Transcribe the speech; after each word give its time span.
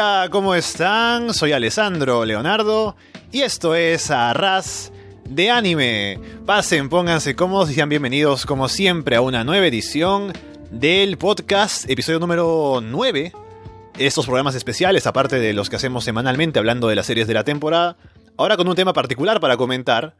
Hola, 0.00 0.28
¿cómo 0.30 0.54
están? 0.54 1.34
Soy 1.34 1.50
Alessandro 1.50 2.24
Leonardo 2.24 2.94
y 3.32 3.40
esto 3.40 3.74
es 3.74 4.12
Arras 4.12 4.92
de 5.24 5.50
Anime. 5.50 6.20
Pasen, 6.46 6.88
pónganse 6.88 7.34
cómodos 7.34 7.68
y 7.68 7.74
sean 7.74 7.88
bienvenidos 7.88 8.46
como 8.46 8.68
siempre 8.68 9.16
a 9.16 9.22
una 9.22 9.42
nueva 9.42 9.66
edición 9.66 10.32
del 10.70 11.18
podcast, 11.18 11.90
episodio 11.90 12.20
número 12.20 12.78
9. 12.80 13.32
Estos 13.98 14.26
programas 14.26 14.54
especiales, 14.54 15.04
aparte 15.08 15.40
de 15.40 15.52
los 15.52 15.68
que 15.68 15.74
hacemos 15.74 16.04
semanalmente 16.04 16.60
hablando 16.60 16.86
de 16.86 16.94
las 16.94 17.06
series 17.06 17.26
de 17.26 17.34
la 17.34 17.42
temporada, 17.42 17.96
ahora 18.36 18.56
con 18.56 18.68
un 18.68 18.76
tema 18.76 18.92
particular 18.92 19.40
para 19.40 19.56
comentar. 19.56 20.14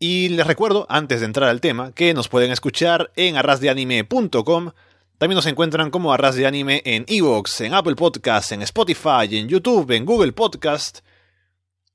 Y 0.00 0.30
les 0.30 0.44
recuerdo, 0.44 0.86
antes 0.88 1.20
de 1.20 1.26
entrar 1.26 1.48
al 1.48 1.60
tema, 1.60 1.92
que 1.92 2.14
nos 2.14 2.26
pueden 2.26 2.50
escuchar 2.50 3.12
en 3.14 3.36
arrasdeanime.com 3.36 4.72
también 5.18 5.34
nos 5.34 5.46
encuentran 5.46 5.90
como 5.90 6.12
Arras 6.12 6.36
de 6.36 6.46
Anime 6.46 6.80
en 6.84 7.04
Evox, 7.08 7.60
en 7.62 7.74
Apple 7.74 7.96
Podcasts, 7.96 8.52
en 8.52 8.62
Spotify, 8.62 9.26
en 9.32 9.48
YouTube, 9.48 9.90
en 9.90 10.04
Google 10.04 10.32
Podcast. 10.32 11.00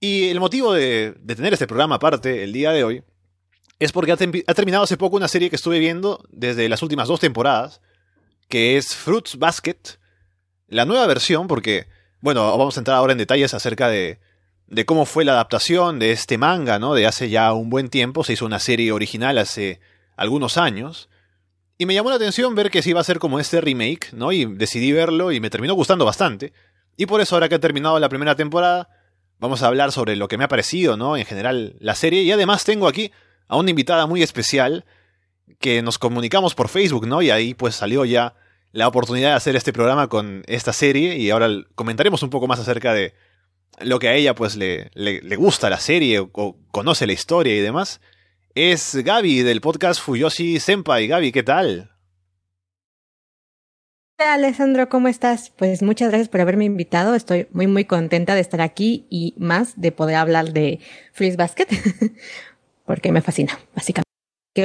Y 0.01 0.27
el 0.27 0.41
motivo 0.41 0.73
de, 0.73 1.15
tener 1.25 1.53
este 1.53 1.65
programa 1.65 1.95
aparte 1.95 2.43
el 2.43 2.51
día 2.51 2.71
de 2.71 2.83
hoy 2.83 3.03
es 3.79 3.93
porque 3.93 4.11
ha, 4.11 4.15
ha, 4.15 4.53
terminado 4.53 4.83
hace 4.83 4.97
poco 4.97 5.15
una 5.15 5.29
serie 5.29 5.49
que 5.49 5.55
estuve 5.55 5.79
viendo 5.79 6.21
desde 6.31 6.67
las 6.67 6.83
últimas 6.83 7.07
dos 7.07 7.21
temporadas, 7.21 7.79
que 8.49 8.75
es 8.75 8.93
Fruits 8.93 9.37
Basket, 9.39 9.79
la 10.67 10.83
nueva 10.83 11.07
versión, 11.07 11.47
porque, 11.47 11.87
bueno, 12.19 12.45
vamos 12.57 12.75
a 12.75 12.81
entrar 12.81 12.97
ahora 12.97 13.13
en 13.13 13.19
detalles 13.19 13.53
acerca 13.53 13.87
de, 13.87 14.19
de 14.67 14.85
cómo 14.85 15.05
fue 15.05 15.23
la 15.23 15.31
adaptación 15.31 15.97
de 15.97 16.11
este 16.11 16.37
manga, 16.37 16.77
¿no? 16.77 16.93
De 16.93 17.07
hace 17.07 17.29
ya 17.29 17.53
un 17.53 17.69
buen 17.69 17.87
tiempo, 17.87 18.25
se 18.25 18.33
hizo 18.33 18.45
una 18.45 18.59
serie 18.59 18.91
original 18.91 19.37
hace 19.37 19.79
algunos 20.17 20.57
años. 20.57 21.07
Y 21.77 21.85
me 21.85 21.93
llamó 21.93 22.09
la 22.09 22.17
atención 22.17 22.53
ver 22.55 22.69
que 22.69 22.81
se 22.81 22.91
iba 22.91 23.01
a 23.01 23.03
ser 23.03 23.19
como 23.19 23.39
este 23.39 23.59
remake, 23.59 24.13
¿no? 24.13 24.31
Y 24.31 24.45
decidí 24.45 24.91
verlo 24.91 25.31
y 25.31 25.39
me 25.39 25.49
terminó 25.49 25.73
gustando 25.73 26.05
bastante. 26.05 26.53
Y 26.97 27.07
por 27.07 27.21
eso 27.21 27.35
ahora 27.35 27.49
que 27.49 27.55
ha 27.55 27.59
terminado 27.59 27.99
la 27.99 28.09
primera 28.09 28.35
temporada, 28.35 28.89
vamos 29.39 29.63
a 29.63 29.67
hablar 29.67 29.91
sobre 29.91 30.15
lo 30.15 30.27
que 30.27 30.37
me 30.37 30.43
ha 30.43 30.47
parecido, 30.47 30.97
¿no? 30.97 31.17
En 31.17 31.25
general 31.25 31.75
la 31.79 31.95
serie. 31.95 32.21
Y 32.21 32.31
además 32.31 32.63
tengo 32.63 32.87
aquí 32.87 33.11
a 33.47 33.57
una 33.57 33.71
invitada 33.71 34.05
muy 34.05 34.21
especial 34.21 34.85
que 35.59 35.81
nos 35.81 35.97
comunicamos 35.97 36.53
por 36.55 36.69
Facebook, 36.69 37.07
¿no? 37.07 37.21
Y 37.21 37.31
ahí 37.31 37.53
pues 37.53 37.75
salió 37.75 38.05
ya 38.05 38.35
la 38.71 38.87
oportunidad 38.87 39.29
de 39.29 39.35
hacer 39.35 39.55
este 39.55 39.73
programa 39.73 40.07
con 40.07 40.43
esta 40.47 40.73
serie 40.73 41.17
y 41.17 41.29
ahora 41.29 41.49
comentaremos 41.75 42.23
un 42.23 42.29
poco 42.29 42.47
más 42.47 42.59
acerca 42.59 42.93
de 42.93 43.13
lo 43.81 43.99
que 43.99 44.07
a 44.07 44.15
ella 44.15 44.35
pues 44.35 44.55
le, 44.55 44.91
le, 44.93 45.21
le 45.21 45.35
gusta 45.35 45.69
la 45.69 45.79
serie 45.79 46.19
o 46.19 46.31
conoce 46.71 47.07
la 47.07 47.13
historia 47.13 47.55
y 47.55 47.59
demás 47.59 48.01
es 48.55 48.95
Gaby 48.95 49.41
del 49.41 49.61
podcast 49.61 49.99
Fuyoshi 49.99 50.59
Senpai. 50.59 51.07
Gaby, 51.07 51.31
¿qué 51.31 51.43
tal? 51.43 51.89
Hola 54.19 54.35
Alessandro, 54.35 54.89
¿cómo 54.89 55.07
estás? 55.07 55.49
Pues 55.49 55.81
muchas 55.81 56.09
gracias 56.09 56.29
por 56.29 56.39
haberme 56.39 56.65
invitado. 56.65 57.15
Estoy 57.15 57.47
muy 57.51 57.65
muy 57.65 57.85
contenta 57.85 58.35
de 58.35 58.41
estar 58.41 58.61
aquí 58.61 59.07
y 59.09 59.33
más 59.37 59.81
de 59.81 59.91
poder 59.91 60.17
hablar 60.17 60.53
de 60.53 60.79
Freeze 61.13 61.35
Basket, 61.35 61.67
porque 62.85 63.11
me 63.11 63.21
fascina, 63.21 63.59
básicamente. 63.75 64.03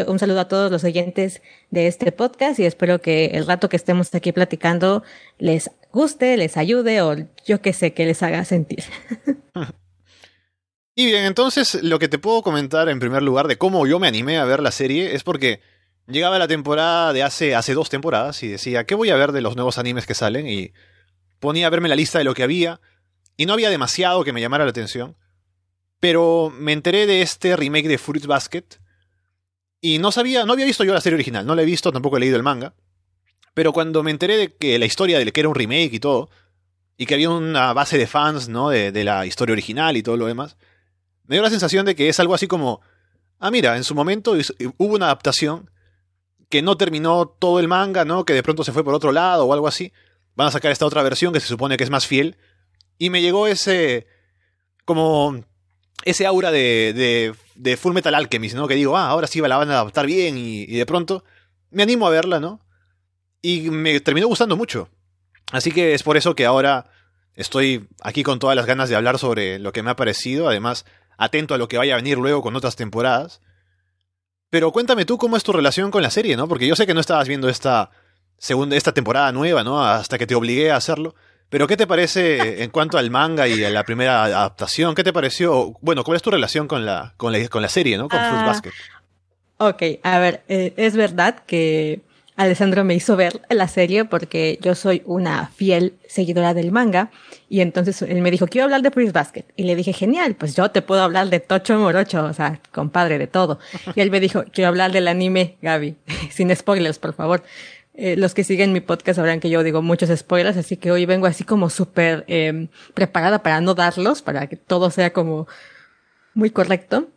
Un 0.07 0.19
saludo 0.19 0.41
a 0.41 0.49
todos 0.49 0.71
los 0.71 0.85
oyentes 0.85 1.41
de 1.71 1.87
este 1.87 2.13
podcast 2.13 2.59
y 2.59 2.67
espero 2.67 3.01
que 3.01 3.27
el 3.27 3.47
rato 3.47 3.71
que 3.71 3.77
estemos 3.77 4.15
aquí 4.15 4.33
platicando 4.33 5.03
les 5.39 5.71
guste, 5.93 6.37
les 6.37 6.59
ayude 6.59 7.01
o 7.01 7.17
yo 7.47 7.63
que 7.63 7.73
sé, 7.73 7.95
que 7.95 8.05
les 8.05 8.23
haga 8.23 8.45
sentir. 8.45 8.85
Y 11.01 11.07
bien, 11.07 11.27
entonces 11.27 11.81
lo 11.85 12.01
que 12.01 12.09
te 12.09 12.19
puedo 12.19 12.43
comentar 12.43 12.89
en 12.89 12.99
primer 12.99 13.23
lugar 13.23 13.47
de 13.47 13.57
cómo 13.57 13.87
yo 13.87 14.01
me 14.01 14.09
animé 14.09 14.37
a 14.37 14.45
ver 14.45 14.61
la 14.61 14.73
serie 14.73 15.15
es 15.15 15.23
porque 15.23 15.61
llegaba 16.09 16.41
la 16.41 16.49
temporada 16.49 17.13
de 17.13 17.23
hace, 17.23 17.55
hace 17.55 17.73
dos 17.73 17.89
temporadas 17.89 18.43
y 18.43 18.49
decía, 18.49 18.83
¿qué 18.83 18.97
voy 18.97 19.11
a 19.11 19.17
ver 19.17 19.31
de 19.31 19.41
los 19.41 19.55
nuevos 19.55 19.79
animes 19.79 20.07
que 20.07 20.15
salen? 20.15 20.49
Y 20.49 20.73
ponía 21.39 21.69
a 21.69 21.71
verme 21.71 21.89
la 21.89 21.95
lista 21.95 22.19
de 22.19 22.25
lo 22.25 22.35
que 22.35 22.43
había 22.43 22.81
y 23.37 23.47
no 23.47 23.53
había 23.53 23.71
demasiado 23.71 24.25
que 24.25 24.33
me 24.33 24.41
llamara 24.41 24.65
la 24.65 24.71
atención. 24.71 25.17
Pero 26.01 26.53
me 26.59 26.73
enteré 26.73 27.07
de 27.07 27.23
este 27.23 27.55
remake 27.55 27.87
de 27.87 27.99
Fruits 27.99 28.27
Basket 28.27 28.65
y 29.81 29.99
no 29.99 30.11
sabía, 30.11 30.47
no 30.47 30.55
había 30.55 30.67
visto 30.67 30.83
yo 30.83 30.95
la 30.95 31.01
serie 31.01 31.15
original, 31.15 31.47
no 31.47 31.55
la 31.55 31.63
he 31.63 31.65
visto, 31.65 31.93
tampoco 31.93 32.17
he 32.17 32.21
leído 32.21 32.37
el 32.37 32.43
manga. 32.43 32.75
Pero 33.55 33.73
cuando 33.73 34.03
me 34.03 34.11
enteré 34.11 34.37
de 34.37 34.57
que 34.57 34.81
la 34.81 34.87
historia 34.87 35.21
de 35.21 35.31
que 35.31 35.39
era 35.39 35.49
un 35.49 35.55
remake 35.55 35.93
y 35.93 36.01
todo, 36.01 36.29
y 36.97 37.07
que 37.07 37.15
había 37.15 37.31
una 37.31 37.73
base 37.73 37.99
de 37.99 38.09
fans, 38.09 38.49
¿no? 38.49 38.71
De, 38.71 38.91
de 38.91 39.05
la 39.05 39.27
historia 39.27 39.53
original 39.53 39.97
y 39.97 40.03
todo 40.03 40.17
lo 40.17 40.27
demás, 40.27 40.57
me 41.29 41.37
dio 41.37 41.43
la 41.43 41.51
sensación 41.51 41.87
de 41.87 41.95
que 41.95 42.09
es 42.09 42.19
algo 42.19 42.35
así 42.35 42.49
como, 42.49 42.81
ah, 43.39 43.51
mira, 43.51 43.77
en 43.77 43.85
su 43.85 43.95
momento 43.95 44.35
hubo 44.79 44.95
una 44.95 45.07
adaptación 45.07 45.71
que 46.49 46.63
no 46.63 46.77
terminó 46.77 47.29
todo 47.29 47.61
el 47.61 47.69
manga, 47.69 48.05
¿no? 48.05 48.25
Que 48.25 48.33
de 48.33 48.43
pronto 48.43 48.65
se 48.65 48.73
fue 48.73 48.83
por 48.83 48.95
otro 48.95 49.13
lado 49.13 49.45
o 49.45 49.53
algo 49.53 49.69
así. 49.69 49.93
Van 50.35 50.49
a 50.49 50.51
sacar 50.51 50.73
esta 50.73 50.87
otra 50.87 51.03
versión 51.03 51.33
que 51.33 51.41
se 51.41 51.47
supone 51.47 51.77
que 51.77 51.85
es 51.85 51.91
más 51.91 52.07
fiel. 52.07 52.37
Y 52.97 53.11
me 53.11 53.21
llegó 53.21 53.47
ese, 53.47 54.07
como, 54.87 55.45
ese 56.05 56.27
aura 56.27 56.51
de, 56.51 56.95
de, 56.95 57.35
de 57.55 57.77
Full 57.77 57.93
Metal 57.93 58.15
Alchemist, 58.15 58.57
¿no? 58.57 58.67
Que 58.67 58.75
digo, 58.75 58.97
ah, 58.97 59.09
ahora 59.09 59.27
sí 59.27 59.41
la 59.41 59.59
van 59.59 59.71
a 59.71 59.75
adaptar 59.75 60.07
bien 60.07 60.39
y, 60.39 60.63
y 60.63 60.77
de 60.79 60.87
pronto 60.87 61.25
me 61.71 61.83
animo 61.83 62.07
a 62.07 62.11
verla, 62.11 62.41
¿no? 62.41 62.65
Y 63.43 63.69
me 63.71 64.01
terminó 64.01 64.27
gustando 64.27 64.57
mucho. 64.57 64.89
Así 65.53 65.73
que 65.73 65.93
es 65.93 66.03
por 66.03 66.17
eso 66.17 66.35
que 66.35 66.47
ahora 66.47 66.91
estoy 67.35 67.87
aquí 68.03 68.23
con 68.23 68.39
todas 68.39 68.57
las 68.57 68.67
ganas 68.67 68.89
de 68.89 68.97
hablar 68.97 69.19
sobre 69.19 69.59
lo 69.59 69.73
que 69.73 69.83
me 69.83 69.91
ha 69.91 69.97
parecido. 69.97 70.49
Además, 70.49 70.87
atento 71.19 71.53
a 71.53 71.59
lo 71.59 71.69
que 71.69 71.77
vaya 71.77 71.95
a 71.95 71.97
venir 71.97 72.17
luego 72.17 72.41
con 72.41 72.57
otras 72.57 72.77
temporadas. 72.77 73.43
Pero 74.51 74.73
cuéntame 74.73 75.05
tú 75.05 75.19
cómo 75.19 75.37
es 75.37 75.43
tu 75.43 75.53
relación 75.53 75.91
con 75.91 76.03
la 76.03 76.11
serie, 76.11 76.37
¿no? 76.37 76.49
Porque 76.49 76.67
yo 76.67 76.75
sé 76.75 76.87
que 76.87 76.95
no 76.95 77.01
estabas 77.01 77.29
viendo 77.29 77.51
esta 77.51 77.91
segunda, 78.39 78.77
esta 78.77 78.93
temporada 78.93 79.31
nueva, 79.33 79.63
¿no? 79.63 79.85
Hasta 79.85 80.17
que 80.17 80.27
te 80.27 80.35
obligué 80.35 80.71
a 80.71 80.77
hacerlo. 80.77 81.15
Pero 81.51 81.67
¿qué 81.67 81.77
te 81.77 81.87
parece 81.87 82.63
en 82.63 82.71
cuanto 82.71 82.97
al 82.97 83.11
manga 83.11 83.47
y 83.47 83.63
a 83.63 83.71
la 83.71 83.85
primera 83.85 84.25
adaptación? 84.25 84.95
¿Qué 84.95 85.05
te 85.05 85.13
pareció? 85.13 85.75
Bueno, 85.83 86.05
¿cuál 86.05 86.17
es 86.17 86.23
tu 86.23 86.31
relación 86.31 86.67
con 86.67 86.87
la, 86.87 87.13
con 87.19 87.33
la, 87.33 87.47
con 87.49 87.61
la 87.61 87.69
serie, 87.69 87.99
¿no? 87.99 88.09
Con 88.09 88.21
Fruit 88.21 88.43
ah, 88.43 88.47
Basket. 88.47 88.73
Ok, 89.59 89.83
a 90.05 90.19
ver, 90.21 90.45
eh, 90.49 90.73
es 90.77 90.95
verdad 90.95 91.41
que 91.45 92.03
Alessandro 92.39 92.85
me 92.85 92.95
hizo 92.95 93.17
ver 93.17 93.43
la 93.51 93.67
serie 93.67 94.05
porque 94.05 94.61
yo 94.63 94.77
soy 94.77 95.03
una 95.07 95.49
fiel 95.49 95.99
seguidora 96.07 96.55
del 96.55 96.71
manga 96.71 97.11
y 97.49 97.63
entonces 97.63 98.01
él 98.03 98.23
me 98.23 98.31
dijo, 98.31 98.47
quiero 98.47 98.67
hablar 98.67 98.83
de 98.83 98.93
Prince 98.93 99.11
Basket. 99.13 99.45
Y 99.57 99.65
le 99.65 99.75
dije, 99.75 99.93
genial, 99.93 100.37
pues 100.37 100.55
yo 100.55 100.71
te 100.71 100.81
puedo 100.81 101.03
hablar 101.03 101.31
de 101.31 101.41
Tocho 101.41 101.77
Morocho, 101.81 102.25
o 102.25 102.33
sea, 102.33 102.61
compadre 102.71 103.19
de 103.19 103.27
todo. 103.27 103.59
Y 103.97 104.01
él 104.01 104.13
me 104.13 104.21
dijo, 104.21 104.45
quiero 104.53 104.69
hablar 104.69 104.93
del 104.93 105.09
anime, 105.09 105.57
Gaby, 105.63 105.97
sin 106.31 106.55
spoilers, 106.55 107.01
por 107.01 107.13
favor. 107.13 107.43
Eh, 107.95 108.17
los 108.17 108.35
que 108.35 108.45
siguen 108.45 108.73
mi 108.73 108.81
podcast 108.81 109.17
sabrán 109.17 109.41
que 109.41 109.51
yo 109.51 109.65
digo 109.65 109.83
muchos 109.83 110.17
spoilers, 110.17 110.57
así 110.57 110.77
que 110.77 110.93
hoy 110.93 111.07
vengo 111.07 111.27
así 111.27 111.43
como 111.43 111.69
súper 111.71 112.25
eh, 112.29 112.69
preparada 112.95 113.43
para 113.43 113.61
no 113.61 113.75
darlos, 113.75 114.23
para 114.23 114.47
que 114.47 114.55
todo 114.55 114.91
sea 114.91 115.13
como 115.13 115.49
muy 116.35 116.51
correcto. 116.51 117.09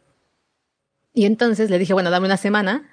Y 1.13 1.25
entonces 1.25 1.69
le 1.69 1.77
dije, 1.77 1.94
bueno, 1.94 2.09
dame 2.09 2.25
una 2.25 2.38
semana 2.38 2.89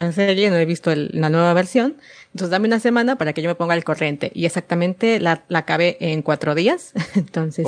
en 0.00 0.12
serie, 0.12 0.50
no 0.50 0.56
he 0.56 0.64
visto 0.64 0.92
la 0.94 1.30
nueva 1.30 1.54
versión. 1.54 1.96
Entonces 2.32 2.50
dame 2.50 2.66
una 2.66 2.80
semana 2.80 3.16
para 3.16 3.32
que 3.32 3.42
yo 3.42 3.48
me 3.48 3.54
ponga 3.54 3.74
al 3.74 3.84
corriente. 3.84 4.30
Y 4.34 4.44
exactamente 4.44 5.20
la, 5.20 5.44
la 5.48 5.60
acabé 5.60 5.96
en 6.00 6.22
cuatro 6.22 6.54
días. 6.54 6.92
Entonces, 7.14 7.66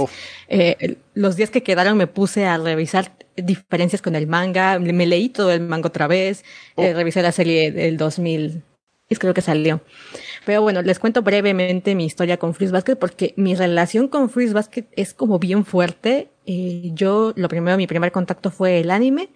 eh, 0.48 0.96
los 1.14 1.36
días 1.36 1.50
que 1.50 1.62
quedaron 1.62 1.96
me 1.96 2.06
puse 2.06 2.46
a 2.46 2.58
revisar 2.58 3.12
diferencias 3.36 4.02
con 4.02 4.16
el 4.16 4.26
manga. 4.26 4.78
Me 4.78 5.06
leí 5.06 5.28
todo 5.28 5.52
el 5.52 5.60
manga 5.60 5.88
otra 5.88 6.08
vez. 6.08 6.44
Eh, 6.76 6.94
revisé 6.94 7.22
la 7.22 7.32
serie 7.32 7.70
del 7.70 7.96
2000. 7.96 8.62
Es 9.08 9.20
creo 9.20 9.34
que 9.34 9.40
salió. 9.40 9.82
Pero 10.44 10.62
bueno, 10.62 10.82
les 10.82 10.98
cuento 10.98 11.22
brevemente 11.22 11.94
mi 11.94 12.06
historia 12.06 12.38
con 12.38 12.54
Freeze 12.54 12.72
Basket 12.72 12.96
porque 12.96 13.34
mi 13.36 13.54
relación 13.54 14.08
con 14.08 14.30
Freeze 14.30 14.52
Basket 14.52 14.86
es 14.96 15.14
como 15.14 15.38
bien 15.38 15.64
fuerte. 15.64 16.30
Eh, 16.44 16.90
yo, 16.92 17.32
lo 17.36 17.48
primero, 17.48 17.76
mi 17.76 17.86
primer 17.86 18.10
contacto 18.10 18.50
fue 18.50 18.80
el 18.80 18.90
anime 18.90 19.30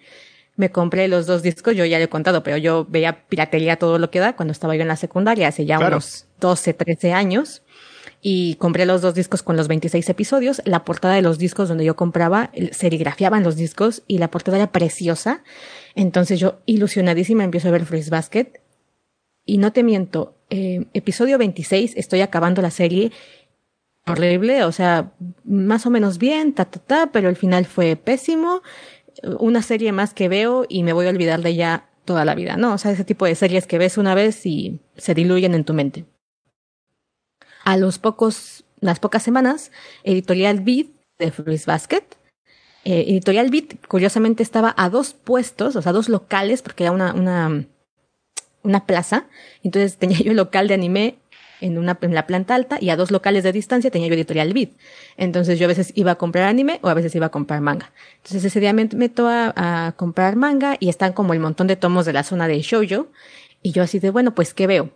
me 0.61 0.71
compré 0.71 1.07
los 1.07 1.25
dos 1.25 1.41
discos, 1.41 1.75
yo 1.75 1.85
ya 1.85 1.97
le 1.97 2.03
he 2.03 2.07
contado, 2.07 2.43
pero 2.43 2.55
yo 2.55 2.85
veía 2.87 3.27
piratería 3.27 3.77
todo 3.77 3.97
lo 3.97 4.11
que 4.11 4.19
da 4.19 4.35
cuando 4.35 4.51
estaba 4.51 4.75
yo 4.75 4.83
en 4.83 4.89
la 4.89 4.95
secundaria, 4.95 5.47
hace 5.47 5.65
ya 5.65 5.79
unos 5.79 6.27
12, 6.39 6.75
13 6.75 7.13
años. 7.13 7.63
Y 8.21 8.53
compré 8.55 8.85
los 8.85 9.01
dos 9.01 9.15
discos 9.15 9.41
con 9.41 9.57
los 9.57 9.67
26 9.67 10.07
episodios. 10.07 10.61
La 10.63 10.85
portada 10.85 11.15
de 11.15 11.23
los 11.23 11.39
discos 11.39 11.67
donde 11.67 11.83
yo 11.83 11.95
compraba, 11.95 12.51
serigrafiaban 12.71 13.41
los 13.41 13.55
discos 13.55 14.03
y 14.05 14.19
la 14.19 14.29
portada 14.29 14.57
era 14.57 14.71
preciosa. 14.71 15.43
Entonces 15.95 16.39
yo, 16.39 16.59
ilusionadísima, 16.67 17.43
empiezo 17.43 17.69
a 17.69 17.71
ver 17.71 17.85
Freeze 17.85 18.11
Basket. 18.11 18.61
Y 19.43 19.57
no 19.57 19.73
te 19.73 19.81
miento, 19.81 20.35
eh, 20.51 20.85
episodio 20.93 21.39
26, 21.39 21.93
estoy 21.97 22.21
acabando 22.21 22.61
la 22.61 22.69
serie 22.69 23.11
horrible, 24.05 24.63
o 24.63 24.71
sea, 24.71 25.13
más 25.43 25.87
o 25.87 25.89
menos 25.89 26.19
bien, 26.19 26.53
ta, 26.53 26.65
ta, 26.65 26.79
ta, 26.79 27.09
pero 27.11 27.29
el 27.29 27.35
final 27.35 27.65
fue 27.65 27.95
pésimo 27.95 28.61
una 29.23 29.61
serie 29.61 29.91
más 29.91 30.13
que 30.13 30.29
veo 30.29 30.65
y 30.67 30.83
me 30.83 30.93
voy 30.93 31.07
a 31.07 31.09
olvidar 31.09 31.41
de 31.41 31.49
ella 31.49 31.85
toda 32.05 32.25
la 32.25 32.35
vida, 32.35 32.57
¿no? 32.57 32.73
O 32.73 32.77
sea, 32.77 32.91
ese 32.91 33.03
tipo 33.03 33.25
de 33.25 33.35
series 33.35 33.67
que 33.67 33.77
ves 33.77 33.97
una 33.97 34.15
vez 34.15 34.45
y 34.45 34.79
se 34.97 35.13
diluyen 35.13 35.53
en 35.53 35.63
tu 35.63 35.73
mente. 35.73 36.05
A 37.63 37.77
los 37.77 37.99
pocos, 37.99 38.63
las 38.79 38.99
pocas 38.99 39.23
semanas, 39.23 39.71
Editorial 40.03 40.61
Beat 40.61 40.87
de 41.19 41.31
Fruits 41.31 41.65
Basket. 41.65 42.03
Eh, 42.83 43.05
Editorial 43.09 43.49
Beat, 43.51 43.85
curiosamente, 43.87 44.41
estaba 44.41 44.73
a 44.77 44.89
dos 44.89 45.13
puestos, 45.13 45.75
o 45.75 45.81
sea, 45.81 45.91
dos 45.91 46.09
locales, 46.09 46.63
porque 46.63 46.85
era 46.85 46.91
una, 46.91 47.13
una, 47.13 47.65
una 48.63 48.85
plaza. 48.85 49.27
Entonces 49.63 49.97
tenía 49.97 50.17
yo 50.23 50.31
el 50.31 50.37
local 50.37 50.67
de 50.67 50.73
anime 50.73 51.19
en, 51.61 51.77
una, 51.77 51.97
en 52.01 52.13
la 52.13 52.27
planta 52.27 52.55
alta 52.55 52.77
y 52.81 52.89
a 52.89 52.95
dos 52.95 53.11
locales 53.11 53.43
de 53.43 53.51
distancia 53.51 53.91
tenía 53.91 54.07
yo 54.07 54.15
editorial 54.15 54.53
Vid. 54.53 54.69
Entonces 55.17 55.59
yo 55.59 55.65
a 55.65 55.67
veces 55.67 55.93
iba 55.95 56.11
a 56.11 56.15
comprar 56.15 56.45
anime 56.45 56.79
o 56.81 56.89
a 56.89 56.93
veces 56.93 57.15
iba 57.15 57.27
a 57.27 57.29
comprar 57.29 57.61
manga. 57.61 57.91
Entonces 58.17 58.43
ese 58.43 58.59
día 58.59 58.73
me 58.73 58.89
meto 58.93 59.27
a, 59.29 59.93
comprar 59.95 60.35
manga 60.35 60.75
y 60.79 60.89
están 60.89 61.13
como 61.13 61.33
el 61.33 61.39
montón 61.39 61.67
de 61.67 61.75
tomos 61.75 62.05
de 62.05 62.13
la 62.13 62.23
zona 62.23 62.47
de 62.47 62.59
shoujo. 62.61 63.07
Y 63.61 63.71
yo 63.71 63.83
así 63.83 63.99
de, 63.99 64.09
bueno, 64.09 64.33
pues, 64.33 64.53
¿qué 64.53 64.67
veo? 64.67 64.89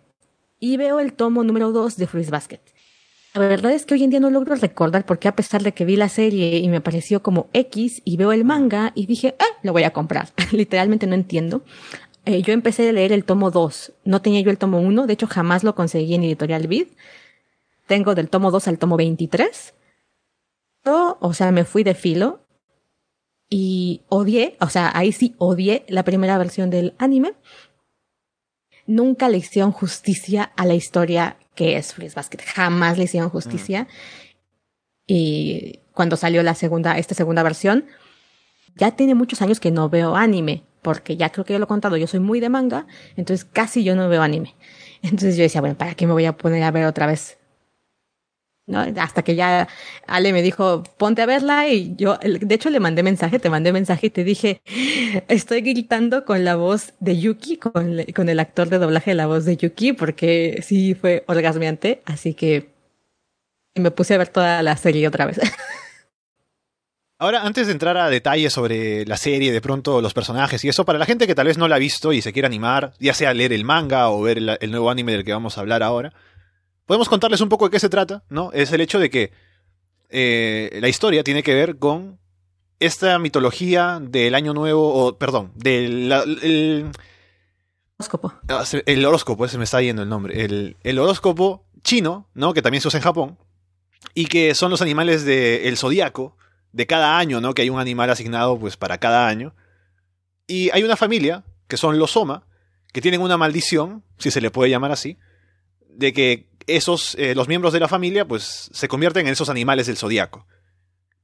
Y 0.60 0.78
veo 0.78 1.00
el 1.00 1.14
tomo 1.14 1.44
número 1.44 1.72
2 1.72 1.98
de 1.98 2.08
Fruits 2.08 2.32
Basket. 2.32 2.62
La 3.36 3.50
verdad 3.50 3.74
es 3.74 3.86
que 3.86 3.96
hoy 3.96 4.04
en 4.06 4.12
día 4.12 4.22
no 4.22 4.30
logro 4.30 4.56
recordar 4.56 5.06
porque 5.06 5.28
a 5.28 5.36
pesar 5.36 5.62
de 5.62 5.74
que 5.74 5.84
vi 5.84 5.98
la 5.98 6.08
serie 6.08 6.58
y 6.60 6.70
me 6.70 6.80
pareció 6.80 7.22
como 7.22 7.50
X 7.52 8.02
y 8.06 8.16
veo 8.16 8.32
el 8.32 8.46
manga 8.46 8.94
y 8.96 9.08
dije, 9.08 9.36
ah, 9.40 9.60
lo 9.62 9.74
voy 9.74 9.84
a 9.84 9.92
comprar. 9.92 10.30
Literalmente 10.52 11.06
no 11.06 11.16
entiendo. 11.16 11.62
Eh, 12.26 12.42
yo 12.42 12.54
empecé 12.54 12.90
a 12.90 12.92
leer 12.92 13.12
el 13.12 13.24
tomo 13.24 13.52
2. 13.52 13.94
No 14.04 14.22
tenía 14.22 14.42
yo 14.42 14.52
el 14.52 14.58
tomo 14.58 14.80
1. 14.80 15.08
De 15.08 15.14
hecho, 15.14 15.28
jamás 15.28 15.64
lo 15.64 15.76
conseguí 15.76 16.16
en 16.16 16.24
Editorial 16.24 16.68
Vid. 16.68 16.88
Tengo 17.88 18.16
del 18.16 18.30
tomo 18.30 18.52
2 18.52 18.68
al 18.68 18.80
tomo 18.80 18.98
23. 18.98 19.74
o 20.84 21.34
sea, 21.34 21.52
me 21.52 21.66
fui 21.66 21.84
de 21.84 21.94
filo. 21.94 22.42
Y 23.48 24.02
odié, 24.10 24.58
o 24.60 24.70
sea, 24.70 24.92
ahí 24.96 25.12
sí 25.12 25.36
odié 25.38 25.86
la 25.88 26.04
primera 26.04 26.38
versión 26.40 26.72
del 26.72 26.96
anime. 26.98 27.34
Nunca 28.88 29.30
le 29.30 29.38
hicieron 29.38 29.72
justicia 29.72 30.52
a 30.56 30.66
la 30.66 30.74
historia 30.74 31.38
que 31.54 31.78
es 31.78 31.94
Freeze 31.94 32.16
Basket. 32.16 32.40
Jamás 32.44 32.98
le 32.98 33.04
hicieron 33.06 33.30
justicia. 33.30 33.88
Y 35.08 35.80
cuando 35.94 36.18
salió 36.18 36.42
la 36.44 36.56
segunda, 36.56 36.98
esta 36.98 37.14
segunda 37.14 37.44
versión, 37.44 37.86
ya 38.76 38.92
tiene 38.92 39.16
muchos 39.16 39.42
años 39.42 39.60
que 39.60 39.72
no 39.72 39.90
veo 39.90 40.16
anime, 40.16 40.64
porque 40.86 41.18
ya 41.18 41.32
creo 41.32 41.46
que 41.46 41.54
ya 41.54 41.60
lo 41.60 41.66
he 41.66 41.68
contado, 41.68 41.98
yo 41.98 42.08
soy 42.08 42.20
muy 42.20 42.40
de 42.40 42.50
manga, 42.50 42.86
entonces 43.18 43.44
casi 43.44 43.84
yo 43.84 43.96
no 43.96 44.08
veo 44.08 44.22
anime. 44.22 44.56
Entonces 45.02 45.36
yo 45.36 45.44
decía, 45.44 45.62
bueno, 45.62 45.76
¿para 45.78 45.96
qué 45.96 46.08
me 46.08 46.14
voy 46.14 46.26
a 46.26 46.38
poner 46.38 46.64
a 46.64 46.72
ver 46.72 46.86
otra 46.86 47.08
vez 47.08 47.38
¿no? 48.68 48.80
Hasta 49.00 49.24
que 49.24 49.36
ya 49.36 49.68
Ale 50.08 50.34
me 50.34 50.42
dijo, 50.42 50.84
ponte 50.98 51.22
a 51.22 51.26
verla 51.26 51.68
y 51.68 51.96
yo, 51.96 52.18
de 52.18 52.56
hecho 52.56 52.70
le 52.70 52.80
mandé 52.80 53.04
mensaje, 53.04 53.40
te 53.40 53.50
mandé 53.50 53.72
mensaje 53.72 54.08
y 54.08 54.10
te 54.10 54.24
dije, 54.24 54.62
estoy 55.28 55.62
gritando 55.62 56.26
con 56.26 56.44
la 56.44 56.56
voz 56.56 56.94
de 57.00 57.20
Yuki, 57.20 57.58
con, 57.58 57.98
con 58.16 58.30
el 58.30 58.40
actor 58.40 58.70
de 58.70 58.80
doblaje 58.80 59.12
de 59.12 59.16
la 59.16 59.28
voz 59.28 59.46
de 59.46 59.58
Yuki, 59.58 59.94
porque 59.94 60.62
sí 60.64 60.96
fue 60.96 61.24
orgasmeante, 61.28 62.02
así 62.06 62.34
que 62.34 62.74
me 63.76 63.92
puse 63.92 64.16
a 64.16 64.18
ver 64.18 64.30
toda 64.30 64.64
la 64.64 64.78
serie 64.78 65.08
otra 65.08 65.26
vez. 65.26 65.40
Ahora, 67.18 67.44
antes 67.44 67.68
de 67.68 67.74
entrar 67.74 67.96
a 67.96 68.10
detalles 68.10 68.52
sobre 68.52 69.06
la 69.06 69.16
serie, 69.16 69.54
de 69.54 69.62
pronto 69.62 70.02
los 70.02 70.14
personajes 70.14 70.66
y 70.66 70.70
eso, 70.70 70.84
para 70.84 71.00
la 71.00 71.06
gente 71.06 71.28
que 71.28 71.36
tal 71.36 71.48
vez 71.48 71.58
no 71.58 71.70
la 71.70 71.78
ha 71.78 71.80
visto 71.80 72.12
y 72.12 72.22
se 72.22 72.34
quiera 72.34 72.48
animar, 72.48 72.94
ya 73.00 73.14
sea 73.14 73.34
leer 73.34 73.54
el 73.54 73.64
manga 73.64 74.10
o 74.10 74.22
ver 74.22 74.38
el 74.38 74.72
nuevo 74.72 74.90
anime 74.90 75.14
del 75.14 75.24
que 75.24 75.32
vamos 75.32 75.58
a 75.58 75.62
hablar 75.62 75.82
ahora, 75.82 76.14
podemos 76.86 77.08
contarles 77.08 77.40
un 77.40 77.48
poco 77.48 77.66
de 77.66 77.72
qué 77.72 77.80
se 77.80 77.88
trata, 77.88 78.24
¿no? 78.30 78.52
Es 78.52 78.74
el 78.74 78.82
hecho 78.82 79.00
de 79.00 79.10
que 79.10 79.32
eh, 80.10 80.78
la 80.82 80.90
historia 80.90 81.24
tiene 81.24 81.42
que 81.42 81.56
ver 81.56 81.78
con 81.78 82.20
esta 82.80 83.18
mitología 83.18 84.00
del 84.02 84.36
año 84.36 84.54
nuevo, 84.54 84.94
o 84.94 85.18
perdón, 85.18 85.54
del 85.56 86.12
el, 86.12 86.92
horóscopo. 87.98 88.34
Ah, 88.50 88.66
el 88.86 89.06
horóscopo, 89.06 89.46
ese 89.46 89.58
me 89.58 89.64
está 89.64 89.82
yendo 89.82 90.02
el 90.02 90.10
nombre. 90.10 90.44
El, 90.44 90.76
el, 90.84 91.00
horóscopo 91.00 91.66
chino, 91.82 92.30
¿no? 92.34 92.54
Que 92.54 92.62
también 92.62 92.82
se 92.82 92.90
usa 92.90 92.98
en 92.98 93.04
Japón. 93.04 93.38
Y 94.14 94.26
que 94.26 94.54
son 94.54 94.70
los 94.70 94.82
animales 94.82 95.24
del 95.24 95.78
zodiaco 95.78 96.36
de 96.76 96.86
cada 96.88 97.18
año, 97.18 97.40
¿no? 97.40 97.54
Que 97.54 97.62
hay 97.62 97.70
un 97.70 97.80
animal 97.80 98.10
asignado 98.10 98.60
pues 98.60 98.76
para 98.76 98.98
cada 98.98 99.30
año. 99.30 99.56
Y 100.46 100.72
hay 100.72 100.84
una 100.84 100.98
familia, 100.98 101.46
que 101.70 101.78
son 101.78 101.98
los 101.98 102.12
Soma, 102.12 102.44
que 102.92 103.00
tienen 103.00 103.22
una 103.22 103.38
maldición, 103.38 104.04
si 104.18 104.30
se 104.30 104.42
le 104.42 104.52
puede 104.52 104.70
llamar 104.70 104.92
así, 104.92 105.18
de 105.88 106.12
que 106.12 106.50
esos, 106.68 107.16
eh, 107.16 107.34
los 107.34 107.48
miembros 107.48 107.72
de 107.72 107.80
la 107.80 107.88
familia, 107.88 108.28
pues 108.28 108.70
se 108.74 108.90
convierten 108.90 109.26
en 109.26 109.32
esos 109.32 109.48
animales 109.48 109.88
del 109.88 109.96
zodiaco. 109.96 110.48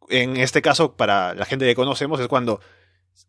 En 0.08 0.38
este 0.38 0.62
caso, 0.62 0.96
para 0.96 1.34
la 1.34 1.44
gente 1.44 1.66
que 1.66 1.76
conocemos, 1.76 2.22
es 2.22 2.30
cuando 2.30 2.62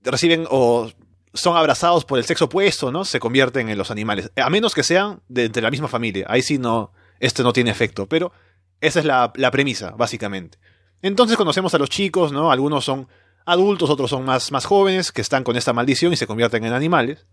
reciben 0.04 0.46
o 0.48 0.92
son 1.34 1.56
abrazados 1.56 2.04
por 2.04 2.18
el 2.20 2.24
sexo 2.24 2.44
opuesto, 2.44 2.92
¿no? 2.92 3.04
Se 3.04 3.18
convierten 3.18 3.68
en 3.68 3.78
los 3.78 3.90
animales. 3.90 4.30
A 4.36 4.48
menos 4.48 4.76
que 4.76 4.84
sean 4.84 5.22
de 5.26 5.50
la 5.60 5.72
misma 5.72 5.88
familia. 5.88 6.26
Ahí 6.28 6.42
sí 6.42 6.56
no, 6.56 6.92
este 7.18 7.42
no 7.42 7.52
tiene 7.52 7.72
efecto. 7.72 8.06
Pero 8.06 8.32
esa 8.80 9.00
es 9.00 9.06
la, 9.06 9.32
la 9.34 9.50
premisa, 9.50 9.90
básicamente. 9.90 10.58
Entonces 11.02 11.36
conocemos 11.36 11.74
a 11.74 11.78
los 11.78 11.90
chicos, 11.90 12.32
¿no? 12.32 12.50
Algunos 12.50 12.84
son 12.84 13.08
adultos, 13.44 13.90
otros 13.90 14.08
son 14.10 14.24
más, 14.24 14.52
más 14.52 14.64
jóvenes, 14.64 15.12
que 15.12 15.20
están 15.20 15.44
con 15.44 15.56
esta 15.56 15.72
maldición 15.72 16.12
y 16.12 16.16
se 16.16 16.26
convierten 16.26 16.64
en 16.64 16.72
animales. 16.72 17.26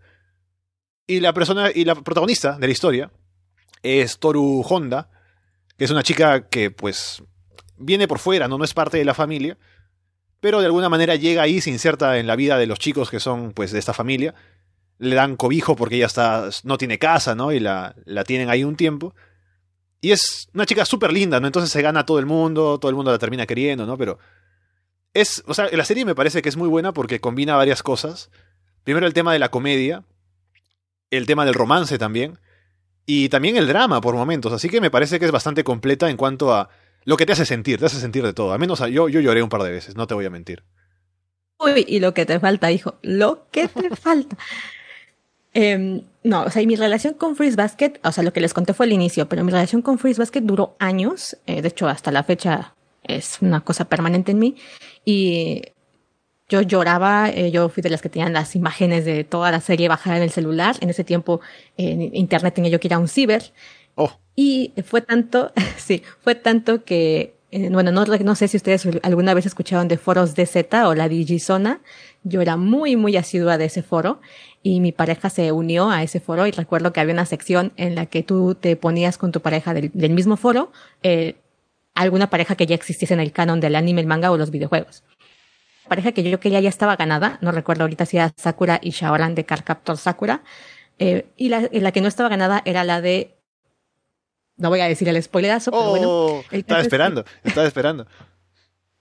Y 1.06 1.20
la 1.20 1.32
persona, 1.32 1.70
y 1.74 1.84
la 1.84 1.94
protagonista 1.94 2.58
de 2.58 2.66
la 2.66 2.72
historia, 2.72 3.10
es 3.82 4.18
Toru 4.18 4.64
Honda, 4.68 5.08
que 5.78 5.84
es 5.84 5.90
una 5.90 6.02
chica 6.02 6.48
que 6.48 6.70
pues 6.70 7.22
viene 7.76 8.06
por 8.06 8.18
fuera, 8.18 8.48
¿no? 8.48 8.58
no 8.58 8.64
es 8.64 8.74
parte 8.74 8.98
de 8.98 9.04
la 9.04 9.14
familia, 9.14 9.56
pero 10.40 10.60
de 10.60 10.66
alguna 10.66 10.88
manera 10.88 11.14
llega 11.16 11.42
ahí, 11.42 11.60
se 11.60 11.70
inserta 11.70 12.18
en 12.18 12.26
la 12.26 12.36
vida 12.36 12.58
de 12.58 12.66
los 12.66 12.78
chicos 12.78 13.10
que 13.10 13.20
son 13.20 13.52
pues 13.52 13.72
de 13.72 13.78
esta 13.78 13.94
familia, 13.94 14.34
le 14.98 15.14
dan 15.14 15.36
cobijo 15.36 15.76
porque 15.76 15.96
ella 15.96 16.06
está, 16.06 16.50
no 16.64 16.76
tiene 16.76 16.98
casa, 16.98 17.34
¿no? 17.34 17.52
Y 17.52 17.60
la, 17.60 17.94
la 18.04 18.24
tienen 18.24 18.50
ahí 18.50 18.64
un 18.64 18.76
tiempo. 18.76 19.14
Y 20.00 20.12
es 20.12 20.48
una 20.54 20.66
chica 20.66 20.84
súper 20.84 21.12
linda, 21.12 21.40
¿no? 21.40 21.46
Entonces 21.46 21.70
se 21.70 21.82
gana 21.82 22.00
a 22.00 22.06
todo 22.06 22.18
el 22.18 22.26
mundo, 22.26 22.78
todo 22.78 22.88
el 22.88 22.96
mundo 22.96 23.10
la 23.10 23.18
termina 23.18 23.46
queriendo, 23.46 23.84
¿no? 23.86 23.98
Pero 23.98 24.18
es, 25.12 25.42
o 25.46 25.54
sea, 25.54 25.68
la 25.70 25.84
serie 25.84 26.04
me 26.04 26.14
parece 26.14 26.42
que 26.42 26.48
es 26.48 26.56
muy 26.56 26.68
buena 26.68 26.92
porque 26.92 27.20
combina 27.20 27.56
varias 27.56 27.82
cosas. 27.82 28.30
Primero 28.84 29.06
el 29.06 29.14
tema 29.14 29.32
de 29.32 29.38
la 29.38 29.50
comedia, 29.50 30.04
el 31.10 31.26
tema 31.26 31.44
del 31.44 31.54
romance 31.54 31.98
también, 31.98 32.38
y 33.04 33.28
también 33.28 33.56
el 33.56 33.66
drama 33.66 34.00
por 34.00 34.14
momentos. 34.14 34.52
Así 34.52 34.68
que 34.68 34.80
me 34.80 34.90
parece 34.90 35.18
que 35.18 35.26
es 35.26 35.32
bastante 35.32 35.64
completa 35.64 36.08
en 36.08 36.16
cuanto 36.16 36.54
a 36.54 36.70
lo 37.04 37.16
que 37.16 37.26
te 37.26 37.32
hace 37.32 37.44
sentir, 37.44 37.78
te 37.78 37.86
hace 37.86 38.00
sentir 38.00 38.24
de 38.24 38.32
todo. 38.32 38.52
Al 38.52 38.58
menos 38.58 38.78
yo, 38.90 39.08
yo 39.08 39.20
lloré 39.20 39.42
un 39.42 39.48
par 39.48 39.62
de 39.62 39.70
veces, 39.70 39.96
no 39.96 40.06
te 40.06 40.14
voy 40.14 40.26
a 40.26 40.30
mentir. 40.30 40.64
Uy, 41.58 41.84
y 41.86 42.00
lo 42.00 42.14
que 42.14 42.24
te 42.24 42.40
falta, 42.40 42.70
hijo, 42.72 42.98
lo 43.02 43.48
que 43.50 43.68
te 43.68 43.94
falta. 43.96 44.38
Eh, 45.54 46.02
no, 46.22 46.42
o 46.44 46.50
sea, 46.50 46.62
y 46.62 46.66
mi 46.66 46.76
relación 46.76 47.14
con 47.14 47.36
Freeze 47.36 47.56
Basket, 47.56 47.94
o 48.04 48.12
sea, 48.12 48.22
lo 48.22 48.32
que 48.32 48.40
les 48.40 48.54
conté 48.54 48.74
fue 48.74 48.86
el 48.86 48.92
inicio, 48.92 49.28
pero 49.28 49.42
mi 49.44 49.50
relación 49.50 49.82
con 49.82 49.98
Freeze 49.98 50.20
Basket 50.20 50.42
duró 50.42 50.76
años, 50.78 51.36
eh, 51.46 51.62
de 51.62 51.68
hecho, 51.68 51.88
hasta 51.88 52.12
la 52.12 52.22
fecha 52.24 52.74
es 53.02 53.38
una 53.40 53.62
cosa 53.62 53.86
permanente 53.86 54.32
en 54.32 54.38
mí, 54.38 54.56
y 55.04 55.62
yo 56.50 56.60
lloraba, 56.62 57.30
eh, 57.30 57.50
yo 57.52 57.68
fui 57.68 57.82
de 57.82 57.90
las 57.90 58.02
que 58.02 58.08
tenían 58.08 58.32
las 58.32 58.56
imágenes 58.56 59.04
de 59.04 59.24
toda 59.24 59.50
la 59.52 59.60
serie 59.60 59.88
bajada 59.88 60.16
en 60.16 60.24
el 60.24 60.30
celular. 60.30 60.76
En 60.80 60.90
ese 60.90 61.04
tiempo 61.04 61.40
en 61.76 62.14
internet 62.14 62.54
tenía 62.54 62.72
yo 62.72 62.80
que 62.80 62.88
ir 62.88 62.94
a 62.94 62.98
un 62.98 63.06
ciber. 63.06 63.52
Oh. 63.94 64.10
Y 64.34 64.72
fue 64.84 65.00
tanto, 65.00 65.52
sí, 65.76 66.02
fue 66.20 66.34
tanto 66.34 66.84
que, 66.84 67.36
eh, 67.50 67.68
bueno, 67.70 67.90
no, 67.92 68.34
sé 68.34 68.48
si 68.48 68.56
ustedes 68.56 68.86
alguna 69.02 69.34
vez 69.34 69.46
escucharon 69.46 69.88
de 69.88 69.98
foros 69.98 70.34
de 70.34 70.46
Z 70.46 70.88
o 70.88 70.94
la 70.94 71.08
Digizona. 71.08 71.80
Yo 72.22 72.40
era 72.40 72.56
muy, 72.56 72.96
muy 72.96 73.16
asidua 73.16 73.58
de 73.58 73.64
ese 73.66 73.82
foro 73.82 74.20
y 74.62 74.80
mi 74.80 74.92
pareja 74.92 75.30
se 75.30 75.52
unió 75.52 75.90
a 75.90 76.02
ese 76.02 76.20
foro 76.20 76.46
y 76.46 76.50
recuerdo 76.52 76.92
que 76.92 77.00
había 77.00 77.14
una 77.14 77.26
sección 77.26 77.72
en 77.76 77.94
la 77.94 78.06
que 78.06 78.22
tú 78.22 78.54
te 78.54 78.76
ponías 78.76 79.18
con 79.18 79.32
tu 79.32 79.40
pareja 79.40 79.74
del, 79.74 80.12
mismo 80.12 80.36
foro, 80.36 80.70
eh, 81.02 81.36
alguna 81.94 82.30
pareja 82.30 82.56
que 82.56 82.66
ya 82.66 82.74
existiese 82.74 83.14
en 83.14 83.20
el 83.20 83.32
canon 83.32 83.60
del 83.60 83.74
anime, 83.74 84.00
el 84.00 84.06
manga 84.06 84.30
o 84.30 84.36
los 84.36 84.50
videojuegos 84.50 85.02
pareja 85.90 86.12
que 86.12 86.22
yo 86.22 86.38
quería 86.38 86.60
ya 86.60 86.68
estaba 86.68 86.94
ganada, 86.94 87.38
no 87.42 87.50
recuerdo 87.50 87.82
ahorita 87.82 88.06
si 88.06 88.16
era 88.16 88.32
Sakura 88.36 88.78
y 88.80 88.90
Shaoran 88.90 89.34
de 89.34 89.44
Captor 89.44 89.96
Sakura, 89.96 90.42
eh, 91.00 91.26
y 91.36 91.48
la, 91.48 91.68
la, 91.72 91.90
que 91.90 92.00
no 92.00 92.06
estaba 92.06 92.28
ganada 92.28 92.62
era 92.64 92.84
la 92.84 93.00
de... 93.00 93.34
No 94.60 94.68
voy 94.68 94.80
a 94.80 94.86
decir 94.86 95.08
el 95.08 95.22
spoilerazo, 95.22 95.70
pero 95.70 95.90
bueno. 95.90 96.08
Oh, 96.08 96.44
estaba 96.50 96.80
esperando, 96.80 97.24
estaba 97.42 97.66
esperando. 97.66 98.06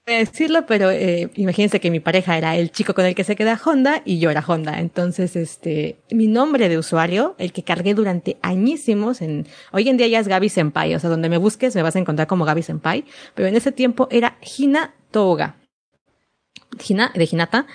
Voy 0.08 0.16
a 0.16 0.20
decirlo, 0.20 0.66
pero 0.66 0.90
eh, 0.90 1.30
imagínense 1.36 1.80
que 1.80 1.92
mi 1.92 2.00
pareja 2.00 2.36
era 2.36 2.56
el 2.56 2.72
chico 2.72 2.96
con 2.96 3.06
el 3.06 3.14
que 3.14 3.24
se 3.24 3.36
queda 3.36 3.62
Honda 3.64 4.02
y 4.06 4.18
yo 4.18 4.32
era 4.32 4.44
Honda. 4.48 4.80
Entonces, 4.80 5.36
este, 5.36 6.00
mi 6.10 6.26
nombre 6.26 6.68
de 6.68 6.80
usuario, 6.80 7.36
el 7.38 7.54
que 7.54 7.62
cargué 7.62 7.94
durante 7.94 8.38
añísimos, 8.42 9.22
en, 9.22 9.46
hoy 9.72 9.88
en 9.88 9.98
día 9.98 10.08
ya 10.08 10.20
es 10.20 10.28
Gaby 10.28 10.50
Senpai, 10.50 10.96
o 10.96 11.00
sea, 11.00 11.12
donde 11.12 11.30
me 11.30 11.38
busques 11.38 11.76
me 11.76 11.84
vas 11.84 11.96
a 11.96 12.00
encontrar 12.00 12.28
como 12.28 12.44
Gaby 12.44 12.64
Senpai, 12.64 13.06
pero 13.36 13.50
en 13.50 13.56
ese 13.56 13.72
tiempo 13.72 14.08
era 14.10 14.40
Hina 14.58 14.96
Toga 15.12 15.60
de 16.88 17.30
Hinata, 17.32 17.68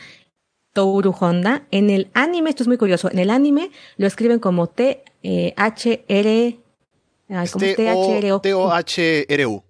Touru 0.72 1.14
Honda. 1.18 1.66
En 1.70 1.90
el 1.90 2.08
anime, 2.14 2.50
esto 2.50 2.62
es 2.62 2.68
muy 2.68 2.78
curioso, 2.78 3.10
en 3.10 3.18
el 3.18 3.30
anime 3.30 3.70
lo 3.96 4.06
escriben 4.06 4.38
como 4.38 4.68
T-H-R... 4.68 5.04
T-O-H-R-U. 8.42 9.64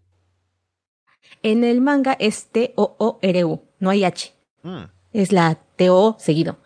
En 1.43 1.65
el 1.65 1.81
manga 1.81 2.17
es 2.19 2.47
T-O-O-R-U, 2.47 3.63
no 3.79 3.91
hay 3.91 4.05
H. 4.05 4.33
Mm. 4.63 4.85
Es 5.13 5.33
la 5.33 5.59
T-O 5.77 6.17
seguido. 6.19 6.59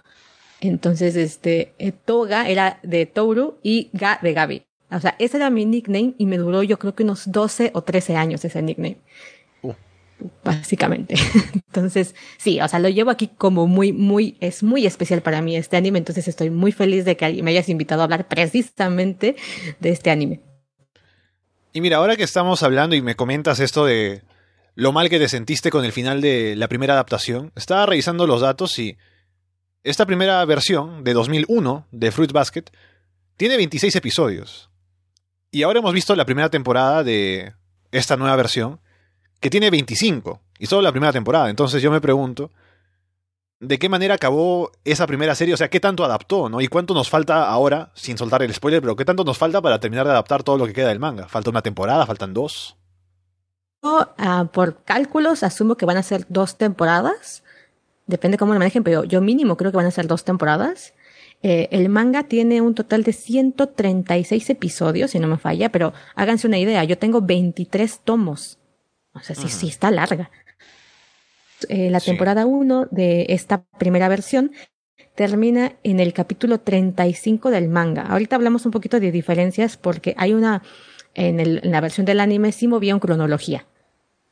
Entonces, 0.60 1.16
este, 1.16 1.74
eh, 1.78 1.92
Toga 1.92 2.48
era 2.48 2.80
de 2.82 3.06
Touru 3.06 3.58
y 3.62 3.90
Ga 3.92 4.18
de 4.22 4.32
Gabi. 4.32 4.62
O 4.90 5.00
sea, 5.00 5.16
ese 5.18 5.36
era 5.36 5.50
mi 5.50 5.66
nickname 5.66 6.14
y 6.18 6.26
me 6.26 6.38
duró 6.38 6.62
yo 6.62 6.78
creo 6.78 6.94
que 6.94 7.02
unos 7.02 7.30
12 7.30 7.72
o 7.74 7.82
13 7.82 8.16
años 8.16 8.44
ese 8.44 8.62
nickname 8.62 8.98
básicamente. 10.44 11.14
Entonces, 11.68 12.14
sí, 12.36 12.60
o 12.60 12.68
sea, 12.68 12.78
lo 12.78 12.88
llevo 12.88 13.10
aquí 13.10 13.28
como 13.28 13.66
muy, 13.66 13.92
muy, 13.92 14.36
es 14.40 14.62
muy 14.62 14.86
especial 14.86 15.22
para 15.22 15.42
mí 15.42 15.56
este 15.56 15.76
anime, 15.76 15.98
entonces 15.98 16.26
estoy 16.28 16.50
muy 16.50 16.72
feliz 16.72 17.04
de 17.04 17.16
que 17.16 17.42
me 17.42 17.50
hayas 17.50 17.68
invitado 17.68 18.00
a 18.00 18.04
hablar 18.04 18.26
precisamente 18.28 19.36
de 19.80 19.90
este 19.90 20.10
anime. 20.10 20.40
Y 21.72 21.80
mira, 21.80 21.98
ahora 21.98 22.16
que 22.16 22.22
estamos 22.22 22.62
hablando 22.62 22.96
y 22.96 23.02
me 23.02 23.14
comentas 23.14 23.60
esto 23.60 23.84
de 23.84 24.22
lo 24.74 24.92
mal 24.92 25.10
que 25.10 25.18
te 25.18 25.28
sentiste 25.28 25.70
con 25.70 25.84
el 25.84 25.92
final 25.92 26.20
de 26.20 26.56
la 26.56 26.68
primera 26.68 26.94
adaptación, 26.94 27.52
estaba 27.56 27.86
revisando 27.86 28.26
los 28.26 28.40
datos 28.40 28.78
y 28.78 28.96
esta 29.82 30.06
primera 30.06 30.44
versión 30.44 31.04
de 31.04 31.12
2001 31.12 31.86
de 31.90 32.10
Fruit 32.12 32.32
Basket 32.32 32.64
tiene 33.36 33.56
26 33.56 33.96
episodios. 33.96 34.70
Y 35.50 35.62
ahora 35.62 35.80
hemos 35.80 35.94
visto 35.94 36.14
la 36.14 36.24
primera 36.24 36.50
temporada 36.50 37.02
de 37.04 37.54
esta 37.90 38.16
nueva 38.16 38.36
versión 38.36 38.80
que 39.40 39.50
tiene 39.50 39.70
25 39.70 40.40
y 40.58 40.66
solo 40.66 40.82
la 40.82 40.92
primera 40.92 41.12
temporada. 41.12 41.50
Entonces 41.50 41.82
yo 41.82 41.90
me 41.90 42.00
pregunto, 42.00 42.50
¿de 43.60 43.78
qué 43.78 43.88
manera 43.88 44.14
acabó 44.14 44.72
esa 44.84 45.06
primera 45.06 45.34
serie? 45.34 45.54
O 45.54 45.56
sea, 45.56 45.68
¿qué 45.68 45.80
tanto 45.80 46.04
adaptó? 46.04 46.48
¿no? 46.48 46.60
¿Y 46.60 46.68
cuánto 46.68 46.94
nos 46.94 47.08
falta 47.08 47.48
ahora, 47.48 47.90
sin 47.94 48.16
soltar 48.18 48.42
el 48.42 48.54
spoiler, 48.54 48.80
pero 48.80 48.96
qué 48.96 49.04
tanto 49.04 49.24
nos 49.24 49.38
falta 49.38 49.60
para 49.60 49.80
terminar 49.80 50.06
de 50.06 50.12
adaptar 50.12 50.42
todo 50.42 50.58
lo 50.58 50.66
que 50.66 50.72
queda 50.72 50.88
del 50.88 50.98
manga? 50.98 51.28
¿Falta 51.28 51.50
una 51.50 51.62
temporada? 51.62 52.06
¿Faltan 52.06 52.34
dos? 52.34 52.76
Yo, 53.82 54.08
ah, 54.18 54.48
por 54.52 54.82
cálculos, 54.84 55.42
asumo 55.42 55.76
que 55.76 55.86
van 55.86 55.96
a 55.96 56.02
ser 56.02 56.26
dos 56.28 56.56
temporadas. 56.56 57.42
Depende 58.06 58.38
cómo 58.38 58.52
lo 58.52 58.58
manejen, 58.58 58.82
pero 58.82 59.04
yo 59.04 59.20
mínimo 59.20 59.56
creo 59.56 59.70
que 59.70 59.76
van 59.76 59.86
a 59.86 59.90
ser 59.90 60.06
dos 60.06 60.24
temporadas. 60.24 60.94
Eh, 61.42 61.68
el 61.70 61.88
manga 61.88 62.24
tiene 62.24 62.60
un 62.60 62.74
total 62.74 63.04
de 63.04 63.12
136 63.12 64.50
episodios, 64.50 65.12
si 65.12 65.20
no 65.20 65.28
me 65.28 65.38
falla, 65.38 65.70
pero 65.70 65.92
háganse 66.16 66.48
una 66.48 66.58
idea, 66.58 66.82
yo 66.82 66.98
tengo 66.98 67.20
23 67.22 68.00
tomos. 68.00 68.58
O 69.12 69.20
sea, 69.20 69.36
sí, 69.36 69.48
sí 69.48 69.68
está 69.68 69.90
larga. 69.90 70.30
Eh, 71.68 71.90
la 71.90 72.00
Sí. 72.00 72.06
temporada 72.10 72.46
1 72.46 72.86
de 72.90 73.26
esta 73.30 73.64
primera 73.78 74.08
versión 74.08 74.52
termina 75.14 75.72
en 75.82 75.98
el 76.00 76.12
capítulo 76.12 76.60
35 76.60 77.50
del 77.50 77.68
manga. 77.68 78.02
Ahorita 78.02 78.36
hablamos 78.36 78.64
un 78.66 78.72
poquito 78.72 79.00
de 79.00 79.10
diferencias 79.10 79.76
porque 79.76 80.14
hay 80.16 80.32
una, 80.34 80.62
en, 81.14 81.40
el- 81.40 81.60
en 81.64 81.72
la 81.72 81.80
versión 81.80 82.06
del 82.06 82.20
anime 82.20 82.52
sí 82.52 82.68
movieron 82.68 83.00
cronología. 83.00 83.66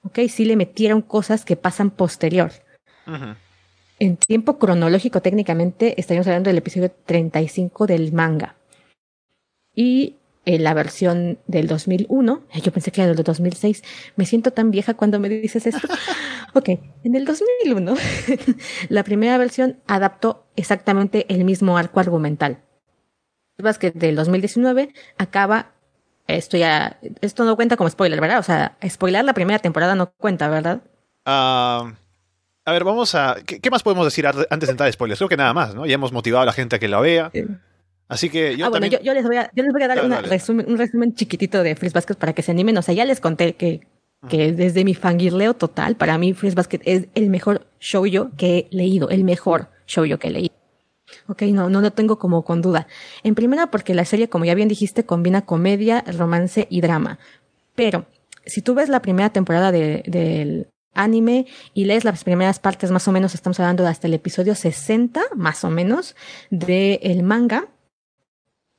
¿Ok? 0.02 0.20
Sí 0.28 0.44
le 0.44 0.54
metieron 0.56 1.02
cosas 1.02 1.44
que 1.44 1.56
pasan 1.56 1.90
posterior. 1.90 2.52
En 3.98 4.16
tiempo 4.16 4.58
cronológico, 4.58 5.20
técnicamente, 5.22 5.98
estaríamos 6.00 6.26
hablando 6.28 6.48
del 6.50 6.58
episodio 6.58 6.90
35 7.06 7.86
del 7.86 8.12
manga. 8.12 8.54
Y 9.74 10.16
la 10.46 10.74
versión 10.74 11.38
del 11.48 11.66
2001, 11.66 12.44
ay, 12.52 12.60
yo 12.60 12.72
pensé 12.72 12.92
que 12.92 13.02
era 13.02 13.12
del 13.12 13.24
2006, 13.24 13.82
me 14.14 14.24
siento 14.24 14.52
tan 14.52 14.70
vieja 14.70 14.94
cuando 14.94 15.18
me 15.18 15.28
dices 15.28 15.66
esto. 15.66 15.88
ok, 16.54 16.68
en 17.02 17.14
el 17.16 17.24
2001, 17.24 17.94
la 18.88 19.02
primera 19.02 19.36
versión 19.38 19.80
adaptó 19.86 20.46
exactamente 20.54 21.26
el 21.28 21.44
mismo 21.44 21.76
arco 21.76 21.98
argumental. 21.98 22.62
que 23.80 23.90
del 23.90 24.14
2019 24.14 24.94
acaba, 25.18 25.72
esto 26.28 26.56
ya, 26.56 27.00
esto 27.20 27.44
no 27.44 27.56
cuenta 27.56 27.76
como 27.76 27.90
spoiler, 27.90 28.20
¿verdad? 28.20 28.38
O 28.38 28.44
sea, 28.44 28.78
spoiler 28.88 29.24
la 29.24 29.34
primera 29.34 29.58
temporada 29.58 29.96
no 29.96 30.12
cuenta, 30.12 30.48
¿verdad? 30.48 30.80
Ah, 31.24 31.92
a 32.64 32.72
ver, 32.72 32.84
vamos 32.84 33.16
a... 33.16 33.36
¿qué, 33.44 33.60
qué 33.60 33.70
más 33.70 33.82
podemos 33.82 34.04
decir 34.04 34.26
antes 34.26 34.68
de 34.68 34.70
entrar 34.70 34.88
a 34.88 34.92
spoilers? 34.92 35.18
Creo 35.18 35.28
que 35.28 35.36
nada 35.36 35.54
más, 35.54 35.74
¿no? 35.74 35.86
Ya 35.86 35.94
hemos 35.94 36.12
motivado 36.12 36.42
a 36.42 36.46
la 36.46 36.52
gente 36.52 36.76
a 36.76 36.78
que 36.78 36.86
la 36.86 37.00
vea. 37.00 37.32
Así 38.08 38.30
que 38.30 38.56
yo 38.56 38.66
ah, 38.66 38.68
bueno, 38.68 38.86
yo, 38.86 39.00
yo 39.00 39.14
les 39.14 39.24
voy 39.24 39.36
a, 39.36 39.50
yo 39.54 39.62
les 39.64 39.72
voy 39.72 39.82
a 39.82 39.88
dar 39.88 39.96
Dale, 39.96 40.06
una 40.06 40.16
dale. 40.16 40.28
resumen, 40.28 40.66
un 40.68 40.78
resumen 40.78 41.14
chiquitito 41.14 41.62
de 41.62 41.74
Freeze 41.74 41.94
Basket 41.94 42.14
para 42.14 42.32
que 42.34 42.42
se 42.42 42.52
animen. 42.52 42.76
O 42.78 42.82
sea, 42.82 42.94
ya 42.94 43.04
les 43.04 43.20
conté 43.20 43.54
que, 43.54 43.80
que 44.28 44.52
desde 44.52 44.84
mi 44.84 44.94
fangirleo 44.94 45.54
total, 45.54 45.96
para 45.96 46.16
mí 46.18 46.32
Freeze 46.32 46.54
Basket 46.54 46.80
es 46.84 47.06
el 47.14 47.28
mejor 47.30 47.66
shoujo 47.80 48.30
que 48.36 48.68
he 48.70 48.76
leído, 48.76 49.08
el 49.10 49.24
mejor 49.24 49.68
shoujo 49.86 50.18
que 50.18 50.28
he 50.28 50.30
leído. 50.30 50.54
Ok, 51.28 51.42
no, 51.42 51.68
no 51.68 51.80
lo 51.80 51.90
tengo 51.92 52.18
como 52.18 52.44
con 52.44 52.62
duda. 52.62 52.86
En 53.24 53.34
primera, 53.34 53.70
porque 53.70 53.94
la 53.94 54.04
serie, 54.04 54.28
como 54.28 54.44
ya 54.44 54.54
bien 54.54 54.68
dijiste, 54.68 55.04
combina 55.04 55.42
comedia, 55.44 56.04
romance 56.16 56.66
y 56.70 56.80
drama. 56.80 57.18
Pero, 57.74 58.06
si 58.44 58.62
tú 58.62 58.74
ves 58.74 58.88
la 58.88 59.02
primera 59.02 59.30
temporada 59.30 59.72
de- 59.72 60.02
del 60.06 60.68
anime 60.94 61.46
y 61.74 61.84
lees 61.84 62.04
las 62.04 62.24
primeras 62.24 62.58
partes, 62.60 62.90
más 62.90 63.06
o 63.08 63.12
menos, 63.12 63.34
estamos 63.34 63.58
hablando 63.60 63.82
de 63.82 63.88
hasta 63.90 64.06
el 64.06 64.14
episodio 64.14 64.54
60, 64.54 65.20
más 65.34 65.62
o 65.64 65.70
menos, 65.70 66.14
del 66.50 67.22
manga, 67.22 67.66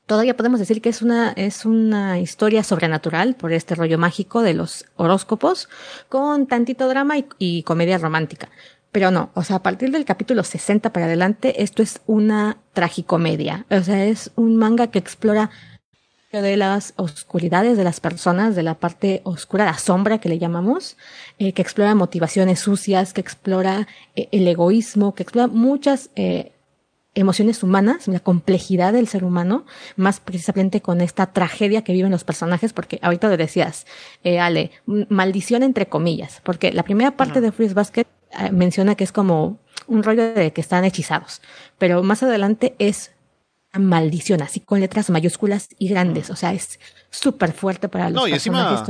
todavía 0.08 0.36
podemos 0.36 0.60
decir 0.60 0.82
que 0.82 0.90
es 0.90 1.04
una, 1.04 1.34
es 1.34 1.66
una 1.66 2.20
historia 2.20 2.64
sobrenatural 2.64 3.36
por 3.36 3.54
este 3.54 3.76
rollo 3.76 4.00
mágico 4.00 4.42
de 4.42 4.56
los 4.56 4.86
horóscopos, 4.96 5.70
con 6.10 6.48
tantito 6.48 6.88
drama 6.88 7.16
y, 7.38 7.62
comedia 7.64 8.00
romántica. 8.00 8.50
Pero 8.92 9.12
no, 9.12 9.30
o 9.36 9.44
sea, 9.44 9.58
a 9.58 9.64
partir 9.64 9.92
del 9.92 10.06
capítulo 10.06 10.44
60 10.44 10.92
para 10.92 11.06
adelante, 11.06 11.62
esto 11.62 11.84
es 11.84 12.00
una 12.08 12.58
tragicomedia. 12.74 13.66
O 13.70 13.82
sea, 13.84 14.06
es 14.06 14.32
un 14.36 14.56
manga 14.56 14.88
que 14.88 14.98
explora 14.98 15.52
de 16.32 16.58
las 16.58 16.94
oscuridades 16.98 17.78
de 17.78 17.84
las 17.84 18.00
personas, 18.00 18.56
de 18.56 18.64
la 18.64 18.76
parte 18.76 19.22
oscura, 19.24 19.66
la 19.66 19.78
sombra 19.78 20.20
que 20.20 20.30
le 20.30 20.40
llamamos, 20.40 20.98
eh, 21.40 21.54
que 21.54 21.62
explora 21.62 21.96
motivaciones 21.96 22.60
sucias, 22.60 23.14
que 23.14 23.22
explora 23.22 23.88
eh, 24.16 24.30
el 24.32 24.48
egoísmo, 24.48 25.16
que 25.16 25.24
explora 25.24 25.48
muchas 25.48 26.10
eh, 26.16 26.52
emociones 27.20 27.64
humanas, 27.64 28.08
la 28.08 28.20
complejidad 28.20 28.94
del 28.94 29.08
ser 29.08 29.24
humano, 29.24 29.66
más 29.96 30.20
precisamente 30.20 30.82
con 30.82 31.02
esta 31.02 31.28
tragedia 31.34 31.84
que 31.84 31.94
viven 31.94 32.12
los 32.12 32.24
personajes, 32.24 32.74
porque 32.74 33.00
ahorita 33.02 33.28
lo 33.28 33.38
decías, 33.38 33.86
eh, 34.24 34.40
Ale, 34.40 34.72
maldición 35.10 35.64
entre 35.64 35.88
comillas, 35.88 36.42
porque 36.44 36.72
la 36.72 36.84
primera 36.84 37.12
parte 37.12 37.42
de 37.42 37.52
Freeze 37.52 37.74
Basket 37.74 38.06
eh, 38.40 38.52
menciona 38.52 38.96
que 38.96 39.04
es 39.04 39.12
como 39.12 39.60
un 39.88 40.04
rollo 40.04 40.34
de 40.34 40.52
que 40.52 40.62
están 40.62 40.86
hechizados, 40.86 41.42
pero 41.78 42.04
más 42.04 42.24
adelante 42.24 42.76
es 42.80 43.12
maldición, 43.74 44.42
así 44.42 44.60
con 44.60 44.80
letras 44.80 45.10
mayúsculas 45.10 45.70
y 45.78 45.90
grandes, 45.90 46.30
o 46.30 46.36
sea, 46.36 46.54
es 46.54 46.80
súper 47.10 47.52
fuerte 47.52 47.90
para 47.90 48.10
los 48.10 48.22
No, 48.22 48.28
y 48.28 48.34
encima, 48.34 48.84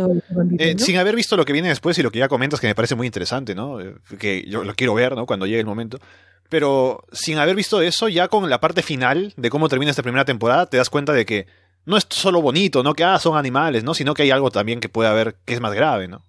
Eh, 0.58 0.76
sin 0.78 0.98
haber 0.98 1.16
visto 1.16 1.36
lo 1.38 1.46
que 1.46 1.54
viene 1.54 1.70
después 1.70 1.98
y 1.98 2.04
lo 2.04 2.12
que 2.12 2.20
ya 2.20 2.28
comentas, 2.28 2.60
que 2.60 2.68
me 2.68 2.76
parece 2.76 2.96
muy 2.96 3.06
interesante, 3.06 3.56
¿no? 3.56 3.82
Eh, 3.82 3.96
Que 4.20 4.46
yo 4.48 4.64
lo 4.64 4.74
quiero 4.76 4.94
ver, 4.94 5.16
¿no? 5.16 5.26
Cuando 5.26 5.46
llegue 5.46 5.60
el 5.60 5.66
momento. 5.66 6.00
Pero 6.50 7.04
sin 7.12 7.38
haber 7.38 7.56
visto 7.56 7.82
eso, 7.82 8.08
ya 8.08 8.28
con 8.28 8.50
la 8.50 8.60
parte 8.60 8.82
final 8.82 9.34
de 9.38 9.50
cómo 9.50 9.70
termina 9.70 9.92
esta 9.92 10.04
primera 10.04 10.26
temporada, 10.26 10.66
te 10.66 10.78
das 10.78 10.90
cuenta 10.90 11.14
de 11.14 11.26
que 11.26 11.48
no 11.86 11.98
es 11.98 12.06
solo 12.10 12.42
bonito, 12.42 12.84
¿no? 12.84 12.94
Que 12.94 13.04
ah, 13.04 13.20
son 13.20 13.38
animales, 13.38 13.84
¿no? 13.84 13.94
Sino 13.94 14.14
que 14.14 14.24
hay 14.24 14.32
algo 14.32 14.52
también 14.52 14.80
que 14.80 14.90
puede 14.90 15.10
haber 15.10 15.36
que 15.46 15.54
es 15.54 15.62
más 15.62 15.74
grave, 15.74 16.08
¿no? 16.08 16.22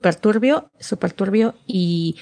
súper 0.00 0.16
turbio, 0.16 0.70
turbio 1.14 1.54
y 1.66 2.16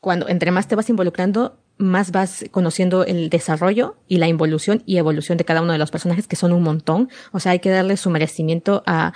cuando 0.00 0.28
entre 0.28 0.50
más 0.50 0.66
te 0.66 0.74
vas 0.74 0.90
involucrando, 0.90 1.58
más 1.76 2.10
vas 2.10 2.44
conociendo 2.50 3.04
el 3.04 3.30
desarrollo 3.30 3.96
y 4.08 4.18
la 4.18 4.28
involución 4.28 4.82
y 4.84 4.98
evolución 4.98 5.38
de 5.38 5.44
cada 5.44 5.62
uno 5.62 5.72
de 5.72 5.78
los 5.78 5.90
personajes, 5.90 6.26
que 6.26 6.36
son 6.36 6.52
un 6.52 6.62
montón. 6.62 7.08
O 7.32 7.40
sea, 7.40 7.52
hay 7.52 7.60
que 7.60 7.70
darle 7.70 7.96
su 7.96 8.10
merecimiento 8.10 8.82
a 8.86 9.12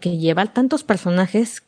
que 0.00 0.18
llevar 0.18 0.52
tantos 0.52 0.82
personajes 0.82 1.62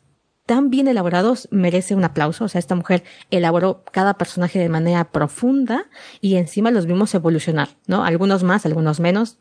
tan 0.45 0.69
bien 0.69 0.87
elaborados 0.87 1.47
merece 1.51 1.95
un 1.95 2.03
aplauso. 2.03 2.45
O 2.45 2.47
sea, 2.47 2.59
esta 2.59 2.75
mujer 2.75 3.03
elaboró 3.31 3.83
cada 3.91 4.15
personaje 4.15 4.59
de 4.59 4.69
manera 4.69 5.11
profunda 5.11 5.87
y 6.21 6.35
encima 6.35 6.71
los 6.71 6.85
vimos 6.85 7.13
evolucionar, 7.15 7.69
¿no? 7.87 8.03
Algunos 8.03 8.43
más, 8.43 8.65
algunos 8.65 8.99
menos, 8.99 9.39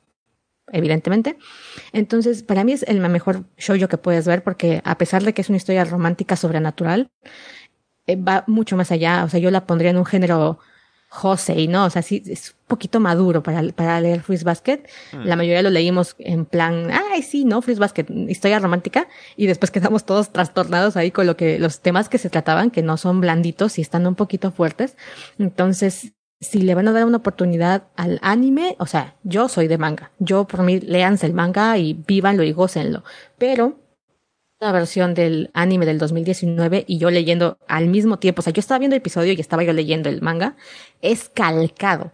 evidentemente. 0.73 1.37
Entonces, 1.93 2.43
para 2.43 2.65
mí 2.65 2.73
es 2.73 2.83
el 2.85 3.01
mejor 3.01 3.45
shoujo 3.59 3.89
que 3.89 3.99
puedes 3.99 4.27
ver 4.27 4.43
porque 4.43 4.81
a 4.85 4.99
pesar 4.99 5.23
de 5.23 5.35
que 5.35 5.43
es 5.43 5.49
una 5.49 5.59
historia 5.59 5.85
romántica 5.85 6.37
sobrenatural, 6.37 7.11
eh, 8.07 8.17
va 8.17 8.45
mucho 8.47 8.77
más 8.77 8.91
allá. 8.91 9.25
O 9.25 9.29
sea, 9.29 9.41
yo 9.41 9.51
la 9.51 9.67
pondría 9.67 9.91
en 9.91 9.99
un 9.99 10.07
género 10.07 10.59
Josei, 11.15 11.69
¿no? 11.69 11.85
O 11.85 11.91
sea, 11.91 12.03
sí, 12.03 12.25
es 12.27 12.51
un 12.51 12.67
poquito 12.67 12.99
maduro 12.99 13.41
para, 13.41 13.63
para 13.69 14.01
leer 14.01 14.21
Freeze 14.23 14.45
Basket. 14.45 14.83
La 15.13 15.37
mayoría 15.37 15.63
lo 15.63 15.71
leímos 15.71 16.17
en 16.19 16.45
plan, 16.45 16.91
ay, 16.91 17.23
sí, 17.23 17.45
¿no? 17.45 17.63
Freeze 17.63 17.79
Basket, 17.79 18.07
historia 18.29 18.59
romántica. 18.59 19.07
Y 19.37 19.47
después 19.47 19.71
quedamos 19.71 20.05
todos 20.05 20.33
trastornados 20.33 20.97
ahí 20.97 21.13
con 21.13 21.29
lo 21.29 21.37
que, 21.37 21.61
los 21.61 21.81
temas 21.81 22.09
que 22.09 22.19
se 22.19 22.31
trataban, 22.31 22.73
que 22.73 22.83
no 22.83 22.97
son 22.97 23.21
blanditos 23.21 23.79
y 23.79 23.83
están 23.83 24.09
un 24.09 24.17
poquito 24.17 24.51
fuertes. 24.51 24.97
Entonces, 25.39 26.15
si 26.41 26.63
le 26.63 26.75
van 26.75 26.89
a 26.89 26.93
dar 26.93 27.05
una 27.05 27.19
oportunidad 27.19 27.85
al 27.95 28.19
anime, 28.21 28.75
o 28.81 28.87
sea, 28.87 29.15
yo 29.23 29.49
soy 29.49 29.69
de 29.69 29.79
manga. 29.79 30.11
Yo, 30.19 30.49
por 30.49 30.65
mí, 30.65 30.81
léanse 30.81 31.27
el 31.27 31.33
manga 31.33 31.79
y 31.79 31.95
vívanlo 31.95 32.43
y 32.43 32.51
gócenlo. 32.51 33.05
Pero, 33.39 33.79
la 34.65 34.73
versión 34.73 35.15
del 35.15 35.51
anime 35.53 35.85
del 35.85 35.99
2019 35.99 36.85
y 36.87 36.99
yo 36.99 37.11
leyendo 37.11 37.59
al 37.69 37.87
mismo 37.87 38.19
tiempo, 38.19 38.41
o 38.41 38.43
sea, 38.43 38.53
yo 38.53 38.61
estaba 38.61 38.79
viendo 38.79 38.97
el 38.97 39.01
episodio 39.01 39.33
y 39.33 39.41
estaba 39.41 39.63
yo 39.63 39.73
leyendo 39.73 40.09
el 40.09 40.23
manga, 40.23 40.57
es 41.03 41.29
calcado. 41.29 42.13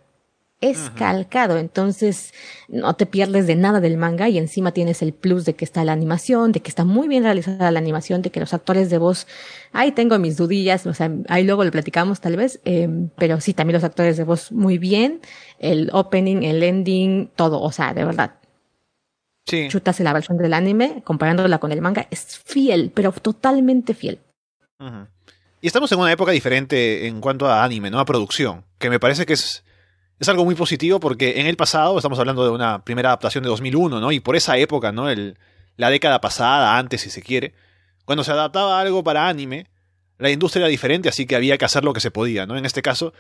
Es 0.62 0.90
calcado, 0.90 1.56
entonces 1.56 2.34
no 2.68 2.94
te 2.94 3.06
pierdes 3.06 3.46
de 3.46 3.56
nada 3.56 3.80
del 3.80 3.96
manga 3.96 4.28
y 4.28 4.36
encima 4.36 4.72
tienes 4.72 5.00
el 5.00 5.14
plus 5.14 5.46
de 5.46 5.54
que 5.54 5.64
está 5.64 5.84
la 5.84 5.92
animación, 5.92 6.52
de 6.52 6.60
que 6.60 6.68
está 6.68 6.84
muy 6.84 7.08
bien 7.08 7.22
realizada 7.22 7.70
la 7.70 7.78
animación, 7.78 8.20
de 8.20 8.30
que 8.30 8.40
los 8.40 8.52
actores 8.52 8.90
de 8.90 8.98
voz, 8.98 9.26
ahí 9.72 9.92
tengo 9.92 10.18
mis 10.18 10.36
dudillas, 10.36 10.84
o 10.86 10.92
sea, 10.92 11.10
ahí 11.28 11.44
luego 11.44 11.64
lo 11.64 11.70
platicamos 11.70 12.20
tal 12.20 12.36
vez, 12.36 12.60
eh, 12.66 12.90
pero 13.16 13.40
sí, 13.40 13.54
también 13.54 13.76
los 13.76 13.84
actores 13.84 14.18
de 14.18 14.24
voz 14.24 14.52
muy 14.52 14.76
bien, 14.76 15.22
el 15.60 15.88
opening, 15.94 16.42
el 16.42 16.62
ending, 16.62 17.30
todo, 17.36 17.62
o 17.62 17.72
sea, 17.72 17.94
de 17.94 18.04
verdad, 18.04 18.39
Sí. 19.50 19.68
chutase 19.68 20.04
la 20.04 20.12
versión 20.12 20.38
del 20.38 20.54
anime, 20.54 21.02
comparándola 21.04 21.58
con 21.58 21.72
el 21.72 21.80
manga, 21.80 22.06
es 22.10 22.40
fiel, 22.44 22.92
pero 22.94 23.12
totalmente 23.12 23.94
fiel. 23.94 24.20
Y 25.60 25.66
estamos 25.66 25.92
en 25.92 25.98
una 25.98 26.12
época 26.12 26.32
diferente 26.32 27.06
en 27.06 27.20
cuanto 27.20 27.46
a 27.46 27.62
anime, 27.64 27.90
¿no? 27.90 28.00
A 28.00 28.04
producción, 28.04 28.64
que 28.78 28.88
me 28.88 28.98
parece 28.98 29.26
que 29.26 29.34
es, 29.34 29.62
es 30.18 30.28
algo 30.28 30.44
muy 30.44 30.54
positivo 30.54 31.00
porque 31.00 31.40
en 31.40 31.46
el 31.46 31.56
pasado 31.56 31.98
estamos 31.98 32.18
hablando 32.18 32.44
de 32.44 32.50
una 32.50 32.84
primera 32.84 33.10
adaptación 33.10 33.44
de 33.44 33.50
2001, 33.50 34.00
¿no? 34.00 34.12
Y 34.12 34.20
por 34.20 34.36
esa 34.36 34.56
época, 34.56 34.92
¿no? 34.92 35.10
El, 35.10 35.36
la 35.76 35.90
década 35.90 36.20
pasada, 36.20 36.78
antes 36.78 37.02
si 37.02 37.10
se 37.10 37.22
quiere, 37.22 37.54
cuando 38.04 38.24
se 38.24 38.32
adaptaba 38.32 38.80
algo 38.80 39.04
para 39.04 39.28
anime, 39.28 39.66
la 40.18 40.30
industria 40.30 40.60
era 40.60 40.68
diferente, 40.68 41.08
así 41.08 41.26
que 41.26 41.36
había 41.36 41.58
que 41.58 41.64
hacer 41.64 41.84
lo 41.84 41.92
que 41.92 42.00
se 42.00 42.10
podía, 42.10 42.46
¿no? 42.46 42.56
En 42.56 42.66
este 42.66 42.82
caso, 42.82 43.12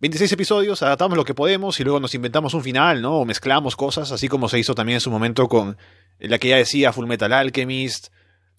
26 0.00 0.32
episodios, 0.32 0.82
adaptamos 0.82 1.16
lo 1.16 1.24
que 1.24 1.34
podemos 1.34 1.78
y 1.78 1.84
luego 1.84 2.00
nos 2.00 2.14
inventamos 2.14 2.54
un 2.54 2.62
final, 2.62 3.02
¿no? 3.02 3.18
O 3.18 3.24
mezclamos 3.26 3.76
cosas, 3.76 4.10
así 4.12 4.28
como 4.28 4.48
se 4.48 4.58
hizo 4.58 4.74
también 4.74 4.96
en 4.96 5.00
su 5.00 5.10
momento 5.10 5.46
con 5.48 5.76
la 6.18 6.38
que 6.38 6.48
ya 6.48 6.56
decía 6.56 6.92
Full 6.92 7.06
Metal 7.06 7.32
Alchemist, 7.32 8.08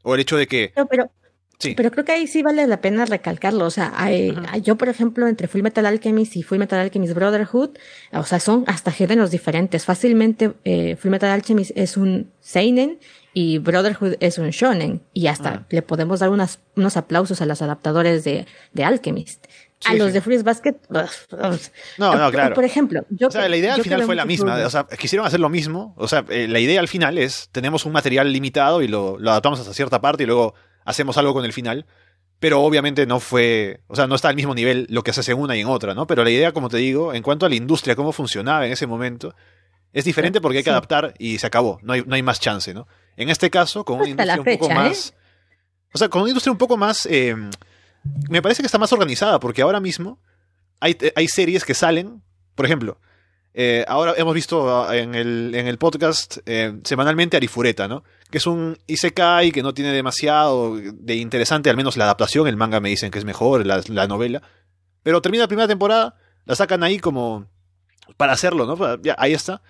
o 0.04 0.14
el 0.14 0.22
hecho 0.22 0.38
de 0.38 0.48
que... 0.48 0.72
pero, 0.90 1.12
pero 1.76 1.92
creo 1.92 2.06
que 2.06 2.12
ahí 2.12 2.28
sí 2.28 2.42
vale 2.42 2.66
la 2.68 2.82
pena 2.82 3.06
recalcarlo. 3.06 3.66
O 3.66 3.70
sea, 3.70 3.94
yo, 4.62 4.78
por 4.78 4.90
ejemplo, 4.90 5.28
entre 5.28 5.48
Full 5.48 5.62
Metal 5.62 5.86
Alchemist 5.86 6.36
y 6.36 6.44
Full 6.44 6.58
Metal 6.58 6.80
Alchemist 6.80 7.14
Brotherhood, 7.14 7.72
o 8.14 8.24
sea, 8.24 8.40
son 8.40 8.64
hasta 8.68 8.92
géneros 8.92 9.32
diferentes. 9.32 9.86
Fácilmente, 9.86 10.54
eh, 10.64 10.96
Full 10.96 11.12
Metal 11.12 11.30
Alchemist 11.30 11.72
es 11.76 11.98
un 11.98 12.32
Seinen 12.40 13.00
y 13.34 13.60
Brotherhood 13.60 14.16
es 14.20 14.38
un 14.38 14.50
Shonen. 14.50 15.02
Y 15.14 15.28
hasta 15.28 15.66
le 15.70 15.82
podemos 15.82 16.20
dar 16.20 16.30
unas, 16.30 16.60
unos 16.76 16.98
aplausos 16.98 17.42
a 17.42 17.46
los 17.46 17.62
adaptadores 17.62 18.24
de, 18.24 18.46
de 18.74 18.84
Alchemist. 18.84 19.46
A 19.86 19.94
los 19.94 20.14
de 20.14 20.22
Freeze 20.22 20.44
Basket. 20.44 20.76
no, 21.98 22.16
no, 22.16 22.32
claro. 22.32 22.56
Por 22.56 22.64
ejemplo, 22.64 23.06
yo. 23.10 23.28
O 23.28 23.32
sea, 23.32 23.48
la 23.50 23.58
idea 23.58 23.76
al 23.76 23.84
final 23.84 24.04
fue 24.04 24.16
la 24.16 24.26
misma. 24.26 24.56
O 24.66 24.70
sea, 24.70 24.86
quisieron 24.98 25.26
hacer 25.26 25.40
lo 25.40 25.50
mismo. 25.50 25.94
O 25.98 26.08
sea, 26.08 26.26
eh, 26.30 26.48
la 26.48 26.60
idea 26.60 26.80
al 26.80 26.88
final 26.88 27.18
es: 27.18 27.50
tenemos 27.52 27.86
un 27.86 27.92
material 27.92 28.32
limitado 28.32 28.82
y 28.82 28.88
lo, 28.88 29.18
lo 29.20 29.32
adaptamos 29.32 29.60
hasta 29.60 29.74
cierta 29.74 30.02
parte 30.02 30.24
y 30.24 30.26
luego 30.26 30.54
hacemos 30.86 31.18
algo 31.18 31.34
con 31.34 31.46
el 31.46 31.54
final. 31.54 31.86
Pero 32.40 32.62
obviamente 32.62 33.06
no 33.06 33.20
fue, 33.20 33.82
o 33.86 33.96
sea, 33.96 34.08
no 34.08 34.16
está 34.16 34.30
al 34.30 34.36
mismo 34.36 34.56
nivel 34.56 34.88
lo 34.90 35.04
que 35.04 35.14
se 35.14 35.20
hace 35.20 35.34
en 35.34 35.38
una 35.38 35.56
y 35.56 35.62
en 35.62 35.68
otra, 35.68 35.94
¿no? 35.94 36.08
Pero 36.08 36.24
la 36.24 36.32
idea, 36.32 36.52
como 36.54 36.70
te 36.70 36.78
digo, 36.78 37.14
en 37.14 37.22
cuanto 37.22 37.46
a 37.46 37.50
la 37.50 37.54
industria, 37.54 37.96
cómo 37.96 38.12
funcionaba 38.12 38.66
en 38.66 38.72
ese 38.72 38.88
momento, 38.88 39.36
es 39.94 40.06
diferente 40.06 40.42
porque 40.42 40.58
hay 40.58 40.64
que 40.64 40.72
adaptar 40.72 41.14
y 41.20 41.38
se 41.38 41.46
acabó, 41.46 41.78
no 41.84 41.94
hay, 41.94 42.04
no 42.04 42.16
hay 42.16 42.24
más 42.24 42.40
chance, 42.40 42.74
¿no? 42.74 42.88
En 43.16 43.30
este 43.30 43.52
caso, 43.52 43.86
con 43.86 44.00
una 44.00 44.10
industria 44.10 44.40
un 44.40 44.58
poco 44.58 44.70
más... 44.72 45.10
¿eh? 45.10 45.14
O 45.94 45.98
sea, 46.00 46.10
con 46.10 46.22
una 46.22 46.32
industria 46.32 46.52
un 46.52 46.58
poco 46.58 46.78
más... 46.78 47.06
Eh, 47.06 47.36
me 48.30 48.42
parece 48.42 48.62
que 48.62 48.68
está 48.68 48.78
más 48.78 48.94
organizada 48.94 49.40
porque 49.40 49.62
ahora 49.62 49.80
mismo 49.80 50.20
hay, 50.80 50.98
hay 51.16 51.28
series 51.28 51.66
que 51.66 51.74
salen, 51.74 52.22
por 52.56 52.66
ejemplo, 52.66 53.00
eh, 53.54 53.84
ahora 53.88 54.14
hemos 54.16 54.34
visto 54.34 54.88
ah, 54.88 54.96
en 54.96 55.14
el, 55.14 55.54
en 55.54 55.68
el 55.68 55.78
podcast 55.78 56.38
eh, 56.46 56.80
semanalmente 56.84 57.36
Arifureta, 57.36 57.88
¿no? 57.88 58.04
Que 58.30 58.38
es 58.38 58.48
un 58.48 58.78
Isekai 58.88 59.52
que 59.52 59.62
no 59.62 59.74
tiene 59.74 59.92
demasiado 59.92 60.78
de 60.78 61.16
interesante, 61.16 61.70
al 61.70 61.76
menos 61.76 61.98
la 61.98 62.06
adaptación, 62.06 62.48
el 62.48 62.56
manga 62.56 62.80
me 62.80 62.90
dicen 62.90 63.12
que 63.12 63.20
es 63.20 63.26
mejor, 63.26 63.66
la, 63.66 64.08
novela. 64.08 64.42
Pero 65.04 65.22
termina 65.22 65.44
la 65.44 65.48
primera 65.48 65.68
temporada, 65.68 66.16
la 66.46 66.56
sacan 66.56 66.84
ahí 66.84 67.00
como 67.00 67.48
para 68.16 68.34
hacerlo, 68.34 68.66
¿no? 68.66 69.02
Ya, 69.02 69.16
ahí 69.18 69.34
está. 69.34 69.62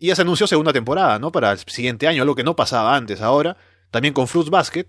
Y 0.00 0.08
ya 0.08 0.16
se 0.16 0.22
anunció 0.22 0.46
segunda 0.46 0.72
temporada, 0.72 1.18
¿no? 1.18 1.30
Para 1.30 1.52
el 1.52 1.58
siguiente 1.58 2.08
año, 2.08 2.22
algo 2.22 2.34
que 2.34 2.44
no 2.44 2.56
pasaba 2.56 2.96
antes. 2.96 3.20
Ahora, 3.20 3.56
también 3.90 4.14
con 4.14 4.26
Fruits 4.26 4.50
Basket, 4.50 4.86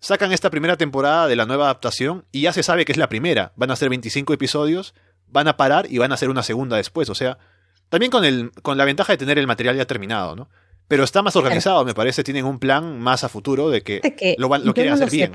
sacan 0.00 0.32
esta 0.32 0.50
primera 0.50 0.76
temporada 0.76 1.26
de 1.26 1.36
la 1.36 1.46
nueva 1.46 1.64
adaptación 1.64 2.24
y 2.32 2.42
ya 2.42 2.52
se 2.52 2.62
sabe 2.62 2.84
que 2.84 2.92
es 2.92 2.98
la 2.98 3.08
primera. 3.08 3.52
Van 3.56 3.70
a 3.70 3.76
ser 3.76 3.88
25 3.88 4.32
episodios, 4.32 4.94
van 5.28 5.48
a 5.48 5.56
parar 5.56 5.86
y 5.90 5.98
van 5.98 6.12
a 6.12 6.14
hacer 6.14 6.28
una 6.28 6.42
segunda 6.42 6.76
después. 6.76 7.10
O 7.10 7.14
sea, 7.14 7.38
también 7.88 8.10
con, 8.10 8.24
el, 8.24 8.50
con 8.62 8.78
la 8.78 8.84
ventaja 8.84 9.12
de 9.12 9.18
tener 9.18 9.38
el 9.38 9.46
material 9.46 9.76
ya 9.76 9.86
terminado, 9.86 10.36
¿no? 10.36 10.48
Pero 10.88 11.02
está 11.02 11.22
más 11.22 11.34
organizado, 11.34 11.84
me 11.84 11.94
parece. 11.94 12.22
Tienen 12.22 12.44
un 12.44 12.58
plan 12.58 13.00
más 13.00 13.24
a 13.24 13.28
futuro 13.28 13.70
de 13.70 13.82
que, 13.82 14.36
lo, 14.38 14.56
lo 14.58 14.72
quieren 14.72 14.92
hacer 14.92 15.10
bien. 15.10 15.32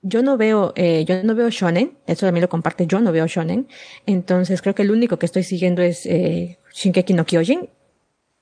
yo 0.00 0.22
no 0.22 0.38
veo, 0.38 0.72
eh, 0.76 1.04
yo 1.06 1.22
no 1.24 1.34
veo 1.34 1.50
shonen, 1.50 1.98
eso 2.06 2.24
también 2.24 2.42
lo 2.42 2.48
comparte, 2.48 2.86
yo 2.86 3.00
no 3.00 3.12
veo 3.12 3.26
shonen, 3.26 3.68
entonces 4.06 4.62
creo 4.62 4.74
que 4.74 4.82
el 4.82 4.90
único 4.90 5.18
que 5.18 5.26
estoy 5.26 5.42
siguiendo 5.42 5.82
es 5.82 6.06
eh, 6.06 6.58
Shinkeki 6.72 7.12
no 7.12 7.26
Kyojin, 7.26 7.68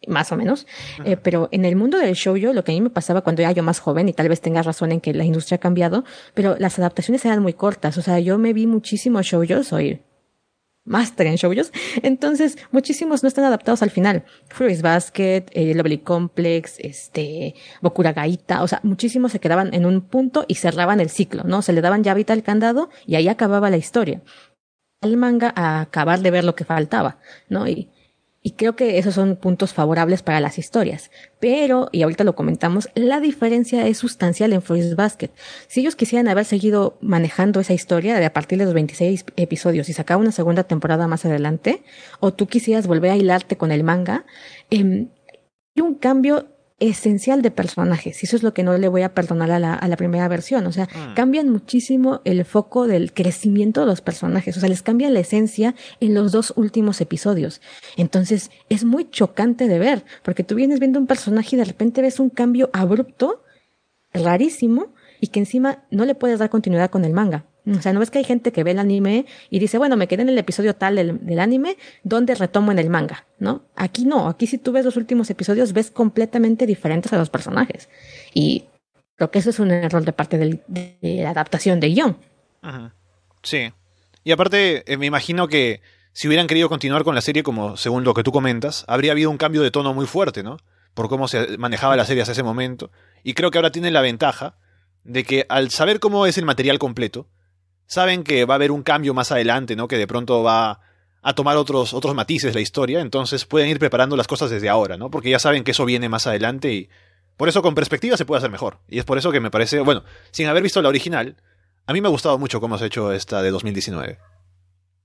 más 0.09 0.33
o 0.33 0.37
menos, 0.37 0.67
eh, 1.05 1.17
pero 1.17 1.49
en 1.53 1.65
el 1.65 1.77
mundo 1.77 1.99
del 1.99 2.15
shoujo, 2.15 2.53
lo 2.53 2.65
que 2.65 2.73
a 2.73 2.75
mí 2.75 2.81
me 2.81 2.91
pasaba 2.91 3.23
cuando 3.23 3.43
era 3.43 3.53
yo 3.53 3.63
más 3.63 3.81
joven, 3.81 4.09
y 4.09 4.13
tal 4.13 4.29
vez 4.29 4.41
tengas 4.41 4.67
razón 4.67 4.93
en 4.93 5.01
que 5.01 5.13
la 5.15 5.25
industria 5.25 5.57
ha 5.57 5.61
cambiado, 5.61 6.05
pero 6.35 6.57
las 6.59 6.79
adaptaciones 6.79 7.25
eran 7.25 7.43
muy 7.43 7.55
cortas, 7.55 7.99
o 7.99 8.03
sea, 8.03 8.19
yo 8.21 8.39
me 8.39 8.53
vi 8.53 8.67
muchísimo 8.67 9.23
shoujo, 9.23 9.63
soy 9.63 10.01
máster 10.85 11.27
en 11.27 11.37
shoujos. 11.37 11.73
Entonces, 12.03 12.59
muchísimos 12.71 13.23
no 13.23 13.29
están 13.29 13.45
adaptados 13.45 13.83
al 13.83 13.91
final. 13.91 14.25
Fruits 14.49 14.83
Basket, 14.83 15.47
eh, 15.53 15.75
Lovely 15.75 15.99
Complex, 15.99 16.79
este, 16.79 17.55
Bokura 17.81 18.13
Gaita, 18.13 18.63
o 18.63 18.69
sea, 18.69 18.81
muchísimos 18.83 19.33
se 19.33 19.41
quedaban 19.41 19.75
en 19.75 19.87
un 19.87 20.03
punto 20.03 20.45
y 20.47 20.57
cerraban 20.57 21.01
el 21.01 21.11
ciclo, 21.11 21.43
¿no? 21.45 21.63
Se 21.63 21.73
le 21.73 21.81
daban 21.81 22.05
llave 22.05 22.25
al 22.29 22.43
candado 22.43 22.91
y 23.07 23.17
ahí 23.17 23.29
acababa 23.29 23.71
la 23.71 23.77
historia. 23.77 24.23
El 25.01 25.17
manga 25.17 25.53
a 25.55 25.81
acabar 25.81 26.21
de 26.21 26.31
ver 26.31 26.45
lo 26.45 26.55
que 26.55 26.65
faltaba, 26.65 27.19
¿no? 27.49 27.67
Y 27.69 27.91
y 28.47 28.53
creo 28.53 28.77
que 28.77 28.99
esos 28.99 29.15
son 29.15 29.37
puntos 29.37 29.73
favorables 29.73 30.23
para 30.23 30.39
las 30.39 30.59
historias. 30.59 31.11
Pero, 31.41 31.89
y 31.93 32.03
ahorita 32.03 32.25
lo 32.25 32.35
comentamos, 32.35 32.91
la 32.95 33.19
diferencia 33.19 33.87
es 33.87 33.97
sustancial 33.97 34.53
en 34.53 34.61
Fruits 34.61 34.97
Basket. 34.97 35.31
Si 35.67 35.81
ellos 35.81 35.97
quisieran 35.97 36.29
haber 36.29 36.45
seguido 36.45 36.99
manejando 37.01 37.59
esa 37.61 37.73
historia 37.73 38.17
de 38.19 38.27
a 38.27 38.35
partir 38.35 38.59
de 38.59 38.67
los 38.67 38.75
26 38.75 39.25
episodios 39.37 39.89
y 39.89 39.95
sacar 39.95 40.19
una 40.19 40.31
segunda 40.31 40.65
temporada 40.65 41.09
más 41.09 41.25
adelante, 41.25 41.83
o 42.21 42.35
tú 42.35 42.47
quisieras 42.47 42.87
volver 42.87 43.13
a 43.13 43.17
hilarte 43.17 43.57
con 43.57 43.73
el 43.73 43.83
manga, 43.83 44.27
eh, 44.71 45.09
hay 45.77 45.83
un 45.83 45.95
cambio 45.95 46.54
esencial 46.81 47.41
de 47.43 47.51
personajes. 47.51 48.23
Y 48.23 48.27
eso 48.27 48.37
es 48.37 48.43
lo 48.43 48.53
que 48.53 48.63
no 48.63 48.77
le 48.77 48.89
voy 48.89 49.03
a 49.03 49.15
perdonar 49.15 49.51
a 49.51 49.59
la, 49.59 49.75
a 49.75 49.89
la 49.89 49.97
primera 49.97 50.27
versión. 50.29 50.67
O 50.67 50.73
sea, 50.73 50.85
mm. 50.87 51.15
cambian 51.15 51.49
muchísimo 51.49 52.21
el 52.25 52.45
foco 52.45 52.87
del 52.87 53.13
crecimiento 53.13 53.81
de 53.81 53.87
los 53.87 54.01
personajes. 54.01 54.57
O 54.57 54.61
sea, 54.61 54.69
les 54.69 54.83
cambia 54.83 55.11
la 55.11 55.21
esencia 55.21 55.75
en 56.01 56.15
los 56.15 56.33
dos 56.33 56.53
últimos 56.57 57.01
episodios. 57.01 57.61
Entonces, 57.97 58.51
es 58.69 58.85
muy 58.85 59.09
chocante 59.11 59.69
de 59.69 59.79
ver, 59.79 60.05
porque 60.23 60.45
tú 60.45 60.55
vienes 60.55 60.81
viendo 60.81 60.99
un 60.99 61.07
personaje 61.07 61.57
y 61.57 61.59
de 61.59 61.65
repente 61.65 62.03
ves 62.03 62.19
un 62.19 62.31
cambio 62.31 62.71
abrupto, 62.73 63.45
rarísimo, 64.13 64.95
y 65.21 65.29
que 65.29 65.41
encima 65.41 65.85
no 65.91 66.05
le 66.05 66.15
puedes 66.15 66.39
dar 66.39 66.51
continuidad 66.51 66.91
con 66.91 67.05
el 67.05 67.13
manga. 67.13 67.47
O 67.67 67.81
sea, 67.81 67.93
no 67.93 68.03
es 68.03 68.11
que 68.11 68.19
hay 68.19 68.25
gente 68.25 68.53
que 68.53 68.63
ve 68.63 68.73
el 68.73 68.79
anime 68.79 69.25
y 69.49 69.59
dice, 69.59 69.79
bueno, 69.79 69.97
me 69.97 70.07
quedé 70.07 70.23
en 70.23 70.29
el 70.29 70.37
episodio 70.37 70.75
tal 70.75 70.97
del, 70.97 71.39
anime, 71.39 71.79
donde 72.03 72.35
retomo 72.35 72.73
en 72.73 72.79
el 72.79 72.91
manga, 72.91 73.27
¿no? 73.39 73.63
Aquí 73.75 74.05
no, 74.05 74.29
aquí 74.29 74.47
si 74.47 74.59
tú 74.59 74.73
ves 74.73 74.85
los 74.85 74.97
últimos 74.97 75.31
episodios, 75.31 75.73
ves 75.73 75.91
completamente 75.91 76.67
diferentes 76.67 77.13
a 77.15 77.19
los 77.19 77.31
personajes. 77.31 77.89
Y 78.35 78.67
creo 79.17 79.31
que 79.31 79.39
eso 79.39 79.51
es 79.51 79.59
un 79.61 79.71
error 79.71 80.05
de 80.05 80.13
parte 80.13 80.37
de 80.37 81.01
la 81.01 81.31
adaptación 81.31 81.81
de 81.81 81.89
guion. 81.89 82.19
Sí. 83.43 83.73
Y 84.25 84.33
aparte, 84.33 84.91
eh, 84.91 84.97
me 84.97 85.07
imagino 85.07 85.49
que 85.49 85.81
si 86.13 86.29
hubieran 86.29 86.47
querido 86.47 86.69
continuar 86.69 87.05
con 87.05 87.15
la 87.15 87.21
serie, 87.21 87.43
como 87.43 87.77
según 87.77 88.05
lo 88.05 88.15
que 88.15 88.23
tú 88.23 88.33
comentas, 88.33 88.85
habría 88.89 89.13
habido 89.13 89.31
un 89.31 89.39
cambio 89.39 89.63
de 89.63 89.71
tono 89.71 89.95
muy 89.95 90.07
fuerte, 90.07 90.43
¿no? 90.43 90.59
Por 90.95 91.09
cómo 91.09 91.29
se 91.29 91.59
manejaba 91.59 91.97
la 91.97 92.05
serie 92.05 92.23
hasta 92.23 92.33
ese 92.33 92.43
momento. 92.43 92.91
Y 93.23 93.35
creo 93.35 93.51
que 93.51 93.59
ahora 93.59 93.73
tiene 93.73 93.91
la 93.91 94.01
ventaja 94.01 94.57
de 95.03 95.25
que 95.25 95.47
al 95.49 95.71
saber 95.71 96.01
cómo 96.01 96.27
es 96.27 96.39
el 96.39 96.45
material 96.45 96.79
completo, 96.79 97.27
saben 97.87 98.25
que 98.25 98.45
va 98.45 98.55
a 98.55 98.57
haber 98.57 98.71
un 98.71 98.83
cambio 98.83 99.15
más 99.15 99.33
adelante, 99.33 99.77
¿no? 99.77 99.89
Que 99.89 99.99
de 99.99 100.07
pronto 100.07 100.43
va 100.43 100.81
a 101.23 101.35
tomar 101.35 101.57
otros, 101.57 101.95
otros 101.95 102.15
matices 102.15 102.55
la 102.55 102.61
historia, 102.61 103.01
entonces 103.01 103.47
pueden 103.47 103.71
ir 103.71 103.79
preparando 103.79 104.17
las 104.17 104.27
cosas 104.27 104.51
desde 104.51 104.69
ahora, 104.69 104.97
¿no? 104.97 105.11
Porque 105.11 105.31
ya 105.31 105.39
saben 105.39 105.65
que 105.65 105.71
eso 105.71 105.85
viene 105.85 106.09
más 106.09 106.27
adelante 106.27 106.73
y 106.73 106.89
por 107.37 107.49
eso 107.49 107.63
con 107.63 107.75
perspectiva 107.75 108.17
se 108.17 108.25
puede 108.25 108.39
hacer 108.39 108.51
mejor. 108.51 108.79
Y 108.89 108.99
es 108.99 109.05
por 109.05 109.19
eso 109.19 109.33
que 109.33 109.41
me 109.41 109.51
parece, 109.51 109.81
bueno, 109.81 110.05
sin 110.31 110.47
haber 110.47 110.63
visto 110.63 110.83
la 110.83 110.89
original, 110.89 111.37
a 111.87 111.93
mí 111.93 112.01
me 112.01 112.09
ha 112.09 112.11
gustado 112.11 112.39
mucho 112.39 112.61
cómo 112.61 112.79
se 112.79 112.85
ha 112.85 112.87
hecho 112.87 113.13
esta 113.13 113.43
de 113.43 113.51
2019. 113.51 114.19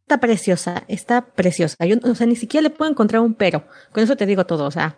Está 0.02 0.20
preciosa, 0.20 0.84
está 0.88 1.26
preciosa. 1.28 1.86
Yo, 1.86 1.96
o 2.04 2.16
sea, 2.16 2.28
ni 2.28 2.36
siquiera 2.36 2.64
le 2.64 2.70
puedo 2.70 2.90
encontrar 2.92 3.22
un 3.22 3.36
pero. 3.36 3.66
Con 3.92 4.04
eso 4.04 4.16
te 4.16 4.26
digo 4.26 4.46
todo, 4.46 4.66
o 4.66 4.72
sea, 4.72 4.98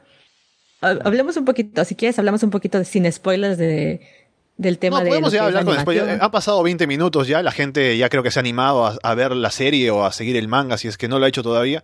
hablemos 0.81 1.37
un 1.37 1.45
poquito, 1.45 1.85
si 1.85 1.95
quieres, 1.95 2.17
hablamos 2.17 2.43
un 2.43 2.49
poquito 2.49 2.79
de, 2.79 2.85
sin 2.85 3.11
spoilers 3.11 3.57
de, 3.57 4.01
del 4.61 4.77
tema 4.77 5.01
no, 5.01 5.09
podemos 5.09 5.33
ya 5.33 5.45
hablar 5.45 5.65
con 5.65 5.75
Han 5.75 6.31
pasado 6.31 6.61
20 6.61 6.85
minutos 6.85 7.27
ya, 7.27 7.41
la 7.41 7.51
gente 7.51 7.97
ya 7.97 8.09
creo 8.09 8.21
que 8.21 8.29
se 8.29 8.37
ha 8.37 8.41
animado 8.41 8.99
a, 9.01 9.15
ver 9.15 9.35
la 9.35 9.49
serie 9.49 9.89
o 9.89 10.05
a 10.05 10.11
seguir 10.11 10.35
el 10.37 10.47
manga 10.47 10.77
si 10.77 10.87
es 10.87 10.97
que 10.97 11.07
no 11.07 11.17
lo 11.17 11.25
ha 11.25 11.27
hecho 11.27 11.41
todavía. 11.41 11.83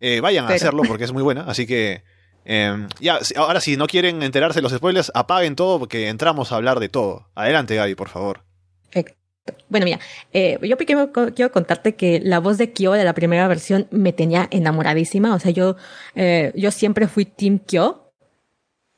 Eh, 0.00 0.20
vayan 0.20 0.46
a 0.46 0.48
hacerlo 0.48 0.82
porque 0.88 1.04
es 1.04 1.12
muy 1.12 1.22
buena, 1.22 1.42
así 1.42 1.66
que 1.66 2.02
em, 2.44 2.88
ya, 3.00 3.20
ahora 3.36 3.60
si 3.60 3.76
no 3.76 3.86
quieren 3.86 4.22
enterarse 4.22 4.58
de 4.58 4.62
los 4.62 4.72
spoilers, 4.72 5.12
apaguen 5.14 5.54
todo 5.54 5.78
porque 5.78 6.08
entramos 6.08 6.50
a 6.50 6.56
hablar 6.56 6.80
de 6.80 6.88
todo. 6.88 7.28
Adelante 7.34 7.76
Gaby, 7.76 7.94
por 7.94 8.08
favor. 8.08 8.42
Perfecto. 8.90 9.16
Bueno, 9.68 9.84
mira, 9.84 10.00
eh, 10.32 10.58
yo 10.62 10.76
quiero, 10.76 11.12
quiero, 11.12 11.52
contarte 11.52 11.94
que 11.94 12.20
la 12.20 12.40
voz 12.40 12.58
de 12.58 12.72
Kyo 12.72 12.92
de 12.92 13.04
la 13.04 13.14
primera 13.14 13.46
versión 13.48 13.86
me 13.90 14.12
tenía 14.12 14.48
enamoradísima. 14.50 15.34
O 15.34 15.38
sea, 15.38 15.50
yo, 15.50 15.76
eh, 16.14 16.52
yo 16.54 16.70
siempre 16.70 17.08
fui 17.08 17.24
Team 17.24 17.58
Kyo 17.58 18.09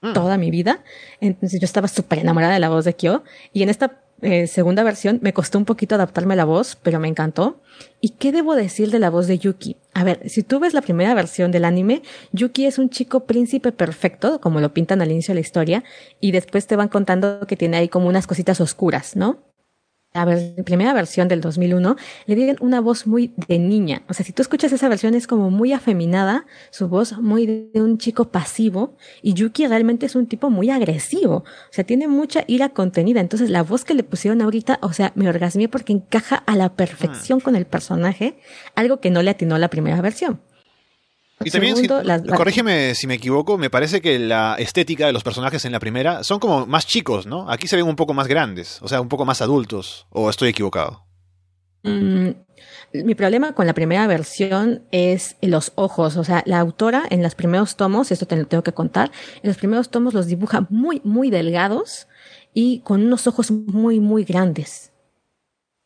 Mm. 0.02 0.12
toda 0.12 0.36
mi 0.36 0.50
vida. 0.50 0.82
Entonces 1.20 1.60
yo 1.60 1.64
estaba 1.64 1.88
súper 1.88 2.18
enamorada 2.18 2.54
de 2.54 2.60
la 2.60 2.68
voz 2.68 2.84
de 2.84 2.94
Kyo. 2.94 3.22
Y 3.52 3.62
en 3.62 3.68
esta 3.68 4.00
eh, 4.20 4.46
segunda 4.48 4.82
versión 4.82 5.20
me 5.22 5.32
costó 5.32 5.58
un 5.58 5.64
poquito 5.64 5.94
adaptarme 5.94 6.34
a 6.34 6.36
la 6.36 6.44
voz, 6.44 6.76
pero 6.82 7.00
me 7.00 7.08
encantó. 7.08 7.60
¿Y 8.00 8.10
qué 8.10 8.32
debo 8.32 8.54
decir 8.54 8.90
de 8.90 8.98
la 8.98 9.10
voz 9.10 9.28
de 9.28 9.38
Yuki? 9.38 9.76
A 9.94 10.04
ver, 10.04 10.28
si 10.28 10.42
tú 10.42 10.60
ves 10.60 10.74
la 10.74 10.82
primera 10.82 11.14
versión 11.14 11.52
del 11.52 11.64
anime, 11.64 12.02
Yuki 12.32 12.66
es 12.66 12.78
un 12.78 12.90
chico 12.90 13.26
príncipe 13.26 13.72
perfecto, 13.72 14.40
como 14.40 14.60
lo 14.60 14.74
pintan 14.74 15.02
al 15.02 15.10
inicio 15.10 15.32
de 15.32 15.36
la 15.36 15.40
historia, 15.40 15.84
y 16.20 16.32
después 16.32 16.66
te 16.66 16.76
van 16.76 16.88
contando 16.88 17.46
que 17.46 17.56
tiene 17.56 17.76
ahí 17.76 17.88
como 17.88 18.08
unas 18.08 18.26
cositas 18.26 18.60
oscuras, 18.60 19.16
¿no? 19.16 19.38
La 20.14 20.26
primera 20.64 20.92
versión 20.92 21.28
del 21.28 21.40
2001, 21.40 21.96
le 22.26 22.34
dieron 22.34 22.56
una 22.60 22.80
voz 22.80 23.06
muy 23.06 23.32
de 23.48 23.58
niña. 23.58 24.02
O 24.08 24.14
sea, 24.14 24.26
si 24.26 24.32
tú 24.32 24.42
escuchas 24.42 24.72
esa 24.72 24.88
versión 24.88 25.14
es 25.14 25.26
como 25.26 25.50
muy 25.50 25.72
afeminada, 25.72 26.46
su 26.70 26.88
voz 26.88 27.18
muy 27.18 27.46
de 27.46 27.80
un 27.80 27.98
chico 27.98 28.28
pasivo, 28.28 28.96
y 29.22 29.34
Yuki 29.34 29.66
realmente 29.66 30.06
es 30.06 30.14
un 30.14 30.26
tipo 30.26 30.50
muy 30.50 30.70
agresivo. 30.70 31.36
O 31.36 31.72
sea, 31.72 31.84
tiene 31.84 32.08
mucha 32.08 32.44
ira 32.46 32.70
contenida. 32.70 33.20
Entonces, 33.20 33.48
la 33.50 33.62
voz 33.62 33.84
que 33.84 33.94
le 33.94 34.04
pusieron 34.04 34.42
ahorita, 34.42 34.78
o 34.82 34.92
sea, 34.92 35.12
me 35.14 35.28
orgasmé 35.28 35.68
porque 35.68 35.92
encaja 35.92 36.36
a 36.36 36.56
la 36.56 36.74
perfección 36.74 37.38
ah. 37.40 37.44
con 37.44 37.56
el 37.56 37.64
personaje, 37.64 38.36
algo 38.74 39.00
que 39.00 39.10
no 39.10 39.22
le 39.22 39.30
atinó 39.30 39.56
la 39.58 39.70
primera 39.70 40.00
versión. 40.02 40.40
Y 41.44 41.50
también, 41.50 41.76
corrígeme 42.36 42.94
si 42.94 43.06
me 43.06 43.14
equivoco, 43.14 43.58
me 43.58 43.70
parece 43.70 44.00
que 44.00 44.18
la 44.18 44.56
estética 44.58 45.06
de 45.06 45.12
los 45.12 45.22
personajes 45.22 45.64
en 45.64 45.72
la 45.72 45.80
primera 45.80 46.24
son 46.24 46.38
como 46.38 46.66
más 46.66 46.86
chicos, 46.86 47.26
¿no? 47.26 47.50
Aquí 47.50 47.68
se 47.68 47.76
ven 47.76 47.86
un 47.86 47.96
poco 47.96 48.14
más 48.14 48.28
grandes, 48.28 48.80
o 48.82 48.88
sea, 48.88 49.00
un 49.00 49.08
poco 49.08 49.24
más 49.24 49.42
adultos, 49.42 50.06
o 50.10 50.30
estoy 50.30 50.48
equivocado. 50.48 51.06
Mm, 51.82 52.30
mi 53.04 53.14
problema 53.14 53.54
con 53.54 53.66
la 53.66 53.74
primera 53.74 54.06
versión 54.06 54.84
es 54.92 55.36
los 55.40 55.72
ojos, 55.74 56.16
o 56.16 56.24
sea, 56.24 56.42
la 56.46 56.60
autora 56.60 57.04
en 57.10 57.22
los 57.22 57.34
primeros 57.34 57.76
tomos, 57.76 58.12
esto 58.12 58.26
te 58.26 58.36
lo 58.36 58.46
tengo 58.46 58.62
que 58.62 58.72
contar, 58.72 59.10
en 59.42 59.48
los 59.48 59.56
primeros 59.56 59.90
tomos 59.90 60.14
los 60.14 60.26
dibuja 60.26 60.66
muy, 60.70 61.00
muy 61.04 61.30
delgados 61.30 62.06
y 62.54 62.80
con 62.80 63.02
unos 63.02 63.26
ojos 63.26 63.50
muy, 63.50 63.98
muy 63.98 64.24
grandes 64.24 64.91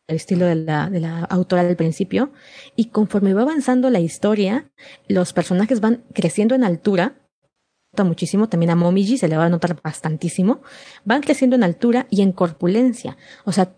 el 0.07 0.15
estilo 0.15 0.45
de 0.45 0.55
la, 0.55 0.89
de 0.89 0.99
la 0.99 1.19
autora 1.25 1.63
del 1.63 1.75
principio, 1.75 2.31
y 2.75 2.85
conforme 2.85 3.33
va 3.33 3.41
avanzando 3.41 3.89
la 3.89 3.99
historia, 3.99 4.71
los 5.07 5.33
personajes 5.33 5.81
van 5.81 6.03
creciendo 6.13 6.55
en 6.55 6.63
altura, 6.63 7.15
muchísimo, 8.03 8.49
también 8.49 8.69
a 8.69 8.75
Momiji 8.75 9.17
se 9.17 9.27
le 9.27 9.37
va 9.37 9.45
a 9.45 9.49
notar 9.49 9.79
bastantísimo, 9.81 10.61
van 11.05 11.21
creciendo 11.21 11.55
en 11.55 11.63
altura 11.63 12.07
y 12.09 12.21
en 12.21 12.31
corpulencia. 12.31 13.17
O 13.45 13.51
sea, 13.51 13.73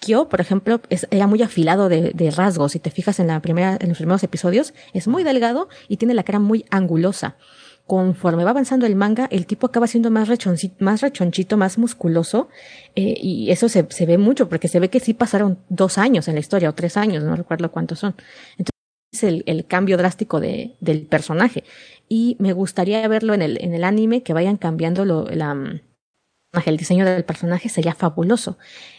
Kyo, 0.00 0.28
por 0.28 0.40
ejemplo, 0.40 0.80
era 1.10 1.26
muy 1.26 1.42
afilado 1.42 1.90
de, 1.90 2.12
de, 2.14 2.30
rasgos. 2.30 2.72
Si 2.72 2.78
te 2.78 2.90
fijas 2.90 3.20
en, 3.20 3.26
la 3.26 3.40
primera, 3.40 3.76
en 3.78 3.90
los 3.90 3.98
primeros 3.98 4.22
episodios, 4.22 4.72
es 4.94 5.08
muy 5.08 5.24
delgado 5.24 5.68
y 5.88 5.98
tiene 5.98 6.14
la 6.14 6.22
cara 6.22 6.38
muy 6.38 6.64
angulosa 6.70 7.36
conforme 7.90 8.44
va 8.44 8.50
avanzando 8.50 8.86
el 8.86 8.94
manga, 8.94 9.26
el 9.32 9.46
tipo 9.46 9.66
acaba 9.66 9.88
siendo 9.88 10.12
más, 10.12 10.28
rechonchito, 10.28 10.76
más 10.78 11.00
rechonchito, 11.00 11.56
más 11.56 11.76
musculoso, 11.76 12.48
eh, 12.94 13.16
y 13.20 13.50
eso 13.50 13.68
se, 13.68 13.84
se, 13.90 14.06
ve 14.06 14.16
mucho, 14.16 14.48
porque 14.48 14.68
se 14.68 14.78
ve 14.78 14.90
que 14.90 15.00
sí 15.00 15.12
pasaron 15.12 15.58
dos 15.68 15.98
años 15.98 16.28
en 16.28 16.34
la 16.34 16.40
historia, 16.40 16.68
o 16.68 16.72
tres 16.72 16.96
años, 16.96 17.24
no 17.24 17.34
recuerdo 17.34 17.72
cuántos 17.72 17.98
son. 17.98 18.14
Entonces, 18.52 18.70
es 19.10 19.24
el, 19.24 19.66
cambio 19.66 19.96
drástico 19.96 20.38
de, 20.38 20.76
del 20.78 21.04
personaje. 21.06 21.64
Y 22.08 22.36
me 22.38 22.52
gustaría 22.52 23.08
verlo 23.08 23.34
en 23.34 23.42
el, 23.42 23.58
en 23.60 23.74
el 23.74 23.82
anime, 23.82 24.22
que 24.22 24.34
vayan 24.34 24.56
cambiando 24.56 25.04
lo, 25.04 25.24
la, 25.24 25.82
el 26.64 26.76
diseño 26.76 27.04
del 27.04 27.24
personaje, 27.24 27.68
sería 27.68 27.94
fabuloso. 27.96 28.56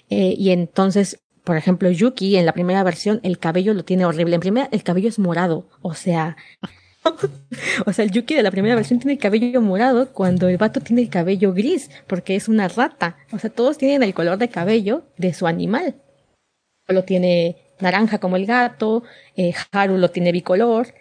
Eh, 0.09 0.35
y 0.37 0.49
entonces, 0.49 1.21
por 1.45 1.55
ejemplo, 1.55 1.89
Yuki 1.89 2.35
en 2.35 2.45
la 2.45 2.51
primera 2.51 2.83
versión, 2.83 3.21
el 3.23 3.39
cabello 3.39 3.73
lo 3.73 3.85
tiene 3.85 4.03
horrible. 4.03 4.35
En 4.35 4.41
primera, 4.41 4.67
el 4.73 4.83
cabello 4.83 5.07
es 5.07 5.17
morado, 5.17 5.69
o 5.81 5.93
sea, 5.93 6.35
o 7.85 7.93
sea, 7.93 8.05
el 8.05 8.11
Yuki 8.11 8.35
de 8.35 8.43
la 8.43 8.51
primera 8.51 8.75
versión 8.75 8.99
tiene 8.99 9.13
el 9.13 9.19
cabello 9.19 9.61
morado 9.61 10.11
cuando 10.13 10.47
el 10.47 10.57
vato 10.57 10.81
tiene 10.81 11.01
el 11.01 11.09
cabello 11.09 11.53
gris, 11.53 11.89
porque 12.07 12.35
es 12.35 12.47
una 12.47 12.67
rata. 12.67 13.17
O 13.31 13.39
sea, 13.39 13.49
todos 13.49 13.77
tienen 13.77 14.03
el 14.03 14.13
color 14.13 14.37
de 14.37 14.49
cabello 14.49 15.03
de 15.17 15.33
su 15.33 15.47
animal. 15.47 15.95
Lo 16.87 17.03
tiene 17.03 17.57
naranja 17.79 18.19
como 18.19 18.35
el 18.35 18.45
gato, 18.45 19.03
eh, 19.35 19.53
Haru 19.71 19.97
lo 19.97 20.11
tiene 20.11 20.31
bicolor. 20.31 20.93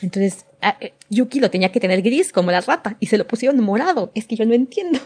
Entonces, 0.00 0.46
ah, 0.62 0.76
eh, 0.80 0.92
Yuki 1.10 1.40
lo 1.40 1.50
tenía 1.50 1.72
que 1.72 1.80
tener 1.80 2.02
gris 2.02 2.32
como 2.32 2.50
la 2.50 2.60
rata 2.60 2.96
y 3.00 3.06
se 3.06 3.18
lo 3.18 3.26
pusieron 3.26 3.60
morado. 3.60 4.12
Es 4.14 4.26
que 4.26 4.36
yo 4.36 4.44
no 4.44 4.54
entiendo. 4.54 5.00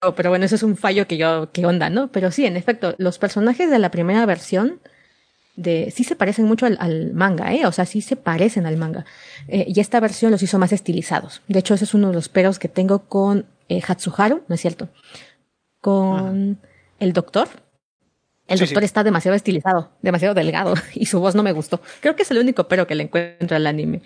pero 0.16 0.30
bueno, 0.30 0.44
eso 0.44 0.56
es 0.56 0.62
un 0.62 0.76
fallo 0.76 1.06
que 1.06 1.16
yo, 1.16 1.52
que 1.52 1.64
onda, 1.66 1.90
¿no? 1.90 2.10
Pero 2.10 2.32
sí, 2.32 2.46
en 2.46 2.56
efecto, 2.56 2.94
los 2.98 3.18
personajes 3.18 3.70
de 3.70 3.78
la 3.78 3.90
primera 3.90 4.26
versión 4.26 4.80
de, 5.60 5.92
sí 5.94 6.04
se 6.04 6.16
parecen 6.16 6.46
mucho 6.46 6.66
al, 6.66 7.12
manga, 7.12 7.52
¿eh? 7.52 7.66
O 7.66 7.72
sea, 7.72 7.84
sí 7.84 8.00
se 8.00 8.16
parecen 8.16 8.66
al 8.66 8.76
manga. 8.76 9.04
Eh, 9.48 9.66
y 9.68 9.80
esta 9.80 10.00
versión 10.00 10.30
los 10.30 10.42
hizo 10.42 10.58
más 10.58 10.72
estilizados. 10.72 11.42
De 11.48 11.58
hecho, 11.58 11.74
ese 11.74 11.84
es 11.84 11.94
uno 11.94 12.08
de 12.08 12.14
los 12.14 12.28
peros 12.28 12.58
que 12.58 12.68
tengo 12.68 13.00
con 13.00 13.46
eh, 13.68 13.82
Hatsuharu, 13.86 14.42
¿no 14.48 14.54
es 14.54 14.60
cierto? 14.60 14.88
Con 15.80 16.58
el 16.98 17.12
doctor. 17.12 17.48
El 18.46 18.58
doctor 18.58 18.82
está 18.82 19.04
demasiado 19.04 19.36
estilizado, 19.36 19.92
demasiado 20.02 20.34
delgado, 20.34 20.74
y 20.94 21.06
su 21.06 21.20
voz 21.20 21.34
no 21.34 21.42
me 21.42 21.52
gustó. 21.52 21.80
Creo 22.00 22.16
que 22.16 22.22
es 22.22 22.30
el 22.30 22.38
único 22.38 22.66
pero 22.66 22.86
que 22.86 22.94
le 22.94 23.04
encuentro 23.04 23.56
al 23.56 23.66
anime. 23.66 24.02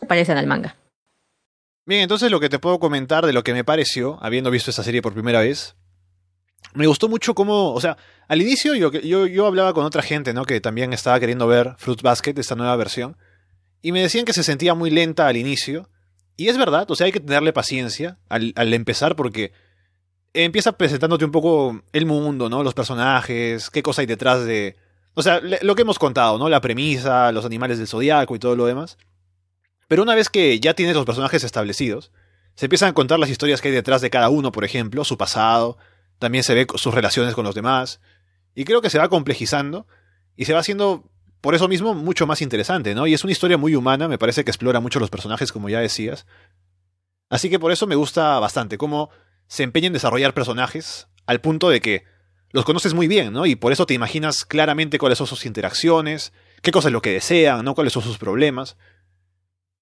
Se 0.00 0.06
parecen 0.06 0.38
al 0.38 0.46
manga. 0.46 0.76
Bien, 1.84 2.02
entonces 2.02 2.30
lo 2.30 2.38
que 2.38 2.48
te 2.48 2.60
puedo 2.60 2.78
comentar 2.78 3.26
de 3.26 3.32
lo 3.32 3.42
que 3.42 3.52
me 3.52 3.64
pareció, 3.64 4.18
habiendo 4.22 4.50
visto 4.50 4.70
esta 4.70 4.84
serie 4.84 5.02
por 5.02 5.12
primera 5.12 5.40
vez, 5.40 5.74
me 6.74 6.86
gustó 6.86 7.08
mucho 7.08 7.34
cómo, 7.34 7.72
o 7.72 7.80
sea, 7.80 7.96
al 8.28 8.42
inicio 8.42 8.74
yo, 8.74 8.90
yo, 8.92 9.26
yo 9.26 9.46
hablaba 9.46 9.74
con 9.74 9.84
otra 9.84 10.02
gente, 10.02 10.32
¿no? 10.32 10.44
Que 10.44 10.60
también 10.60 10.92
estaba 10.92 11.20
queriendo 11.20 11.46
ver 11.46 11.74
Fruit 11.78 12.02
Basket, 12.02 12.34
esta 12.36 12.54
nueva 12.54 12.76
versión, 12.76 13.16
y 13.82 13.92
me 13.92 14.00
decían 14.00 14.24
que 14.24 14.32
se 14.32 14.42
sentía 14.42 14.74
muy 14.74 14.90
lenta 14.90 15.26
al 15.26 15.36
inicio, 15.36 15.88
y 16.36 16.48
es 16.48 16.56
verdad, 16.56 16.90
o 16.90 16.94
sea, 16.94 17.06
hay 17.06 17.12
que 17.12 17.20
tenerle 17.20 17.52
paciencia 17.52 18.18
al, 18.28 18.52
al 18.56 18.72
empezar 18.72 19.16
porque 19.16 19.52
empieza 20.34 20.72
presentándote 20.72 21.24
un 21.24 21.30
poco 21.30 21.82
el 21.92 22.06
mundo, 22.06 22.48
¿no? 22.48 22.62
Los 22.62 22.74
personajes, 22.74 23.70
qué 23.70 23.82
cosa 23.82 24.00
hay 24.00 24.06
detrás 24.06 24.44
de... 24.44 24.76
O 25.14 25.22
sea, 25.22 25.40
lo 25.40 25.74
que 25.74 25.82
hemos 25.82 25.98
contado, 25.98 26.38
¿no? 26.38 26.48
La 26.48 26.62
premisa, 26.62 27.32
los 27.32 27.44
animales 27.44 27.76
del 27.76 27.86
zodiaco 27.86 28.34
y 28.34 28.38
todo 28.38 28.56
lo 28.56 28.64
demás. 28.64 28.96
Pero 29.88 30.02
una 30.02 30.14
vez 30.14 30.30
que 30.30 30.58
ya 30.58 30.72
tienes 30.72 30.94
los 30.94 31.04
personajes 31.04 31.44
establecidos, 31.44 32.12
se 32.54 32.66
empiezan 32.66 32.88
a 32.88 32.94
contar 32.94 33.18
las 33.18 33.28
historias 33.28 33.60
que 33.60 33.68
hay 33.68 33.74
detrás 33.74 34.00
de 34.00 34.08
cada 34.08 34.30
uno, 34.30 34.52
por 34.52 34.64
ejemplo, 34.64 35.04
su 35.04 35.18
pasado, 35.18 35.76
también 36.18 36.44
se 36.44 36.54
ve 36.54 36.66
sus 36.76 36.94
relaciones 36.94 37.34
con 37.34 37.44
los 37.44 37.54
demás, 37.54 38.00
y 38.54 38.64
creo 38.64 38.82
que 38.82 38.90
se 38.90 38.98
va 38.98 39.08
complejizando 39.08 39.86
y 40.36 40.44
se 40.44 40.52
va 40.52 40.60
haciendo, 40.60 41.10
por 41.40 41.54
eso 41.54 41.68
mismo, 41.68 41.94
mucho 41.94 42.26
más 42.26 42.42
interesante, 42.42 42.94
¿no? 42.94 43.06
Y 43.06 43.14
es 43.14 43.24
una 43.24 43.32
historia 43.32 43.56
muy 43.58 43.74
humana, 43.74 44.08
me 44.08 44.18
parece 44.18 44.44
que 44.44 44.50
explora 44.50 44.80
mucho 44.80 45.00
los 45.00 45.10
personajes, 45.10 45.52
como 45.52 45.68
ya 45.68 45.80
decías. 45.80 46.26
Así 47.28 47.48
que 47.48 47.58
por 47.58 47.72
eso 47.72 47.86
me 47.86 47.94
gusta 47.94 48.38
bastante 48.38 48.76
cómo 48.78 49.10
se 49.46 49.62
empeña 49.62 49.86
en 49.86 49.92
desarrollar 49.92 50.34
personajes 50.34 51.08
al 51.26 51.40
punto 51.40 51.70
de 51.70 51.80
que 51.80 52.04
los 52.50 52.64
conoces 52.64 52.92
muy 52.92 53.08
bien, 53.08 53.32
¿no? 53.32 53.46
Y 53.46 53.56
por 53.56 53.72
eso 53.72 53.86
te 53.86 53.94
imaginas 53.94 54.44
claramente 54.44 54.98
cuáles 54.98 55.18
son 55.18 55.26
sus 55.26 55.46
interacciones, 55.46 56.32
qué 56.60 56.70
cosas 56.70 56.90
es 56.90 56.92
lo 56.92 57.02
que 57.02 57.12
desean, 57.12 57.64
¿no? 57.64 57.74
Cuáles 57.74 57.94
son 57.94 58.02
sus 58.02 58.18
problemas. 58.18 58.76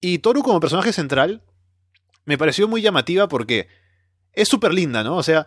Y 0.00 0.18
Toru 0.18 0.42
como 0.42 0.60
personaje 0.60 0.92
central 0.92 1.42
me 2.24 2.38
pareció 2.38 2.68
muy 2.68 2.80
llamativa 2.80 3.28
porque 3.28 3.66
es 4.32 4.48
súper 4.48 4.72
linda, 4.72 5.02
¿no? 5.02 5.16
O 5.16 5.22
sea, 5.22 5.46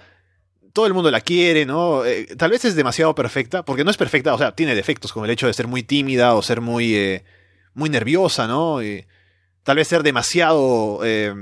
todo 0.74 0.88
el 0.88 0.94
mundo 0.94 1.12
la 1.12 1.22
quiere, 1.22 1.66
¿no? 1.66 2.04
Eh, 2.04 2.36
tal 2.36 2.50
vez 2.50 2.66
es 2.66 2.76
demasiado 2.76 3.14
perfecta, 3.14 3.64
porque 3.64 3.84
no 3.84 3.92
es 3.92 3.98
perfecta, 3.98 4.34
o 4.34 4.38
sea, 4.38 4.54
tiene 4.56 4.74
defectos 4.76 5.14
como 5.14 5.26
el 5.26 5.32
hecho 5.32 5.46
de 5.48 5.54
ser 5.54 5.68
muy 5.68 5.84
tímida 5.84 6.34
o 6.34 6.42
ser 6.42 6.62
muy, 6.62 6.96
eh, 6.96 7.24
muy 7.76 7.90
nerviosa, 7.92 8.48
¿no? 8.48 8.82
Y 8.82 9.06
tal 9.62 9.78
vez 9.78 9.88
ser 9.88 10.02
demasiado, 10.02 11.02
eh, 11.04 11.34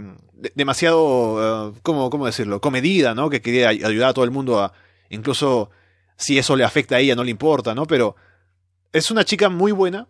demasiado, 0.53 1.73
¿cómo, 1.81 2.09
¿cómo, 2.09 2.25
decirlo? 2.25 2.59
Comedida, 2.59 3.15
¿no? 3.15 3.29
Que 3.29 3.41
quería 3.41 3.69
ayudar 3.69 4.09
a 4.09 4.13
todo 4.13 4.25
el 4.25 4.31
mundo 4.31 4.59
a, 4.59 4.73
incluso 5.09 5.71
si 6.17 6.37
eso 6.37 6.57
le 6.57 6.65
afecta 6.65 6.97
a 6.97 6.99
ella, 6.99 7.15
no 7.15 7.23
le 7.23 7.31
importa, 7.31 7.73
¿no? 7.73 7.87
Pero 7.87 8.17
es 8.91 9.11
una 9.11 9.23
chica 9.23 9.49
muy 9.49 9.71
buena. 9.71 10.07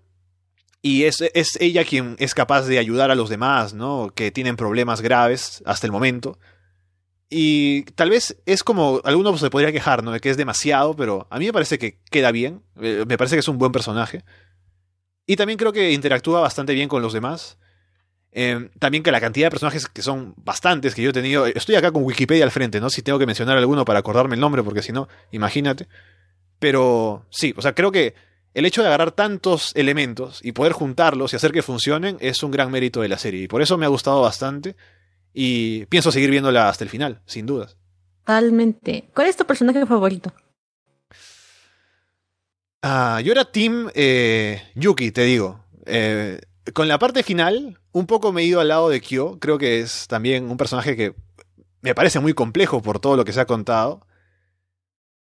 Y 0.83 1.03
es, 1.03 1.21
es 1.35 1.61
ella 1.61 1.85
quien 1.85 2.15
es 2.17 2.33
capaz 2.33 2.63
de 2.63 2.79
ayudar 2.79 3.11
a 3.11 3.15
los 3.15 3.29
demás, 3.29 3.75
¿no? 3.75 4.11
Que 4.15 4.31
tienen 4.31 4.55
problemas 4.55 5.01
graves 5.01 5.61
hasta 5.67 5.85
el 5.85 5.91
momento. 5.91 6.39
Y 7.33 7.83
tal 7.95 8.09
vez 8.09 8.35
es 8.45 8.61
como, 8.61 8.99
algunos 9.05 9.39
se 9.39 9.49
podría 9.49 9.71
quejar, 9.71 10.03
¿no? 10.03 10.11
De 10.11 10.19
que 10.19 10.29
es 10.29 10.35
demasiado, 10.35 10.97
pero 10.97 11.27
a 11.29 11.39
mí 11.39 11.45
me 11.45 11.53
parece 11.53 11.79
que 11.79 11.97
queda 12.11 12.29
bien. 12.33 12.61
Eh, 12.81 13.05
me 13.07 13.17
parece 13.17 13.37
que 13.37 13.39
es 13.39 13.47
un 13.47 13.57
buen 13.57 13.71
personaje. 13.71 14.25
Y 15.25 15.37
también 15.37 15.57
creo 15.57 15.71
que 15.71 15.93
interactúa 15.93 16.41
bastante 16.41 16.73
bien 16.73 16.89
con 16.89 17.01
los 17.01 17.13
demás. 17.13 17.57
Eh, 18.33 18.69
también 18.79 19.01
que 19.01 19.13
la 19.13 19.21
cantidad 19.21 19.45
de 19.45 19.51
personajes 19.51 19.87
que 19.87 20.01
son 20.01 20.33
bastantes 20.43 20.93
que 20.93 21.03
yo 21.03 21.11
he 21.11 21.13
tenido. 21.13 21.45
Estoy 21.45 21.75
acá 21.75 21.93
con 21.93 22.03
Wikipedia 22.03 22.43
al 22.43 22.51
frente, 22.51 22.81
¿no? 22.81 22.89
Si 22.89 23.01
tengo 23.01 23.17
que 23.17 23.25
mencionar 23.25 23.57
alguno 23.57 23.85
para 23.85 23.99
acordarme 23.99 24.35
el 24.35 24.41
nombre, 24.41 24.61
porque 24.61 24.81
si 24.81 24.91
no, 24.91 25.07
imagínate. 25.31 25.87
Pero 26.59 27.27
sí, 27.29 27.53
o 27.55 27.61
sea, 27.61 27.73
creo 27.73 27.93
que 27.93 28.13
el 28.53 28.65
hecho 28.65 28.81
de 28.81 28.89
agarrar 28.89 29.13
tantos 29.13 29.71
elementos 29.75 30.41
y 30.43 30.51
poder 30.51 30.73
juntarlos 30.73 31.31
y 31.31 31.37
hacer 31.37 31.53
que 31.53 31.61
funcionen 31.61 32.17
es 32.19 32.43
un 32.43 32.51
gran 32.51 32.71
mérito 32.71 32.99
de 32.99 33.07
la 33.07 33.17
serie. 33.17 33.43
Y 33.43 33.47
por 33.47 33.61
eso 33.61 33.77
me 33.77 33.85
ha 33.85 33.89
gustado 33.89 34.21
bastante. 34.21 34.75
Y 35.33 35.85
pienso 35.85 36.11
seguir 36.11 36.29
viéndola 36.29 36.69
hasta 36.69 36.83
el 36.83 36.89
final, 36.89 37.21
sin 37.25 37.45
dudas. 37.45 37.77
Totalmente. 38.25 39.09
¿Cuál 39.13 39.27
es 39.27 39.37
tu 39.37 39.45
personaje 39.45 39.85
favorito? 39.85 40.33
Ah, 42.81 43.21
yo 43.23 43.31
era 43.31 43.45
Team 43.45 43.89
eh, 43.93 44.63
Yuki, 44.75 45.11
te 45.11 45.23
digo. 45.23 45.63
Eh, 45.85 46.41
con 46.73 46.87
la 46.87 46.99
parte 46.99 47.23
final, 47.23 47.79
un 47.91 48.05
poco 48.07 48.31
me 48.31 48.41
he 48.41 48.45
ido 48.45 48.59
al 48.59 48.67
lado 48.67 48.89
de 48.89 49.01
Kyo. 49.01 49.39
Creo 49.39 49.57
que 49.57 49.79
es 49.79 50.07
también 50.07 50.49
un 50.49 50.57
personaje 50.57 50.95
que 50.95 51.15
me 51.81 51.95
parece 51.95 52.19
muy 52.19 52.33
complejo 52.33 52.81
por 52.81 52.99
todo 52.99 53.15
lo 53.15 53.25
que 53.25 53.33
se 53.33 53.41
ha 53.41 53.45
contado. 53.45 54.05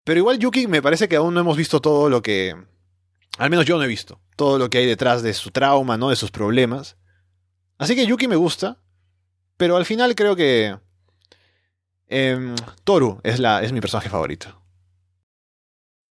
Pero 0.04 0.20
igual 0.20 0.40
Yuki 0.40 0.68
me 0.68 0.82
parece 0.82 1.08
que 1.08 1.16
aún 1.16 1.34
no 1.34 1.40
hemos 1.40 1.58
visto 1.58 1.80
todo 1.80 2.10
lo 2.10 2.22
que... 2.22 2.56
Al 3.38 3.50
menos 3.50 3.66
yo 3.66 3.78
no 3.78 3.84
he 3.84 3.88
visto. 3.88 4.20
Todo 4.36 4.58
lo 4.58 4.70
que 4.70 4.80
hay 4.80 4.86
detrás 4.86 5.24
de 5.24 5.34
su 5.34 5.52
trauma, 5.52 5.98
¿no? 5.98 6.10
De 6.10 6.16
sus 6.16 6.32
problemas. 6.32 6.98
Así 7.78 7.96
que 7.96 8.06
Yuki 8.06 8.28
me 8.28 8.36
gusta. 8.36 8.80
Pero 9.62 9.78
al 9.78 9.86
final 9.86 10.16
creo 10.16 10.36
que 10.36 10.76
em, 12.08 12.56
Toru 12.84 13.20
es, 13.22 13.40
la, 13.40 13.62
es 13.62 13.72
mi 13.72 13.80
personaje 13.80 14.10
favorito. 14.10 14.60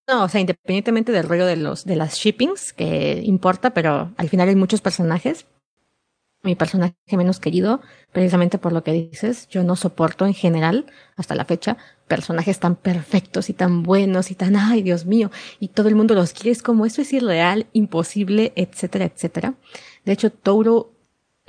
No, 0.06 0.22
o 0.22 0.28
sea, 0.28 0.40
independientemente 0.40 1.10
del 1.10 1.28
rollo 1.28 1.46
de 1.46 1.56
los 1.56 1.84
de 1.84 1.96
las 1.96 2.14
shippings 2.14 2.72
que 2.72 3.20
importa, 3.24 3.74
pero 3.74 4.12
al 4.16 4.28
final 4.28 4.48
hay 4.48 4.54
muchos 4.54 4.80
personajes. 4.80 5.46
Mi 6.44 6.54
personaje 6.54 6.94
menos 7.10 7.40
querido, 7.40 7.80
precisamente 8.12 8.58
por 8.58 8.72
lo 8.72 8.84
que 8.84 8.92
dices, 8.92 9.48
yo 9.48 9.64
no 9.64 9.74
soporto 9.74 10.26
en 10.26 10.34
general, 10.34 10.86
hasta 11.16 11.34
la 11.34 11.44
fecha, 11.44 11.76
personajes 12.06 12.60
tan 12.60 12.76
perfectos 12.76 13.50
y 13.50 13.52
tan 13.52 13.82
buenos 13.82 14.30
y 14.30 14.36
tan, 14.36 14.54
ay, 14.54 14.82
Dios 14.82 15.06
mío, 15.06 15.32
y 15.58 15.68
todo 15.68 15.88
el 15.88 15.96
mundo 15.96 16.14
los 16.14 16.32
quiere, 16.34 16.52
es 16.52 16.62
como 16.62 16.86
eso 16.86 17.02
es 17.02 17.12
irreal, 17.12 17.66
imposible, 17.72 18.52
etcétera, 18.54 19.06
etcétera. 19.06 19.54
De 20.04 20.12
hecho, 20.12 20.30
Touro 20.30 20.99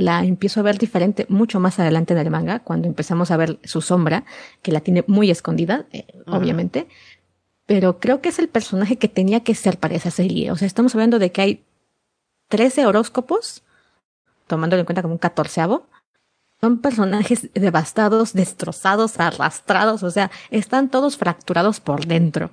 la 0.02 0.24
empiezo 0.24 0.60
a 0.60 0.64
ver 0.64 0.78
diferente 0.78 1.26
mucho 1.30 1.60
más 1.60 1.80
adelante 1.80 2.14
en 2.14 2.20
el 2.20 2.30
manga, 2.30 2.60
cuando 2.60 2.88
empezamos 2.88 3.32
a 3.32 3.38
ver 3.38 3.60
su 3.64 3.82
sombra, 3.82 4.26
que 4.62 4.72
la 4.72 4.82
tiene 4.82 5.04
muy 5.08 5.32
escondida, 5.32 5.86
eh, 5.92 6.06
obviamente. 6.28 6.88
Pero 7.66 8.00
creo 8.00 8.22
que 8.22 8.30
es 8.30 8.40
el 8.40 8.50
personaje 8.50 8.98
que 8.98 9.08
tenía 9.08 9.42
que 9.42 9.56
ser 9.56 9.78
para 9.78 9.96
esa 9.96 10.12
serie. 10.12 10.52
O 10.52 10.56
sea, 10.56 10.66
estamos 10.66 10.94
hablando 10.96 11.20
de 11.20 11.32
que 11.32 11.42
hay 11.42 11.66
13 12.50 12.86
horóscopos, 12.86 13.64
tomándolo 14.48 14.82
en 14.82 14.86
cuenta 14.86 15.02
como 15.02 15.14
un 15.14 15.20
catorceavo. 15.20 15.88
Son 16.60 16.80
personajes 16.80 17.50
devastados, 17.54 18.34
destrozados, 18.34 19.20
arrastrados, 19.20 20.04
o 20.04 20.12
sea, 20.12 20.30
están 20.50 20.90
todos 20.90 21.18
fracturados 21.18 21.80
por 21.80 22.06
dentro. 22.06 22.52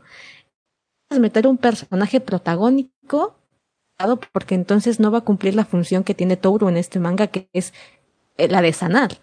Meter 1.10 1.46
un 1.46 1.58
personaje 1.58 2.20
protagónico 2.20 3.37
porque 4.32 4.54
entonces 4.54 5.00
no 5.00 5.10
va 5.10 5.18
a 5.18 5.22
cumplir 5.22 5.54
la 5.54 5.64
función 5.64 6.04
que 6.04 6.14
tiene 6.14 6.36
Touro 6.36 6.68
en 6.68 6.76
este 6.76 7.00
manga, 7.00 7.26
que 7.26 7.48
es 7.52 7.74
eh, 8.36 8.48
la 8.48 8.62
de 8.62 8.72
sanar. 8.72 9.18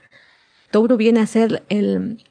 Touro 0.72 0.98
viene 0.98 1.22
a 1.22 1.28
ser 1.28 1.64
el, 1.70 2.24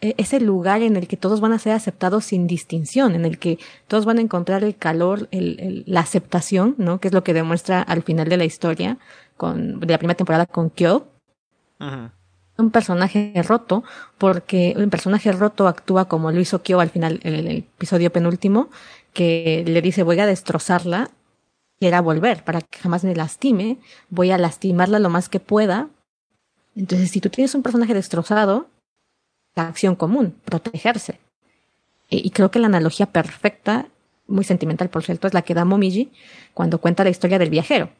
e, 0.00 0.14
ese 0.18 0.40
lugar 0.40 0.82
en 0.82 0.96
el 0.96 1.08
que 1.08 1.16
todos 1.16 1.40
van 1.40 1.52
a 1.52 1.58
ser 1.58 1.72
aceptados 1.72 2.26
sin 2.26 2.46
distinción, 2.46 3.14
en 3.14 3.24
el 3.24 3.38
que 3.38 3.58
todos 3.86 4.04
van 4.04 4.18
a 4.18 4.20
encontrar 4.20 4.64
el 4.64 4.76
calor, 4.76 5.28
el, 5.30 5.84
la 5.86 6.00
aceptación, 6.00 6.74
¿no? 6.78 7.00
Que 7.00 7.08
es 7.08 7.14
lo 7.14 7.24
que 7.24 7.34
demuestra 7.34 7.80
al 7.80 8.02
final 8.02 8.28
de 8.28 8.36
la 8.36 8.44
historia 8.44 8.98
con, 9.36 9.80
de 9.80 9.86
la 9.86 9.98
primera 9.98 10.16
temporada 10.16 10.46
con 10.46 10.70
Kyo. 10.70 11.06
Un 12.58 12.70
personaje 12.72 13.32
roto, 13.46 13.84
porque 14.18 14.74
un 14.76 14.90
personaje 14.90 15.30
roto 15.30 15.68
actúa 15.68 16.06
como 16.06 16.32
lo 16.32 16.40
hizo 16.40 16.60
Kyo 16.60 16.80
al 16.80 16.90
final, 16.90 17.20
en 17.22 17.34
el 17.34 17.46
episodio 17.46 18.10
penúltimo, 18.10 18.68
que 19.12 19.64
le 19.66 19.80
dice 19.80 20.02
voy 20.02 20.18
a 20.18 20.26
destrozarla 20.26 21.10
quiera 21.78 22.00
volver, 22.00 22.44
para 22.44 22.60
que 22.60 22.78
jamás 22.78 23.04
me 23.04 23.14
lastime, 23.14 23.78
voy 24.10 24.30
a 24.30 24.38
lastimarla 24.38 24.98
lo 24.98 25.10
más 25.10 25.28
que 25.28 25.40
pueda. 25.40 25.88
Entonces, 26.76 27.10
si 27.10 27.20
tú 27.20 27.28
tienes 27.28 27.54
un 27.54 27.62
personaje 27.62 27.94
destrozado, 27.94 28.68
la 29.54 29.68
acción 29.68 29.96
común, 29.96 30.34
protegerse. 30.44 31.20
Y, 32.10 32.30
creo 32.30 32.50
que 32.50 32.58
la 32.58 32.68
analogía 32.68 33.06
perfecta, 33.06 33.86
muy 34.26 34.44
sentimental 34.44 34.88
por 34.88 35.04
cierto, 35.04 35.26
es 35.26 35.34
la 35.34 35.42
que 35.42 35.54
da 35.54 35.64
Momiji 35.64 36.10
cuando 36.54 36.80
cuenta 36.80 37.04
la 37.04 37.10
historia 37.10 37.38
del 37.38 37.50
viajero. 37.50 37.90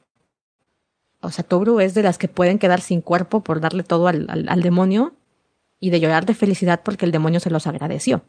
O 1.21 1.31
sea, 1.31 1.45
Tobru 1.45 1.81
es 1.81 1.95
de 1.95 2.03
las 2.03 2.17
que 2.17 2.29
pueden 2.29 2.59
quedar 2.59 2.81
sin 2.81 3.01
cuerpo 3.01 3.43
por 3.43 3.61
darle 3.61 3.83
todo 3.83 4.09
al, 4.09 4.27
al, 4.29 4.63
demonio 4.63 5.15
y 5.81 5.91
de 5.91 6.01
llorar 6.01 6.27
de 6.27 6.35
felicidad 6.35 6.81
porque 6.85 7.05
el 7.05 7.13
demonio 7.13 7.41
se 7.41 7.51
los 7.51 7.67
agradeció. 7.67 8.23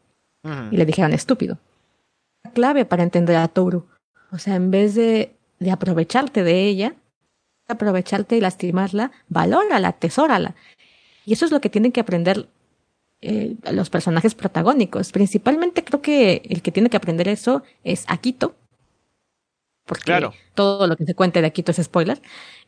Y 0.72 0.78
le 0.78 0.86
dijeron 0.86 1.14
estúpido. 1.14 1.60
La 2.44 2.52
clave 2.52 2.86
para 2.86 3.04
entender 3.04 3.36
a 3.36 3.48
Tobru. 3.48 3.86
O 4.32 4.38
sea, 4.38 4.56
en 4.56 4.72
vez 4.72 4.96
de 4.96 5.36
de 5.60 5.72
aprovecharte 5.72 6.44
de 6.44 6.66
ella, 6.66 6.96
aprovecharte 7.68 8.36
y 8.38 8.42
lastimarla, 8.42 9.12
valórala, 9.28 9.90
atesórala. 9.90 10.56
Y 11.26 11.34
eso 11.34 11.46
es 11.46 11.52
lo 11.52 11.62
que 11.62 11.70
tienen 11.70 11.92
que 11.92 12.00
aprender 12.00 12.48
eh, 13.22 13.56
los 13.72 13.90
personajes 13.90 14.34
protagónicos. 14.34 15.12
Principalmente 15.12 15.84
creo 15.84 16.02
que 16.02 16.42
el 16.50 16.62
que 16.62 16.72
tiene 16.72 16.90
que 16.90 16.98
aprender 16.98 17.28
eso 17.28 17.64
es 17.84 18.06
Akito. 18.08 18.56
Porque 19.86 20.04
claro. 20.04 20.34
todo 20.54 20.88
lo 20.88 20.96
que 20.96 21.06
se 21.06 21.16
cuente 21.16 21.42
de 21.42 21.48
Akito 21.48 21.72
es 21.72 21.84
spoiler. 21.84 22.22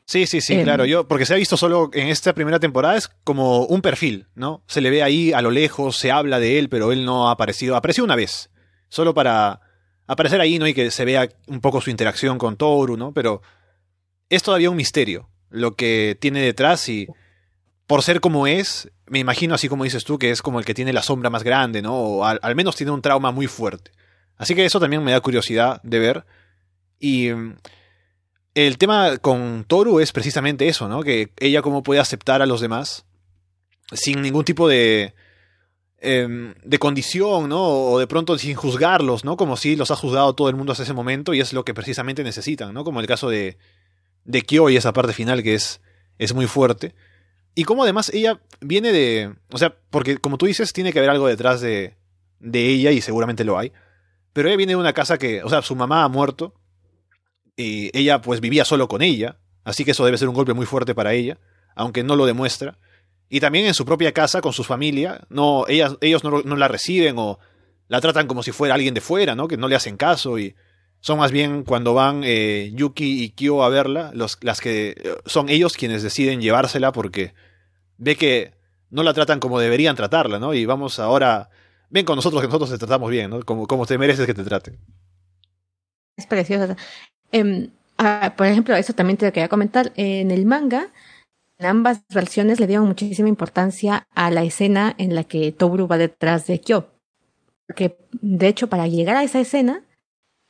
Sí, 0.06 0.26
sí, 0.26 0.42
sí, 0.42 0.56
em, 0.56 0.64
claro. 0.64 0.86
Yo, 0.86 1.08
porque 1.08 1.26
se 1.26 1.34
ha 1.34 1.38
visto 1.38 1.56
solo 1.56 1.90
en 1.94 2.08
esta 2.08 2.34
primera 2.34 2.60
temporada, 2.60 2.98
es 2.98 3.08
como 3.24 3.66
un 3.66 3.82
perfil, 3.82 4.28
¿no? 4.36 4.64
Se 4.68 4.82
le 4.82 4.90
ve 4.90 5.04
ahí 5.04 5.32
a 5.32 5.42
lo 5.42 5.52
lejos, 5.52 5.98
se 5.98 6.12
habla 6.12 6.40
de 6.40 6.60
él, 6.60 6.68
pero 6.68 6.92
él 6.92 7.06
no 7.06 7.30
ha 7.30 7.32
aparecido. 7.32 7.76
Apareció 7.76 8.04
una 8.04 8.16
vez. 8.16 8.50
Solo 8.90 9.14
para 9.14 9.62
aparecer 10.12 10.42
ahí, 10.42 10.60
¿no? 10.60 10.68
Y 10.68 10.74
que 10.74 10.92
se 10.92 11.06
vea 11.06 11.30
un 11.48 11.62
poco 11.62 11.82
su 11.82 11.90
interacción 11.90 12.38
con 12.38 12.58
Toru, 12.58 12.98
¿no? 12.98 13.14
Pero 13.14 13.42
es 14.30 14.44
todavía 14.44 14.70
un 14.70 14.76
misterio 14.76 15.30
lo 15.50 15.76
que 15.76 16.18
tiene 16.20 16.42
detrás 16.42 16.88
y 16.90 17.08
por 17.88 18.04
ser 18.04 18.22
como 18.22 18.48
es, 18.48 18.90
me 19.06 19.20
imagino 19.20 19.56
así 19.56 19.68
como 19.68 19.84
dices 19.84 20.04
tú, 20.04 20.18
que 20.18 20.32
es 20.32 20.42
como 20.42 20.60
el 20.60 20.66
que 20.66 20.74
tiene 20.74 20.94
la 20.94 21.04
sombra 21.04 21.30
más 21.30 21.44
grande, 21.44 21.82
¿no? 21.82 21.96
O 21.96 22.26
al, 22.26 22.40
al 22.42 22.56
menos 22.56 22.76
tiene 22.76 22.92
un 22.92 23.02
trauma 23.02 23.32
muy 23.32 23.48
fuerte. 23.48 23.92
Así 24.38 24.56
que 24.56 24.66
eso 24.66 24.80
también 24.80 25.04
me 25.04 25.12
da 25.12 25.22
curiosidad 25.22 25.82
de 25.84 26.00
ver. 26.00 26.26
Y 27.00 27.30
mm, 27.30 27.56
el 28.56 28.78
tema 28.78 29.18
con 29.18 29.66
Toru 29.68 30.00
es 30.00 30.12
precisamente 30.12 30.68
eso, 30.68 30.88
¿no? 30.88 31.04
Que 31.04 31.32
ella 31.38 31.62
cómo 31.62 31.84
puede 31.84 32.00
aceptar 32.00 32.42
a 32.42 32.46
los 32.46 32.62
demás 32.62 33.06
sin 33.94 34.22
ningún 34.22 34.46
tipo 34.46 34.68
de, 34.68 35.14
Em, 36.04 36.56
de 36.64 36.80
condición, 36.80 37.48
¿no? 37.48 37.62
O 37.64 38.00
de 38.00 38.08
pronto 38.08 38.36
sin 38.40 38.56
juzgarlos, 38.56 39.24
¿no? 39.24 39.38
Como 39.38 39.56
si 39.56 39.76
los 39.76 39.92
ha 39.92 39.96
juzgado 39.96 40.34
todo 40.34 40.50
el 40.50 40.56
mundo 40.56 40.72
hasta 40.72 40.82
ese 40.84 40.94
momento 40.94 41.36
y 41.36 41.42
es 41.42 41.54
lo 41.54 41.64
que 41.64 41.76
precisamente 41.76 42.24
necesitan, 42.24 42.74
¿no? 42.74 42.84
Como 42.84 43.02
el 43.02 43.06
caso 43.06 43.30
de, 43.30 43.60
de 44.26 44.42
Kyo 44.42 44.72
y 44.72 44.78
esa 44.78 44.94
parte 44.94 45.14
final 45.14 45.44
que 45.44 45.54
es, 45.54 45.80
es 46.18 46.34
muy 46.34 46.48
fuerte. 46.48 46.96
Y 47.54 47.66
como 47.66 47.84
además 47.84 48.10
ella 48.16 48.42
viene 48.62 48.92
de... 48.92 49.36
O 49.52 49.60
sea, 49.60 49.78
porque 49.92 50.18
como 50.18 50.40
tú 50.40 50.48
dices, 50.48 50.74
tiene 50.74 50.92
que 50.92 50.98
haber 50.98 51.12
algo 51.12 51.28
detrás 51.28 51.62
de, 51.62 51.98
de 52.40 52.68
ella 52.68 52.90
y 52.90 53.02
seguramente 53.02 53.44
lo 53.44 53.60
hay. 53.60 53.72
Pero 54.34 54.48
ella 54.48 54.58
viene 54.58 54.72
de 54.72 54.78
una 54.78 54.94
casa 54.94 55.20
que, 55.20 55.44
o 55.44 55.50
sea, 55.50 55.62
su 55.62 55.76
mamá 55.76 56.04
ha 56.04 56.08
muerto 56.08 56.56
y 57.56 57.96
ella 57.96 58.24
pues 58.24 58.42
vivía 58.42 58.66
solo 58.66 58.88
con 58.88 59.04
ella, 59.04 59.38
así 59.66 59.86
que 59.86 59.92
eso 59.92 60.04
debe 60.04 60.18
ser 60.18 60.30
un 60.30 60.36
golpe 60.36 60.54
muy 60.54 60.66
fuerte 60.66 60.96
para 60.96 61.14
ella, 61.14 61.38
aunque 61.76 62.02
no 62.02 62.16
lo 62.16 62.26
demuestra 62.26 62.80
y 63.34 63.40
también 63.40 63.66
en 63.66 63.74
su 63.74 63.86
propia 63.86 64.12
casa 64.12 64.42
con 64.42 64.52
su 64.52 64.66
familia, 64.66 65.22
no, 65.30 65.66
ellas, 65.70 65.96
ellos 66.02 66.22
no, 66.26 66.42
la 66.42 66.68
reciben 66.68 67.16
o 67.18 67.40
la 67.88 68.02
tratan 68.02 68.28
como 68.28 68.44
si 68.44 68.52
fuera 68.52 68.76
alguien 68.76 68.94
de 68.94 69.00
fuera, 69.00 69.36
¿no? 69.36 69.48
Que 69.48 69.56
no 69.56 69.70
le 69.70 69.78
hacen 69.78 69.96
caso 69.96 70.38
y 70.38 70.54
son 71.00 71.18
más 71.18 71.32
bien 71.32 71.64
cuando 71.64 71.94
van 71.94 72.24
eh, 72.26 72.74
Yuki 72.76 73.24
y 73.24 73.30
Kyo 73.30 73.64
a 73.64 73.70
verla, 73.70 74.12
los, 74.14 74.38
las 74.42 74.60
que 74.60 75.16
son 75.26 75.48
ellos 75.48 75.78
quienes 75.78 76.04
deciden 76.04 76.42
llevársela 76.42 76.92
porque 76.92 77.34
ve 77.98 78.18
que 78.18 78.52
no 78.90 79.02
la 79.02 79.14
tratan 79.14 79.40
como 79.40 79.62
deberían 79.62 79.96
tratarla, 79.96 80.38
¿no? 80.38 80.54
Y 80.54 80.66
vamos 80.66 81.00
ahora, 81.00 81.50
ven 81.90 82.04
con 82.04 82.18
nosotros 82.18 82.42
que 82.42 82.48
nosotros 82.48 82.70
te 82.70 82.80
tratamos 82.80 83.10
bien, 83.10 83.30
¿no? 83.30 83.44
Como, 83.44 83.66
como 83.66 83.86
te 83.86 83.98
mereces 83.98 84.26
que 84.26 84.34
te 84.34 84.44
traten. 84.44 84.78
Es 86.18 86.26
precioso. 86.28 86.76
Em, 87.32 87.70
ah, 87.98 88.34
por 88.36 88.48
ejemplo, 88.48 88.76
eso 88.76 88.92
también 88.92 89.16
te 89.16 89.32
quería 89.32 89.48
comentar. 89.48 89.94
En 89.96 90.32
el 90.32 90.46
manga, 90.46 90.90
en 91.62 91.68
ambas 91.68 92.02
versiones 92.10 92.60
le 92.60 92.66
dieron 92.66 92.88
muchísima 92.88 93.30
importancia 93.30 94.08
a 94.16 94.32
la 94.32 94.44
escena 94.44 94.96
en 94.98 95.14
la 95.14 95.24
que 95.24 95.52
Tobru 95.52 95.88
va 95.88 96.00
detrás 96.00 96.48
de 96.48 96.60
Kyo. 96.60 96.90
Porque, 97.68 98.00
de 98.14 98.48
hecho, 98.48 98.68
para 98.68 98.88
llegar 98.88 99.16
a 99.16 99.24
esa 99.24 99.40
escena, 99.40 99.86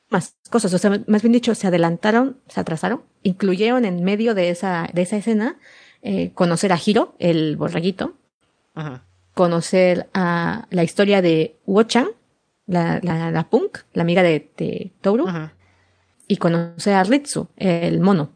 más 0.10 0.38
cosas, 0.50 0.74
o 0.74 0.78
sea, 0.78 1.04
más 1.08 1.21
bien 1.21 1.34
dicho, 1.34 1.54
se 1.54 1.67
adelantaron, 1.67 2.39
se 2.47 2.62
atrasaron, 2.62 3.04
incluyeron 3.24 3.84
en 3.84 4.06
medio 4.06 4.34
de 4.34 4.52
esa, 4.52 4.89
de 4.93 5.02
esa 5.02 5.17
escena 5.17 5.60
eh, 6.02 6.32
conocer 6.32 6.71
a 6.71 6.80
Hiro, 6.84 7.13
el 7.19 7.58
borreguito, 7.58 8.13
conocer 9.34 10.10
a 10.13 10.65
la 10.69 10.84
historia 10.86 11.21
de 11.21 11.60
Wochan, 11.65 12.08
la, 12.67 13.02
la, 13.04 13.32
la, 13.32 13.50
punk, 13.50 13.80
la 13.91 14.04
amiga 14.04 14.24
de, 14.24 14.50
de 14.56 14.93
Toru, 15.02 15.28
y 16.26 16.38
conocer 16.38 16.93
a 16.93 17.04
Ritsu, 17.04 17.50
el 17.58 18.00
mono. 18.00 18.32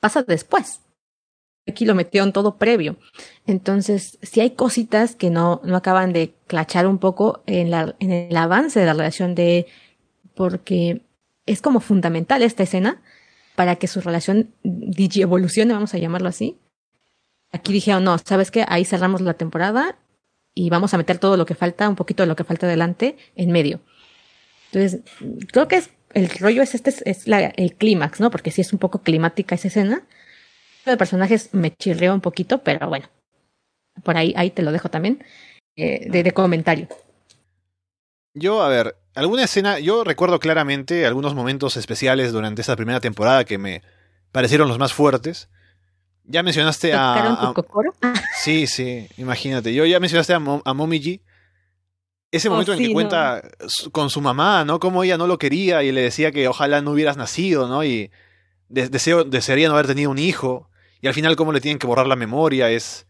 Pasa 0.00 0.22
después 0.22 0.80
aquí 1.66 1.84
lo 1.84 1.94
metieron 1.94 2.32
todo 2.32 2.56
previo. 2.56 2.96
Entonces, 3.46 4.18
si 4.22 4.40
hay 4.40 4.50
cositas 4.50 5.16
que 5.16 5.30
no, 5.30 5.60
no 5.64 5.76
acaban 5.76 6.12
de 6.12 6.34
clachar 6.46 6.86
un 6.86 6.98
poco 6.98 7.42
en, 7.46 7.70
la, 7.70 7.96
en 7.98 8.12
el 8.12 8.36
avance 8.36 8.78
de 8.78 8.86
la 8.86 8.92
relación 8.92 9.34
de, 9.34 9.66
porque 10.34 11.02
es 11.44 11.62
como 11.62 11.80
fundamental 11.80 12.42
esta 12.42 12.62
escena 12.62 13.02
para 13.56 13.76
que 13.76 13.88
su 13.88 14.00
relación 14.00 14.52
evolucione, 14.62 15.72
vamos 15.72 15.94
a 15.94 15.98
llamarlo 15.98 16.28
así. 16.28 16.58
Aquí 17.52 17.72
dijeron, 17.72 18.04
no, 18.04 18.18
¿sabes 18.18 18.50
qué? 18.50 18.64
Ahí 18.68 18.84
cerramos 18.84 19.20
la 19.20 19.34
temporada 19.34 19.96
y 20.54 20.70
vamos 20.70 20.94
a 20.94 20.98
meter 20.98 21.18
todo 21.18 21.36
lo 21.36 21.46
que 21.46 21.54
falta, 21.54 21.88
un 21.88 21.96
poquito 21.96 22.22
de 22.22 22.26
lo 22.26 22.36
que 22.36 22.44
falta 22.44 22.66
adelante, 22.66 23.16
en 23.34 23.50
medio. 23.50 23.80
Entonces, 24.72 25.00
creo 25.52 25.68
que 25.68 25.76
es, 25.76 25.90
el 26.12 26.28
rollo 26.28 26.62
es 26.62 26.74
este, 26.74 26.92
es 27.08 27.26
la, 27.26 27.40
el 27.40 27.74
clímax, 27.74 28.20
¿no? 28.20 28.30
Porque 28.30 28.50
sí 28.50 28.60
es 28.60 28.72
un 28.72 28.78
poco 28.78 29.02
climática 29.02 29.54
esa 29.54 29.68
escena 29.68 30.02
de 30.90 30.96
personajes 30.96 31.50
me 31.52 31.74
chirreó 31.74 32.14
un 32.14 32.20
poquito, 32.20 32.58
pero 32.58 32.88
bueno, 32.88 33.08
por 34.04 34.16
ahí, 34.16 34.34
ahí 34.36 34.50
te 34.50 34.62
lo 34.62 34.72
dejo 34.72 34.88
también 34.88 35.24
eh, 35.76 36.08
de, 36.10 36.32
comentario. 36.32 36.88
Yo, 38.34 38.62
a 38.62 38.68
ver, 38.68 38.96
alguna 39.14 39.44
escena, 39.44 39.78
yo 39.78 40.04
recuerdo 40.04 40.38
claramente 40.38 41.06
algunos 41.06 41.34
momentos 41.34 41.76
especiales 41.76 42.32
durante 42.32 42.60
esta 42.60 42.76
primera 42.76 43.00
temporada 43.00 43.44
que 43.44 43.58
me 43.58 43.82
parecieron 44.32 44.68
los 44.68 44.78
más 44.78 44.92
fuertes. 44.92 45.48
Ya 46.24 46.42
mencionaste 46.42 46.92
a, 46.92 47.50
a 47.50 47.54
Sí, 48.42 48.66
sí, 48.66 49.08
imagínate. 49.16 49.72
Yo 49.74 49.86
ya 49.86 50.00
mencionaste 50.00 50.34
a, 50.34 50.36
a 50.64 50.74
Momiji. 50.74 51.22
ese 52.30 52.50
momento 52.50 52.72
Oh, 52.72 52.74
en 52.74 52.80
el 52.82 52.88
que 52.88 52.92
cuenta 52.92 53.42
con 53.92 54.10
su 54.10 54.20
mamá, 54.20 54.64
¿no? 54.64 54.78
Cómo 54.80 55.02
ella 55.04 55.16
no 55.16 55.26
lo 55.26 55.38
quería 55.38 55.82
y 55.82 55.92
le 55.92 56.02
decía 56.02 56.32
que 56.32 56.48
ojalá 56.48 56.82
no 56.82 56.90
hubieras 56.92 57.16
nacido, 57.16 57.68
¿no? 57.68 57.84
Y 57.84 58.10
de- 58.68 58.88
deseo, 58.88 59.24
desearía 59.24 59.68
no 59.68 59.74
haber 59.74 59.86
tenido 59.86 60.10
un 60.10 60.18
hijo. 60.18 60.68
Y 61.00 61.06
al 61.08 61.14
final 61.14 61.36
cómo 61.36 61.52
le 61.52 61.60
tienen 61.60 61.78
que 61.78 61.86
borrar 61.86 62.06
la 62.06 62.16
memoria 62.16 62.70
es, 62.70 63.06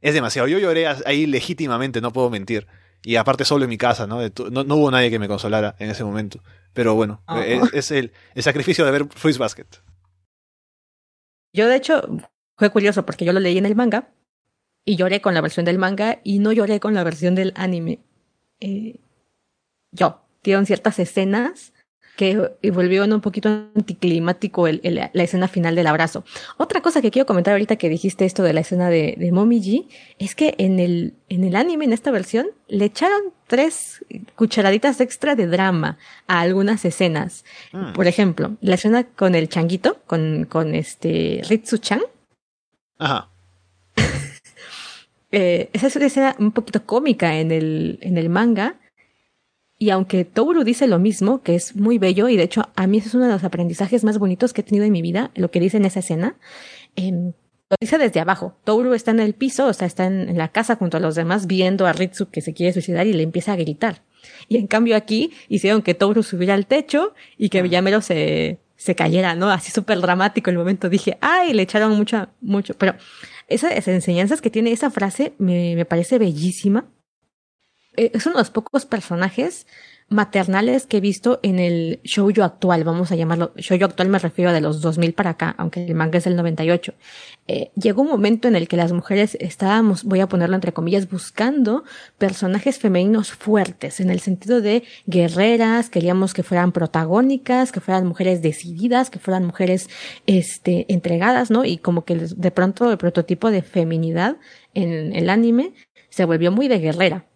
es 0.00 0.14
demasiado. 0.14 0.48
Yo 0.48 0.58
lloré 0.58 0.86
ahí 0.86 1.26
legítimamente, 1.26 2.00
no 2.00 2.12
puedo 2.12 2.30
mentir. 2.30 2.66
Y 3.02 3.16
aparte 3.16 3.44
solo 3.44 3.64
en 3.64 3.70
mi 3.70 3.78
casa, 3.78 4.06
¿no? 4.06 4.20
No, 4.50 4.64
no 4.64 4.76
hubo 4.76 4.90
nadie 4.90 5.10
que 5.10 5.18
me 5.18 5.28
consolara 5.28 5.76
en 5.78 5.90
ese 5.90 6.02
momento. 6.02 6.42
Pero 6.72 6.94
bueno, 6.94 7.22
Ah. 7.26 7.44
es, 7.44 7.72
es 7.72 7.90
el, 7.92 8.12
el 8.34 8.42
sacrificio 8.42 8.84
de 8.84 8.90
ver 8.90 9.06
Fruits 9.10 9.38
Basket. 9.38 9.66
Yo, 11.52 11.68
de 11.68 11.76
hecho, 11.76 12.02
fue 12.56 12.70
curioso 12.70 13.06
porque 13.06 13.24
yo 13.24 13.32
lo 13.32 13.40
leí 13.40 13.58
en 13.58 13.66
el 13.66 13.76
manga 13.76 14.08
y 14.84 14.96
lloré 14.96 15.20
con 15.20 15.34
la 15.34 15.40
versión 15.40 15.64
del 15.64 15.78
manga 15.78 16.20
y 16.24 16.38
no 16.38 16.52
lloré 16.52 16.80
con 16.80 16.94
la 16.94 17.04
versión 17.04 17.34
del 17.34 17.52
anime. 17.56 18.00
Eh, 18.60 18.96
yo, 19.92 20.20
dieron 20.42 20.66
ciertas 20.66 20.98
escenas 20.98 21.72
que 22.16 22.50
volvieron 22.72 23.12
un 23.12 23.20
poquito 23.20 23.48
anticlimático 23.76 24.66
el, 24.66 24.80
el- 24.82 25.10
la 25.12 25.22
escena 25.22 25.48
final 25.48 25.74
del 25.74 25.86
abrazo. 25.86 26.24
Otra 26.56 26.80
cosa 26.80 27.02
que 27.02 27.10
quiero 27.10 27.26
comentar 27.26 27.52
ahorita 27.52 27.76
que 27.76 27.88
dijiste 27.88 28.24
esto 28.24 28.42
de 28.42 28.52
la 28.54 28.60
escena 28.60 28.88
de, 28.88 29.14
de 29.18 29.32
Mommy 29.32 29.60
G, 29.60 29.86
es 30.18 30.34
que 30.34 30.54
en 30.58 30.80
el, 30.80 31.14
en 31.28 31.44
el 31.44 31.54
anime, 31.56 31.84
en 31.84 31.92
esta 31.92 32.10
versión, 32.10 32.46
le 32.68 32.86
echaron 32.86 33.20
tres 33.46 34.04
cucharaditas 34.34 35.00
extra 35.00 35.36
de 35.36 35.46
drama 35.46 35.98
a 36.26 36.40
algunas 36.40 36.84
escenas. 36.84 37.44
Mm. 37.72 37.92
Por 37.92 38.06
ejemplo, 38.06 38.56
la 38.60 38.74
escena 38.76 39.04
con 39.04 39.34
el 39.34 39.48
changuito, 39.48 39.98
con, 40.06 40.46
con 40.48 40.74
este 40.74 41.42
Ritsu-chan, 41.48 42.00
Ajá. 42.98 43.28
eh, 45.32 45.68
esa 45.72 45.86
es 45.88 45.96
una 45.96 46.06
escena 46.06 46.36
un 46.38 46.52
poquito 46.52 46.84
cómica 46.84 47.38
en 47.38 47.50
el, 47.52 47.98
en 48.00 48.16
el 48.16 48.28
manga. 48.30 48.76
Y 49.78 49.90
aunque 49.90 50.24
Touru 50.24 50.64
dice 50.64 50.86
lo 50.86 50.98
mismo, 50.98 51.42
que 51.42 51.54
es 51.54 51.76
muy 51.76 51.98
bello, 51.98 52.28
y 52.28 52.36
de 52.36 52.44
hecho 52.44 52.62
a 52.76 52.86
mí 52.86 52.98
ese 52.98 53.08
es 53.08 53.14
uno 53.14 53.26
de 53.26 53.32
los 53.32 53.44
aprendizajes 53.44 54.04
más 54.04 54.18
bonitos 54.18 54.52
que 54.52 54.62
he 54.62 54.64
tenido 54.64 54.84
en 54.86 54.92
mi 54.92 55.02
vida, 55.02 55.30
lo 55.34 55.50
que 55.50 55.60
dice 55.60 55.76
en 55.76 55.84
esa 55.84 56.00
escena, 56.00 56.36
em, 56.94 57.32
lo 57.68 57.76
dice 57.80 57.98
desde 57.98 58.20
abajo. 58.20 58.56
Touru 58.64 58.94
está 58.94 59.10
en 59.10 59.20
el 59.20 59.34
piso, 59.34 59.66
o 59.66 59.72
sea, 59.72 59.86
está 59.86 60.06
en, 60.06 60.28
en 60.28 60.38
la 60.38 60.48
casa 60.48 60.76
junto 60.76 60.96
a 60.96 61.00
los 61.00 61.14
demás 61.14 61.46
viendo 61.46 61.86
a 61.86 61.92
Ritsu 61.92 62.30
que 62.30 62.40
se 62.40 62.54
quiere 62.54 62.72
suicidar 62.72 63.06
y 63.06 63.12
le 63.12 63.22
empieza 63.22 63.52
a 63.52 63.56
gritar. 63.56 64.02
Y 64.48 64.56
en 64.56 64.66
cambio 64.66 64.96
aquí 64.96 65.32
hicieron 65.48 65.82
que 65.82 65.94
Touru 65.94 66.22
subiera 66.22 66.54
al 66.54 66.66
techo 66.66 67.14
y 67.36 67.48
que 67.48 67.62
Villamero 67.62 68.00
se, 68.00 68.58
se 68.76 68.94
cayera, 68.94 69.34
¿no? 69.34 69.50
Así 69.50 69.72
súper 69.72 70.00
dramático 70.00 70.50
el 70.50 70.58
momento. 70.58 70.88
Dije, 70.88 71.18
ay, 71.20 71.52
le 71.52 71.62
echaron 71.62 71.96
mucho, 71.96 72.28
mucho. 72.40 72.74
Pero 72.74 72.94
esas 73.48 73.86
enseñanzas 73.88 74.40
que 74.40 74.50
tiene 74.50 74.72
esa 74.72 74.90
frase 74.90 75.34
me, 75.38 75.74
me 75.76 75.84
parece 75.84 76.18
bellísima. 76.18 76.86
Eh, 77.96 78.10
es 78.14 78.26
uno 78.26 78.36
de 78.36 78.40
los 78.40 78.50
pocos 78.50 78.86
personajes 78.86 79.66
maternales 80.08 80.86
que 80.86 80.98
he 80.98 81.00
visto 81.00 81.40
en 81.42 81.58
el 81.58 81.98
shoujo 82.04 82.44
actual, 82.44 82.84
vamos 82.84 83.10
a 83.10 83.16
llamarlo. 83.16 83.52
Shoujo 83.56 83.86
actual 83.86 84.08
me 84.08 84.20
refiero 84.20 84.50
a 84.50 84.54
de 84.54 84.60
los 84.60 84.80
2000 84.80 85.14
para 85.14 85.30
acá, 85.30 85.54
aunque 85.58 85.84
el 85.84 85.94
manga 85.96 86.18
es 86.18 86.24
del 86.24 86.36
98. 86.36 86.94
Eh, 87.48 87.70
llegó 87.74 88.02
un 88.02 88.08
momento 88.08 88.46
en 88.46 88.54
el 88.54 88.68
que 88.68 88.76
las 88.76 88.92
mujeres 88.92 89.36
estábamos, 89.40 90.04
voy 90.04 90.20
a 90.20 90.28
ponerlo 90.28 90.54
entre 90.54 90.72
comillas, 90.72 91.10
buscando 91.10 91.82
personajes 92.18 92.78
femeninos 92.78 93.32
fuertes, 93.32 93.98
en 93.98 94.10
el 94.10 94.20
sentido 94.20 94.60
de 94.60 94.84
guerreras, 95.06 95.90
queríamos 95.90 96.34
que 96.34 96.44
fueran 96.44 96.70
protagónicas, 96.70 97.72
que 97.72 97.80
fueran 97.80 98.06
mujeres 98.06 98.42
decididas, 98.42 99.10
que 99.10 99.18
fueran 99.18 99.44
mujeres, 99.44 99.88
este, 100.26 100.86
entregadas, 100.88 101.50
¿no? 101.50 101.64
Y 101.64 101.78
como 101.78 102.04
que 102.04 102.14
de 102.14 102.50
pronto 102.52 102.92
el 102.92 102.98
prototipo 102.98 103.50
de 103.50 103.62
feminidad 103.62 104.36
en 104.72 105.16
el 105.16 105.30
anime 105.30 105.72
se 106.10 106.24
volvió 106.24 106.52
muy 106.52 106.68
de 106.68 106.78
guerrera. 106.78 107.26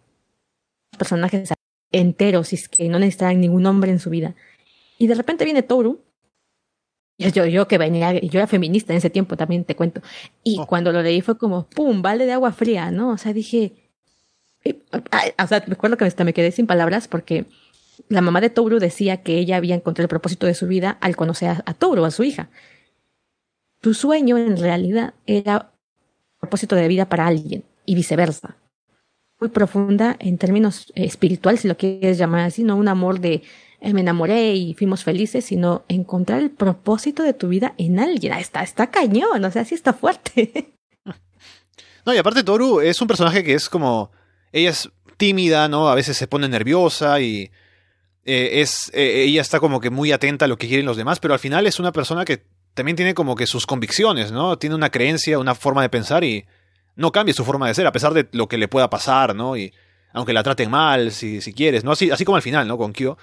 Personajes 1.01 1.49
enteros 1.91 2.53
y 2.53 2.55
es 2.57 2.69
que 2.69 2.87
no 2.87 2.99
necesitaban 2.99 3.41
ningún 3.41 3.65
hombre 3.65 3.89
en 3.91 3.99
su 3.99 4.09
vida. 4.11 4.35
Y 4.99 5.07
de 5.07 5.15
repente 5.15 5.45
viene 5.45 5.63
Toru. 5.63 5.99
Yo, 7.17 7.45
yo 7.45 7.67
que 7.67 7.77
venía, 7.77 8.13
yo 8.19 8.39
era 8.39 8.47
feminista 8.47 8.93
en 8.93 8.97
ese 8.97 9.09
tiempo, 9.09 9.35
también 9.37 9.63
te 9.65 9.75
cuento. 9.75 10.01
Y 10.43 10.57
Oh. 10.59 10.67
cuando 10.67 10.91
lo 10.91 11.01
leí 11.01 11.21
fue 11.21 11.37
como, 11.37 11.67
¡pum! 11.69 12.01
Balde 12.01 12.25
de 12.25 12.33
agua 12.33 12.51
fría, 12.51 12.91
¿no? 12.91 13.09
O 13.11 13.17
sea, 13.17 13.33
dije. 13.33 13.73
eh, 14.63 14.79
ay, 15.11 15.31
O 15.43 15.47
sea, 15.47 15.59
recuerdo 15.61 15.97
que 15.97 16.05
hasta 16.05 16.23
me 16.23 16.33
quedé 16.33 16.51
sin 16.51 16.67
palabras 16.67 17.07
porque 17.07 17.45
la 18.09 18.21
mamá 18.21 18.41
de 18.41 18.49
Toru 18.51 18.79
decía 18.79 19.21
que 19.23 19.37
ella 19.39 19.57
había 19.57 19.75
encontrado 19.75 20.05
el 20.05 20.09
propósito 20.09 20.45
de 20.47 20.53
su 20.55 20.67
vida 20.67 20.97
al 21.01 21.15
conocer 21.15 21.49
a, 21.49 21.63
a 21.65 21.73
Toru, 21.73 22.05
a 22.05 22.11
su 22.11 22.23
hija. 22.23 22.49
Tu 23.81 23.93
sueño 23.95 24.37
en 24.37 24.57
realidad 24.57 25.13
era 25.25 25.71
propósito 26.39 26.75
de 26.75 26.87
vida 26.87 27.07
para 27.09 27.27
alguien 27.27 27.63
y 27.85 27.95
viceversa. 27.95 28.55
Muy 29.41 29.49
profunda 29.49 30.15
en 30.19 30.37
términos 30.37 30.93
eh, 30.93 31.03
espirituales, 31.03 31.61
si 31.61 31.67
lo 31.67 31.75
quieres 31.75 32.19
llamar 32.19 32.41
así, 32.41 32.63
no 32.63 32.75
un 32.75 32.87
amor 32.87 33.19
de 33.19 33.41
eh, 33.79 33.91
me 33.91 34.01
enamoré 34.01 34.53
y 34.53 34.75
fuimos 34.75 35.03
felices, 35.03 35.45
sino 35.45 35.83
encontrar 35.87 36.41
el 36.41 36.51
propósito 36.51 37.23
de 37.23 37.33
tu 37.33 37.47
vida 37.47 37.73
en 37.79 37.99
alguien. 37.99 38.33
Está, 38.33 38.61
está 38.61 38.91
cañón, 38.91 39.43
o 39.43 39.49
sea, 39.49 39.65
sí 39.65 39.73
está 39.73 39.93
fuerte. 39.93 40.73
No, 42.03 42.15
y 42.15 42.17
aparte 42.17 42.43
Toru 42.43 42.81
es 42.81 42.99
un 42.99 43.07
personaje 43.07 43.43
que 43.43 43.53
es 43.53 43.69
como... 43.69 44.11
Ella 44.51 44.71
es 44.71 44.89
tímida, 45.17 45.67
¿no? 45.67 45.87
A 45.87 45.93
veces 45.93 46.17
se 46.17 46.25
pone 46.25 46.49
nerviosa 46.49 47.21
y... 47.21 47.51
eh, 48.25 48.61
es, 48.61 48.89
ella 48.95 49.39
está 49.39 49.59
como 49.59 49.79
que 49.79 49.91
muy 49.91 50.11
atenta 50.11 50.45
a 50.45 50.47
lo 50.47 50.57
que 50.57 50.67
quieren 50.67 50.87
los 50.87 50.97
demás, 50.97 51.19
pero 51.19 51.35
al 51.35 51.39
final 51.39 51.67
es 51.67 51.79
una 51.79 51.91
persona 51.91 52.25
que 52.25 52.43
también 52.73 52.95
tiene 52.95 53.13
como 53.13 53.35
que 53.35 53.45
sus 53.45 53.67
convicciones, 53.67 54.31
¿no? 54.31 54.57
Tiene 54.57 54.75
una 54.75 54.89
creencia, 54.89 55.37
una 55.37 55.53
forma 55.53 55.83
de 55.83 55.89
pensar 55.89 56.23
y 56.23 56.47
no 56.95 57.11
cambia 57.11 57.33
su 57.33 57.45
forma 57.45 57.67
de 57.67 57.73
ser, 57.73 57.87
a 57.87 57.91
pesar 57.91 58.13
de 58.13 58.27
lo 58.31 58.47
que 58.47 58.57
le 58.57 58.67
pueda 58.67 58.89
pasar, 58.89 59.35
¿no? 59.35 59.55
Y 59.57 59.73
aunque 60.13 60.33
la 60.33 60.43
traten 60.43 60.69
mal, 60.69 61.11
si, 61.11 61.41
si 61.41 61.53
quieres, 61.53 61.83
¿no? 61.83 61.91
Así, 61.91 62.11
así 62.11 62.25
como 62.25 62.35
al 62.35 62.41
final, 62.41 62.67
¿no? 62.67 62.77
Con 62.77 62.93
Kyo. 62.93 63.17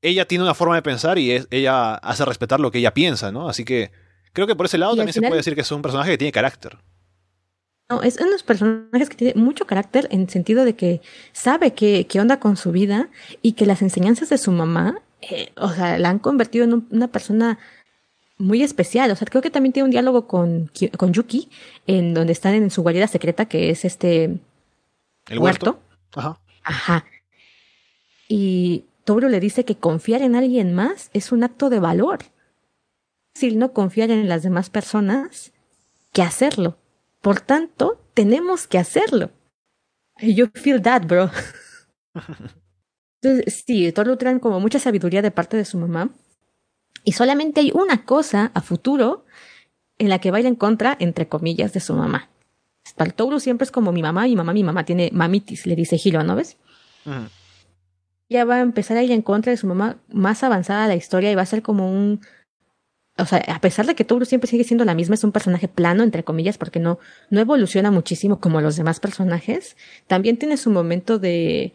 Ella 0.00 0.26
tiene 0.26 0.44
una 0.44 0.54
forma 0.54 0.76
de 0.76 0.82
pensar 0.82 1.18
y 1.18 1.32
es- 1.32 1.48
ella 1.50 1.94
hace 1.94 2.24
respetar 2.24 2.60
lo 2.60 2.70
que 2.70 2.78
ella 2.78 2.94
piensa, 2.94 3.32
¿no? 3.32 3.48
Así 3.48 3.64
que 3.64 3.90
creo 4.32 4.46
que 4.46 4.54
por 4.54 4.66
ese 4.66 4.78
lado 4.78 4.92
también 4.94 5.12
se 5.12 5.20
puede 5.20 5.38
decir 5.40 5.54
que 5.56 5.62
es 5.62 5.72
un 5.72 5.82
personaje 5.82 6.12
que 6.12 6.18
tiene 6.18 6.30
carácter. 6.32 6.78
No, 7.90 8.02
es 8.02 8.16
uno 8.16 8.26
de 8.26 8.32
los 8.32 8.42
personajes 8.42 9.08
que 9.08 9.16
tiene 9.16 9.34
mucho 9.34 9.66
carácter 9.66 10.08
en 10.10 10.20
el 10.22 10.28
sentido 10.28 10.64
de 10.64 10.76
que 10.76 11.00
sabe 11.32 11.72
qué, 11.72 12.06
qué 12.06 12.20
onda 12.20 12.38
con 12.38 12.56
su 12.56 12.70
vida 12.70 13.08
y 13.40 13.52
que 13.52 13.64
las 13.66 13.80
enseñanzas 13.82 14.28
de 14.28 14.36
su 14.38 14.52
mamá, 14.52 15.00
eh, 15.22 15.52
o 15.56 15.70
sea, 15.70 15.98
la 15.98 16.10
han 16.10 16.18
convertido 16.18 16.64
en 16.64 16.74
un- 16.74 16.88
una 16.90 17.08
persona 17.08 17.58
muy 18.38 18.62
especial. 18.62 19.10
O 19.10 19.16
sea, 19.16 19.26
creo 19.26 19.42
que 19.42 19.50
también 19.50 19.72
tiene 19.72 19.84
un 19.84 19.90
diálogo 19.90 20.26
con, 20.26 20.70
con 20.96 21.12
Yuki, 21.12 21.50
en 21.86 22.14
donde 22.14 22.32
están 22.32 22.54
en 22.54 22.70
su 22.70 22.82
guarida 22.82 23.06
secreta, 23.06 23.46
que 23.46 23.70
es 23.70 23.84
este 23.84 24.24
El 25.28 25.38
huerto. 25.38 25.80
huerto. 25.80 25.82
Ajá. 26.14 26.40
Ajá. 26.62 27.04
Y 28.28 28.84
Touro 29.04 29.28
le 29.28 29.40
dice 29.40 29.64
que 29.64 29.76
confiar 29.76 30.22
en 30.22 30.36
alguien 30.36 30.74
más 30.74 31.10
es 31.14 31.32
un 31.32 31.42
acto 31.44 31.70
de 31.70 31.80
valor. 31.80 32.18
Decir, 33.34 33.56
no 33.56 33.72
confiar 33.72 34.10
en 34.10 34.28
las 34.28 34.42
demás 34.42 34.70
personas 34.70 35.52
que 36.12 36.22
hacerlo. 36.22 36.76
Por 37.20 37.40
tanto, 37.40 38.00
tenemos 38.14 38.66
que 38.66 38.78
hacerlo. 38.78 39.30
You 40.20 40.48
feel 40.52 40.82
that, 40.82 41.06
bro. 41.06 41.30
Entonces, 43.22 43.62
sí, 43.66 43.90
Toru 43.92 44.16
trae 44.16 44.38
como 44.40 44.60
mucha 44.60 44.78
sabiduría 44.78 45.22
de 45.22 45.30
parte 45.30 45.56
de 45.56 45.64
su 45.64 45.78
mamá. 45.78 46.10
Y 47.08 47.12
solamente 47.12 47.62
hay 47.62 47.72
una 47.72 48.04
cosa 48.04 48.50
a 48.52 48.60
futuro 48.60 49.24
en 49.96 50.10
la 50.10 50.18
que 50.18 50.30
va 50.30 50.36
a 50.36 50.40
ir 50.40 50.46
en 50.46 50.56
contra, 50.56 50.94
entre 51.00 51.26
comillas, 51.26 51.72
de 51.72 51.80
su 51.80 51.94
mamá. 51.94 52.28
Para 52.98 53.08
el 53.08 53.14
Toru 53.14 53.40
siempre 53.40 53.64
es 53.64 53.70
como 53.70 53.92
mi 53.92 54.02
mamá, 54.02 54.24
mi 54.24 54.36
mamá, 54.36 54.52
mi 54.52 54.62
mamá 54.62 54.84
tiene 54.84 55.08
mamitis, 55.14 55.66
le 55.66 55.74
dice 55.74 55.98
Hiro, 56.04 56.22
¿no 56.22 56.36
ves? 56.36 56.58
Ya 58.28 58.44
va 58.44 58.56
a 58.56 58.60
empezar 58.60 58.98
a 58.98 59.02
ir 59.02 59.10
en 59.10 59.22
contra 59.22 59.50
de 59.50 59.56
su 59.56 59.66
mamá 59.66 59.96
más 60.12 60.42
avanzada 60.42 60.86
la 60.86 60.96
historia 60.96 61.32
y 61.32 61.34
va 61.34 61.40
a 61.40 61.46
ser 61.46 61.62
como 61.62 61.90
un 61.90 62.20
o 63.16 63.24
sea, 63.24 63.42
a 63.48 63.60
pesar 63.62 63.86
de 63.86 63.94
que 63.94 64.04
Toru 64.04 64.26
siempre 64.26 64.50
sigue 64.50 64.64
siendo 64.64 64.84
la 64.84 64.94
misma, 64.94 65.14
es 65.14 65.24
un 65.24 65.32
personaje 65.32 65.66
plano, 65.66 66.02
entre 66.02 66.24
comillas, 66.24 66.58
porque 66.58 66.78
no, 66.78 66.98
no 67.30 67.40
evoluciona 67.40 67.90
muchísimo 67.90 68.38
como 68.38 68.60
los 68.60 68.76
demás 68.76 69.00
personajes, 69.00 69.78
también 70.06 70.36
tiene 70.36 70.58
su 70.58 70.70
momento 70.70 71.18
de, 71.18 71.72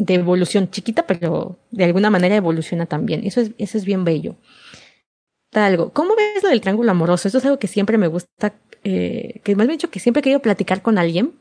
de 0.00 0.14
evolución 0.14 0.70
chiquita, 0.70 1.06
pero 1.06 1.58
de 1.70 1.84
alguna 1.84 2.10
manera 2.10 2.36
evoluciona 2.36 2.86
también. 2.86 3.24
Eso 3.24 3.40
es, 3.40 3.52
eso 3.58 3.78
es 3.78 3.84
bien 3.84 4.04
bello. 4.04 4.36
Algo. 5.52 5.90
¿Cómo 5.90 6.14
ves 6.16 6.42
lo 6.42 6.48
del 6.48 6.60
triángulo 6.60 6.90
amoroso? 6.90 7.28
Eso 7.28 7.38
es 7.38 7.44
algo 7.44 7.58
que 7.58 7.66
siempre 7.66 7.98
me 7.98 8.06
gusta, 8.06 8.54
eh, 8.84 9.40
que 9.44 9.56
más 9.56 9.66
bien 9.66 9.78
dicho 9.78 9.90
que 9.90 10.00
siempre 10.00 10.20
he 10.20 10.22
querido 10.22 10.40
platicar 10.40 10.82
con 10.82 10.96
alguien 10.96 11.34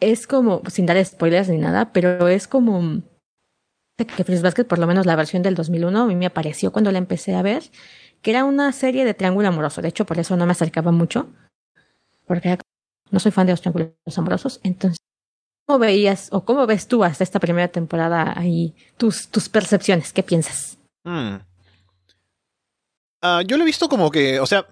es 0.00 0.26
como, 0.26 0.62
sin 0.68 0.86
dar 0.86 1.02
spoilers 1.04 1.48
ni 1.48 1.58
nada, 1.58 1.92
pero 1.92 2.28
es 2.28 2.48
como 2.48 3.02
que 3.96 4.24
Fruits 4.24 4.42
Basket, 4.42 4.64
por 4.64 4.78
lo 4.78 4.86
menos 4.86 5.06
la 5.06 5.16
versión 5.16 5.42
del 5.42 5.54
2001, 5.54 6.02
a 6.02 6.06
mí 6.06 6.16
me 6.16 6.26
apareció 6.26 6.70
cuando 6.70 6.92
la 6.92 6.98
empecé 6.98 7.34
a 7.34 7.42
ver, 7.42 7.64
que 8.20 8.30
era 8.30 8.44
una 8.44 8.72
serie 8.72 9.04
de 9.04 9.14
triángulo 9.14 9.48
amoroso. 9.48 9.80
De 9.80 9.88
hecho, 9.88 10.04
por 10.04 10.18
eso 10.18 10.36
no 10.36 10.44
me 10.44 10.52
acercaba 10.52 10.92
mucho, 10.92 11.28
porque 12.26 12.58
no 13.10 13.20
soy 13.20 13.32
fan 13.32 13.46
de 13.46 13.52
los 13.52 13.60
triángulos 13.60 13.92
amorosos. 14.16 14.60
Entonces, 14.62 14.98
¿cómo 15.66 15.78
veías 15.80 16.28
o 16.30 16.44
cómo 16.44 16.66
ves 16.66 16.86
tú 16.86 17.04
hasta 17.04 17.24
esta 17.24 17.40
primera 17.40 17.68
temporada 17.68 18.32
ahí 18.36 18.74
tus, 18.96 19.28
tus 19.28 19.48
percepciones? 19.48 20.12
¿Qué 20.12 20.22
piensas? 20.22 20.78
Mm. 21.04 21.36
Ah, 23.22 23.42
yo 23.44 23.56
lo 23.56 23.64
he 23.64 23.66
visto 23.66 23.88
como 23.88 24.10
que, 24.10 24.40
o 24.40 24.46
sea, 24.46 24.66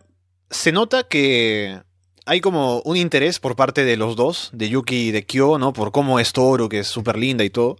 se 0.50 0.70
nota 0.72 1.08
que 1.08 1.80
hay 2.26 2.40
como 2.40 2.80
un 2.82 2.96
interés 2.96 3.40
por 3.40 3.56
parte 3.56 3.84
de 3.84 3.96
los 3.96 4.16
dos, 4.16 4.50
de 4.52 4.68
Yuki 4.68 5.08
y 5.08 5.10
de 5.10 5.26
Kyo, 5.26 5.58
¿no? 5.58 5.72
Por 5.72 5.90
cómo 5.90 6.20
es 6.20 6.32
Toru, 6.32 6.68
que 6.68 6.80
es 6.80 6.86
súper 6.86 7.18
linda 7.18 7.44
y 7.44 7.50
todo. 7.50 7.76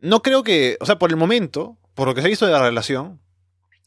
No 0.00 0.22
creo 0.22 0.42
que, 0.42 0.76
o 0.80 0.86
sea, 0.86 0.98
por 0.98 1.10
el 1.10 1.16
momento, 1.16 1.76
por 1.94 2.08
lo 2.08 2.14
que 2.14 2.20
se 2.20 2.28
ha 2.28 2.30
visto 2.30 2.46
de 2.46 2.52
la 2.52 2.62
relación, 2.62 3.20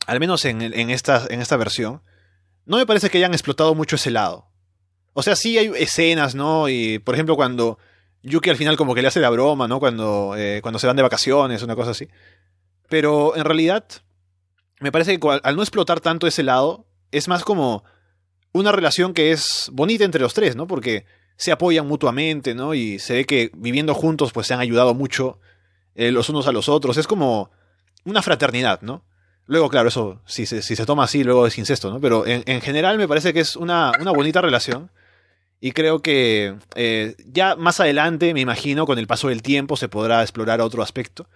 al 0.07 0.19
menos 0.19 0.45
en, 0.45 0.61
en, 0.61 0.89
esta, 0.89 1.25
en 1.29 1.41
esta 1.41 1.57
versión, 1.57 2.01
no 2.65 2.77
me 2.77 2.85
parece 2.85 3.09
que 3.09 3.17
hayan 3.17 3.33
explotado 3.33 3.73
mucho 3.75 3.95
ese 3.95 4.11
lado. 4.11 4.47
O 5.13 5.23
sea, 5.23 5.35
sí 5.35 5.57
hay 5.57 5.71
escenas, 5.77 6.35
¿no? 6.35 6.67
Y, 6.67 6.99
por 6.99 7.15
ejemplo, 7.15 7.35
cuando 7.35 7.79
Yuki 8.25 8.49
al 8.49 8.57
final 8.57 8.75
como 8.75 8.95
que 8.95 9.03
le 9.03 9.07
hace 9.07 9.19
la 9.19 9.29
broma, 9.29 9.67
¿no? 9.67 9.79
Cuando, 9.79 10.33
eh, 10.35 10.59
cuando 10.61 10.79
se 10.79 10.87
van 10.87 10.95
de 10.95 11.03
vacaciones, 11.03 11.61
una 11.61 11.75
cosa 11.75 11.91
así. 11.91 12.07
Pero 12.89 13.35
en 13.35 13.45
realidad, 13.45 13.85
me 14.79 14.91
parece 14.91 15.19
que 15.19 15.39
al 15.43 15.55
no 15.55 15.61
explotar 15.61 15.99
tanto 15.99 16.25
ese 16.25 16.41
lado, 16.41 16.87
es 17.11 17.27
más 17.27 17.43
como 17.43 17.83
una 18.51 18.71
relación 18.71 19.13
que 19.13 19.31
es 19.31 19.69
bonita 19.71 20.03
entre 20.03 20.21
los 20.21 20.33
tres, 20.33 20.55
¿no? 20.55 20.65
Porque 20.65 21.05
se 21.37 21.51
apoyan 21.51 21.87
mutuamente, 21.87 22.55
¿no? 22.55 22.73
Y 22.73 22.97
se 22.97 23.13
ve 23.13 23.25
que 23.25 23.51
viviendo 23.53 23.93
juntos, 23.93 24.31
pues 24.31 24.47
se 24.47 24.55
han 24.55 24.59
ayudado 24.59 24.95
mucho 24.95 25.39
eh, 25.93 26.11
los 26.11 26.29
unos 26.29 26.47
a 26.47 26.51
los 26.51 26.67
otros. 26.67 26.97
Es 26.97 27.05
como 27.05 27.51
una 28.05 28.23
fraternidad, 28.23 28.81
¿no? 28.81 29.05
Luego, 29.45 29.69
claro, 29.69 29.89
eso, 29.89 30.21
si 30.25 30.47
se, 30.47 30.63
si 30.63 30.75
se 30.75 30.85
toma 30.87 31.03
así, 31.03 31.23
luego 31.23 31.45
es 31.45 31.57
incesto, 31.59 31.91
¿no? 31.91 32.01
Pero 32.01 32.25
en, 32.25 32.43
en 32.47 32.61
general 32.61 32.97
me 32.97 33.07
parece 33.07 33.33
que 33.33 33.41
es 33.41 33.55
una, 33.55 33.91
una 33.99 34.11
bonita 34.11 34.41
relación. 34.41 34.89
Y 35.65 35.71
creo 35.71 36.03
que 36.03 36.53
eh, 36.75 37.15
ya 37.25 37.55
más 37.55 37.79
adelante, 37.79 38.35
me 38.35 38.39
imagino, 38.39 38.85
con 38.85 38.99
el 38.99 39.07
paso 39.07 39.29
del 39.29 39.41
tiempo 39.41 39.77
se 39.77 39.89
podrá 39.89 40.21
explorar 40.21 40.61
otro 40.61 40.83
aspecto. 40.83 41.27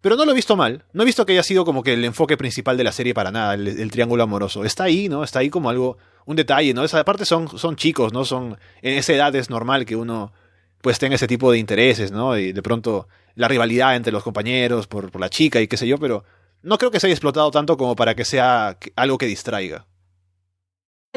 Pero 0.00 0.16
no 0.16 0.24
lo 0.24 0.32
he 0.32 0.34
visto 0.34 0.56
mal. 0.56 0.86
No 0.94 1.02
he 1.02 1.04
visto 1.04 1.26
que 1.26 1.32
haya 1.32 1.42
sido 1.42 1.66
como 1.66 1.82
que 1.82 1.92
el 1.92 2.02
enfoque 2.02 2.38
principal 2.38 2.78
de 2.78 2.84
la 2.84 2.92
serie 2.92 3.12
para 3.12 3.30
nada, 3.30 3.52
el, 3.52 3.90
triángulo 3.90 4.22
amoroso. 4.22 4.64
Está 4.64 4.84
ahí, 4.84 5.10
¿no? 5.10 5.22
Está 5.22 5.40
ahí 5.40 5.50
como 5.50 5.68
algo, 5.68 5.98
un 6.24 6.34
detalle, 6.34 6.72
¿no? 6.72 6.82
Esa 6.82 7.04
parte 7.04 7.26
son, 7.26 7.58
son 7.58 7.76
chicos, 7.76 8.14
¿no? 8.14 8.24
Son, 8.24 8.56
en 8.80 8.94
esa 8.94 9.12
edad 9.12 9.36
es 9.36 9.50
normal 9.50 9.84
que 9.84 9.96
uno 9.96 10.32
pues 10.80 10.98
tenga 10.98 11.16
ese 11.16 11.26
tipo 11.26 11.52
de 11.52 11.58
intereses, 11.58 12.10
¿no? 12.10 12.38
Y 12.38 12.54
de 12.54 12.62
pronto 12.62 13.06
la 13.34 13.48
rivalidad 13.48 13.96
entre 13.96 14.14
los 14.14 14.22
compañeros 14.22 14.86
por, 14.86 15.10
por 15.10 15.20
la 15.20 15.28
chica 15.28 15.60
y 15.60 15.68
qué 15.68 15.76
sé 15.76 15.86
yo, 15.86 15.98
pero 15.98 16.24
no 16.62 16.78
creo 16.78 16.90
que 16.90 17.00
se 17.00 17.08
haya 17.08 17.14
explotado 17.14 17.50
tanto 17.50 17.76
como 17.76 17.96
para 17.96 18.14
que 18.14 18.24
sea 18.24 18.78
algo 18.96 19.18
que 19.18 19.26
distraiga. 19.26 19.84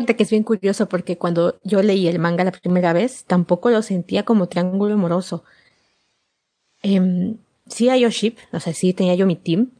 Que 0.06 0.24
es 0.24 0.30
bien 0.30 0.44
curioso 0.44 0.88
porque 0.88 1.18
cuando 1.18 1.60
yo 1.64 1.82
leí 1.82 2.08
el 2.08 2.20
manga 2.20 2.44
la 2.44 2.52
primera 2.52 2.94
vez, 2.94 3.26
tampoco 3.26 3.72
lo 3.72 3.82
sentía 3.82 4.24
como 4.24 4.48
triángulo 4.48 4.94
amoroso. 4.94 5.44
Eh, 6.84 7.36
sí 7.66 7.90
hay 7.90 8.06
o 8.06 8.12
sea, 8.12 8.74
sí 8.74 8.94
tenía 8.94 9.16
yo 9.16 9.26
mi 9.26 9.36
team, 9.36 9.72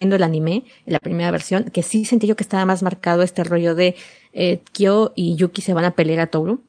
viendo 0.00 0.16
el 0.16 0.22
anime, 0.22 0.64
en 0.86 0.92
la 0.92 1.00
primera 1.00 1.30
versión, 1.30 1.64
que 1.64 1.82
sí 1.82 2.04
sentí 2.06 2.26
yo 2.26 2.34
que 2.34 2.42
estaba 2.42 2.64
más 2.64 2.82
marcado 2.82 3.22
este 3.22 3.44
rollo 3.44 3.74
de 3.74 3.94
eh, 4.32 4.60
Kyo 4.72 5.12
y 5.14 5.36
Yuki 5.36 5.60
se 5.60 5.74
van 5.74 5.84
a 5.84 5.94
pelear 5.94 6.20
a 6.20 6.26
Toru 6.28 6.62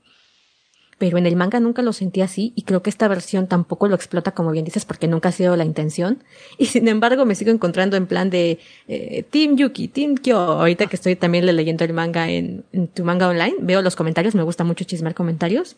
pero 0.97 1.17
en 1.17 1.25
el 1.25 1.35
manga 1.35 1.59
nunca 1.59 1.81
lo 1.81 1.93
sentí 1.93 2.21
así 2.21 2.53
y 2.55 2.63
creo 2.63 2.81
que 2.81 2.89
esta 2.89 3.07
versión 3.07 3.47
tampoco 3.47 3.87
lo 3.87 3.95
explota 3.95 4.31
como 4.31 4.51
bien 4.51 4.65
dices 4.65 4.85
porque 4.85 5.07
nunca 5.07 5.29
ha 5.29 5.31
sido 5.31 5.55
la 5.55 5.65
intención 5.65 6.23
y 6.57 6.65
sin 6.67 6.87
embargo 6.87 7.25
me 7.25 7.35
sigo 7.35 7.51
encontrando 7.51 7.97
en 7.97 8.07
plan 8.07 8.29
de 8.29 8.59
eh, 8.87 9.23
Team 9.29 9.57
Yuki, 9.57 9.87
Team 9.87 10.15
Kyo, 10.15 10.37
ahorita 10.37 10.87
que 10.87 10.95
estoy 10.95 11.15
también 11.15 11.45
leyendo 11.45 11.83
el 11.83 11.93
manga 11.93 12.29
en, 12.29 12.63
tu 12.93 13.03
manga 13.03 13.27
online, 13.27 13.55
veo 13.59 13.81
los 13.81 13.95
comentarios, 13.95 14.35
me 14.35 14.43
gusta 14.43 14.63
mucho 14.63 14.83
chismar 14.85 15.13
comentarios 15.13 15.77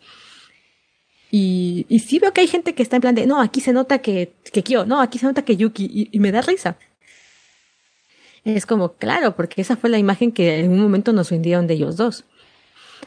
y, 1.32 1.86
y 1.90 2.00
sí 2.00 2.20
veo 2.20 2.34
que 2.34 2.42
hay 2.42 2.48
gente 2.48 2.74
que 2.74 2.82
está 2.82 2.96
en 2.96 3.02
plan 3.02 3.16
de 3.16 3.28
no, 3.28 3.42
aquí 3.42 3.62
se 3.62 3.74
nota 3.74 4.00
que, 4.00 4.34
que 4.52 4.64
Kyo, 4.64 4.86
no, 4.86 5.02
aquí 5.02 5.20
se 5.20 5.26
nota 5.26 5.44
que 5.44 5.58
Yuki 5.58 6.10
y, 6.12 6.20
me 6.20 6.32
da 6.32 6.42
risa. 6.42 6.78
Es 8.46 8.66
como, 8.66 8.94
claro, 8.94 9.36
porque 9.36 9.62
esa 9.62 9.76
fue 9.76 9.90
la 9.90 9.98
imagen 9.98 10.32
que 10.32 10.60
en 10.60 10.72
un 10.72 10.80
momento 10.80 11.14
nos 11.14 11.30
vendieron 11.30 11.68
de 11.68 11.76
ellos 11.76 11.98
dos. 11.98 12.24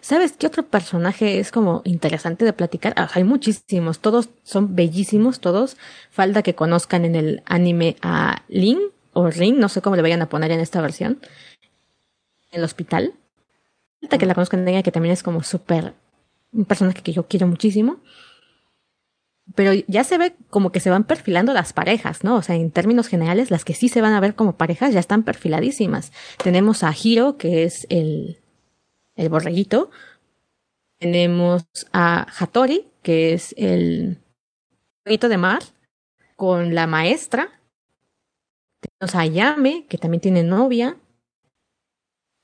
¿Sabes 0.00 0.32
qué 0.32 0.46
otro 0.46 0.66
personaje 0.66 1.38
es 1.38 1.52
como 1.52 1.82
interesante 1.84 2.44
de 2.44 2.52
platicar? 2.52 2.92
Ah, 2.96 3.08
hay 3.14 3.24
muchísimos, 3.24 4.00
todos 4.00 4.30
son 4.42 4.74
bellísimos, 4.74 5.40
todos. 5.40 5.76
Falta 6.10 6.42
que 6.42 6.54
conozcan 6.54 7.04
en 7.04 7.14
el 7.14 7.42
anime 7.46 7.96
a 8.02 8.42
Lin 8.48 8.80
o 9.12 9.28
Rin, 9.30 9.58
no 9.58 9.68
sé 9.68 9.82
cómo 9.82 9.96
le 9.96 10.02
vayan 10.02 10.22
a 10.22 10.28
poner 10.28 10.50
en 10.50 10.60
esta 10.60 10.80
versión. 10.80 11.20
El 12.50 12.64
hospital. 12.64 13.14
Falta 14.00 14.18
que 14.18 14.26
la 14.26 14.34
conozcan 14.34 14.66
ella, 14.66 14.82
que 14.82 14.92
también 14.92 15.12
es 15.12 15.22
como 15.22 15.42
súper 15.42 15.94
un 16.52 16.64
personaje 16.64 17.02
que 17.02 17.12
yo 17.12 17.26
quiero 17.28 17.46
muchísimo. 17.46 18.00
Pero 19.54 19.72
ya 19.86 20.04
se 20.04 20.18
ve 20.18 20.34
como 20.50 20.72
que 20.72 20.80
se 20.80 20.90
van 20.90 21.04
perfilando 21.04 21.52
las 21.52 21.72
parejas, 21.72 22.24
¿no? 22.24 22.36
O 22.36 22.42
sea, 22.42 22.56
en 22.56 22.70
términos 22.70 23.08
generales, 23.08 23.50
las 23.50 23.64
que 23.64 23.74
sí 23.74 23.88
se 23.88 24.00
van 24.00 24.12
a 24.12 24.20
ver 24.20 24.34
como 24.34 24.56
parejas 24.56 24.94
ya 24.94 25.00
están 25.00 25.24
perfiladísimas. 25.24 26.12
Tenemos 26.42 26.82
a 26.84 26.92
Hiro, 26.92 27.36
que 27.36 27.64
es 27.64 27.86
el, 27.90 28.41
el 29.16 29.28
borreguito. 29.28 29.90
Tenemos 30.98 31.64
a 31.92 32.26
Hattori, 32.38 32.88
que 33.02 33.32
es 33.32 33.54
el 33.58 34.18
borreguito 35.04 35.28
de 35.28 35.38
mar, 35.38 35.62
con 36.36 36.74
la 36.74 36.86
maestra. 36.86 37.60
Tenemos 38.80 39.14
a 39.14 39.26
Yame, 39.26 39.86
que 39.88 39.98
también 39.98 40.20
tiene 40.20 40.42
novia. 40.42 40.96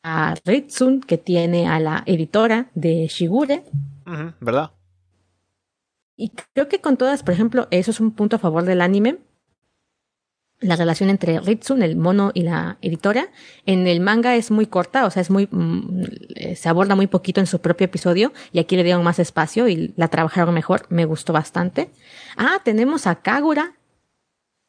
A 0.02 0.34
Ritsun, 0.44 1.00
que 1.00 1.18
tiene 1.18 1.68
a 1.68 1.80
la 1.80 2.02
editora 2.06 2.70
de 2.74 3.06
Shigure. 3.08 3.64
¿Verdad? 4.40 4.72
Y 6.16 6.30
creo 6.30 6.68
que 6.68 6.80
con 6.80 6.96
todas, 6.96 7.22
por 7.22 7.34
ejemplo, 7.34 7.68
eso 7.70 7.90
es 7.90 8.00
un 8.00 8.10
punto 8.12 8.36
a 8.36 8.38
favor 8.40 8.64
del 8.64 8.80
anime, 8.80 9.18
la 10.60 10.76
relación 10.76 11.08
entre 11.08 11.38
Ritsun, 11.40 11.82
el 11.82 11.96
mono, 11.96 12.32
y 12.34 12.42
la 12.42 12.78
editora. 12.82 13.28
En 13.64 13.86
el 13.86 14.00
manga 14.00 14.34
es 14.34 14.50
muy 14.50 14.66
corta, 14.66 15.06
o 15.06 15.10
sea, 15.10 15.22
es 15.22 15.30
muy, 15.30 15.48
mm, 15.50 16.02
eh, 16.34 16.56
se 16.56 16.68
aborda 16.68 16.96
muy 16.96 17.06
poquito 17.06 17.40
en 17.40 17.46
su 17.46 17.60
propio 17.60 17.84
episodio 17.84 18.32
y 18.52 18.58
aquí 18.58 18.76
le 18.76 18.84
dieron 18.84 19.04
más 19.04 19.18
espacio 19.18 19.68
y 19.68 19.94
la 19.96 20.08
trabajaron 20.08 20.54
mejor. 20.54 20.86
Me 20.88 21.04
gustó 21.04 21.32
bastante. 21.32 21.90
Ah, 22.36 22.60
tenemos 22.64 23.06
a 23.06 23.16
Kagura, 23.16 23.76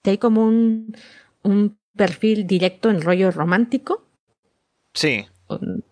que 0.03 0.11
hay 0.11 0.17
como 0.17 0.45
un, 0.45 0.95
un 1.43 1.77
perfil 1.95 2.45
directo 2.45 2.89
en 2.89 3.01
rollo 3.01 3.31
romántico. 3.31 4.05
Sí. 4.93 5.25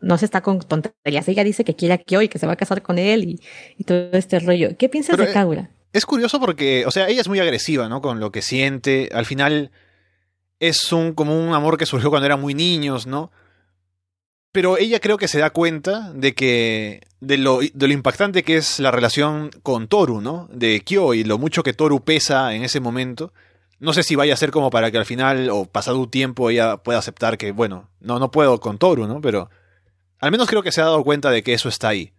No 0.02 0.18
se 0.20 0.26
está 0.26 0.42
con 0.42 0.60
tonterías. 0.60 1.28
Ella 1.28 1.44
dice 1.44 1.64
que 1.64 1.76
quiere 1.76 1.96
a 1.96 1.98
Kyo 1.98 2.22
y 2.22 2.30
que 2.30 2.38
se 2.38 2.46
va 2.46 2.54
a 2.54 2.58
casar 2.58 2.84
con 2.84 3.00
él 3.00 3.24
y, 3.24 3.42
y 3.78 3.84
todo 3.84 4.12
este 4.14 4.40
rollo. 4.40 4.78
¿Qué 4.78 4.90
piensas 4.90 5.18
de 5.18 5.24
eh, 5.24 5.34
Kagura? 5.34 5.72
Es 5.94 6.06
curioso 6.06 6.40
porque, 6.40 6.86
o 6.86 6.92
sea, 6.92 7.08
ella 7.08 7.22
es 7.22 7.28
muy 7.28 7.40
agresiva, 7.40 7.90
¿no? 7.90 8.02
Con 8.02 8.20
lo 8.20 8.32
que 8.32 8.44
siente. 8.44 9.10
Al 9.12 9.26
final 9.26 9.72
es 10.60 10.92
un, 10.92 11.14
como 11.14 11.40
un 11.40 11.54
amor 11.54 11.78
que 11.78 11.86
surgió 11.86 12.10
cuando 12.10 12.26
eran 12.26 12.42
muy 12.42 12.54
niños, 12.54 13.08
¿no? 13.08 13.32
Pero 14.52 14.78
ella 14.78 15.00
creo 15.00 15.18
que 15.18 15.28
se 15.28 15.40
da 15.40 15.52
cuenta 15.52 16.12
de 16.14 16.34
que. 16.34 17.02
de 17.20 17.38
lo, 17.38 17.60
de 17.60 17.88
lo 17.88 17.94
impactante 17.94 18.44
que 18.44 18.58
es 18.58 18.80
la 18.80 18.92
relación 18.92 19.52
con 19.62 19.88
Toru, 19.88 20.22
¿no? 20.22 20.50
De 20.52 20.82
Kyo 20.82 21.14
y 21.14 21.24
lo 21.24 21.38
mucho 21.38 21.64
que 21.64 21.74
Toru 21.74 22.04
pesa 22.04 22.54
en 22.56 22.64
ese 22.64 22.80
momento. 22.80 23.34
No 23.80 23.94
sé 23.94 24.02
si 24.02 24.16
vaya 24.16 24.34
a 24.34 24.38
ser 24.38 24.50
como 24.50 24.72
para 24.72 24.90
que 24.90 24.98
al 24.98 25.06
final, 25.06 25.50
o 25.52 25.66
pasado 25.66 26.00
un 26.00 26.10
tiempo, 26.10 26.50
ella 26.50 26.78
pueda 26.78 26.98
aceptar 26.98 27.38
que, 27.38 27.52
bueno, 27.52 27.92
no, 28.00 28.18
no 28.18 28.32
puedo 28.32 28.60
con 28.60 28.80
Toru, 28.80 29.06
¿no? 29.06 29.22
Pero 29.22 29.52
al 30.20 30.32
menos 30.32 30.48
creo 30.48 30.64
que 30.64 30.72
se 30.72 30.82
ha 30.82 30.86
dado 30.86 31.04
cuenta 31.04 31.30
de 31.30 31.44
que 31.44 31.54
eso 31.54 31.70
está 31.70 31.90
ahí. 31.90 32.14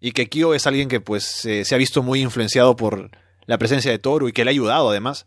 Y 0.00 0.10
que 0.12 0.28
Kyo 0.28 0.54
es 0.54 0.66
alguien 0.66 0.88
que, 0.88 1.00
pues, 1.00 1.22
se 1.22 1.74
ha 1.74 1.78
visto 1.78 2.02
muy 2.02 2.20
influenciado 2.20 2.74
por 2.74 3.10
la 3.46 3.58
presencia 3.58 3.92
de 3.92 4.00
Toru 4.00 4.28
y 4.28 4.32
que 4.32 4.44
le 4.44 4.50
ha 4.50 4.52
ayudado, 4.52 4.90
además. 4.90 5.26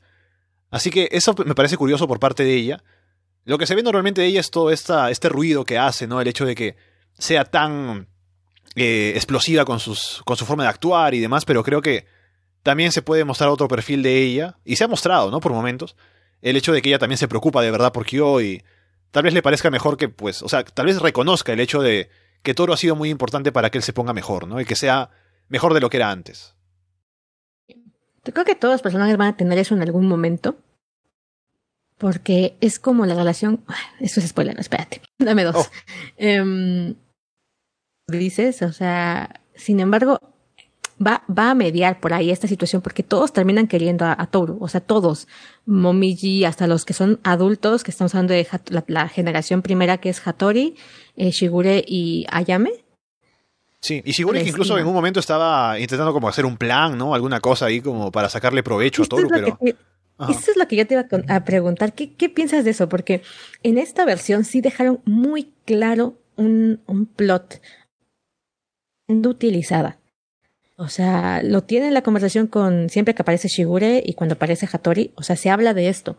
Así 0.70 0.90
que 0.90 1.10
eso 1.12 1.34
me 1.46 1.56
parece 1.56 1.78
curioso 1.78 2.08
por 2.08 2.20
parte 2.20 2.44
de 2.44 2.54
ella. 2.54 2.84
Lo 3.46 3.58
que 3.58 3.66
se 3.66 3.76
ve 3.76 3.84
normalmente 3.84 4.22
de 4.22 4.28
ella 4.28 4.42
es 4.42 4.52
todo 4.52 4.72
este 4.72 5.30
ruido 5.30 5.64
que 5.64 5.78
hace, 5.78 6.08
¿no? 6.08 6.20
El 6.20 6.28
hecho 6.28 6.46
de 6.46 6.56
que 6.56 6.76
sea 7.18 7.46
tan 7.46 8.08
eh, 8.76 9.14
explosiva 9.16 9.64
con, 9.64 9.80
sus, 9.80 10.22
con 10.26 10.36
su 10.36 10.46
forma 10.46 10.64
de 10.64 10.70
actuar 10.70 11.14
y 11.14 11.20
demás, 11.20 11.46
pero 11.46 11.64
creo 11.64 11.82
que 11.82 12.06
también 12.64 12.92
se 12.92 13.02
puede 13.02 13.24
mostrar 13.24 13.50
otro 13.50 13.70
perfil 13.70 14.04
de 14.04 14.22
ella, 14.22 14.58
y 14.66 14.76
se 14.76 14.84
ha 14.84 14.90
mostrado, 14.90 15.32
¿no? 15.32 15.40
Por 15.40 15.54
momentos, 15.54 15.96
el 16.42 16.58
hecho 16.58 16.74
de 16.74 16.82
que 16.82 16.90
ella 16.90 17.00
también 17.00 17.18
se 17.18 17.30
preocupa 17.30 17.62
de 17.62 17.72
verdad 17.72 17.94
por 17.94 18.06
Kyo 18.06 18.42
y 18.42 18.62
tal 19.12 19.24
vez 19.24 19.34
le 19.34 19.42
parezca 19.42 19.72
mejor 19.72 19.96
que, 19.96 20.10
pues, 20.10 20.42
o 20.42 20.50
sea, 20.50 20.66
tal 20.66 20.88
vez 20.88 21.02
reconozca 21.02 21.54
el 21.54 21.62
hecho 21.62 21.82
de 21.82 22.10
que 22.44 22.54
Toro 22.54 22.74
ha 22.74 22.78
sido 22.78 22.96
muy 22.98 23.10
importante 23.10 23.54
para 23.54 23.70
que 23.70 23.78
él 23.78 23.84
se 23.84 23.94
ponga 23.94 24.12
mejor, 24.12 24.48
¿no? 24.48 24.60
Y 24.60 24.66
que 24.66 24.76
sea 24.76 25.10
mejor 25.48 25.74
de 25.74 25.80
lo 25.80 25.90
que 25.90 25.98
era 25.98 26.12
antes 26.12 26.57
creo 28.34 28.46
que 28.46 28.56
todos 28.56 28.74
los 28.76 28.82
personajes 28.82 29.18
van 29.18 29.30
a 29.30 29.38
tener 29.38 29.58
eso 29.58 29.76
en 29.76 29.82
algún 29.82 30.08
momento. 30.08 30.58
Porque 31.98 32.56
es 32.62 32.80
como 32.80 33.06
la 33.06 33.16
relación. 33.16 33.64
Eso 34.00 34.20
es 34.20 34.28
spoiler, 34.28 34.60
espérate. 34.60 35.02
Dame 35.18 35.44
dos. 35.44 35.56
Oh. 35.56 35.70
Em, 36.18 36.96
dices, 38.08 38.62
o 38.62 38.72
sea, 38.72 39.42
sin 39.56 39.80
embargo, 39.80 40.20
va, 41.06 41.24
va 41.28 41.52
a 41.52 41.56
mediar 41.56 42.00
por 42.00 42.14
ahí 42.14 42.32
esta 42.32 42.48
situación 42.48 42.82
porque 42.82 43.04
todos 43.04 43.34
terminan 43.34 43.68
queriendo 43.68 44.06
a, 44.06 44.28
Toru, 44.28 44.58
o 44.62 44.68
sea, 44.68 44.82
todos, 44.82 45.28
Momiji, 45.66 46.46
hasta 46.46 46.68
los 46.68 46.86
que 46.86 46.94
son 46.94 47.20
adultos, 47.24 47.84
que 47.84 47.92
estamos 47.92 48.14
hablando 48.16 48.34
de 48.34 48.48
la, 48.88 49.08
generación 49.08 49.62
primera 49.62 49.98
que 49.98 50.10
es 50.10 50.26
Hattori, 50.26 50.76
eh, 51.16 51.32
Shigure 51.32 51.84
y 51.86 52.26
Ayame, 52.30 52.72
Sí, 53.88 54.02
y 54.04 54.12
Shigure 54.12 54.44
que 54.44 54.50
incluso 54.50 54.78
en 54.78 54.86
un 54.86 54.94
momento 54.94 55.22
estaba 55.22 55.80
intentando 55.80 56.12
como 56.12 56.28
hacer 56.28 56.46
un 56.46 56.58
plan, 56.58 56.98
¿no? 56.98 57.14
Alguna 57.14 57.40
cosa 57.40 57.68
ahí 57.68 57.80
como 57.80 58.12
para 58.12 58.28
sacarle 58.28 58.62
provecho 58.62 59.04
a 59.04 59.06
Toru, 59.06 59.30
pero... 59.30 59.58
Eso 60.30 60.52
es 60.52 60.58
lo 60.58 60.68
que 60.68 60.76
yo 60.76 60.86
te 60.86 60.96
iba 60.96 61.06
a 61.30 61.46
preguntar. 61.46 61.94
¿Qué, 61.94 62.12
¿Qué, 62.14 62.28
piensas 62.28 62.66
de 62.66 62.72
eso? 62.72 62.90
Porque 62.90 63.22
en 63.64 63.78
esta 63.78 64.04
versión 64.04 64.44
sí 64.44 64.60
dejaron 64.60 65.00
muy 65.06 65.54
claro 65.64 66.16
un, 66.36 66.82
un 66.86 67.06
plot. 67.06 67.62
utilizada. 69.08 70.00
O 70.76 70.90
sea, 70.90 71.42
lo 71.44 71.64
tiene 71.64 71.88
en 71.88 71.94
la 71.94 72.02
conversación 72.02 72.48
con 72.48 72.90
siempre 72.90 73.16
que 73.16 73.22
aparece 73.22 73.48
Shigure 73.48 74.04
y 74.06 74.16
cuando 74.16 74.34
aparece 74.36 74.68
Hattori, 74.70 75.12
o 75.16 75.24
sea, 75.24 75.38
se 75.38 75.50
habla 75.50 75.74
de 75.74 75.88
esto. 75.88 76.18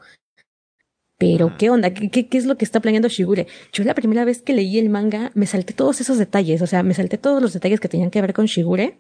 Pero, 1.19 1.57
¿qué 1.59 1.69
onda? 1.69 1.93
¿Qué, 1.93 2.11
qué, 2.11 2.39
es 2.39 2.47
lo 2.47 2.57
que 2.57 2.65
está 2.65 2.79
planeando 2.79 3.09
Shigure? 3.09 3.49
Yo 3.73 3.83
la 3.83 3.95
primera 3.95 4.25
vez 4.25 4.41
que 4.41 4.53
leí 4.53 4.79
el 4.79 4.89
manga 4.89 5.33
me 5.35 5.47
salté 5.47 5.75
todos 5.75 6.01
esos 6.01 6.17
detalles, 6.17 6.63
o 6.63 6.67
sea, 6.69 6.85
me 6.85 6.95
salté 6.95 7.19
todos 7.19 7.43
los 7.43 7.53
detalles 7.53 7.81
que 7.81 7.89
tenían 7.89 8.11
que 8.11 8.21
ver 8.21 8.33
con 8.33 8.47
Shigure. 8.47 8.99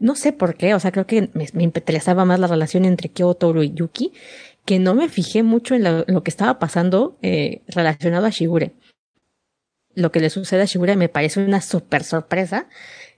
No 0.00 0.14
sé 0.14 0.32
por 0.32 0.54
qué, 0.56 0.74
o 0.74 0.80
sea, 0.80 0.92
creo 0.92 1.06
que 1.06 1.28
me, 1.34 1.62
interesaba 1.62 2.24
más 2.24 2.40
la 2.40 2.46
relación 2.46 2.86
entre 2.86 3.10
Kyoto 3.10 3.62
y 3.62 3.74
Yuki, 3.74 4.12
que 4.64 4.78
no 4.78 4.94
me 4.94 5.10
fijé 5.10 5.42
mucho 5.42 5.74
en 5.74 5.84
lo, 5.84 6.22
que 6.22 6.30
estaba 6.30 6.58
pasando 6.58 7.18
eh, 7.20 7.60
relacionado 7.68 8.24
a 8.24 8.30
Shigure. 8.30 8.72
Lo 9.94 10.10
que 10.10 10.20
le 10.20 10.30
sucede 10.30 10.62
a 10.62 10.66
Shigure 10.66 10.96
me 10.96 11.10
parece 11.10 11.40
una 11.40 11.60
súper 11.60 12.02
sorpresa. 12.02 12.66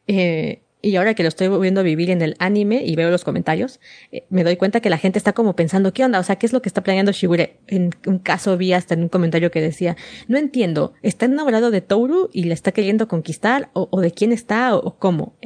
Eh, 0.08 0.62
y 0.82 0.96
ahora 0.96 1.14
que 1.14 1.22
lo 1.22 1.28
estoy 1.28 1.48
viendo 1.60 1.82
vivir 1.82 2.10
en 2.10 2.22
el 2.22 2.36
anime 2.38 2.82
y 2.84 2.96
veo 2.96 3.10
los 3.10 3.24
comentarios, 3.24 3.80
eh, 4.12 4.24
me 4.30 4.44
doy 4.44 4.56
cuenta 4.56 4.80
que 4.80 4.90
la 4.90 4.98
gente 4.98 5.18
está 5.18 5.32
como 5.32 5.54
pensando, 5.54 5.92
¿qué 5.92 6.04
onda? 6.04 6.18
O 6.18 6.22
sea, 6.22 6.36
¿qué 6.36 6.46
es 6.46 6.52
lo 6.52 6.62
que 6.62 6.68
está 6.68 6.82
planeando 6.82 7.12
Shigure? 7.12 7.58
En 7.66 7.90
un 8.06 8.18
caso 8.18 8.56
vi 8.56 8.72
hasta 8.72 8.94
en 8.94 9.02
un 9.02 9.08
comentario 9.08 9.50
que 9.50 9.60
decía, 9.60 9.96
no 10.28 10.38
entiendo, 10.38 10.94
¿está 11.02 11.26
enamorado 11.26 11.70
de 11.70 11.80
Toru 11.80 12.30
y 12.32 12.44
le 12.44 12.54
está 12.54 12.72
queriendo 12.72 13.08
conquistar? 13.08 13.70
¿O, 13.74 14.00
de 14.00 14.10
quién 14.12 14.32
está? 14.32 14.74
¿O, 14.74 14.98
cómo? 14.98 15.36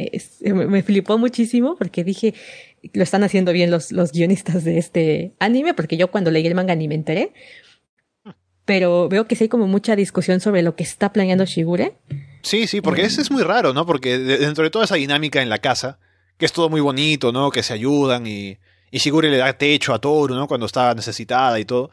me, 0.42 0.82
flipó 0.82 1.18
muchísimo 1.18 1.76
porque 1.76 2.04
dije, 2.04 2.34
lo 2.92 3.02
están 3.02 3.24
haciendo 3.24 3.52
bien 3.52 3.70
los, 3.70 3.92
los 3.92 4.12
guionistas 4.12 4.64
de 4.64 4.78
este 4.78 5.32
anime, 5.38 5.74
porque 5.74 5.96
yo 5.96 6.10
cuando 6.10 6.30
leí 6.30 6.46
el 6.46 6.54
manga 6.54 6.74
ni 6.74 6.88
me 6.88 6.94
enteré. 6.94 7.32
Pero 8.64 9.08
veo 9.08 9.26
que 9.26 9.36
sí 9.36 9.44
hay 9.44 9.48
como 9.48 9.66
mucha 9.66 9.94
discusión 9.94 10.40
sobre 10.40 10.62
lo 10.62 10.74
que 10.74 10.84
está 10.84 11.12
planeando 11.12 11.44
Shigure. 11.44 11.94
Sí, 12.44 12.66
sí, 12.66 12.82
porque 12.82 13.02
eso 13.02 13.22
es 13.22 13.30
muy 13.30 13.42
raro, 13.42 13.72
¿no? 13.72 13.86
Porque 13.86 14.18
dentro 14.18 14.64
de 14.64 14.70
toda 14.70 14.84
esa 14.84 14.96
dinámica 14.96 15.40
en 15.40 15.48
la 15.48 15.58
casa, 15.58 15.98
que 16.36 16.44
es 16.44 16.52
todo 16.52 16.68
muy 16.68 16.82
bonito, 16.82 17.32
¿no? 17.32 17.50
Que 17.50 17.62
se 17.62 17.72
ayudan 17.72 18.26
y, 18.26 18.58
y 18.90 18.98
Shigure 18.98 19.30
le 19.30 19.38
da 19.38 19.52
techo 19.54 19.94
a 19.94 19.98
Toru, 19.98 20.34
¿no? 20.34 20.46
Cuando 20.46 20.66
está 20.66 20.94
necesitada 20.94 21.58
y 21.58 21.64
todo. 21.64 21.90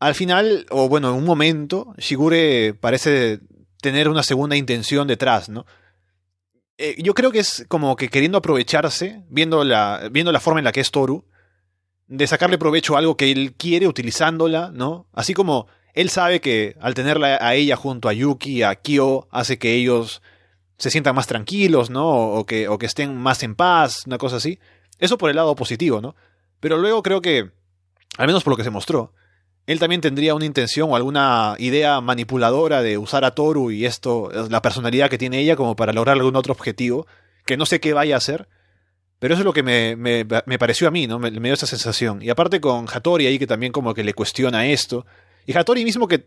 Al 0.00 0.16
final, 0.16 0.66
o 0.70 0.88
bueno, 0.88 1.10
en 1.10 1.14
un 1.14 1.24
momento, 1.24 1.94
Shigure 1.96 2.74
parece 2.74 3.38
tener 3.80 4.08
una 4.08 4.24
segunda 4.24 4.56
intención 4.56 5.06
detrás, 5.06 5.48
¿no? 5.48 5.64
Eh, 6.76 6.96
yo 6.98 7.14
creo 7.14 7.30
que 7.30 7.38
es 7.38 7.64
como 7.68 7.94
que 7.94 8.08
queriendo 8.08 8.38
aprovecharse, 8.38 9.22
viendo 9.28 9.62
la, 9.62 10.08
viendo 10.10 10.32
la 10.32 10.40
forma 10.40 10.58
en 10.58 10.64
la 10.64 10.72
que 10.72 10.80
es 10.80 10.90
Toru, 10.90 11.24
de 12.08 12.26
sacarle 12.26 12.58
provecho 12.58 12.96
a 12.96 12.98
algo 12.98 13.16
que 13.16 13.30
él 13.30 13.54
quiere 13.56 13.86
utilizándola, 13.86 14.72
¿no? 14.74 15.06
Así 15.12 15.34
como 15.34 15.68
él 15.94 16.10
sabe 16.10 16.40
que 16.40 16.76
al 16.80 16.94
tenerla 16.94 17.38
a 17.40 17.54
ella 17.54 17.76
junto 17.76 18.08
a 18.08 18.12
Yuki, 18.12 18.62
a 18.62 18.74
Kyo, 18.76 19.28
hace 19.30 19.58
que 19.58 19.74
ellos 19.74 20.22
se 20.78 20.90
sientan 20.90 21.14
más 21.14 21.26
tranquilos, 21.26 21.90
¿no? 21.90 22.08
O 22.08 22.46
que, 22.46 22.68
o 22.68 22.78
que 22.78 22.86
estén 22.86 23.16
más 23.16 23.42
en 23.42 23.54
paz, 23.54 24.02
una 24.06 24.18
cosa 24.18 24.36
así. 24.36 24.58
Eso 24.98 25.18
por 25.18 25.30
el 25.30 25.36
lado 25.36 25.54
positivo, 25.54 26.00
¿no? 26.00 26.16
Pero 26.60 26.78
luego 26.78 27.02
creo 27.02 27.20
que, 27.20 27.50
al 28.16 28.26
menos 28.26 28.42
por 28.42 28.52
lo 28.52 28.56
que 28.56 28.64
se 28.64 28.70
mostró, 28.70 29.12
él 29.66 29.78
también 29.78 30.00
tendría 30.00 30.34
una 30.34 30.44
intención 30.44 30.90
o 30.90 30.96
alguna 30.96 31.54
idea 31.58 32.00
manipuladora 32.00 32.82
de 32.82 32.98
usar 32.98 33.24
a 33.24 33.32
Toru 33.32 33.70
y 33.70 33.84
esto, 33.84 34.30
la 34.50 34.62
personalidad 34.62 35.08
que 35.08 35.18
tiene 35.18 35.38
ella 35.38 35.56
como 35.56 35.76
para 35.76 35.92
lograr 35.92 36.16
algún 36.16 36.36
otro 36.36 36.52
objetivo, 36.52 37.06
que 37.46 37.56
no 37.56 37.66
sé 37.66 37.80
qué 37.80 37.92
vaya 37.92 38.16
a 38.16 38.18
hacer, 38.18 38.48
pero 39.18 39.34
eso 39.34 39.42
es 39.42 39.44
lo 39.44 39.52
que 39.52 39.62
me, 39.62 39.94
me, 39.94 40.26
me 40.46 40.58
pareció 40.58 40.88
a 40.88 40.90
mí, 40.90 41.06
¿no? 41.06 41.20
Me, 41.20 41.30
me, 41.30 41.48
dio 41.48 41.54
esa 41.54 41.66
sensación. 41.66 42.22
Y 42.22 42.30
aparte 42.30 42.60
con 42.60 42.86
Hattori 42.92 43.26
ahí 43.26 43.38
que 43.38 43.46
también 43.46 43.70
como 43.70 43.94
que 43.94 44.02
le 44.02 44.14
cuestiona 44.14 44.66
esto, 44.66 45.06
y 45.46 45.56
Hattori 45.56 45.84
mismo 45.84 46.08
que 46.08 46.26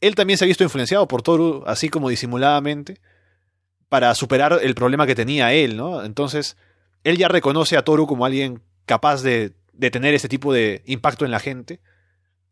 él 0.00 0.14
también 0.14 0.38
se 0.38 0.44
ha 0.44 0.48
visto 0.48 0.64
influenciado 0.64 1.08
por 1.08 1.22
Toru, 1.22 1.62
así 1.66 1.88
como 1.88 2.08
disimuladamente, 2.08 3.00
para 3.88 4.14
superar 4.14 4.58
el 4.62 4.74
problema 4.74 5.06
que 5.06 5.14
tenía 5.14 5.52
él, 5.52 5.76
¿no? 5.76 6.04
Entonces, 6.04 6.56
él 7.04 7.16
ya 7.16 7.28
reconoce 7.28 7.76
a 7.76 7.82
Toru 7.82 8.06
como 8.06 8.26
alguien 8.26 8.60
capaz 8.86 9.22
de, 9.22 9.52
de 9.72 9.90
tener 9.90 10.14
ese 10.14 10.28
tipo 10.28 10.52
de 10.52 10.82
impacto 10.86 11.24
en 11.24 11.30
la 11.30 11.40
gente. 11.40 11.80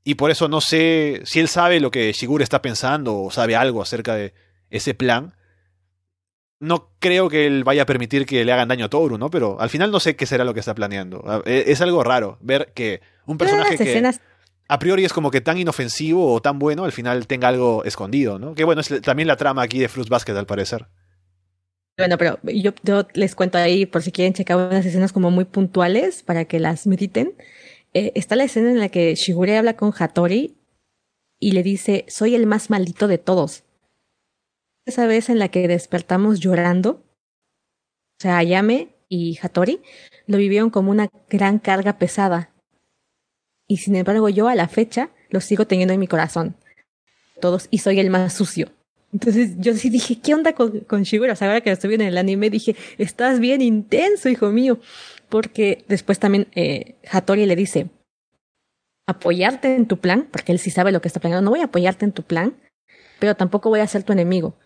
Y 0.05 0.15
por 0.17 0.31
eso 0.31 0.49
no 0.49 0.61
sé 0.61 1.23
si 1.25 1.41
él 1.41 1.49
sabe 1.49 1.81
lo 1.81 1.91
que 1.91 2.13
Shigure 2.13 2.43
está 2.43 2.63
pensando 2.63 3.19
o 3.21 3.31
sabe 3.31 3.55
algo 3.55 3.83
acerca 3.83 4.15
de 4.15 4.35
ese 4.71 4.95
plan. 4.95 5.35
No 6.59 6.91
creo 6.99 7.29
que 7.29 7.47
él 7.47 7.65
vaya 7.65 7.83
a 7.83 7.87
permitir 7.87 8.25
que 8.27 8.45
le 8.45 8.53
hagan 8.53 8.69
daño 8.69 8.87
a 8.87 8.91
Toru, 8.91 9.19
¿no? 9.19 9.31
Pero 9.31 9.61
al 9.61 9.71
final 9.71 9.91
no 9.91 10.01
sé 10.01 10.17
qué 10.17 10.27
será 10.27 10.45
lo 10.45 10.55
que 10.55 10.61
está 10.61 10.75
planeando. 10.75 11.43
E, 11.45 11.65
es 11.69 11.81
algo 11.81 12.03
raro 12.03 12.39
ver 12.41 12.73
que 12.75 13.01
un 13.27 13.39
personaje 13.39 13.77
que 13.77 14.13
a 14.73 14.79
priori 14.79 15.05
es 15.05 15.13
como 15.13 15.31
que 15.31 15.43
tan 15.43 15.59
inofensivo 15.59 16.33
o 16.33 16.41
tan 16.41 16.59
bueno, 16.59 16.85
al 16.85 16.93
final 16.93 17.27
tenga 17.27 17.49
algo 17.49 17.85
escondido, 17.85 18.39
¿no? 18.39 18.55
Que 18.55 18.65
bueno, 18.65 18.81
es 18.81 19.03
también 19.03 19.27
la 19.29 19.37
trama 19.37 19.61
aquí 19.61 19.79
de 19.79 19.87
Fruits 19.87 20.09
Basket, 20.09 20.33
al 20.33 20.47
parecer. 20.47 20.87
Bueno, 21.99 22.17
pero 22.17 22.39
yo, 22.43 22.73
les 23.13 23.35
cuento 23.35 23.59
ahí, 23.59 23.85
por 23.85 24.03
si 24.03 24.13
quieren 24.13 24.33
checar 24.33 24.57
unas 24.57 24.87
escenas 24.87 25.13
como 25.13 25.31
muy 25.31 25.45
puntuales 25.45 26.23
para 26.23 26.47
que 26.47 26.59
las 26.59 26.87
mediten. 26.87 27.35
Eh, 27.93 28.13
está 28.15 28.35
la 28.35 28.45
escena 28.45 28.71
en 28.71 28.79
la 28.79 28.89
que 28.89 29.15
Shigure 29.15 29.59
habla 29.59 29.77
con 29.77 29.93
Hattori 29.93 30.57
y 31.39 31.53
le 31.53 31.63
dice, 31.63 32.07
soy 32.09 32.35
el 32.35 32.47
más 32.47 32.71
maldito 32.71 33.09
de 33.09 33.19
todos. 33.19 33.65
Esa 34.87 35.07
vez 35.07 35.29
en 35.29 35.39
la 35.39 35.49
que 35.49 35.69
despertamos 35.69 36.41
llorando, 36.41 37.05
o 38.19 38.23
sea, 38.23 38.39
Ayame 38.39 38.97
y 39.11 39.39
Hattori 39.43 39.83
lo 40.27 40.39
vivieron 40.39 40.71
como 40.71 40.91
una 40.91 41.11
gran 41.29 41.59
carga 41.59 41.99
pesada 41.99 42.52
y 43.73 43.79
sin 43.79 43.97
embargo 43.97 44.29
yo 44.29 44.49
a 44.49 44.55
la 44.55 44.69
fecha 44.69 45.09
lo 45.31 45.41
sigo 45.41 45.67
teniendo 45.67 45.95
en 45.95 46.01
mi 46.01 46.07
corazón. 46.07 46.57
Todos, 47.41 47.69
y 47.71 47.79
soy 47.79 48.01
el 48.01 48.11
más 48.11 48.35
sucio. 48.35 48.71
Entonces 49.15 49.53
yo 49.57 49.73
sí 49.75 49.89
dije, 49.89 50.21
¿qué 50.21 50.35
onda 50.35 50.53
con, 50.53 50.81
con? 50.81 51.01
O 51.01 51.05
sea, 51.07 51.49
ahora 51.49 51.63
que 51.63 51.71
estoy 51.71 51.95
en 51.95 52.03
el 52.03 52.19
anime 52.19 52.51
dije, 52.51 52.77
estás 52.99 53.41
bien 53.41 53.63
intenso, 53.63 54.29
hijo 54.29 54.51
mío. 54.51 54.79
Porque 55.31 55.87
después 55.89 56.19
también 56.19 56.49
eh, 56.55 56.97
Hattori 57.11 57.47
le 57.47 57.57
dice, 57.57 57.89
apoyarte 59.07 59.75
en 59.75 59.87
tu 59.87 59.97
plan, 59.97 60.29
porque 60.31 60.53
él 60.53 60.59
sí 60.59 60.71
sabe 60.71 60.93
lo 60.93 61.01
que 61.01 61.09
está 61.09 61.21
planeando, 61.21 61.47
no 61.47 61.51
voy 61.53 61.61
a 61.61 61.65
apoyarte 61.65 62.05
en 62.05 62.13
tu 62.13 62.25
plan, 62.25 62.55
pero 63.19 63.35
tampoco 63.37 63.71
voy 63.71 63.81
a 63.81 63.87
ser 63.87 64.03
tu 64.03 64.13
enemigo. 64.13 64.59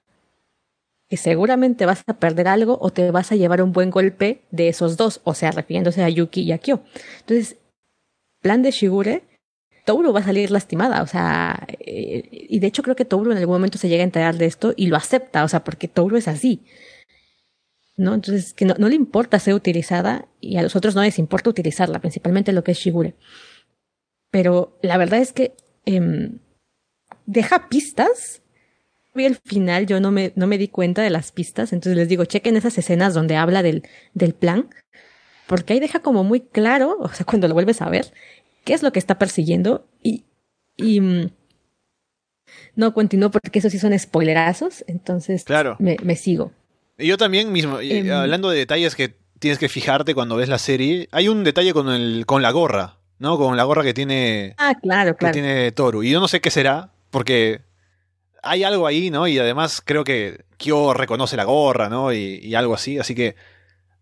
Que 1.09 1.17
seguramente 1.17 1.87
vas 1.87 2.03
a 2.09 2.19
perder 2.19 2.49
algo 2.49 2.77
o 2.81 2.91
te 2.91 3.13
vas 3.13 3.31
a 3.31 3.37
llevar 3.37 3.63
un 3.63 3.71
buen 3.71 3.91
golpe 3.91 4.43
de 4.51 4.67
esos 4.67 4.97
dos, 4.97 5.21
o 5.23 5.33
sea, 5.33 5.53
refiriéndose 5.53 6.03
a 6.03 6.09
Yuki 6.09 6.43
y 6.43 6.51
a 6.51 6.59
Kyo. 6.59 6.81
Entonces, 7.21 7.57
plan 8.47 8.63
de 8.63 8.71
Shigure, 8.71 9.25
Touro 9.85 10.13
va 10.13 10.21
a 10.21 10.23
salir 10.23 10.53
lastimada, 10.53 11.03
o 11.03 11.07
sea, 11.09 11.67
eh, 11.81 12.29
y 12.31 12.61
de 12.61 12.67
hecho 12.69 12.85
creo 12.85 12.95
que 12.95 13.05
Touro 13.05 13.33
en 13.33 13.39
algún 13.39 13.57
momento 13.57 13.77
se 13.77 13.89
llega 13.89 14.03
a 14.03 14.05
enterar 14.05 14.37
de 14.37 14.47
esto 14.47 14.73
y 14.77 14.87
lo 14.87 14.97
acepta, 14.97 15.43
o 15.43 15.49
sea, 15.49 15.65
porque 15.65 15.89
Touro 15.89 16.17
es 16.17 16.29
así. 16.29 16.63
¿No? 17.97 18.15
Entonces, 18.15 18.53
que 18.53 18.67
no, 18.67 18.89
le 18.89 18.95
importa 18.95 19.41
ser 19.41 19.55
utilizada 19.55 20.29
y 20.41 20.59
a 20.59 20.63
los 20.63 20.77
otros 20.77 20.95
no 20.95 21.03
les 21.03 21.19
importa 21.19 21.51
utilizarla, 21.51 21.99
principalmente 21.99 22.53
lo 22.53 22.63
que 22.63 22.73
es 22.73 22.79
Shigure. 22.79 23.15
Pero 24.31 24.79
la 24.81 24.97
verdad 24.97 25.19
es 25.19 25.33
que 25.33 25.55
em, 25.87 26.39
deja 27.25 27.69
pistas. 27.69 28.43
Vi 29.13 29.25
el 29.25 29.37
final, 29.45 29.87
yo 29.87 29.99
no 29.99 30.13
me, 30.13 30.33
no 30.37 30.47
me 30.47 30.59
di 30.59 30.69
cuenta 30.69 31.03
de 31.03 31.11
las 31.11 31.33
pistas, 31.33 31.73
entonces 31.73 31.97
les 31.97 32.09
digo, 32.09 32.27
chequen 32.27 32.57
esas 32.57 32.79
escenas 32.79 33.13
donde 33.15 33.37
habla 33.37 33.65
del, 33.65 33.83
del 34.15 34.35
plan, 34.35 34.69
porque 35.47 35.75
ahí 35.75 35.81
deja 35.81 36.01
como 36.01 36.25
muy 36.25 36.41
claro, 36.41 36.97
o 37.01 37.09
sea, 37.09 37.25
cuando 37.27 37.49
lo 37.49 37.55
vuelves 37.55 37.83
a 37.83 37.89
ver, 37.89 38.13
qué 38.65 38.75
es 38.75 38.83
lo 38.83 38.93
que 38.93 38.99
está 38.99 39.19
persiguiendo 39.19 39.87
y, 40.03 40.25
y 40.77 41.01
mm, 41.01 41.31
no 42.75 42.93
continúo 42.95 43.31
porque 43.31 43.59
esos 43.59 43.73
sí 43.73 43.79
son 43.79 43.99
spoilerazos, 43.99 44.85
entonces 44.87 45.45
claro. 45.45 45.77
me, 45.79 45.97
me 46.03 46.17
sigo. 46.17 46.53
Y 46.99 47.07
yo 47.07 47.19
también 47.19 47.53
mismo, 47.53 47.81
em, 47.81 48.11
hablando 48.11 48.51
de 48.51 48.59
detalles 48.59 48.95
que 48.95 49.15
tienes 49.39 49.59
que 49.59 49.69
fijarte 49.69 50.15
cuando 50.15 50.37
ves 50.37 50.49
la 50.49 50.59
serie, 50.59 51.09
hay 51.13 51.29
un 51.29 51.45
detalle 51.45 51.73
con, 51.73 51.91
el, 51.91 52.25
con 52.27 52.43
la 52.43 52.51
gorra, 52.51 52.99
¿no? 53.19 53.37
Con 53.37 53.57
la 53.57 53.65
gorra 53.65 53.83
que 53.83 53.95
tiene, 53.95 54.55
ah, 54.59 54.75
claro, 54.81 55.17
claro. 55.17 55.33
Que 55.33 55.41
tiene 55.41 55.73
Toru. 55.73 56.03
Y 56.03 56.11
yo 56.11 56.21
no 56.21 56.29
sé 56.29 56.41
qué 56.41 56.51
será, 56.51 56.91
porque 57.11 57.61
hay 58.43 58.65
algo 58.65 58.87
ahí, 58.87 59.11
¿no? 59.11 59.29
Y 59.29 59.39
además 59.39 59.83
creo 59.85 60.05
que 60.05 60.45
Kyo 60.57 60.95
reconoce 60.95 61.37
la 61.37 61.45
gorra, 61.45 61.89
¿no? 61.89 62.13
Y, 62.13 62.41
y 62.43 62.55
algo 62.55 62.75
así, 62.75 62.99
así 62.99 63.15
que 63.15 63.37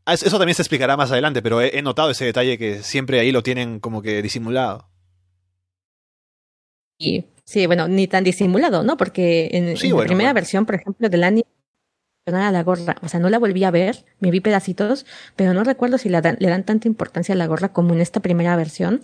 eso 0.07 0.39
también 0.39 0.55
se 0.55 0.63
explicará 0.63 0.97
más 0.97 1.11
adelante, 1.11 1.43
pero 1.43 1.61
he, 1.61 1.81
notado 1.83 2.11
ese 2.11 2.25
detalle 2.25 2.59
que 2.59 2.83
siempre 2.83 3.21
ahí 3.21 3.33
lo 3.33 3.43
tienen 3.43 3.81
como 3.81 4.03
que 4.03 4.23
disimulado. 4.23 4.89
Y, 6.99 7.27
sí, 7.45 7.67
bueno, 7.67 7.89
ni 7.89 8.07
tan 8.07 8.25
disimulado, 8.25 8.83
¿no? 8.83 8.97
Porque 8.97 9.51
en, 9.53 9.75
la 9.75 10.05
primera 10.05 10.33
versión, 10.33 10.67
por 10.67 10.77
ejemplo, 10.77 11.09
del 11.09 11.25
anime, 11.25 11.49
a 12.27 12.51
la 12.51 12.63
gorra, 12.63 12.97
o 13.03 13.09
sea, 13.09 13.21
no 13.21 13.29
la 13.29 13.39
volví 13.39 13.65
a 13.65 13.71
ver, 13.71 14.05
me 14.19 14.31
vi 14.31 14.41
pedacitos, 14.41 15.05
pero 15.37 15.53
no 15.53 15.63
recuerdo 15.63 15.99
si 15.99 16.09
le 16.09 16.21
dan 16.21 16.65
tanta 16.65 16.89
importancia 16.89 17.35
a 17.35 17.37
la 17.37 17.47
gorra 17.47 17.73
como 17.73 17.93
en 17.93 18.01
esta 18.01 18.21
primera 18.21 18.57
versión. 18.57 19.01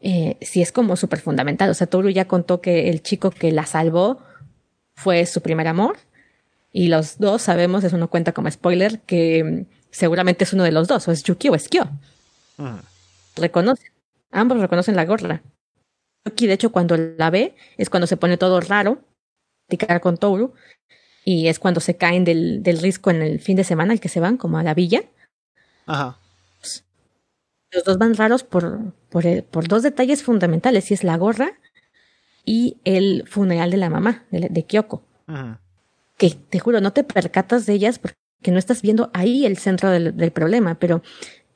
Eh, 0.00 0.36
si 0.40 0.62
es 0.62 0.72
como 0.72 0.96
súper 0.96 1.20
fundamental. 1.20 1.70
O 1.70 1.74
sea, 1.74 1.86
Toru 1.86 2.10
ya 2.10 2.28
contó 2.28 2.60
que 2.60 2.90
el 2.90 3.02
chico 3.02 3.30
que 3.30 3.52
la 3.52 3.66
salvó 3.66 4.18
fue 4.94 5.26
su 5.26 5.40
primer 5.40 5.68
amor. 5.68 5.96
Y 6.72 6.88
los 6.88 7.18
dos 7.18 7.42
sabemos, 7.42 7.84
eso 7.84 7.96
no 7.96 8.10
cuenta 8.10 8.32
como 8.32 8.50
spoiler, 8.50 9.00
que 9.00 9.66
seguramente 9.90 10.44
es 10.44 10.52
uno 10.52 10.64
de 10.64 10.72
los 10.72 10.88
dos, 10.88 11.06
o 11.08 11.12
es 11.12 11.22
Yuki 11.22 11.48
o 11.48 11.54
es 11.54 11.68
Kyo. 11.68 11.84
Mm. 12.58 12.76
Reconocen, 13.36 13.92
ambos 14.30 14.58
reconocen 14.60 14.96
la 14.96 15.04
gorra. 15.04 15.42
Yuki, 16.26 16.46
de 16.46 16.54
hecho, 16.54 16.72
cuando 16.72 16.96
la 16.96 17.30
ve, 17.30 17.54
es 17.76 17.90
cuando 17.90 18.06
se 18.06 18.16
pone 18.16 18.36
todo 18.36 18.60
raro, 18.60 19.00
platicar 19.68 20.00
con 20.00 20.16
Toru, 20.16 20.54
y 21.24 21.48
es 21.48 21.58
cuando 21.58 21.80
se 21.80 21.96
caen 21.96 22.24
del, 22.24 22.62
del 22.62 22.78
risco 22.78 23.10
en 23.10 23.22
el 23.22 23.40
fin 23.40 23.56
de 23.56 23.64
semana, 23.64 23.92
el 23.92 24.00
que 24.00 24.08
se 24.08 24.20
van 24.20 24.36
como 24.36 24.58
a 24.58 24.62
la 24.62 24.74
villa. 24.74 25.02
Ajá. 25.86 26.18
Los 27.72 27.84
dos 27.84 27.98
van 27.98 28.14
raros 28.14 28.44
por, 28.44 28.92
por, 29.10 29.26
el- 29.26 29.42
por 29.42 29.68
dos 29.68 29.82
detalles 29.82 30.22
fundamentales, 30.22 30.90
y 30.90 30.94
es 30.94 31.04
la 31.04 31.16
gorra 31.16 31.58
y 32.44 32.78
el 32.84 33.26
funeral 33.26 33.70
de 33.70 33.76
la 33.76 33.90
mamá, 33.90 34.24
de, 34.30 34.48
de 34.50 34.64
Kyoko. 34.64 35.02
Ujú. 35.28 35.56
Que 36.16 36.30
te 36.30 36.58
juro, 36.60 36.80
no 36.80 36.92
te 36.92 37.04
percatas 37.04 37.66
de 37.66 37.74
ellas 37.74 37.98
porque 37.98 38.16
no 38.50 38.58
estás 38.58 38.82
viendo 38.82 39.10
ahí 39.12 39.46
el 39.46 39.56
centro 39.56 39.90
del, 39.90 40.16
del 40.16 40.30
problema, 40.30 40.76
pero 40.76 41.02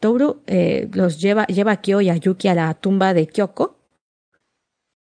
Toru 0.01 0.43
eh, 0.47 0.89
los 0.93 1.21
lleva, 1.21 1.47
lleva 1.47 1.73
a 1.73 1.81
Kyo 1.81 2.01
y 2.01 2.09
a 2.09 2.17
Yuki 2.17 2.49
a 2.49 2.55
la 2.55 2.75
tumba 2.75 3.15
de 3.15 3.29
Kyoko. 3.29 3.79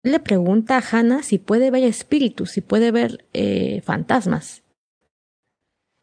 Le 0.03 0.19
pregunta 0.19 0.77
a 0.77 0.83
Hana 0.91 1.23
si 1.23 1.39
puede 1.39 1.71
ver 1.71 1.83
espíritus, 1.83 2.51
si 2.51 2.61
puede 2.61 2.91
ver 2.91 3.25
eh, 3.33 3.81
fantasmas. 3.81 4.63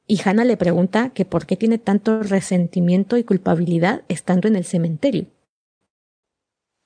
Y 0.07 0.21
Hana 0.25 0.45
le 0.45 0.57
pregunta 0.57 1.11
que 1.11 1.25
por 1.25 1.47
qué 1.47 1.57
tiene 1.57 1.79
tanto 1.79 2.23
resentimiento 2.23 3.17
y 3.17 3.23
culpabilidad 3.23 4.03
estando 4.09 4.49
en 4.49 4.57
el 4.57 4.65
cementerio. 4.65 5.27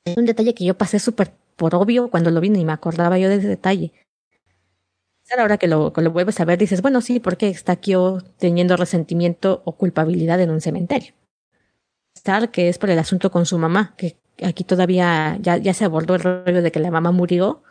Es 0.05 0.19
un 0.19 0.27
detalle 0.27 0.55
que 0.55 0.67
yo 0.67 0.77
pasé 0.77 0.99
súper 0.99 1.33
por 1.57 1.75
obvio 1.75 2.11
cuando 2.11 2.31
lo 2.31 2.41
vi, 2.41 2.51
ni 2.51 2.67
me 2.67 2.73
acordaba 2.73 3.17
yo 3.17 3.31
de 3.31 3.37
ese 3.37 3.49
detalle. 3.49 3.93
Ahora 5.39 5.59
que 5.59 5.67
lo, 5.67 5.93
que 5.93 6.03
lo 6.03 6.11
vuelves 6.11 6.39
a 6.41 6.45
ver, 6.45 6.59
dices, 6.59 6.83
bueno, 6.83 7.01
sí, 7.01 7.19
¿por 7.19 7.37
qué 7.37 7.49
está 7.49 7.77
Kyo 7.77 8.21
teniendo 8.39 8.77
resentimiento 8.77 9.63
o 9.65 9.73
culpabilidad 9.73 10.41
en 10.41 10.51
un 10.51 10.61
cementerio? 10.61 11.15
Estar 12.15 12.51
que 12.51 12.69
es 12.69 12.79
por 12.79 12.91
el 12.91 12.99
asunto 12.99 13.31
con 13.31 13.47
su 13.47 13.59
mamá, 13.59 13.95
que 13.97 14.17
aquí 14.43 14.65
todavía 14.65 15.39
ya, 15.41 15.57
ya 15.57 15.75
se 15.75 15.85
abordó 15.85 16.15
el 16.15 16.23
rollo 16.23 16.63
de 16.63 16.71
que 16.73 16.81
la 16.81 16.91
mamá 16.91 17.11
murió, 17.13 17.63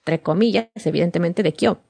entre 0.00 0.22
comillas, 0.22 0.68
evidentemente 0.84 1.42
de 1.42 1.52
Kyo, 1.54 1.80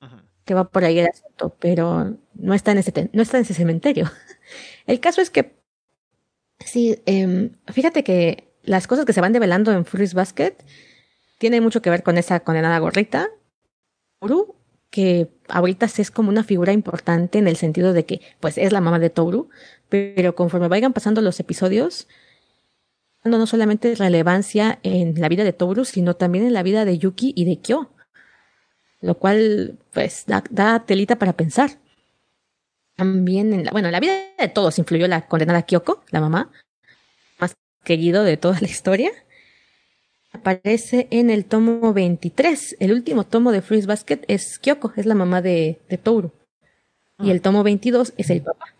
Ujú. 0.00 0.16
que 0.44 0.54
va 0.54 0.68
por 0.70 0.84
ahí 0.84 0.98
el 0.98 1.06
asunto, 1.08 1.56
pero 1.58 2.16
no 2.34 2.54
está 2.54 2.72
en 2.72 2.78
ese, 2.78 3.10
no 3.12 3.22
está 3.22 3.38
en 3.38 3.42
ese 3.44 3.54
cementerio. 3.54 4.10
El 4.86 5.00
caso 5.00 5.20
es 5.20 5.30
que, 5.30 5.56
sí, 6.60 7.02
em, 7.06 7.52
fíjate 7.72 8.04
que 8.04 8.52
las 8.62 8.86
cosas 8.86 9.04
que 9.04 9.12
se 9.12 9.20
van 9.20 9.32
develando 9.32 9.72
en 9.72 9.84
Fruits 9.84 10.14
Basket 10.14 10.54
tienen 11.38 11.62
mucho 11.62 11.82
que 11.82 11.90
ver 11.90 12.02
con 12.02 12.18
esa 12.18 12.40
condenada 12.40 12.78
gorrita. 12.80 13.30
Toru, 14.22 14.54
que 14.90 15.28
ahorita 15.48 15.86
es 15.86 16.10
como 16.12 16.28
una 16.28 16.44
figura 16.44 16.72
importante 16.72 17.38
en 17.38 17.48
el 17.48 17.56
sentido 17.56 17.92
de 17.92 18.06
que, 18.06 18.20
pues, 18.38 18.56
es 18.56 18.72
la 18.72 18.80
mamá 18.80 19.00
de 19.00 19.10
Toru, 19.10 19.50
pero 19.88 20.36
conforme 20.36 20.68
vayan 20.68 20.92
pasando 20.92 21.20
los 21.22 21.40
episodios, 21.40 22.06
no 23.24 23.46
solamente 23.46 23.94
relevancia 23.96 24.78
en 24.84 25.20
la 25.20 25.28
vida 25.28 25.42
de 25.42 25.52
Toru, 25.52 25.84
sino 25.84 26.14
también 26.14 26.46
en 26.46 26.52
la 26.52 26.62
vida 26.62 26.84
de 26.84 26.98
Yuki 26.98 27.32
y 27.36 27.44
de 27.44 27.58
Kyo. 27.58 27.90
Lo 29.00 29.18
cual, 29.18 29.78
pues, 29.92 30.24
da, 30.26 30.44
da 30.50 30.84
telita 30.86 31.16
para 31.16 31.32
pensar. 31.32 31.78
También, 32.96 33.52
en 33.52 33.64
la, 33.64 33.72
bueno, 33.72 33.88
en 33.88 33.92
la 33.92 34.00
vida 34.00 34.14
de 34.38 34.48
todos 34.48 34.78
influyó 34.78 35.08
la 35.08 35.26
condenada 35.26 35.62
Kyoko, 35.62 36.04
la 36.10 36.20
mamá, 36.20 36.52
más 37.40 37.56
querido 37.82 38.22
de 38.22 38.36
toda 38.36 38.60
la 38.60 38.68
historia. 38.68 39.10
Aparece 40.32 41.08
en 41.10 41.30
el 41.30 41.44
tomo 41.44 41.92
23. 41.92 42.76
El 42.80 42.92
último 42.92 43.24
tomo 43.24 43.52
de 43.52 43.62
Fruits 43.62 43.86
Basket 43.86 44.20
es 44.28 44.58
Kyoko, 44.58 44.92
es 44.96 45.06
la 45.06 45.14
mamá 45.14 45.42
de, 45.42 45.78
de 45.88 45.98
Toru. 45.98 46.32
Y 47.18 47.30
el 47.30 47.40
tomo 47.40 47.62
22 47.62 48.14
es 48.16 48.30
el 48.30 48.42
papá. 48.42 48.74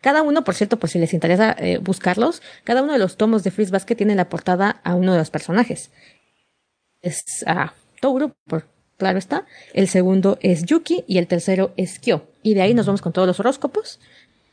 Cada 0.00 0.22
uno, 0.22 0.44
por 0.44 0.54
cierto, 0.54 0.78
por 0.78 0.88
si 0.88 0.98
les 0.98 1.14
interesa 1.14 1.56
eh, 1.58 1.78
buscarlos, 1.78 2.40
cada 2.64 2.82
uno 2.82 2.92
de 2.92 2.98
los 2.98 3.16
tomos 3.16 3.42
de 3.44 3.50
Freeze 3.50 3.72
Basket 3.72 3.96
tiene 3.96 4.14
la 4.14 4.28
portada 4.28 4.80
a 4.84 4.94
uno 4.94 5.12
de 5.12 5.18
los 5.18 5.30
personajes. 5.30 5.90
Es 7.02 7.44
a 7.46 7.74
Toru, 8.00 8.32
por 8.46 8.66
claro 8.96 9.18
está. 9.18 9.46
El 9.74 9.88
segundo 9.88 10.38
es 10.40 10.64
Yuki 10.64 11.04
y 11.06 11.18
el 11.18 11.26
tercero 11.26 11.72
es 11.76 11.98
Kyo. 11.98 12.22
Y 12.42 12.54
de 12.54 12.62
ahí 12.62 12.74
nos 12.74 12.86
vamos 12.86 13.02
con 13.02 13.12
todos 13.12 13.26
los 13.26 13.40
horóscopos. 13.40 14.00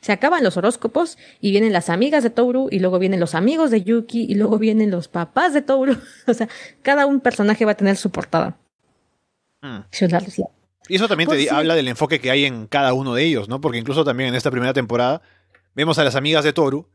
Se 0.03 0.11
acaban 0.11 0.43
los 0.43 0.57
horóscopos 0.57 1.17
y 1.39 1.51
vienen 1.51 1.71
las 1.71 1.89
amigas 1.89 2.23
de 2.23 2.29
Toru 2.29 2.67
y 2.69 2.79
luego 2.79 2.99
vienen 2.99 3.21
los 3.21 3.35
amigos 3.35 3.71
de 3.71 3.83
Yuki 3.83 4.25
y 4.29 4.35
luego 4.35 4.59
vienen 4.59 4.91
los 4.91 5.07
papás 5.07 5.53
de 5.53 5.61
Toru. 5.61 5.95
o 6.27 6.33
sea, 6.33 6.49
cada 6.81 7.05
un 7.05 7.21
personaje 7.21 7.63
va 7.63 7.71
a 7.71 7.77
tener 7.77 7.95
su 7.95 8.09
portada. 8.09 8.57
Mm. 9.61 9.77
Y 10.89 10.95
eso 10.95 11.07
también 11.07 11.29
te 11.29 11.35
Pues 11.35 11.47
sí. 11.47 11.55
habla 11.55 11.73
del 11.75 11.87
enfoque 11.87 12.19
que 12.19 12.31
hay 12.31 12.43
en 12.43 12.67
cada 12.67 12.91
uno 12.91 13.13
de 13.13 13.23
ellos, 13.23 13.47
¿no? 13.47 13.61
Porque 13.61 13.77
incluso 13.77 14.03
también 14.03 14.27
en 14.27 14.35
esta 14.35 14.51
primera 14.51 14.73
temporada 14.73 15.21
vemos 15.73 15.97
a 15.99 16.03
las 16.03 16.15
amigas 16.15 16.43
de 16.43 16.51
Toru, 16.51 16.89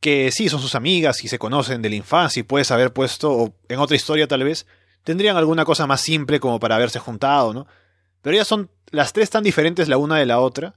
que 0.00 0.30
sí 0.32 0.48
son 0.48 0.62
sus 0.62 0.74
amigas 0.74 1.22
y 1.24 1.28
se 1.28 1.38
conocen 1.38 1.82
de 1.82 1.90
la 1.90 1.96
infancia 1.96 2.40
y 2.40 2.44
puedes 2.44 2.70
haber 2.70 2.94
puesto, 2.94 3.30
o 3.30 3.54
en 3.68 3.78
otra 3.78 3.94
historia 3.94 4.26
tal 4.26 4.42
vez, 4.42 4.66
tendrían 5.04 5.36
alguna 5.36 5.66
cosa 5.66 5.86
más 5.86 6.00
simple 6.00 6.40
como 6.40 6.58
para 6.58 6.76
haberse 6.76 6.98
juntado, 6.98 7.52
¿no? 7.52 7.66
Pero 8.22 8.36
ellas 8.36 8.48
son 8.48 8.70
las 8.90 9.12
tres 9.12 9.28
tan 9.28 9.44
diferentes 9.44 9.86
la 9.88 9.98
una 9.98 10.16
de 10.16 10.24
la 10.24 10.40
otra, 10.40 10.76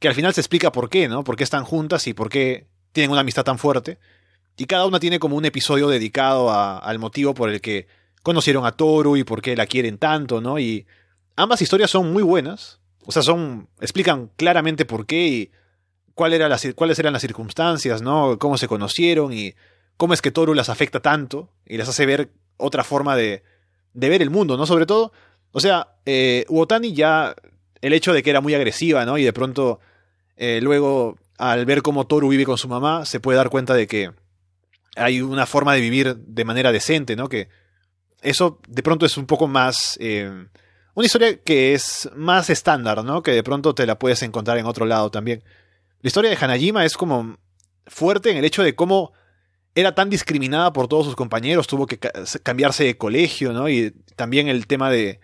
que 0.00 0.08
al 0.08 0.14
final 0.14 0.34
se 0.34 0.40
explica 0.40 0.72
por 0.72 0.88
qué, 0.88 1.08
¿no? 1.08 1.24
Por 1.24 1.36
qué 1.36 1.44
están 1.44 1.64
juntas 1.64 2.06
y 2.06 2.14
por 2.14 2.28
qué 2.28 2.66
tienen 2.92 3.10
una 3.10 3.20
amistad 3.20 3.44
tan 3.44 3.58
fuerte. 3.58 3.98
Y 4.56 4.66
cada 4.66 4.86
una 4.86 5.00
tiene 5.00 5.18
como 5.18 5.36
un 5.36 5.44
episodio 5.44 5.88
dedicado 5.88 6.50
al 6.50 6.98
motivo 6.98 7.34
por 7.34 7.50
el 7.50 7.60
que 7.60 7.86
conocieron 8.22 8.64
a 8.64 8.72
Toru 8.72 9.16
y 9.16 9.24
por 9.24 9.42
qué 9.42 9.54
la 9.54 9.66
quieren 9.66 9.98
tanto, 9.98 10.40
¿no? 10.40 10.58
Y 10.58 10.86
ambas 11.36 11.62
historias 11.62 11.90
son 11.90 12.12
muy 12.12 12.22
buenas. 12.22 12.80
O 13.04 13.12
sea, 13.12 13.22
son. 13.22 13.68
explican 13.80 14.30
claramente 14.36 14.84
por 14.84 15.06
qué 15.06 15.26
y 15.28 15.50
cuál 16.14 16.32
era 16.32 16.48
la 16.48 16.58
cuáles 16.74 16.98
eran 16.98 17.12
las 17.12 17.22
circunstancias, 17.22 18.02
¿no? 18.02 18.38
Cómo 18.38 18.58
se 18.58 18.66
conocieron 18.66 19.32
y 19.32 19.54
cómo 19.96 20.14
es 20.14 20.22
que 20.22 20.30
Toru 20.30 20.54
las 20.54 20.70
afecta 20.70 21.00
tanto 21.00 21.50
y 21.66 21.76
les 21.76 21.88
hace 21.88 22.06
ver 22.06 22.30
otra 22.56 22.82
forma 22.82 23.14
de, 23.14 23.42
de 23.92 24.08
ver 24.08 24.22
el 24.22 24.30
mundo, 24.30 24.56
¿no? 24.56 24.66
Sobre 24.66 24.86
todo, 24.86 25.12
o 25.52 25.60
sea, 25.60 25.96
eh, 26.04 26.44
Uotani 26.48 26.92
ya. 26.92 27.34
El 27.86 27.92
hecho 27.92 28.12
de 28.12 28.22
que 28.22 28.30
era 28.30 28.40
muy 28.40 28.54
agresiva, 28.54 29.04
¿no? 29.04 29.18
Y 29.18 29.24
de 29.24 29.32
pronto, 29.32 29.80
eh, 30.36 30.60
luego, 30.62 31.16
al 31.38 31.64
ver 31.66 31.82
cómo 31.82 32.06
Toru 32.06 32.28
vive 32.28 32.44
con 32.44 32.58
su 32.58 32.68
mamá, 32.68 33.04
se 33.06 33.20
puede 33.20 33.36
dar 33.38 33.50
cuenta 33.50 33.74
de 33.74 33.86
que 33.86 34.10
hay 34.96 35.20
una 35.20 35.46
forma 35.46 35.74
de 35.74 35.80
vivir 35.80 36.16
de 36.16 36.44
manera 36.44 36.72
decente, 36.72 37.16
¿no? 37.16 37.28
Que 37.28 37.48
eso 38.22 38.58
de 38.68 38.82
pronto 38.82 39.06
es 39.06 39.16
un 39.16 39.26
poco 39.26 39.46
más. 39.46 39.96
eh, 40.00 40.46
una 40.94 41.04
historia 41.04 41.36
que 41.42 41.74
es 41.74 42.08
más 42.16 42.48
estándar, 42.48 43.04
¿no? 43.04 43.22
Que 43.22 43.32
de 43.32 43.42
pronto 43.42 43.74
te 43.74 43.84
la 43.86 43.98
puedes 43.98 44.22
encontrar 44.22 44.56
en 44.56 44.64
otro 44.66 44.86
lado 44.86 45.10
también. 45.10 45.42
La 46.00 46.08
historia 46.08 46.30
de 46.30 46.38
Hanajima 46.40 46.84
es 46.86 46.96
como 46.96 47.36
fuerte 47.86 48.30
en 48.30 48.38
el 48.38 48.44
hecho 48.46 48.62
de 48.62 48.74
cómo 48.74 49.12
era 49.74 49.94
tan 49.94 50.08
discriminada 50.08 50.72
por 50.72 50.88
todos 50.88 51.04
sus 51.04 51.14
compañeros, 51.14 51.66
tuvo 51.66 51.86
que 51.86 51.98
ca- 51.98 52.12
cambiarse 52.42 52.84
de 52.84 52.96
colegio, 52.96 53.52
¿no? 53.52 53.68
Y 53.68 53.90
también 54.16 54.48
el 54.48 54.66
tema 54.66 54.90
de, 54.90 55.20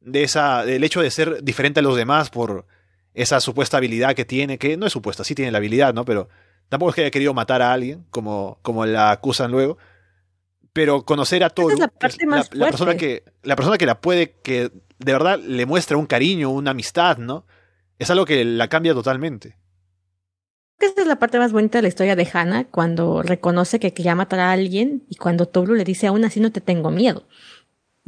de 0.00 0.22
esa, 0.22 0.64
del 0.64 0.84
hecho 0.84 1.00
de 1.00 1.10
ser 1.10 1.42
diferente 1.44 1.80
a 1.80 1.82
los 1.82 1.96
demás 1.96 2.30
por 2.30 2.66
esa 3.14 3.40
supuesta 3.40 3.76
habilidad 3.76 4.14
que 4.14 4.24
tiene, 4.24 4.58
que 4.58 4.76
no 4.76 4.86
es 4.86 4.92
supuesta, 4.92 5.24
sí 5.24 5.34
tiene 5.34 5.50
la 5.50 5.58
habilidad, 5.58 5.94
¿no? 5.94 6.04
Pero 6.04 6.28
tampoco 6.68 6.90
es 6.90 6.94
que 6.94 7.00
haya 7.02 7.10
querido 7.10 7.34
matar 7.34 7.62
a 7.62 7.72
alguien, 7.72 8.04
como, 8.10 8.58
como 8.62 8.86
la 8.86 9.10
acusan 9.10 9.50
luego. 9.50 9.78
Pero 10.72 11.04
conocer 11.04 11.42
a 11.42 11.50
Toru, 11.50 11.74
es 11.74 11.80
la 11.80 11.90
la 12.52 12.66
persona 12.66 12.96
que, 12.96 13.24
la 13.42 13.56
persona 13.56 13.76
que 13.76 13.86
la 13.86 14.00
puede, 14.00 14.36
que 14.42 14.70
de 14.98 15.12
verdad 15.12 15.38
le 15.38 15.66
muestra 15.66 15.96
un 15.96 16.06
cariño, 16.06 16.50
una 16.50 16.70
amistad, 16.70 17.18
¿no? 17.18 17.44
Es 17.98 18.10
algo 18.10 18.24
que 18.24 18.44
la 18.44 18.68
cambia 18.68 18.94
totalmente. 18.94 19.56
Esa 20.78 21.02
es 21.02 21.06
la 21.06 21.18
parte 21.18 21.38
más 21.38 21.52
bonita 21.52 21.78
de 21.78 21.82
la 21.82 21.88
historia 21.88 22.16
de 22.16 22.26
Hannah, 22.32 22.64
cuando 22.64 23.22
reconoce 23.22 23.78
que 23.78 23.92
quería 23.92 24.14
matar 24.14 24.40
a 24.40 24.52
alguien 24.52 25.04
y 25.10 25.16
cuando 25.16 25.46
Toru 25.46 25.74
le 25.74 25.84
dice, 25.84 26.06
aún 26.06 26.24
así 26.24 26.40
no 26.40 26.52
te 26.52 26.62
tengo 26.62 26.90
miedo. 26.90 27.26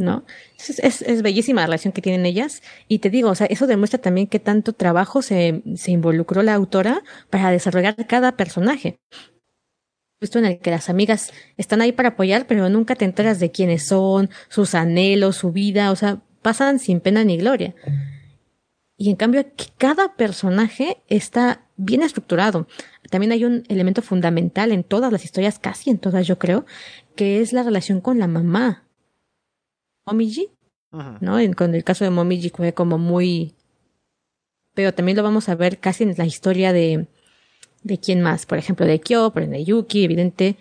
¿No? 0.03 0.25
Es, 0.59 1.23
bellísima 1.23 1.61
la 1.61 1.69
relación 1.69 1.93
que 1.93 2.03
tienen 2.03 2.27
ellas. 2.27 2.61
Y 2.89 2.99
te 2.99 3.09
digo, 3.09 3.31
o 3.31 3.35
sea, 3.37 3.47
eso 3.47 3.69
demuestra 3.69 4.01
también 4.01 4.27
que 4.27 4.41
tanto 4.41 4.73
trabajo 4.73 5.23
se, 5.23 5.63
se 5.77 5.93
involucró 5.93 6.43
la 6.43 6.55
autora 6.55 7.05
para 7.31 7.53
desarrollar 7.53 7.95
cada 8.09 8.37
personaje. 8.37 8.99
Justo 10.21 10.41
en 10.41 10.47
el 10.47 10.59
que 10.59 10.73
las 10.73 10.91
amigas 10.91 11.33
están 11.57 11.83
ahí 11.83 11.93
para 11.93 12.11
apoyar, 12.11 12.49
pero 12.49 12.69
nunca 12.69 12.97
te 12.97 13.05
enteras 13.05 13.39
de 13.39 13.53
quiénes 13.53 13.87
son, 13.87 14.29
sus 14.49 14.75
anhelos, 14.75 15.37
su 15.37 15.53
vida, 15.53 15.93
o 15.93 15.97
sea, 15.97 16.21
pasan 16.43 16.81
sin 16.81 16.99
pena 16.99 17.23
ni 17.23 17.37
gloria. 17.37 17.77
Y 18.97 19.09
en 19.11 19.17
cambio, 19.17 19.45
cada 19.79 20.17
personaje 20.17 21.03
está 21.09 21.67
bien 21.77 22.03
estructurado. 22.03 22.67
También 23.09 23.31
hay 23.31 23.45
un 23.45 23.65
elemento 23.69 24.03
fundamental 24.03 24.73
en 24.73 24.83
todas 24.83 25.13
las 25.13 25.25
historias, 25.25 25.61
casi 25.61 25.91
en 25.91 25.99
todas 25.99 26.27
yo 26.27 26.39
creo, 26.39 26.67
que 27.15 27.41
es 27.41 27.53
la 27.53 27.63
relación 27.63 28.01
con 28.01 28.19
la 28.19 28.27
mamá. 28.27 28.82
Momiji. 30.07 30.51
¿no? 31.21 31.39
En, 31.39 31.55
con 31.55 31.75
el 31.75 31.85
caso 31.85 32.05
de 32.05 32.11
Momiji 32.11 32.51
fue 32.51 32.73
como 32.75 32.99
muy... 32.99 33.55
Pero 34.75 34.95
también 34.95 35.17
lo 35.17 35.23
vamos 35.23 35.49
a 35.49 35.55
ver 35.55 35.79
casi 35.79 36.05
en 36.05 36.15
la 36.17 36.27
historia 36.27 36.73
de... 36.73 37.07
¿De 37.83 37.99
quién 37.99 38.23
más? 38.23 38.47
Por 38.47 38.59
ejemplo, 38.59 38.87
de 38.87 39.01
Kyo, 39.01 39.33
pero 39.33 39.49
de 39.49 39.65
Yuki, 39.65 40.05
evidente. 40.05 40.57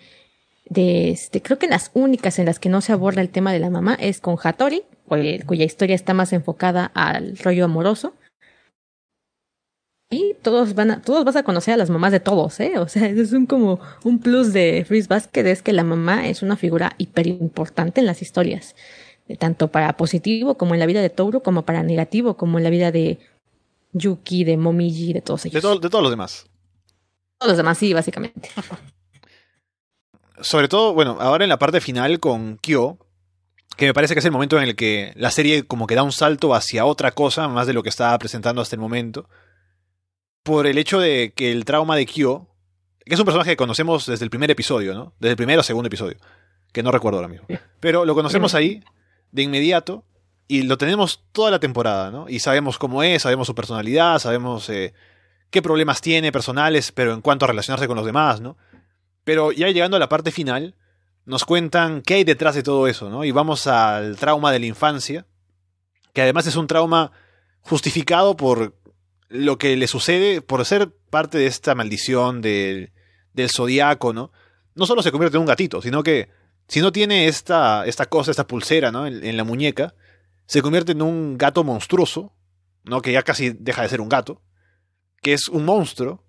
De 0.64 1.10
este, 1.10 1.40
creo 1.40 1.58
que 1.58 1.68
las 1.68 1.92
únicas 1.94 2.38
en 2.38 2.46
las 2.46 2.58
que 2.58 2.68
no 2.68 2.80
se 2.80 2.92
aborda 2.92 3.20
el 3.20 3.30
tema 3.30 3.52
de 3.52 3.60
la 3.60 3.70
mamá 3.70 3.94
es 3.94 4.20
con 4.20 4.36
Hattori, 4.42 4.82
cuya 5.06 5.44
cuya 5.46 5.64
historia 5.64 5.94
está 5.94 6.14
más 6.14 6.32
enfocada 6.32 6.86
al 6.94 7.38
rollo 7.38 7.64
amoroso. 7.64 8.14
Y 10.12 10.34
todos 10.42 10.74
van 10.74 10.90
a, 10.90 11.00
todos 11.00 11.24
vas 11.24 11.36
a 11.36 11.42
conocer 11.42 11.72
a 11.72 11.78
las 11.78 11.88
mamás 11.88 12.12
de 12.12 12.20
todos, 12.20 12.60
¿eh? 12.60 12.78
O 12.78 12.86
sea, 12.86 13.06
es 13.08 13.32
un 13.32 13.46
como 13.46 13.80
un 14.04 14.18
plus 14.18 14.52
de 14.52 14.84
Freeze 14.86 15.08
Basket 15.08 15.46
es 15.46 15.62
que 15.62 15.72
la 15.72 15.84
mamá 15.84 16.28
es 16.28 16.42
una 16.42 16.56
figura 16.56 16.92
hiper 16.98 17.26
importante 17.26 18.00
en 18.00 18.06
las 18.06 18.20
historias. 18.20 18.76
Tanto 19.38 19.68
para 19.68 19.96
positivo 19.96 20.56
como 20.56 20.74
en 20.74 20.80
la 20.80 20.86
vida 20.86 21.00
de 21.00 21.10
Touro, 21.10 21.42
como 21.42 21.62
para 21.64 21.82
negativo, 21.82 22.36
como 22.36 22.58
en 22.58 22.64
la 22.64 22.70
vida 22.70 22.90
de 22.90 23.18
Yuki, 23.92 24.44
de 24.44 24.56
Momiji, 24.56 25.12
de 25.12 25.20
todos 25.20 25.46
ellos. 25.46 25.62
De, 25.62 25.68
de 25.68 25.90
todos 25.90 26.02
los 26.02 26.10
demás. 26.10 26.46
Todos 27.38 27.50
los 27.50 27.56
demás, 27.56 27.78
sí, 27.78 27.92
básicamente. 27.92 28.50
Sobre 30.40 30.68
todo, 30.68 30.94
bueno, 30.94 31.18
ahora 31.20 31.44
en 31.44 31.48
la 31.48 31.58
parte 31.58 31.80
final 31.80 32.18
con 32.20 32.56
Kyo, 32.58 32.98
que 33.76 33.86
me 33.86 33.94
parece 33.94 34.14
que 34.14 34.20
es 34.20 34.24
el 34.24 34.32
momento 34.32 34.58
en 34.58 34.64
el 34.64 34.76
que 34.76 35.12
la 35.16 35.30
serie 35.30 35.64
como 35.64 35.86
que 35.86 35.94
da 35.94 36.02
un 36.02 36.12
salto 36.12 36.54
hacia 36.54 36.84
otra 36.84 37.12
cosa, 37.12 37.48
más 37.48 37.66
de 37.66 37.72
lo 37.72 37.82
que 37.82 37.88
estaba 37.88 38.18
presentando 38.18 38.60
hasta 38.60 38.76
el 38.76 38.80
momento, 38.80 39.28
por 40.42 40.66
el 40.66 40.78
hecho 40.78 40.98
de 40.98 41.32
que 41.34 41.52
el 41.52 41.64
trauma 41.64 41.96
de 41.96 42.06
Kyo, 42.06 42.48
que 43.04 43.14
es 43.14 43.20
un 43.20 43.24
personaje 43.24 43.50
que 43.50 43.56
conocemos 43.56 44.06
desde 44.06 44.24
el 44.24 44.30
primer 44.30 44.50
episodio, 44.50 44.94
¿no? 44.94 45.14
Desde 45.18 45.32
el 45.32 45.36
primero 45.36 45.60
o 45.60 45.64
segundo 45.64 45.86
episodio, 45.86 46.16
que 46.72 46.82
no 46.82 46.90
recuerdo 46.90 47.18
ahora 47.18 47.28
mismo. 47.28 47.46
Pero 47.80 48.04
lo 48.04 48.14
conocemos 48.14 48.54
ahí 48.54 48.82
de 49.32 49.42
inmediato 49.42 50.04
y 50.46 50.62
lo 50.62 50.78
tenemos 50.78 51.24
toda 51.32 51.50
la 51.50 51.58
temporada, 51.58 52.10
¿no? 52.10 52.28
Y 52.28 52.38
sabemos 52.38 52.78
cómo 52.78 53.02
es, 53.02 53.22
sabemos 53.22 53.46
su 53.46 53.54
personalidad, 53.54 54.18
sabemos 54.18 54.68
eh, 54.68 54.92
qué 55.50 55.62
problemas 55.62 56.00
tiene 56.00 56.30
personales, 56.30 56.92
pero 56.92 57.14
en 57.14 57.22
cuanto 57.22 57.46
a 57.46 57.48
relacionarse 57.48 57.88
con 57.88 57.96
los 57.96 58.06
demás, 58.06 58.40
¿no? 58.40 58.56
Pero 59.24 59.50
ya 59.52 59.68
llegando 59.70 59.96
a 59.96 60.00
la 60.00 60.08
parte 60.08 60.30
final, 60.30 60.74
nos 61.24 61.44
cuentan 61.44 62.02
qué 62.02 62.14
hay 62.14 62.24
detrás 62.24 62.54
de 62.54 62.62
todo 62.62 62.86
eso, 62.86 63.08
¿no? 63.08 63.24
Y 63.24 63.30
vamos 63.30 63.66
al 63.66 64.16
trauma 64.16 64.52
de 64.52 64.58
la 64.58 64.66
infancia, 64.66 65.26
que 66.12 66.22
además 66.22 66.46
es 66.46 66.56
un 66.56 66.66
trauma 66.66 67.12
justificado 67.62 68.36
por 68.36 68.76
lo 69.28 69.56
que 69.56 69.76
le 69.76 69.86
sucede, 69.86 70.42
por 70.42 70.64
ser 70.66 70.94
parte 71.08 71.38
de 71.38 71.46
esta 71.46 71.74
maldición 71.74 72.42
del, 72.42 72.92
del 73.32 73.48
zodiaco, 73.48 74.12
¿no? 74.12 74.32
No 74.74 74.84
solo 74.84 75.02
se 75.02 75.10
convierte 75.10 75.38
en 75.38 75.42
un 75.42 75.46
gatito, 75.46 75.80
sino 75.80 76.02
que 76.02 76.28
si 76.72 76.80
no 76.80 76.90
tiene 76.90 77.28
esta, 77.28 77.84
esta 77.84 78.06
cosa, 78.06 78.30
esta 78.30 78.46
pulsera, 78.46 78.90
¿no? 78.90 79.06
En, 79.06 79.22
en 79.22 79.36
la 79.36 79.44
muñeca, 79.44 79.94
se 80.46 80.62
convierte 80.62 80.92
en 80.92 81.02
un 81.02 81.36
gato 81.36 81.64
monstruoso, 81.64 82.32
¿no? 82.82 83.02
Que 83.02 83.12
ya 83.12 83.22
casi 83.22 83.50
deja 83.50 83.82
de 83.82 83.90
ser 83.90 84.00
un 84.00 84.08
gato, 84.08 84.40
que 85.20 85.34
es 85.34 85.48
un 85.48 85.66
monstruo, 85.66 86.24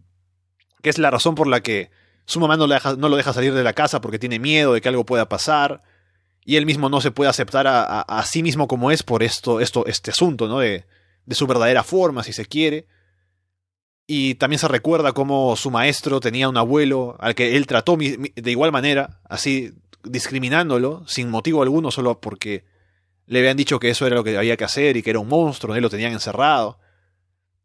que 0.81 0.89
es 0.89 0.97
la 0.97 1.11
razón 1.11 1.35
por 1.35 1.47
la 1.47 1.61
que 1.61 1.91
su 2.25 2.41
mamá 2.41 2.57
no, 2.57 2.67
no, 2.67 3.07
lo 3.07 3.15
deja 3.15 3.31
salir 3.31 3.53
de 3.53 3.63
la 3.63 3.71
casa 3.71 4.01
porque 4.01 4.19
tiene 4.19 4.37
miedo 4.37 4.73
de 4.73 4.81
que 4.81 4.89
algo 4.89 5.05
pueda 5.05 5.29
pasar. 5.29 5.81
Y 6.43 6.57
él 6.57 6.65
mismo 6.65 6.89
no 6.89 6.99
se 6.99 7.11
puede 7.11 7.29
aceptar 7.29 7.65
a, 7.65 7.85
a, 7.85 8.01
a 8.01 8.25
sí 8.25 8.43
mismo 8.43 8.67
como 8.67 8.91
es 8.91 9.01
por 9.01 9.23
esto, 9.23 9.61
esto, 9.61 9.85
este 9.85 10.11
asunto, 10.11 10.49
¿no? 10.49 10.59
De, 10.59 10.85
de, 11.25 11.35
su 11.35 11.47
verdadera 11.47 11.83
forma, 11.83 12.21
si 12.21 12.33
se 12.33 12.47
quiere. 12.47 12.85
Y 14.07 14.35
también 14.35 14.59
se 14.59 14.67
recuerda 14.67 15.13
cómo 15.13 15.55
su 15.55 15.71
maestro 15.71 16.19
tenía 16.19 16.49
un 16.49 16.57
abuelo 16.57 17.15
al 17.21 17.33
que 17.33 17.55
él 17.55 17.65
trató 17.65 17.95
de 17.95 18.51
igual 18.51 18.73
manera, 18.73 19.21
así 19.29 19.73
discriminándolo, 20.03 21.03
sin 21.07 21.29
motivo 21.29 21.61
alguno, 21.61 21.91
solo 21.91 22.19
porque 22.19 22.65
le 23.25 23.39
habían 23.39 23.57
dicho 23.57 23.79
que 23.79 23.89
eso 23.89 24.05
era 24.05 24.15
lo 24.15 24.23
que 24.23 24.37
había 24.37 24.57
que 24.57 24.65
hacer 24.65 24.97
y 24.97 25.03
que 25.03 25.09
era 25.09 25.19
un 25.19 25.27
monstruo, 25.27 25.79
lo 25.79 25.89
tenían 25.89 26.13
encerrado. 26.13 26.79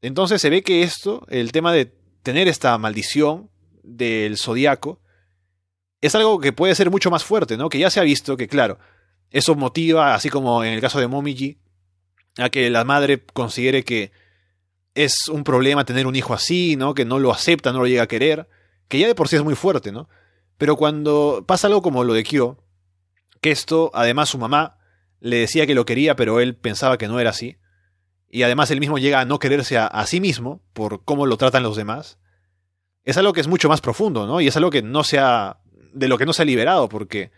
Entonces 0.00 0.40
se 0.40 0.50
ve 0.50 0.62
que 0.62 0.82
esto, 0.82 1.26
el 1.28 1.52
tema 1.52 1.72
de 1.72 1.92
tener 2.22 2.48
esta 2.48 2.76
maldición, 2.78 3.50
del 3.88 4.36
zodiaco 4.36 5.00
es 6.00 6.14
algo 6.14 6.38
que 6.40 6.52
puede 6.52 6.74
ser 6.74 6.90
mucho 6.90 7.10
más 7.10 7.24
fuerte, 7.24 7.56
¿no? 7.56 7.68
Que 7.68 7.78
ya 7.78 7.90
se 7.90 7.98
ha 7.98 8.04
visto 8.04 8.36
que, 8.36 8.46
claro, 8.46 8.78
eso 9.30 9.54
motiva, 9.54 10.14
así 10.14 10.30
como 10.30 10.62
en 10.62 10.72
el 10.72 10.80
caso 10.80 11.00
de 11.00 11.08
Momiji, 11.08 11.58
a 12.36 12.50
que 12.50 12.70
la 12.70 12.84
madre 12.84 13.24
considere 13.32 13.82
que 13.82 14.12
es 14.94 15.28
un 15.28 15.42
problema 15.42 15.84
tener 15.84 16.06
un 16.06 16.14
hijo 16.14 16.34
así, 16.34 16.76
¿no? 16.76 16.94
Que 16.94 17.04
no 17.04 17.18
lo 17.18 17.32
acepta, 17.32 17.72
no 17.72 17.80
lo 17.80 17.86
llega 17.86 18.04
a 18.04 18.08
querer, 18.08 18.48
que 18.86 18.98
ya 18.98 19.08
de 19.08 19.14
por 19.14 19.28
sí 19.28 19.36
es 19.36 19.42
muy 19.42 19.56
fuerte, 19.56 19.90
¿no? 19.90 20.08
Pero 20.58 20.76
cuando 20.76 21.44
pasa 21.46 21.68
algo 21.68 21.82
como 21.82 22.04
lo 22.04 22.12
de 22.12 22.24
Kyo, 22.24 22.58
que 23.40 23.52
esto, 23.52 23.90
además 23.94 24.28
su 24.28 24.38
mamá 24.38 24.78
le 25.20 25.36
decía 25.36 25.66
que 25.66 25.74
lo 25.74 25.86
quería, 25.86 26.16
pero 26.16 26.40
él 26.40 26.56
pensaba 26.56 26.98
que 26.98 27.08
no 27.08 27.20
era 27.20 27.30
así, 27.30 27.56
y 28.28 28.42
además 28.42 28.70
él 28.70 28.80
mismo 28.80 28.98
llega 28.98 29.20
a 29.20 29.24
no 29.24 29.38
quererse 29.38 29.78
a, 29.78 30.06
sí 30.06 30.20
mismo 30.20 30.60
por 30.72 31.04
cómo 31.04 31.26
lo 31.26 31.36
tratan 31.36 31.62
los 31.62 31.76
demás, 31.76 32.18
es 33.04 33.16
algo 33.16 33.32
que 33.32 33.40
es 33.40 33.48
mucho 33.48 33.68
más 33.68 33.80
profundo, 33.80 34.26
¿no? 34.26 34.40
Y 34.40 34.48
es 34.48 34.56
algo 34.56 34.70
que 34.70 34.82
no 34.82 35.02
se 35.02 35.18
ha, 35.18 35.60
de 35.94 36.08
lo 36.08 36.18
que 36.18 36.26
no 36.26 36.32
se 36.32 36.42
ha 36.42 36.44
liberado, 36.44 36.88
porque 36.88 37.30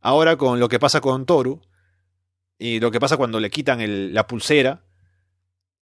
ahora 0.00 0.36
con 0.36 0.60
lo 0.60 0.68
que 0.68 0.78
pasa 0.78 1.00
con 1.00 1.26
Toru 1.26 1.62
y 2.58 2.78
lo 2.78 2.90
que 2.90 3.00
pasa 3.00 3.16
cuando 3.16 3.40
le 3.40 3.50
quitan 3.50 3.80
el, 3.80 4.14
la 4.14 4.26
pulsera, 4.26 4.84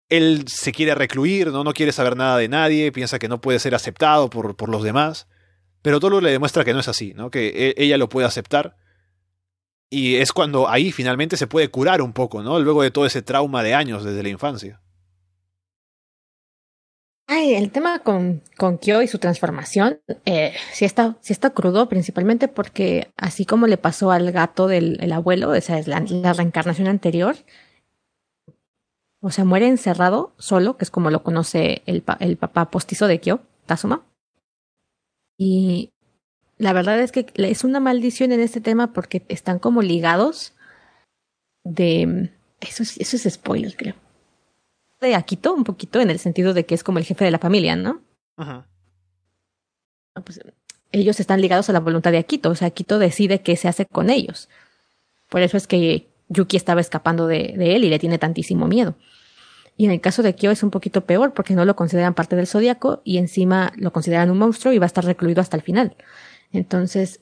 él 0.08 0.44
se 0.48 0.72
quiere 0.72 0.94
recluir, 0.94 1.48
¿no? 1.48 1.64
No 1.64 1.72
quiere 1.72 1.92
saber 1.92 2.16
nada 2.16 2.36
de 2.36 2.48
nadie, 2.48 2.92
piensa 2.92 3.18
que 3.18 3.28
no 3.28 3.40
puede 3.40 3.58
ser 3.58 3.74
aceptado 3.74 4.28
por, 4.28 4.54
por 4.56 4.68
los 4.68 4.82
demás, 4.82 5.28
pero 5.86 6.00
Toru 6.00 6.20
le 6.20 6.32
demuestra 6.32 6.64
que 6.64 6.72
no 6.74 6.80
es 6.80 6.88
así, 6.88 7.14
¿no? 7.14 7.30
Que 7.30 7.46
e, 7.46 7.74
ella 7.76 7.96
lo 7.96 8.08
puede 8.08 8.26
aceptar. 8.26 8.76
Y 9.88 10.16
es 10.16 10.32
cuando 10.32 10.68
ahí 10.68 10.90
finalmente 10.90 11.36
se 11.36 11.46
puede 11.46 11.68
curar 11.68 12.02
un 12.02 12.12
poco, 12.12 12.42
¿no? 12.42 12.58
Luego 12.58 12.82
de 12.82 12.90
todo 12.90 13.06
ese 13.06 13.22
trauma 13.22 13.62
de 13.62 13.74
años 13.74 14.02
desde 14.02 14.24
la 14.24 14.28
infancia. 14.28 14.82
Ay, 17.28 17.54
el 17.54 17.70
tema 17.70 18.00
con, 18.00 18.42
con 18.56 18.78
Kyo 18.78 19.00
y 19.00 19.06
su 19.06 19.20
transformación, 19.20 20.00
eh, 20.24 20.54
sí, 20.72 20.84
está, 20.84 21.18
sí 21.20 21.32
está 21.32 21.50
crudo, 21.50 21.88
principalmente 21.88 22.48
porque 22.48 23.12
así 23.16 23.44
como 23.44 23.68
le 23.68 23.78
pasó 23.78 24.10
al 24.10 24.32
gato 24.32 24.66
del 24.66 24.98
el 25.00 25.12
abuelo, 25.12 25.54
esa 25.54 25.78
es 25.78 25.86
la, 25.86 26.00
la, 26.00 26.32
reencarnación 26.32 26.88
anterior, 26.88 27.36
o 29.20 29.30
sea, 29.30 29.44
muere 29.44 29.68
encerrado 29.68 30.34
solo, 30.36 30.78
que 30.78 30.84
es 30.84 30.90
como 30.90 31.12
lo 31.12 31.22
conoce 31.22 31.82
el, 31.86 32.02
el 32.18 32.36
papá 32.38 32.72
postizo 32.72 33.06
de 33.06 33.20
Kyo, 33.20 33.38
Tazuma. 33.66 34.02
Y 35.38 35.92
la 36.58 36.72
verdad 36.72 37.00
es 37.00 37.12
que 37.12 37.26
es 37.34 37.64
una 37.64 37.80
maldición 37.80 38.32
en 38.32 38.40
este 38.40 38.60
tema 38.60 38.92
porque 38.92 39.24
están 39.28 39.58
como 39.58 39.82
ligados 39.82 40.54
de... 41.64 42.30
Eso 42.60 42.82
es, 42.82 42.96
eso 42.98 43.16
es 43.16 43.34
spoiler, 43.34 43.76
creo 43.76 43.94
de 45.00 45.14
Akito 45.14 45.54
un 45.54 45.64
poquito 45.64 46.00
en 46.00 46.10
el 46.10 46.18
sentido 46.18 46.54
de 46.54 46.64
que 46.64 46.74
es 46.74 46.84
como 46.84 46.98
el 46.98 47.04
jefe 47.04 47.24
de 47.24 47.30
la 47.30 47.38
familia, 47.38 47.76
¿no? 47.76 48.02
Ajá. 48.36 48.66
Pues, 50.24 50.40
ellos 50.92 51.20
están 51.20 51.40
ligados 51.40 51.68
a 51.68 51.72
la 51.72 51.80
voluntad 51.80 52.12
de 52.12 52.18
Akito, 52.18 52.50
o 52.50 52.54
sea, 52.54 52.68
Akito 52.68 52.98
decide 52.98 53.42
qué 53.42 53.56
se 53.56 53.68
hace 53.68 53.86
con 53.86 54.08
ellos. 54.08 54.48
Por 55.28 55.42
eso 55.42 55.56
es 55.56 55.66
que 55.66 56.08
Yuki 56.28 56.56
estaba 56.56 56.80
escapando 56.80 57.26
de, 57.26 57.54
de 57.56 57.76
él 57.76 57.84
y 57.84 57.90
le 57.90 57.98
tiene 57.98 58.18
tantísimo 58.18 58.66
miedo. 58.66 58.94
Y 59.76 59.84
en 59.84 59.90
el 59.90 60.00
caso 60.00 60.22
de 60.22 60.34
Kyo 60.34 60.50
es 60.50 60.62
un 60.62 60.70
poquito 60.70 61.02
peor 61.02 61.34
porque 61.34 61.54
no 61.54 61.64
lo 61.64 61.76
consideran 61.76 62.14
parte 62.14 62.36
del 62.36 62.46
zodiaco 62.46 63.02
y 63.04 63.18
encima 63.18 63.72
lo 63.76 63.92
consideran 63.92 64.30
un 64.30 64.38
monstruo 64.38 64.72
y 64.72 64.78
va 64.78 64.84
a 64.84 64.86
estar 64.86 65.04
recluido 65.04 65.40
hasta 65.40 65.56
el 65.56 65.62
final. 65.62 65.96
Entonces, 66.52 67.20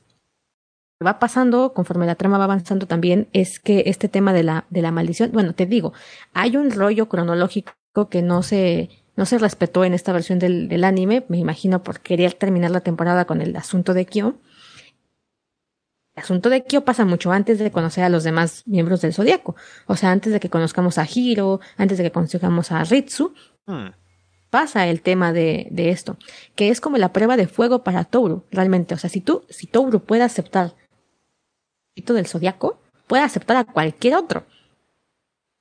va 1.05 1.19
pasando 1.19 1.73
conforme 1.73 2.07
la 2.07 2.15
trama 2.15 2.39
va 2.39 2.45
avanzando 2.45 2.87
también 2.87 3.29
es 3.33 3.59
que 3.59 3.85
este 3.87 4.09
tema 4.09 4.33
de 4.33 4.43
la, 4.43 4.67
de 4.71 4.83
la 4.83 4.93
maldición, 4.93 5.31
bueno, 5.33 5.55
te 5.55 5.67
digo, 5.67 5.93
hay 6.33 6.57
un 6.57 6.71
rollo 6.71 7.09
cronológico 7.09 8.09
que 8.09 8.23
no 8.23 8.43
se, 8.43 8.91
no 9.17 9.27
se 9.27 9.39
respetó 9.39 9.85
en 9.85 9.95
esta 9.95 10.13
versión 10.13 10.39
del, 10.39 10.69
del 10.69 10.85
anime, 10.85 11.25
me 11.29 11.39
imagino 11.39 11.83
por 11.83 12.01
querer 12.01 12.35
terminar 12.35 12.71
la 12.71 12.81
temporada 12.81 13.25
con 13.25 13.41
el 13.41 13.57
asunto 13.57 13.95
de 13.95 14.07
Kyo. 14.07 14.35
El 16.15 16.23
asunto 16.23 16.49
de 16.49 16.65
Kyo 16.65 16.85
pasa 16.85 17.05
mucho 17.05 17.33
antes 17.33 17.59
de 17.59 17.71
conocer 17.73 18.05
a 18.05 18.09
los 18.09 18.23
demás 18.23 18.63
miembros 18.67 19.01
del 19.01 19.13
zodiaco. 19.13 19.57
O 19.87 19.97
sea, 19.97 20.13
antes 20.13 20.33
de 20.33 20.41
que 20.41 20.51
conozcamos 20.51 20.99
a 20.99 21.07
Hiro, 21.13 21.61
antes 21.77 21.99
de 21.99 22.05
que 22.05 22.13
conozcamos 22.13 22.71
a 22.71 22.85
Ritsu. 22.85 23.35
Hmm. 23.67 23.89
Pasa 24.51 24.87
el 24.87 25.03
tema 25.03 25.33
de, 25.33 25.67
de 25.73 25.91
esto, 25.91 26.17
que 26.55 26.69
es 26.69 26.81
como 26.81 26.97
la 26.97 27.13
prueba 27.13 27.37
de 27.37 27.49
fuego 27.49 27.83
para 27.83 28.05
Touru, 28.05 28.45
realmente. 28.53 28.95
O 28.95 28.99
sea, 28.99 29.11
si 29.11 29.21
tú, 29.21 29.45
si 29.49 29.67
Touru 29.67 30.05
puede 30.05 30.23
aceptar 30.23 30.75
del 32.03 32.27
zodiaco 32.27 32.81
puede 33.07 33.23
aceptar 33.23 33.57
a 33.57 33.65
cualquier 33.65 34.17
otro. 34.17 34.45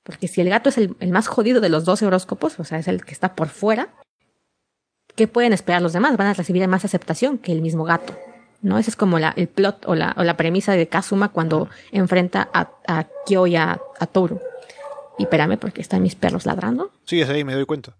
Porque 0.02 0.28
si 0.28 0.40
el 0.40 0.50
gato 0.50 0.68
es 0.68 0.78
el, 0.78 0.96
el, 1.00 1.10
más 1.10 1.28
jodido 1.28 1.60
de 1.60 1.68
los 1.68 1.84
dos 1.84 2.02
horóscopos, 2.02 2.58
o 2.60 2.64
sea, 2.64 2.78
es 2.78 2.88
el 2.88 3.04
que 3.04 3.12
está 3.12 3.34
por 3.34 3.48
fuera, 3.48 3.94
¿qué 5.14 5.28
pueden 5.28 5.52
esperar 5.52 5.80
los 5.80 5.92
demás? 5.92 6.16
Van 6.16 6.26
a 6.26 6.34
recibir 6.34 6.66
más 6.68 6.84
aceptación 6.84 7.38
que 7.38 7.52
el 7.52 7.62
mismo 7.62 7.84
gato. 7.84 8.14
¿No? 8.64 8.78
Ese 8.78 8.90
es 8.90 8.96
como 8.96 9.18
la, 9.18 9.34
el 9.36 9.46
plot 9.46 9.84
o 9.86 9.94
la, 9.94 10.14
o 10.16 10.24
la 10.24 10.38
premisa 10.38 10.72
de 10.72 10.88
Kazuma 10.88 11.28
cuando 11.28 11.68
enfrenta 11.92 12.48
a, 12.52 12.70
a 12.86 13.06
Kyo 13.26 13.46
y 13.46 13.56
a, 13.56 13.78
a 14.00 14.06
Toru. 14.06 14.40
Y 15.18 15.24
espérame, 15.24 15.58
porque 15.58 15.82
están 15.82 16.02
mis 16.02 16.14
perros 16.14 16.46
ladrando. 16.46 16.90
Sí, 17.04 17.20
es 17.20 17.28
ahí, 17.28 17.44
me 17.44 17.52
doy 17.52 17.66
cuenta. 17.66 17.94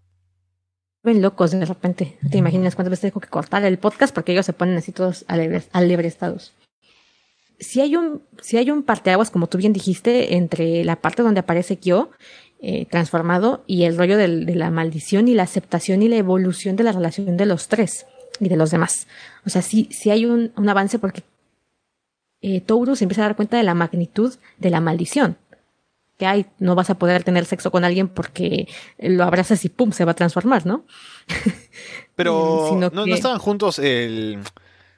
Ven 1.03 1.21
locos 1.21 1.51
de 1.51 1.63
repente. 1.63 2.17
¿Te 2.31 2.39
imaginas 2.39 2.75
cuántas 2.75 2.89
veces 2.89 3.11
tengo 3.11 3.21
que 3.21 3.29
cortar 3.29 3.63
el 3.63 3.77
podcast 3.77 4.13
porque 4.13 4.31
ellos 4.31 4.47
se 4.47 4.53
ponen 4.53 4.75
así 4.75 4.91
todos 4.91 5.23
alebrestados? 5.27 6.55
si 7.59 7.81
hay 7.81 7.95
un, 7.95 8.21
si 8.41 8.57
hay 8.57 8.71
un 8.71 8.83
parteaguas, 8.83 9.31
como 9.31 9.47
tú 9.47 9.57
bien 9.57 9.71
dijiste, 9.71 10.35
entre 10.35 10.83
la 10.83 10.97
parte 10.97 11.23
donde 11.23 11.39
aparece 11.39 11.77
Kyo, 11.77 12.09
eh, 12.59 12.85
transformado, 12.85 13.63
y 13.67 13.83
el 13.83 13.97
rollo 13.97 14.17
del, 14.17 14.45
de 14.45 14.55
la 14.55 14.71
maldición 14.71 15.27
y 15.27 15.35
la 15.35 15.43
aceptación 15.43 16.01
y 16.01 16.09
la 16.09 16.17
evolución 16.17 16.75
de 16.75 16.83
la 16.83 16.91
relación 16.91 17.37
de 17.37 17.45
los 17.45 17.67
tres 17.67 18.05
y 18.39 18.49
de 18.49 18.57
los 18.57 18.71
demás. 18.71 19.07
O 19.45 19.49
sea, 19.49 19.61
sí, 19.61 19.87
sí 19.91 20.11
hay 20.11 20.25
un, 20.25 20.51
un 20.55 20.69
avance 20.69 20.99
porque 20.99 21.23
eh, 22.41 22.61
Touru 22.61 22.95
se 22.95 23.03
empieza 23.05 23.21
a 23.21 23.25
dar 23.25 23.35
cuenta 23.35 23.57
de 23.57 23.63
la 23.63 23.73
magnitud 23.73 24.35
de 24.57 24.69
la 24.69 24.81
maldición. 24.81 25.37
Que 26.17 26.25
hay, 26.25 26.45
no 26.59 26.75
vas 26.75 26.89
a 26.89 26.97
poder 26.97 27.23
tener 27.23 27.45
sexo 27.45 27.71
con 27.71 27.83
alguien 27.83 28.07
porque 28.07 28.67
lo 28.99 29.23
abrazas 29.23 29.65
y 29.65 29.69
pum, 29.69 29.91
se 29.91 30.05
va 30.05 30.11
a 30.11 30.15
transformar, 30.15 30.65
¿no? 30.65 30.85
Pero 32.15 32.77
no, 32.79 32.89
que... 32.89 32.95
no 32.95 33.15
estaban 33.15 33.39
juntos 33.39 33.79
el 33.79 34.39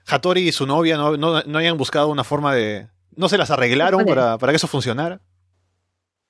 Hattori 0.05 0.47
y 0.47 0.51
su 0.51 0.67
novia 0.67 0.97
no, 0.97 1.17
no, 1.17 1.41
no 1.41 1.57
hayan 1.57 1.77
buscado 1.77 2.09
una 2.09 2.23
forma 2.23 2.53
de... 2.53 2.87
¿No 3.15 3.29
se 3.29 3.37
las 3.37 3.49
arreglaron 3.49 4.05
para, 4.05 4.37
para 4.37 4.51
que 4.51 4.57
eso 4.57 4.67
funcionara? 4.67 5.21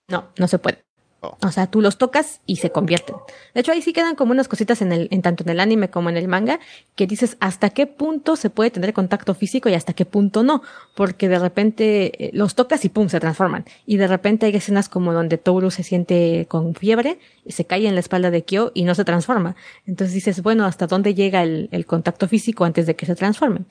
No, 0.07 0.29
no 0.37 0.47
se 0.47 0.57
puede. 0.57 0.85
Oh. 1.21 1.35
O 1.41 1.51
sea, 1.51 1.67
tú 1.67 1.81
los 1.81 1.97
tocas 1.97 2.41
y 2.45 2.57
se 2.57 2.71
convierten. 2.71 3.15
De 3.53 3.61
hecho, 3.61 3.71
ahí 3.71 3.81
sí 3.81 3.91
quedan 3.91 4.15
como 4.15 4.31
unas 4.31 4.47
cositas 4.47 4.81
en 4.81 4.91
el, 4.91 5.07
en 5.11 5.21
tanto 5.21 5.43
en 5.43 5.49
el 5.49 5.59
anime 5.59 5.89
como 5.89 6.09
en 6.09 6.17
el 6.17 6.27
manga, 6.27 6.59
que 6.95 7.07
dices 7.07 7.37
hasta 7.39 7.71
qué 7.71 7.87
punto 7.87 8.35
se 8.35 8.49
puede 8.49 8.69
tener 8.69 8.93
contacto 8.93 9.33
físico 9.33 9.67
y 9.69 9.73
hasta 9.73 9.93
qué 9.93 10.05
punto 10.05 10.43
no. 10.43 10.61
Porque 10.95 11.27
de 11.27 11.39
repente 11.39 12.25
eh, 12.25 12.29
los 12.33 12.55
tocas 12.55 12.85
y 12.85 12.89
pum, 12.89 13.09
se 13.09 13.19
transforman. 13.19 13.65
Y 13.85 13.97
de 13.97 14.07
repente 14.07 14.45
hay 14.45 14.55
escenas 14.55 14.89
como 14.89 15.13
donde 15.13 15.37
Toru 15.37 15.71
se 15.71 15.83
siente 15.83 16.45
con 16.47 16.75
fiebre, 16.75 17.19
y 17.45 17.53
se 17.53 17.65
cae 17.65 17.87
en 17.87 17.95
la 17.95 18.01
espalda 18.01 18.29
de 18.29 18.43
Kyo 18.43 18.71
y 18.73 18.83
no 18.83 18.93
se 18.93 19.05
transforma. 19.05 19.55
Entonces 19.85 20.13
dices, 20.13 20.43
bueno, 20.43 20.65
¿hasta 20.65 20.85
dónde 20.85 21.15
llega 21.15 21.43
el, 21.43 21.69
el 21.71 21.85
contacto 21.85 22.27
físico 22.27 22.65
antes 22.65 22.85
de 22.85 22.95
que 22.95 23.05
se 23.05 23.15
transformen? 23.15 23.65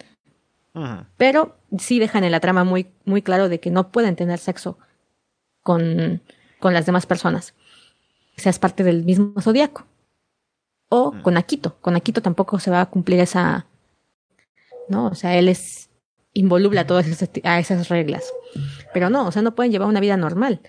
Pero 1.17 1.57
sí 1.79 1.99
dejan 1.99 2.25
en 2.25 2.33
la 2.33 2.41
trama 2.41 2.65
muy, 2.65 2.89
muy 3.05 3.23
claro 3.23 3.49
de 3.49 3.61
que 3.61 3.71
no 3.71 3.89
pueden 3.89 4.15
tener 4.15 4.39
sexo 4.39 4.79
con, 5.63 6.21
con 6.59 6.75
las 6.75 6.87
demás 6.87 7.07
personas. 7.07 7.55
Seas 8.37 8.59
parte 8.59 8.85
del 8.85 9.05
mismo 9.05 9.41
zodiaco. 9.41 9.87
O 10.89 11.13
Mm. 11.13 11.23
con 11.23 11.37
Akito. 11.37 11.77
Con 11.81 11.97
Akito 11.97 12.23
tampoco 12.23 12.59
se 12.59 12.71
va 12.71 12.81
a 12.81 12.87
cumplir 12.91 13.21
esa. 13.21 13.67
¿No? 14.89 15.07
O 15.07 15.15
sea, 15.15 15.37
él 15.37 15.49
es 15.49 15.91
involuble 16.33 16.79
a 16.81 16.87
todas 16.87 17.07
esas, 17.07 17.31
a 17.45 17.59
esas 17.59 17.89
reglas. 17.89 18.25
Pero 18.93 19.11
no, 19.11 19.27
o 19.27 19.33
sea, 19.33 19.43
no 19.43 19.55
pueden 19.55 19.73
llevar 19.73 19.89
una 19.89 20.01
vida 20.01 20.17
normal. 20.17 20.61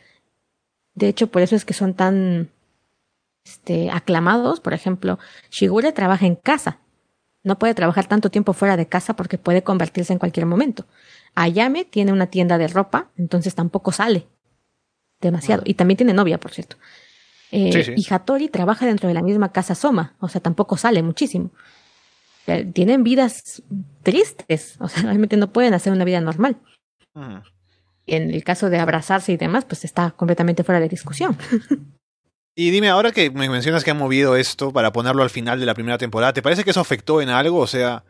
De 0.95 1.07
hecho, 1.07 1.27
por 1.27 1.41
eso 1.41 1.55
es 1.55 1.65
que 1.65 1.73
son 1.73 1.93
tan 1.93 2.49
este, 3.45 3.91
aclamados. 3.91 4.59
Por 4.59 4.73
ejemplo, 4.73 5.19
Shigure 5.51 5.91
trabaja 5.91 6.25
en 6.25 6.35
casa. 6.35 6.79
No 7.43 7.59
puede 7.59 7.75
trabajar 7.75 8.07
tanto 8.07 8.31
tiempo 8.31 8.53
fuera 8.53 8.75
de 8.75 8.88
casa 8.88 9.15
porque 9.15 9.38
puede 9.38 9.63
convertirse 9.63 10.11
en 10.13 10.19
cualquier 10.19 10.47
momento. 10.47 10.85
Ayame 11.35 11.85
tiene 11.85 12.11
una 12.11 12.27
tienda 12.27 12.57
de 12.57 12.67
ropa, 12.67 13.09
entonces 13.15 13.53
tampoco 13.53 13.91
sale 13.91 14.27
demasiado. 15.22 15.63
Y 15.65 15.74
también 15.76 15.97
tiene 15.97 16.13
novia, 16.13 16.39
por 16.39 16.51
cierto. 16.51 16.78
Eh, 17.51 17.72
Sí, 17.72 17.84
sí. 17.84 17.93
Y 17.95 18.13
Hattori 18.13 18.49
trabaja 18.49 18.86
dentro 18.86 19.07
de 19.07 19.13
la 19.13 19.22
misma 19.22 19.51
casa 19.51 19.74
Soma, 19.76 20.15
o 20.20 20.28
sea, 20.30 20.41
tampoco 20.41 20.76
sale 20.78 21.01
muchísimo. 21.03 21.51
Tienen 22.74 23.03
vidas 23.03 23.61
tristes, 24.03 24.76
o 24.80 24.88
sea, 24.88 25.03
realmente 25.03 25.36
no 25.38 25.51
pueden 25.51 25.74
hacer 25.74 25.91
una 25.93 26.05
vida 26.05 26.22
normal. 26.22 26.57
Ujú. 27.13 27.41
En 28.05 28.32
el 28.34 28.43
caso 28.45 28.70
de 28.70 28.80
abrazarse 28.80 29.34
y 29.34 29.38
demás, 29.38 29.65
pues 29.65 29.84
está 29.84 30.11
completamente 30.11 30.63
fuera 30.63 30.80
de 30.80 30.88
discusión. 30.88 31.38
Y 32.55 32.72
dime, 32.72 32.89
ahora 32.89 33.11
que 33.11 33.30
me 33.30 33.49
mencionas 33.49 33.84
que 33.84 33.91
han 33.91 33.97
movido 33.97 34.36
esto 34.38 34.72
para 34.72 34.91
ponerlo 34.93 35.24
al 35.24 35.30
final 35.30 35.59
de 35.59 35.65
la 35.65 35.74
primera 35.74 35.97
temporada, 35.97 36.32
¿te 36.34 36.41
parece 36.41 36.63
que 36.63 36.72
eso 36.72 36.80
afectó 36.80 37.22
en 37.22 37.30
algo? 37.30 37.59
O 37.59 37.68
sea, 37.68 38.03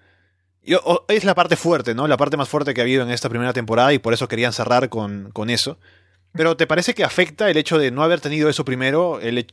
yo- 0.63 1.03
es 1.07 1.23
la 1.25 1.33
parte 1.35 1.55
fuerte, 1.55 1.95
¿no? 1.95 2.07
La 2.07 2.15
parte 2.17 2.37
más 2.37 2.47
fuerte 2.47 2.73
que 2.73 2.81
ha 2.81 2.83
habido 2.83 3.03
en 3.03 3.09
esta 3.09 3.27
primera 3.29 3.53
temporada 3.53 3.91
y 3.91 3.99
por 3.99 4.13
eso 4.13 4.27
querían 4.27 4.53
cerrar 4.53 4.87
con, 4.89 5.31
con 5.31 5.49
eso. 5.49 5.79
Pero 6.37 6.55
¿te 6.55 6.67
parece 6.67 6.93
que 6.93 7.03
afecta 7.03 7.49
el 7.49 7.57
hecho 7.57 7.77
de 7.77 7.91
no 7.91 8.03
haber 8.03 8.21
tenido 8.21 8.49
eso 8.49 8.63
primero, 8.63 9.19
el, 9.19 9.47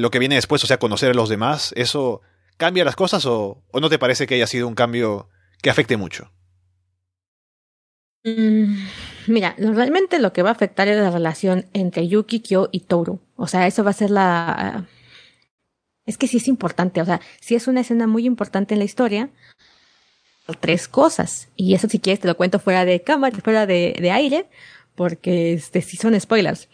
lo 0.00 0.10
que 0.10 0.18
viene 0.18 0.36
después, 0.36 0.62
o 0.64 0.66
sea, 0.66 0.78
conocer 0.78 1.10
a 1.10 1.14
los 1.14 1.28
demás? 1.28 1.72
¿Eso 1.76 2.22
cambia 2.56 2.84
las 2.84 2.96
cosas 2.96 3.26
o, 3.26 3.62
o 3.70 3.80
no 3.80 3.90
te 3.90 3.98
parece 3.98 4.26
que 4.26 4.36
haya 4.36 4.46
sido 4.46 4.68
un 4.68 4.74
cambio 4.74 5.28
que 5.60 5.70
afecte 5.70 5.96
mucho? 5.96 6.30
Mm, 8.24 8.86
Mira, 9.28 9.54
realmente 9.58 10.18
lo 10.18 10.32
que 10.32 10.42
va 10.42 10.48
a 10.48 10.52
afectar 10.52 10.88
es 10.88 10.96
la 10.96 11.10
relación 11.10 11.66
entre 11.74 12.08
Yuki, 12.08 12.40
Kyo 12.40 12.70
y 12.72 12.80
Toru. 12.80 13.20
O 13.36 13.46
sea, 13.46 13.66
eso 13.66 13.84
va 13.84 13.90
a 13.90 13.94
ser 13.94 14.10
la... 14.10 14.86
Es 16.06 16.16
que 16.16 16.26
sí 16.26 16.38
es 16.38 16.48
importante, 16.48 17.02
o 17.02 17.04
sea, 17.04 17.20
sí 17.38 17.54
es 17.54 17.68
una 17.68 17.82
escena 17.82 18.06
muy 18.06 18.24
importante 18.24 18.74
en 18.74 18.78
la 18.78 18.86
historia. 18.86 19.28
Tres 20.60 20.88
cosas. 20.88 21.48
Y 21.56 21.74
eso 21.74 21.88
si 21.90 21.98
quieres 21.98 22.20
te 22.20 22.28
lo 22.28 22.38
cuento 22.38 22.58
fuera 22.58 22.86
de 22.86 23.02
cámara, 23.02 23.36
fuera 23.44 23.66
de 23.66 24.10
aire, 24.10 24.48
porque 24.98 25.52
este, 25.52 25.80
sí 25.80 25.96
son 25.96 26.20
spoilers. 26.20 26.68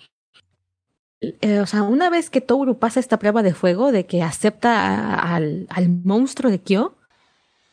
Eh, 1.20 1.60
o 1.60 1.66
sea, 1.66 1.82
una 1.82 2.08
vez 2.08 2.30
que 2.30 2.40
Toru 2.40 2.78
pasa 2.78 2.98
esta 2.98 3.18
prueba 3.18 3.42
de 3.42 3.52
fuego 3.52 3.92
de 3.92 4.06
que 4.06 4.22
acepta 4.22 5.14
al, 5.14 5.66
al 5.68 5.90
monstruo 5.90 6.50
de 6.50 6.58
Kyo, 6.58 6.96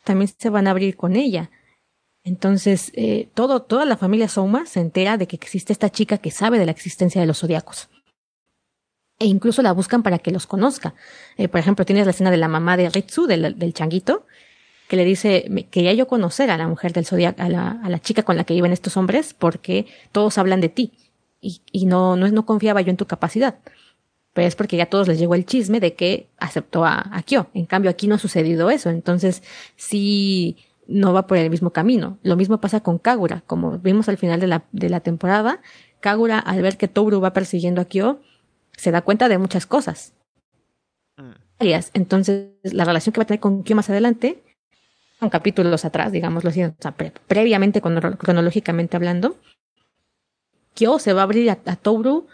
también 0.03 0.29
se 0.37 0.49
van 0.49 0.67
a 0.67 0.71
abrir 0.71 0.97
con 0.97 1.15
ella. 1.15 1.49
Entonces, 2.25 2.91
eh, 2.95 3.29
todo, 3.33 3.61
toda 3.61 3.85
la 3.85 3.95
familia 3.95 4.27
Soma 4.27 4.65
se 4.65 4.81
entera 4.81 5.17
de 5.17 5.25
que 5.25 5.37
existe 5.37 5.71
esta 5.71 5.89
chica 5.89 6.17
que 6.17 6.31
sabe 6.31 6.59
de 6.59 6.65
la 6.65 6.71
existencia 6.71 7.21
de 7.21 7.27
los 7.27 7.39
zodiacos. 7.39 7.89
E 9.19 9.25
incluso 9.25 9.61
la 9.61 9.71
buscan 9.71 10.03
para 10.03 10.19
que 10.19 10.31
los 10.31 10.47
conozca. 10.47 10.95
Eh, 11.37 11.47
por 11.47 11.61
ejemplo, 11.61 11.85
tienes 11.85 12.05
la 12.05 12.11
escena 12.11 12.31
de 12.31 12.37
la 12.37 12.49
mamá 12.49 12.75
de 12.75 12.89
Ritsu, 12.89 13.25
del, 13.25 13.57
del 13.57 13.73
changuito, 13.73 14.25
que 14.91 14.97
le 14.97 15.05
dice, 15.05 15.45
"Me- 15.49 15.67
quería 15.67 15.93
yo 15.93 16.05
conocer 16.05 16.51
a 16.51 16.57
la 16.57 16.67
mujer 16.67 16.91
del 16.91 17.05
zodiaco, 17.05 17.41
a 17.41 17.47
la, 17.47 17.79
a 17.81 17.89
la 17.89 17.99
chica 17.99 18.23
con 18.23 18.35
la 18.35 18.43
que 18.43 18.53
iban 18.53 18.73
estos 18.73 18.97
hombres, 18.97 19.33
porque 19.33 19.85
todos 20.11 20.37
hablan 20.37 20.59
de 20.59 20.67
ti. 20.67 20.91
Y, 21.39 21.61
y 21.71 21.85
no, 21.85 22.17
no, 22.17 22.27
no 22.27 22.45
confiaba 22.45 22.81
yo 22.81 22.89
en 22.89 22.97
tu 22.97 23.05
capacidad. 23.07 23.55
Pero 24.33 24.47
es 24.49 24.57
porque 24.57 24.75
ya 24.75 24.83
a 24.83 24.89
todos 24.89 25.07
les 25.07 25.17
llegó 25.17 25.33
el 25.35 25.45
chisme 25.45 25.79
de 25.79 25.93
que 25.93 26.27
aceptó 26.39 26.83
a, 26.83 27.07
a 27.15 27.23
Kyo. 27.23 27.47
En 27.53 27.65
cambio, 27.65 27.89
aquí 27.89 28.07
no 28.09 28.15
ha 28.15 28.19
sucedido 28.19 28.69
eso. 28.69 28.89
Entonces, 28.89 29.43
sí, 29.77 30.57
no 30.87 31.13
va 31.13 31.25
por 31.25 31.37
el 31.37 31.49
mismo 31.49 31.69
camino. 31.69 32.17
Lo 32.21 32.35
mismo 32.35 32.59
pasa 32.59 32.81
con 32.81 32.97
Kagura. 32.97 33.43
Como 33.47 33.77
vimos 33.79 34.09
al 34.09 34.17
final 34.17 34.41
de 34.41 34.47
la, 34.47 34.65
de 34.73 34.89
la 34.89 34.99
temporada, 34.99 35.61
Kagura, 36.01 36.37
al 36.37 36.61
ver 36.61 36.75
que 36.75 36.89
Toru 36.89 37.21
va 37.21 37.31
persiguiendo 37.31 37.79
a 37.79 37.85
Kyo, 37.85 38.19
se 38.75 38.91
da 38.91 39.01
cuenta 39.03 39.29
de 39.29 39.37
muchas 39.37 39.65
cosas. 39.65 40.11
Mm. 41.15 41.31
Entonces, 41.93 42.49
la 42.63 42.83
relación 42.83 43.13
que 43.13 43.19
va 43.19 43.23
a 43.23 43.27
tener 43.27 43.39
con 43.39 43.63
Kyo 43.63 43.75
más 43.77 43.89
adelante, 43.89 44.43
capítulos 45.29 45.85
atrás, 45.85 46.11
digámoslo 46.11 46.49
así, 46.49 46.63
o 46.63 46.73
sea, 46.79 46.91
pre- 46.91 47.13
previamente, 47.27 47.81
crono- 47.81 48.17
cronológicamente 48.17 48.95
hablando, 48.97 49.37
Kyo 50.73 50.99
se 50.99 51.13
va 51.13 51.21
a 51.21 51.23
abrir 51.23 51.49
a, 51.49 51.59
a 51.65 51.75
Toru, 51.75 52.27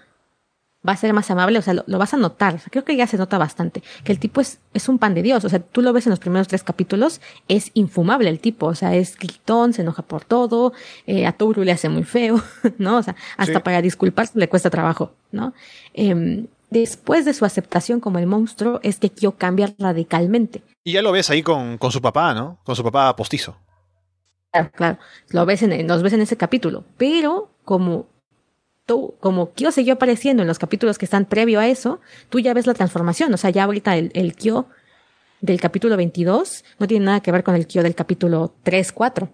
va 0.88 0.94
a 0.94 0.98
ser 0.98 1.12
más 1.12 1.30
amable, 1.32 1.58
o 1.60 1.62
sea, 1.62 1.74
lo, 1.74 1.84
lo 1.88 1.98
vas 1.98 2.14
a 2.14 2.18
notar, 2.18 2.56
o 2.56 2.60
sea, 2.60 2.68
creo 2.70 2.86
que 2.86 2.96
ya 2.96 3.08
se 3.08 3.18
nota 3.18 3.38
bastante, 3.38 3.82
que 4.04 4.12
el 4.12 4.20
tipo 4.20 4.40
es, 4.42 4.60
es 4.74 4.88
un 4.88 5.00
pan 5.00 5.16
de 5.16 5.24
Dios, 5.24 5.44
o 5.44 5.50
sea, 5.50 5.60
tú 5.60 5.82
lo 5.82 5.92
ves 5.92 6.06
en 6.06 6.12
los 6.12 6.20
primeros 6.20 6.48
tres 6.48 6.64
capítulos, 6.64 7.20
es 7.48 7.72
infumable 7.74 8.30
el 8.30 8.40
tipo, 8.40 8.68
o 8.68 8.76
sea, 8.76 8.96
es 8.96 9.18
gritón, 9.18 9.74
se 9.74 9.82
enoja 9.82 10.04
por 10.04 10.24
todo, 10.24 10.72
eh, 11.08 11.26
a 11.26 11.34
Toru 11.34 11.64
le 11.64 11.72
hace 11.72 11.90
muy 11.90 12.04
feo, 12.04 12.42
¿no? 12.78 12.98
O 12.98 13.04
sea, 13.04 13.16
hasta 13.38 13.54
Sí. 13.56 13.64
para 13.64 13.82
disculparse 13.82 14.38
le 14.40 14.48
cuesta 14.48 14.70
trabajo, 14.70 15.14
¿no? 15.32 15.54
Em, 15.94 16.48
después 16.70 17.26
de 17.26 17.34
su 17.34 17.46
aceptación 17.46 18.00
como 18.00 18.20
el 18.20 18.28
monstruo, 18.28 18.80
es 18.84 19.00
que 19.00 19.10
Kyo 19.10 19.38
cambia 19.38 19.74
radicalmente. 19.78 20.62
Y 20.84 20.94
ya 20.94 21.02
lo 21.02 21.12
ves 21.12 21.30
ahí 21.30 21.44
con, 21.44 21.78
con 21.78 21.92
su 21.92 22.02
papá, 22.02 22.34
¿no? 22.34 22.60
Con 22.64 22.76
su 22.76 22.84
papá 22.84 23.16
postizo. 23.16 23.58
Claro, 24.52 24.72
claro. 24.74 25.00
Lo 25.30 25.46
ves 25.46 25.62
en, 25.64 25.88
los 25.88 26.04
ves 26.04 26.14
en 26.14 26.22
ese 26.22 26.38
capítulo. 26.38 26.86
Pero 26.98 27.50
como 27.66 28.08
tú, 28.86 29.16
como 29.20 29.54
Kyo 29.54 29.72
siguió 29.72 29.96
apareciendo 29.96 30.44
en 30.44 30.48
los 30.48 30.60
capítulos 30.60 30.98
que 30.98 31.06
están 31.06 31.26
previo 31.26 31.60
a 31.60 31.68
eso, 31.68 32.00
tú 32.30 32.40
ya 32.40 32.54
ves 32.54 32.68
la 32.68 32.74
transformación. 32.74 33.34
O 33.34 33.38
sea, 33.38 33.50
ya 33.50 33.66
ahorita 33.66 33.98
el, 33.98 34.12
el 34.14 34.36
Kyo 34.36 34.68
del 35.42 35.60
capítulo 35.60 35.98
22 35.98 36.64
no 36.80 36.88
tiene 36.88 37.06
nada 37.06 37.20
que 37.20 37.32
ver 37.32 37.44
con 37.44 37.56
el 37.56 37.68
Kyo 37.68 37.84
del 37.84 37.96
capítulo 37.96 38.54
3, 38.64 38.92
4. 38.92 39.30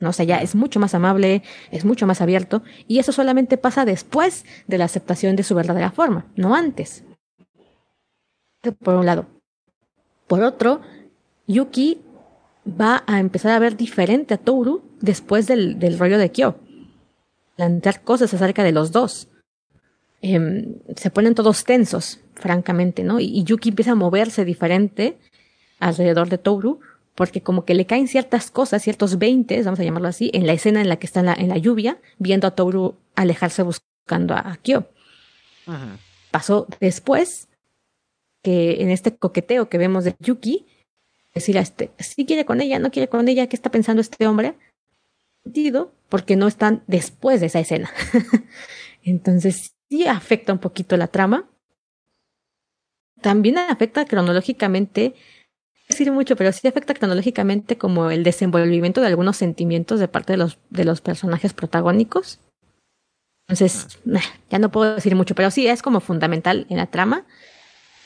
¿No? 0.00 0.08
O 0.10 0.12
sea, 0.12 0.24
ya 0.24 0.38
es 0.38 0.54
mucho 0.54 0.80
más 0.80 0.94
amable, 0.94 1.42
es 1.70 1.84
mucho 1.84 2.06
más 2.06 2.20
abierto, 2.20 2.62
y 2.88 2.98
eso 2.98 3.12
solamente 3.12 3.58
pasa 3.58 3.84
después 3.84 4.44
de 4.66 4.78
la 4.78 4.86
aceptación 4.86 5.36
de 5.36 5.42
su 5.42 5.54
verdadera 5.54 5.90
forma, 5.92 6.26
no 6.36 6.54
antes. 6.54 7.04
Por 8.82 8.94
un 8.94 9.06
lado. 9.06 9.26
Por 10.26 10.42
otro, 10.42 10.80
Yuki 11.46 12.00
va 12.68 13.04
a 13.06 13.20
empezar 13.20 13.52
a 13.52 13.58
ver 13.58 13.76
diferente 13.76 14.34
a 14.34 14.38
Toru 14.38 14.82
después 15.00 15.46
del, 15.46 15.78
del 15.78 15.98
rollo 15.98 16.18
de 16.18 16.30
Kyo. 16.30 16.56
Plantear 17.56 18.02
cosas 18.02 18.32
acerca 18.34 18.62
de 18.62 18.72
los 18.72 18.92
dos. 18.92 19.28
Em, 20.22 20.76
se 20.96 21.10
ponen 21.10 21.34
todos 21.34 21.64
tensos, 21.64 22.20
francamente, 22.34 23.02
¿no? 23.02 23.20
Y, 23.20 23.24
y 23.24 23.44
Yuki 23.44 23.70
empieza 23.70 23.92
a 23.92 23.96
moverse 23.96 24.44
diferente 24.44 25.18
alrededor 25.78 26.28
de 26.28 26.38
Toru, 26.38 26.80
porque 27.20 27.42
como 27.42 27.66
que 27.66 27.74
le 27.74 27.84
caen 27.84 28.08
ciertas 28.08 28.50
cosas, 28.50 28.80
ciertos 28.80 29.18
veintes, 29.18 29.66
vamos 29.66 29.78
a 29.78 29.84
llamarlo 29.84 30.08
así, 30.08 30.30
en 30.32 30.46
la 30.46 30.54
escena 30.54 30.80
en 30.80 30.88
la 30.88 30.96
que 30.96 31.04
está 31.04 31.20
en 31.20 31.26
la, 31.26 31.34
en 31.34 31.50
la 31.50 31.58
lluvia, 31.58 32.00
viendo 32.16 32.46
a 32.46 32.52
Toru 32.52 32.96
alejarse 33.14 33.62
buscando 33.62 34.32
a, 34.32 34.52
a 34.52 34.56
Kyo. 34.56 34.86
Pasó 36.30 36.66
después 36.80 37.50
que 38.42 38.80
en 38.80 38.88
este 38.88 39.14
coqueteo 39.14 39.68
que 39.68 39.76
vemos 39.76 40.04
de 40.04 40.16
Yuki, 40.18 40.64
decir 41.34 41.58
a 41.58 41.60
este, 41.60 41.90
si 41.98 42.24
quiere 42.24 42.46
con 42.46 42.62
ella, 42.62 42.78
no 42.78 42.90
quiere 42.90 43.10
con 43.10 43.28
ella, 43.28 43.48
¿qué 43.48 43.56
está 43.56 43.70
pensando 43.70 44.00
este 44.00 44.26
hombre? 44.26 44.54
Sentido, 45.44 45.92
porque 46.08 46.36
no 46.36 46.48
están 46.48 46.84
después 46.86 47.40
de 47.40 47.48
esa 47.48 47.60
escena. 47.60 47.92
Entonces 49.02 49.74
sí 49.90 50.06
afecta 50.06 50.54
un 50.54 50.58
poquito 50.58 50.96
la 50.96 51.08
trama. 51.08 51.50
También 53.20 53.58
afecta 53.58 54.06
cronológicamente, 54.06 55.08
no 55.08 55.14
decir 55.90 56.10
mucho, 56.12 56.36
pero 56.36 56.52
sí 56.52 56.66
afecta 56.66 56.94
cronológicamente 56.94 57.76
como 57.76 58.10
el 58.10 58.22
desenvolvimiento 58.22 59.00
de 59.00 59.08
algunos 59.08 59.36
sentimientos 59.36 60.00
de 60.00 60.08
parte 60.08 60.32
de 60.32 60.38
los, 60.38 60.58
de 60.70 60.84
los 60.84 61.00
personajes 61.00 61.52
protagónicos. 61.52 62.38
Entonces, 63.48 63.98
meh, 64.04 64.20
ya 64.48 64.58
no 64.58 64.70
puedo 64.70 64.94
decir 64.94 65.14
mucho, 65.16 65.34
pero 65.34 65.50
sí 65.50 65.66
es 65.66 65.82
como 65.82 66.00
fundamental 66.00 66.66
en 66.70 66.76
la 66.76 66.86
trama. 66.86 67.24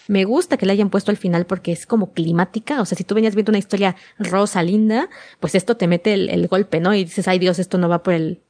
Me 0.09 0.24
gusta 0.24 0.57
que 0.57 0.66
la 0.66 0.72
hayan 0.72 0.91
puesto 0.91 1.11
al 1.11 1.16
final 1.16 1.47
porque 1.47 1.72
es 1.72 1.87
como 1.87 2.12
climática. 2.12 2.80
O 2.80 2.87
sea, 2.87 2.97
si 2.97 3.05
tú 3.05 3.14
venías 3.14 3.35
viendo 3.35 3.51
una 3.51 3.59
historia 3.59 3.97
rosa, 4.18 4.62
linda, 4.62 5.09
pues 5.41 5.55
esto 5.55 5.76
te 5.76 5.87
mete 5.87 6.14
el, 6.14 6.30
el 6.30 6.49
golpe, 6.49 6.80
¿no? 6.80 6.95
Y 6.95 7.05
dices, 7.05 7.28
ay 7.28 7.39
Dios, 7.39 7.59
esto 7.59 7.78
no 7.78 7.89
va 7.89 8.03
por 8.03 8.14
el. 8.14 8.41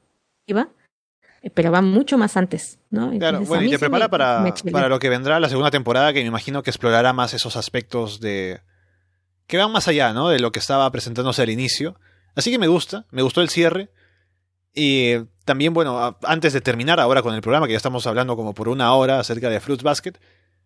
iba. 0.46 0.68
pero 1.54 1.70
va 1.70 1.82
mucho 1.82 2.16
más 2.16 2.36
antes, 2.36 2.78
¿no? 2.90 3.10
claro, 3.18 3.40
bueno, 3.40 3.64
y 3.64 3.70
te 3.70 3.78
prepara 3.78 4.08
para, 4.08 4.54
para 4.72 4.88
lo 4.88 4.98
que 4.98 5.08
vendrá 5.08 5.38
la 5.40 5.48
segunda 5.48 5.70
temporada, 5.70 6.12
que 6.12 6.20
me 6.20 6.28
imagino 6.28 6.62
que 6.62 6.70
explorará 6.70 7.12
más 7.12 7.34
esos 7.34 7.56
aspectos 7.56 8.20
de... 8.20 8.60
que 9.46 9.56
van 9.56 9.72
más 9.72 9.88
allá, 9.88 10.12
¿no? 10.12 10.28
De 10.28 10.38
lo 10.38 10.52
que 10.52 10.58
estaba 10.58 10.90
presentándose 10.90 11.42
al 11.42 11.50
inicio. 11.50 11.96
Así 12.34 12.50
que 12.50 12.58
me 12.58 12.68
gusta, 12.68 13.06
me 13.10 13.22
gustó 13.22 13.40
el 13.40 13.48
cierre. 13.48 13.90
Y 14.74 15.14
también, 15.44 15.72
bueno, 15.72 16.16
antes 16.22 16.52
de 16.52 16.60
terminar 16.60 16.98
ahora 16.98 17.22
con 17.22 17.34
el 17.34 17.42
programa, 17.42 17.66
que 17.66 17.72
ya 17.72 17.76
estamos 17.76 18.06
hablando 18.06 18.36
como 18.36 18.54
por 18.54 18.68
una 18.68 18.92
hora 18.94 19.20
acerca 19.20 19.48
de 19.48 19.60
Fruits 19.60 19.84
Basket, 19.84 20.14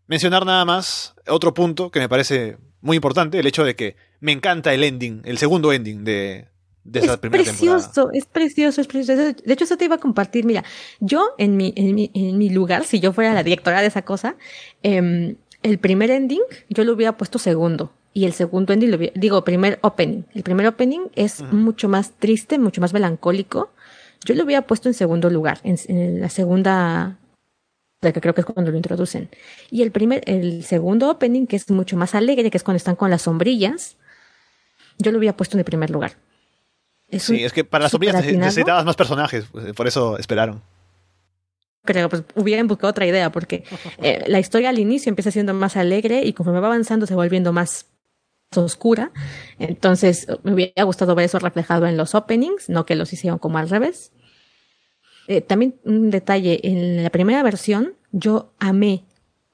mencionar 0.06 0.46
nada 0.46 0.64
más 0.64 1.14
otro 1.26 1.52
punto 1.52 1.90
que 1.90 2.00
me 2.00 2.08
parece 2.08 2.56
muy 2.80 2.96
importante, 2.96 3.38
el 3.38 3.46
hecho 3.46 3.64
de 3.64 3.76
que 3.76 3.96
me 4.20 4.32
encanta 4.32 4.72
el 4.72 4.84
ending, 4.84 5.22
el 5.24 5.36
segundo 5.36 5.72
ending 5.72 6.04
de, 6.04 6.48
de 6.84 7.00
esa 7.00 7.14
es 7.14 7.18
primera 7.18 7.44
precioso, 7.44 8.10
Es 8.12 8.24
precioso, 8.24 8.80
es 8.80 8.86
precioso. 8.86 9.22
De 9.44 9.52
hecho, 9.52 9.64
eso 9.64 9.76
te 9.76 9.84
iba 9.84 9.96
a 9.96 9.98
compartir. 9.98 10.44
Mira, 10.44 10.64
yo 11.00 11.34
en 11.36 11.56
mi, 11.56 11.72
en 11.76 11.94
mi, 11.94 12.10
en 12.14 12.38
mi 12.38 12.48
lugar, 12.50 12.84
si 12.84 13.00
yo 13.00 13.12
fuera 13.12 13.34
la 13.34 13.42
directora 13.42 13.80
de 13.80 13.88
esa 13.88 14.02
cosa, 14.02 14.36
eh, 14.82 15.36
el 15.62 15.78
primer 15.78 16.10
ending 16.10 16.42
yo 16.70 16.84
lo 16.84 16.92
hubiera 16.92 17.16
puesto 17.16 17.38
segundo. 17.38 17.92
Y 18.18 18.24
el 18.24 18.32
segundo 18.32 18.72
ending, 18.72 19.12
digo, 19.14 19.44
primer 19.44 19.78
opening. 19.80 20.24
El 20.34 20.42
primer 20.42 20.66
opening 20.66 21.02
es 21.14 21.40
mucho 21.52 21.88
más 21.88 22.10
triste, 22.18 22.58
mucho 22.58 22.80
más 22.80 22.92
melancólico. 22.92 23.70
Yo 24.24 24.34
lo 24.34 24.42
hubiera 24.42 24.62
puesto 24.62 24.88
en 24.88 24.94
segundo 24.94 25.30
lugar, 25.30 25.60
en, 25.62 25.78
en 25.86 26.20
la 26.20 26.28
segunda 26.28 27.16
que 28.00 28.20
creo 28.20 28.34
que 28.34 28.40
es 28.40 28.44
cuando 28.44 28.72
lo 28.72 28.76
introducen. 28.76 29.28
Y 29.70 29.82
el 29.82 29.92
primer, 29.92 30.24
el 30.26 30.64
segundo 30.64 31.08
opening, 31.12 31.46
que 31.46 31.54
es 31.54 31.70
mucho 31.70 31.96
más 31.96 32.16
alegre, 32.16 32.50
que 32.50 32.56
es 32.56 32.64
cuando 32.64 32.78
están 32.78 32.96
con 32.96 33.08
las 33.08 33.22
sombrillas, 33.22 33.96
yo 34.98 35.12
lo 35.12 35.18
hubiera 35.18 35.36
puesto 35.36 35.56
en 35.56 35.60
el 35.60 35.64
primer 35.64 35.90
lugar. 35.90 36.14
sí, 37.20 37.44
es 37.44 37.52
que 37.52 37.62
para 37.62 37.84
las 37.84 37.92
sombrillas 37.92 38.24
necesitabas 38.24 38.84
más 38.84 38.96
personajes, 38.96 39.44
pues, 39.52 39.72
por 39.74 39.86
eso 39.86 40.18
esperaron. 40.18 40.60
Pero 41.84 42.08
pues 42.08 42.24
hubieran 42.34 42.66
buscado 42.66 42.90
otra 42.90 43.06
idea, 43.06 43.30
porque 43.30 43.62
eh, 44.02 44.24
la 44.26 44.40
historia 44.40 44.70
al 44.70 44.80
inicio 44.80 45.08
empieza 45.08 45.30
siendo 45.30 45.54
más 45.54 45.76
alegre 45.76 46.22
y 46.24 46.32
conforme 46.32 46.58
va 46.58 46.66
avanzando 46.66 47.06
se 47.06 47.14
va 47.14 47.22
volviendo 47.22 47.52
más 47.52 47.86
oscura. 48.56 49.12
Entonces 49.58 50.26
me 50.42 50.54
hubiera 50.54 50.82
gustado 50.84 51.14
ver 51.14 51.26
eso 51.26 51.38
reflejado 51.38 51.86
en 51.86 51.96
los 51.96 52.14
openings, 52.14 52.68
no 52.68 52.86
que 52.86 52.94
los 52.94 53.12
hicieron 53.12 53.38
como 53.38 53.58
al 53.58 53.68
revés. 53.68 54.12
Eh, 55.28 55.42
también 55.42 55.78
un 55.84 56.10
detalle, 56.10 56.60
en 56.62 57.02
la 57.02 57.10
primera 57.10 57.42
versión 57.42 57.94
yo 58.12 58.52
amé 58.58 59.04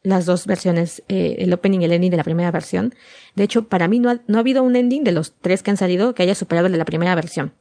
las 0.02 0.26
dos 0.26 0.46
versiones, 0.46 1.02
eh, 1.08 1.36
el 1.38 1.52
opening 1.52 1.80
y 1.80 1.84
el 1.86 1.92
ending 1.92 2.10
de 2.10 2.16
la 2.18 2.24
primera 2.24 2.50
versión. 2.50 2.94
De 3.34 3.42
hecho, 3.42 3.68
para 3.68 3.88
mí 3.88 3.98
no 3.98 4.10
ha, 4.10 4.20
no 4.26 4.36
ha 4.36 4.40
habido 4.40 4.62
un 4.62 4.76
ending 4.76 5.02
de 5.02 5.12
los 5.12 5.34
tres 5.40 5.62
que 5.62 5.70
han 5.70 5.76
salido 5.76 6.14
que 6.14 6.22
haya 6.22 6.34
superado 6.34 6.66
el 6.66 6.72
de 6.72 6.78
la 6.78 6.84
primera 6.84 7.14
versión. 7.14 7.54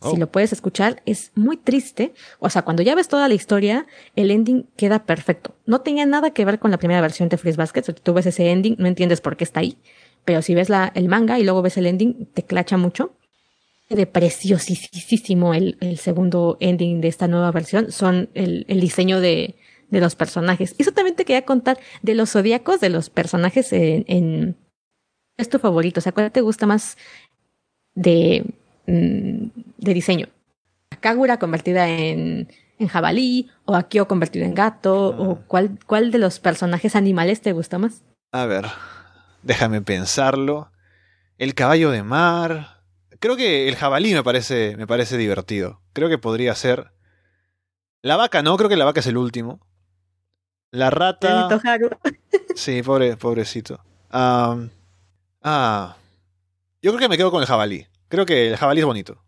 Si 0.00 0.08
oh. 0.08 0.16
lo 0.16 0.30
puedes 0.30 0.52
escuchar, 0.52 1.02
es 1.04 1.30
muy 1.34 1.58
triste. 1.58 2.14
O 2.38 2.48
sea, 2.48 2.62
cuando 2.62 2.82
ya 2.82 2.94
ves 2.94 3.08
toda 3.08 3.28
la 3.28 3.34
historia, 3.34 3.86
el 4.16 4.30
ending 4.30 4.66
queda 4.76 5.04
perfecto. 5.04 5.54
No 5.66 5.82
tenía 5.82 6.06
nada 6.06 6.30
que 6.30 6.44
ver 6.46 6.58
con 6.58 6.70
la 6.70 6.78
primera 6.78 7.02
versión 7.02 7.28
de 7.28 7.36
Freeze 7.36 7.58
Basket. 7.58 7.82
Si 7.82 7.92
tú 7.92 8.14
ves 8.14 8.24
ese 8.24 8.50
ending, 8.50 8.76
no 8.78 8.86
entiendes 8.86 9.20
por 9.20 9.36
qué 9.36 9.44
está 9.44 9.60
ahí. 9.60 9.76
Pero 10.24 10.42
si 10.42 10.54
ves 10.54 10.68
la, 10.68 10.92
el 10.94 11.08
manga 11.08 11.38
y 11.38 11.44
luego 11.44 11.62
ves 11.62 11.76
el 11.76 11.86
ending, 11.86 12.26
te 12.26 12.42
clacha 12.42 12.76
mucho 12.76 13.16
de 13.88 14.06
preciosísimo 14.06 15.52
el, 15.52 15.76
el, 15.80 15.98
segundo 15.98 16.56
ending 16.60 17.00
de 17.00 17.08
esta 17.08 17.26
nueva 17.26 17.50
versión 17.50 17.90
son 17.90 18.30
el, 18.34 18.64
el 18.68 18.80
diseño 18.80 19.20
de, 19.20 19.56
de, 19.88 20.00
los 20.00 20.14
personajes. 20.14 20.76
Y 20.78 20.82
eso 20.82 20.92
también 20.92 21.16
te 21.16 21.24
quería 21.24 21.44
contar 21.44 21.76
de 22.00 22.14
los 22.14 22.30
zodiacos 22.30 22.78
de 22.80 22.88
los 22.88 23.10
personajes 23.10 23.72
en, 23.72 24.04
en 24.06 24.56
es 25.36 25.48
tu 25.48 25.58
favorito, 25.58 26.00
o 26.00 26.02
sea, 26.02 26.12
¿cuál 26.12 26.30
te 26.30 26.42
gusta 26.42 26.66
más 26.66 26.96
de, 27.94 28.44
mm, 28.86 29.46
de 29.78 29.94
diseño? 29.94 30.28
Kagura 31.00 31.38
convertida 31.38 31.88
en, 31.88 32.48
en 32.78 32.88
jabalí, 32.88 33.48
o 33.64 33.74
Akio 33.74 34.06
convertido 34.06 34.44
en 34.44 34.54
gato, 34.54 35.08
o 35.08 35.32
ah. 35.32 35.44
cuál, 35.46 35.78
cuál 35.86 36.10
de 36.10 36.18
los 36.18 36.40
personajes 36.40 36.94
animales 36.94 37.40
te 37.40 37.52
gusta 37.52 37.78
más? 37.78 38.02
A 38.32 38.46
ver, 38.46 38.66
déjame 39.42 39.82
pensarlo. 39.82 40.70
El 41.38 41.54
caballo 41.54 41.90
de 41.90 42.02
mar, 42.02 42.80
Creo 43.20 43.36
que 43.36 43.68
el 43.68 43.76
jabalí 43.76 44.14
me 44.14 44.24
parece, 44.24 44.76
me 44.78 44.86
parece 44.86 45.18
divertido. 45.18 45.82
Creo 45.92 46.08
que 46.08 46.16
podría 46.16 46.54
ser. 46.54 46.90
La 48.00 48.16
vaca 48.16 48.42
no, 48.42 48.56
creo 48.56 48.70
que 48.70 48.78
la 48.78 48.86
vaca 48.86 49.00
es 49.00 49.06
el 49.06 49.18
último. 49.18 49.60
La 50.70 50.88
rata. 50.88 51.46
sí, 52.56 52.82
pobre, 52.82 53.18
pobrecito. 53.18 53.84
ah. 54.10 54.56
Yo 56.82 56.92
creo 56.92 56.98
que 56.98 57.08
me 57.10 57.18
quedo 57.18 57.30
con 57.30 57.42
el 57.42 57.46
jabalí. 57.46 57.86
Creo 58.08 58.24
que 58.24 58.48
el 58.48 58.56
jabalí 58.56 58.80
es 58.80 58.86
bonito. 58.86 59.22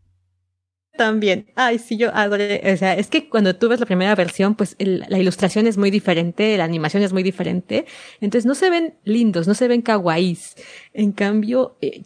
También. 0.96 1.50
Ay, 1.56 1.78
sí, 1.78 1.96
yo 1.96 2.14
adoré. 2.14 2.60
O 2.72 2.76
sea, 2.76 2.94
es 2.94 3.08
que 3.08 3.28
cuando 3.28 3.56
tú 3.56 3.68
ves 3.68 3.80
la 3.80 3.86
primera 3.86 4.14
versión, 4.14 4.54
pues 4.54 4.76
la 4.78 5.18
ilustración 5.18 5.66
es 5.66 5.78
muy 5.78 5.90
diferente, 5.90 6.56
la 6.58 6.64
animación 6.64 7.02
es 7.02 7.12
muy 7.12 7.22
diferente. 7.22 7.86
Entonces 8.20 8.46
no 8.46 8.54
se 8.54 8.68
ven 8.68 8.98
lindos, 9.04 9.48
no 9.48 9.54
se 9.54 9.68
ven 9.68 9.80
kawaiis. 9.82 10.54
En 10.92 11.12
cambio, 11.12 11.76
eh, 11.80 12.02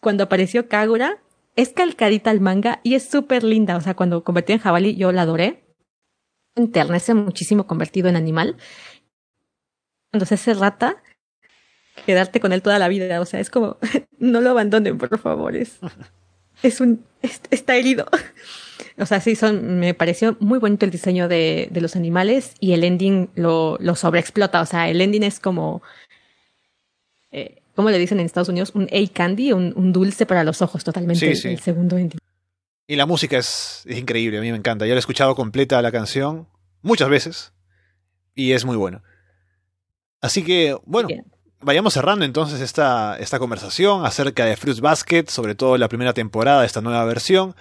cuando 0.00 0.24
apareció 0.24 0.68
Kagura, 0.68 1.20
es 1.56 1.70
calcadita 1.70 2.30
al 2.30 2.40
manga 2.40 2.80
y 2.82 2.94
es 2.94 3.08
súper 3.08 3.42
linda. 3.44 3.76
O 3.76 3.80
sea, 3.80 3.94
cuando 3.94 4.22
convertí 4.24 4.52
en 4.52 4.60
jabalí, 4.60 4.94
yo 4.94 5.10
la 5.12 5.22
adoré. 5.22 5.64
Enternece 6.54 7.14
muchísimo 7.14 7.66
convertido 7.66 8.08
en 8.08 8.16
animal. 8.16 8.56
Cuando 10.10 10.26
se 10.26 10.34
hace 10.34 10.54
rata, 10.54 11.02
quedarte 12.06 12.40
con 12.40 12.52
él 12.52 12.62
toda 12.62 12.78
la 12.78 12.88
vida. 12.88 13.20
O 13.20 13.24
sea, 13.24 13.40
es 13.40 13.50
como, 13.50 13.78
no 14.18 14.40
lo 14.40 14.50
abandonen, 14.50 14.96
por 14.98 15.18
favor. 15.18 15.56
Es, 15.56 15.80
es 16.62 16.80
un, 16.80 17.04
está 17.50 17.76
herido. 17.76 18.06
O 18.98 19.06
sea, 19.06 19.20
sí, 19.20 19.36
son, 19.36 19.78
me 19.78 19.94
pareció 19.94 20.36
muy 20.38 20.58
bonito 20.58 20.84
el 20.84 20.90
diseño 20.90 21.26
de, 21.26 21.68
de 21.70 21.80
los 21.80 21.96
animales 21.96 22.54
y 22.60 22.72
el 22.72 22.84
ending 22.84 23.30
lo, 23.34 23.78
lo 23.80 23.94
sobreexplota. 23.94 24.60
O 24.60 24.66
sea, 24.66 24.90
el 24.90 25.00
ending 25.00 25.22
es 25.22 25.40
como, 25.40 25.82
eh, 27.30 27.62
¿cómo 27.74 27.90
le 27.90 27.98
dicen 27.98 28.20
en 28.20 28.26
Estados 28.26 28.50
Unidos? 28.50 28.72
Un 28.74 28.88
A-candy, 28.92 29.52
un, 29.52 29.92
dulce 29.92 30.26
para 30.26 30.44
los 30.44 30.60
ojos 30.62 30.84
totalmente. 30.84 31.30
El 31.30 31.58
segundo 31.58 31.98
Y 32.86 32.96
la 32.96 33.06
música 33.06 33.38
es, 33.38 33.84
increíble, 33.88 34.38
a 34.38 34.40
mí 34.42 34.50
me 34.50 34.58
encanta. 34.58 34.86
Yo 34.86 34.92
la 34.92 34.98
he 34.98 35.00
escuchado 35.00 35.34
completa 35.34 35.80
la 35.80 35.90
canción 35.90 36.46
muchas 36.82 37.08
veces 37.08 37.52
y 38.34 38.52
es 38.52 38.64
muy 38.64 38.76
bueno. 38.76 39.02
Así 40.20 40.44
que, 40.44 40.76
bueno, 40.84 41.08
vayamos 41.62 41.94
cerrando 41.94 42.24
entonces 42.24 42.60
esta, 42.60 43.16
esta 43.18 43.38
conversación 43.38 44.04
acerca 44.04 44.44
de 44.44 44.56
Fruits 44.56 44.80
Basket, 44.80 45.26
sobre 45.28 45.54
todo 45.54 45.78
la 45.78 45.88
primera 45.88 46.12
temporada 46.12 46.60
de 46.60 46.66
esta 46.66 46.80
nueva 46.80 47.04
versión, 47.04 47.54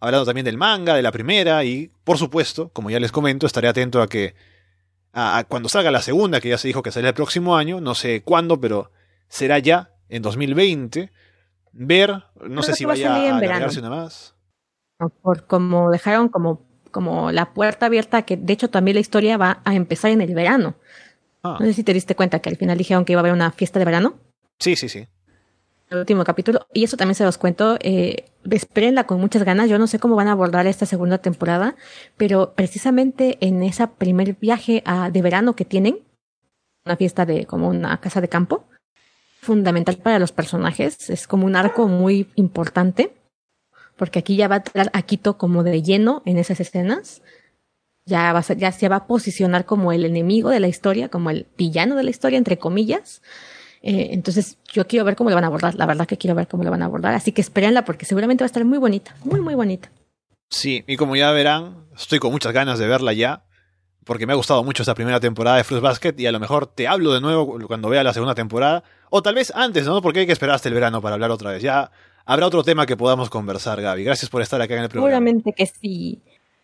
hablando 0.00 0.26
también 0.26 0.44
del 0.44 0.56
manga, 0.56 0.94
de 0.94 1.02
la 1.02 1.12
primera 1.12 1.64
y, 1.64 1.90
por 2.04 2.18
supuesto, 2.18 2.70
como 2.70 2.90
ya 2.90 3.00
les 3.00 3.12
comento, 3.12 3.46
estaré 3.46 3.68
atento 3.68 4.00
a 4.00 4.08
que 4.08 4.34
a, 5.12 5.44
cuando 5.48 5.68
salga 5.68 5.90
la 5.90 6.02
segunda, 6.02 6.40
que 6.40 6.48
ya 6.48 6.58
se 6.58 6.68
dijo 6.68 6.82
que 6.82 6.92
sale 6.92 7.08
el 7.08 7.14
próximo 7.14 7.56
año, 7.56 7.80
no 7.80 7.94
sé 7.94 8.22
cuándo, 8.22 8.60
pero 8.60 8.90
será 9.28 9.58
ya 9.58 9.90
en 10.08 10.22
2020 10.22 11.10
ver, 11.72 12.24
no 12.40 12.62
sé 12.62 12.74
si 12.74 12.84
vaya 12.84 13.14
a, 13.14 13.36
agregarse 13.36 13.80
una 13.80 13.90
más. 13.90 14.34
Por 15.22 15.46
como 15.46 15.90
dejaron 15.90 16.28
como, 16.28 16.66
como 16.90 17.30
la 17.30 17.52
puerta 17.52 17.86
abierta, 17.86 18.22
que 18.22 18.36
de 18.36 18.52
hecho 18.52 18.70
también 18.70 18.96
la 18.96 19.00
historia 19.00 19.36
va 19.36 19.60
a 19.64 19.74
empezar 19.74 20.10
en 20.10 20.20
el 20.20 20.34
verano. 20.34 20.76
Ah. 21.42 21.56
No 21.60 21.66
sé 21.66 21.72
si 21.72 21.84
te 21.84 21.94
diste 21.94 22.14
cuenta 22.14 22.40
que 22.40 22.48
al 22.48 22.56
final 22.56 22.78
dijeron 22.78 23.04
que 23.04 23.12
iba 23.12 23.20
a 23.20 23.22
haber 23.22 23.32
una 23.32 23.50
fiesta 23.52 23.78
de 23.78 23.84
verano. 23.84 24.18
Sí, 24.58 24.76
sí, 24.76 24.88
sí. 24.88 25.06
El 25.90 25.98
último 25.98 26.24
capítulo. 26.24 26.66
Y 26.72 26.84
eso 26.84 26.96
también 26.96 27.14
se 27.14 27.24
los 27.24 27.38
cuento. 27.38 27.78
Eh, 27.80 28.26
espérenla 28.50 29.04
con 29.04 29.20
muchas 29.20 29.42
ganas. 29.44 29.70
Yo 29.70 29.78
no 29.78 29.86
sé 29.86 29.98
cómo 29.98 30.16
van 30.16 30.28
a 30.28 30.32
abordar 30.32 30.66
esta 30.66 30.86
segunda 30.86 31.18
temporada, 31.18 31.76
pero 32.16 32.52
precisamente 32.54 33.38
en 33.40 33.62
ese 33.62 33.86
primer 33.86 34.34
viaje 34.34 34.82
a, 34.84 35.10
de 35.10 35.22
verano 35.22 35.56
que 35.56 35.64
tienen, 35.64 36.00
una 36.84 36.96
fiesta 36.96 37.24
de 37.24 37.46
como 37.46 37.68
una 37.68 38.00
casa 38.00 38.20
de 38.20 38.28
campo, 38.28 38.66
fundamental 39.40 39.96
para 39.96 40.18
los 40.18 40.32
personajes, 40.32 41.08
es 41.10 41.26
como 41.26 41.46
un 41.46 41.56
arco 41.56 41.88
muy 41.88 42.28
importante, 42.34 43.14
porque 43.96 44.18
aquí 44.18 44.36
ya 44.36 44.48
va 44.48 44.56
a 44.56 44.58
entrar 44.58 44.90
a 44.92 45.02
Quito 45.02 45.38
como 45.38 45.62
de 45.62 45.82
lleno 45.82 46.22
en 46.26 46.38
esas 46.38 46.60
escenas, 46.60 47.22
ya, 48.08 48.32
va 48.32 48.40
a 48.40 48.54
ya 48.54 48.72
se 48.72 48.88
va 48.88 48.96
a 48.96 49.06
posicionar 49.06 49.64
como 49.64 49.92
el 49.92 50.04
enemigo 50.04 50.50
de 50.50 50.60
la 50.60 50.68
historia, 50.68 51.08
como 51.08 51.30
el 51.30 51.46
villano 51.56 51.94
de 51.94 52.02
la 52.02 52.10
historia, 52.10 52.38
entre 52.38 52.58
comillas. 52.58 53.22
Eh, 53.82 54.08
entonces 54.12 54.58
yo 54.72 54.86
quiero 54.86 55.04
ver 55.04 55.14
cómo 55.14 55.30
lo 55.30 55.36
van 55.36 55.44
a 55.44 55.48
abordar, 55.48 55.76
la 55.76 55.86
verdad 55.86 56.06
que 56.06 56.18
quiero 56.18 56.34
ver 56.34 56.48
cómo 56.48 56.64
lo 56.64 56.70
van 56.70 56.82
a 56.82 56.86
abordar, 56.86 57.14
así 57.14 57.30
que 57.30 57.40
espérenla 57.40 57.84
porque 57.84 58.06
seguramente 58.06 58.42
va 58.42 58.46
a 58.46 58.48
estar 58.48 58.64
muy 58.64 58.78
bonita, 58.78 59.14
muy, 59.22 59.40
muy 59.40 59.54
bonita. 59.54 59.90
Sí, 60.50 60.82
y 60.88 60.96
como 60.96 61.14
ya 61.14 61.30
verán, 61.30 61.86
estoy 61.96 62.18
con 62.18 62.32
muchas 62.32 62.52
ganas 62.52 62.78
de 62.80 62.88
verla 62.88 63.12
ya 63.12 63.44
porque 64.08 64.26
me 64.26 64.32
ha 64.32 64.36
gustado 64.36 64.64
mucho 64.64 64.82
esta 64.82 64.94
primera 64.94 65.20
temporada 65.20 65.58
de 65.58 65.64
Fruits 65.64 65.82
Basket 65.82 66.14
y 66.16 66.24
a 66.24 66.32
lo 66.32 66.40
mejor 66.40 66.66
te 66.66 66.88
hablo 66.88 67.12
de 67.12 67.20
nuevo 67.20 67.58
cuando 67.66 67.90
vea 67.90 68.02
la 68.02 68.14
segunda 68.14 68.34
temporada, 68.34 68.82
o 69.10 69.20
tal 69.20 69.34
vez 69.34 69.52
antes, 69.54 69.84
¿no? 69.84 70.00
Porque 70.00 70.20
hay 70.20 70.26
que 70.26 70.32
esperar 70.32 70.54
hasta 70.54 70.70
el 70.70 70.74
verano 70.74 71.02
para 71.02 71.14
hablar 71.14 71.30
otra 71.30 71.50
vez. 71.50 71.62
Ya 71.62 71.90
habrá 72.24 72.46
otro 72.46 72.64
tema 72.64 72.86
que 72.86 72.96
podamos 72.96 73.28
conversar, 73.28 73.82
Gaby. 73.82 74.04
Gracias 74.04 74.30
por 74.30 74.40
estar 74.40 74.62
acá 74.62 74.74
en 74.76 74.84
el 74.84 74.88
programa. 74.88 75.10
Seguramente 75.10 75.52
que 75.52 75.66
sí. 75.66 76.22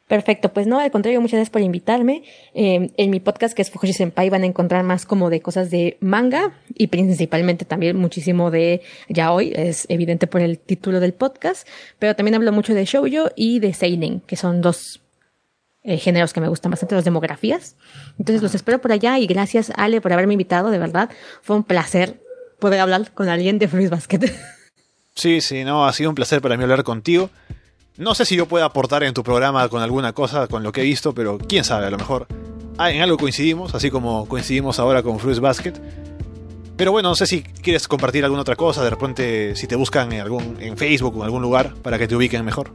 Perfecto, 0.09 0.52
pues 0.52 0.66
no, 0.66 0.80
al 0.80 0.90
contrario, 0.90 1.20
muchas 1.22 1.38
gracias 1.38 1.50
por 1.50 1.62
invitarme. 1.62 2.24
Eh, 2.52 2.90
en 2.96 3.11
mi 3.11 3.20
podcast 3.20 3.55
que 3.55 3.62
es 3.62 3.70
Fujoshi 3.70 3.94
Senpai 3.94 4.28
van 4.28 4.42
a 4.42 4.46
encontrar 4.46 4.84
más 4.84 5.07
como 5.07 5.30
de 5.30 5.40
cosas 5.40 5.70
de 5.70 5.96
manga 6.00 6.52
y 6.74 6.88
principalmente 6.88 7.64
también 7.64 7.96
muchísimo 7.96 8.50
de 8.50 8.82
ya 9.09 9.32
hoy, 9.32 9.52
es 9.57 9.86
evidente 9.88 10.26
por 10.26 10.42
el 10.42 10.59
título 10.59 11.00
del 11.00 11.14
podcast, 11.14 11.66
pero 11.98 12.14
también 12.14 12.34
hablo 12.34 12.52
mucho 12.52 12.74
de 12.74 12.84
shoujo 12.84 13.30
y 13.34 13.61
de 13.61 13.72
seinen, 13.72 14.20
que 14.20 14.36
son 14.36 14.61
dos 14.61 15.00
eh, 15.84 15.96
géneros 15.96 16.34
que 16.34 16.40
me 16.40 16.48
gustan 16.48 16.70
bastante, 16.70 16.94
las 16.94 17.05
demografías. 17.05 17.76
Entonces 18.18 18.42
los 18.42 18.55
espero 18.55 18.82
por 18.82 18.92
allá 18.92 19.18
y 19.18 19.26
gracias 19.26 19.72
Ale 19.74 20.02
por 20.02 20.12
haberme 20.12 20.34
invitado, 20.34 20.70
de 20.70 20.78
verdad. 20.78 21.09
Fue 21.40 21.57
un 21.57 21.64
placer 21.64 22.20
poder 22.59 22.80
hablar 22.80 23.11
con 23.12 23.30
alguien 23.30 23.59
de 23.59 23.68
Fruit 23.68 23.88
Basket. 23.88 24.20
Sí, 25.16 25.40
sí, 25.40 25.62
no, 25.62 25.86
ha 25.86 25.92
sido 25.92 26.11
un 26.11 26.16
placer 26.16 26.42
para 26.42 26.57
mí 26.57 26.64
hablar 26.64 26.82
contigo. 26.82 27.30
No 27.97 28.16
sé 28.16 28.24
si 28.24 28.34
yo 28.34 28.47
puedo 28.47 28.64
aportar 28.64 29.05
en 29.05 29.14
tu 29.14 29.22
programa 29.22 29.68
con 29.68 29.80
alguna 29.80 30.12
cosa, 30.12 30.49
con 30.49 30.64
lo 30.64 30.72
que 30.72 30.80
he 30.80 30.84
visto, 30.84 31.14
pero 31.14 31.38
quién 31.38 31.62
sabe, 31.62 31.86
a 31.86 31.90
lo 31.90 31.97
mejor 31.97 32.26
ah, 32.76 32.90
en 32.90 33.01
algo 33.01 33.16
coincidimos, 33.16 33.72
así 33.72 33.88
como 33.88 34.26
coincidimos 34.26 34.80
ahora 34.80 35.05
con 35.05 35.20
Fruit 35.20 35.38
Basket. 35.38 35.74
Pero 36.76 36.90
bueno, 36.90 37.11
no 37.11 37.14
sé 37.14 37.28
si 37.28 37.42
quieres 37.42 37.86
compartir 37.86 38.24
alguna 38.24 38.42
otra 38.42 38.57
cosa, 38.57 38.82
de 38.82 38.90
repente 38.90 39.55
si 39.55 39.68
te 39.68 39.76
buscan 39.76 40.12
en, 40.12 40.22
algún, 40.22 40.57
en 40.59 40.76
Facebook 40.76 41.14
o 41.14 41.18
en 41.18 41.26
algún 41.26 41.42
lugar 41.42 41.74
para 41.82 41.97
que 41.97 42.09
te 42.09 42.16
ubiquen 42.16 42.45
mejor. 42.45 42.72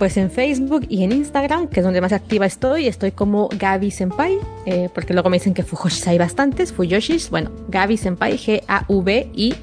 Pues 0.00 0.16
en 0.16 0.32
Facebook 0.32 0.84
y 0.88 1.04
en 1.04 1.12
Instagram, 1.12 1.68
que 1.68 1.78
es 1.78 1.84
donde 1.84 2.00
más 2.00 2.12
activa 2.12 2.44
estoy, 2.44 2.88
estoy 2.88 3.12
como 3.12 3.48
Gaby 3.56 3.92
Senpai, 3.92 4.36
eh, 4.66 4.90
porque 4.92 5.12
luego 5.12 5.30
me 5.30 5.36
dicen 5.36 5.54
que 5.54 5.62
Fujoshis 5.62 6.08
hay 6.08 6.18
bastantes, 6.18 6.72
Fuyoshis, 6.72 7.30
bueno, 7.30 7.52
Gaby 7.68 7.96
Senpai, 7.96 8.36
G-A-V-I 8.36 9.54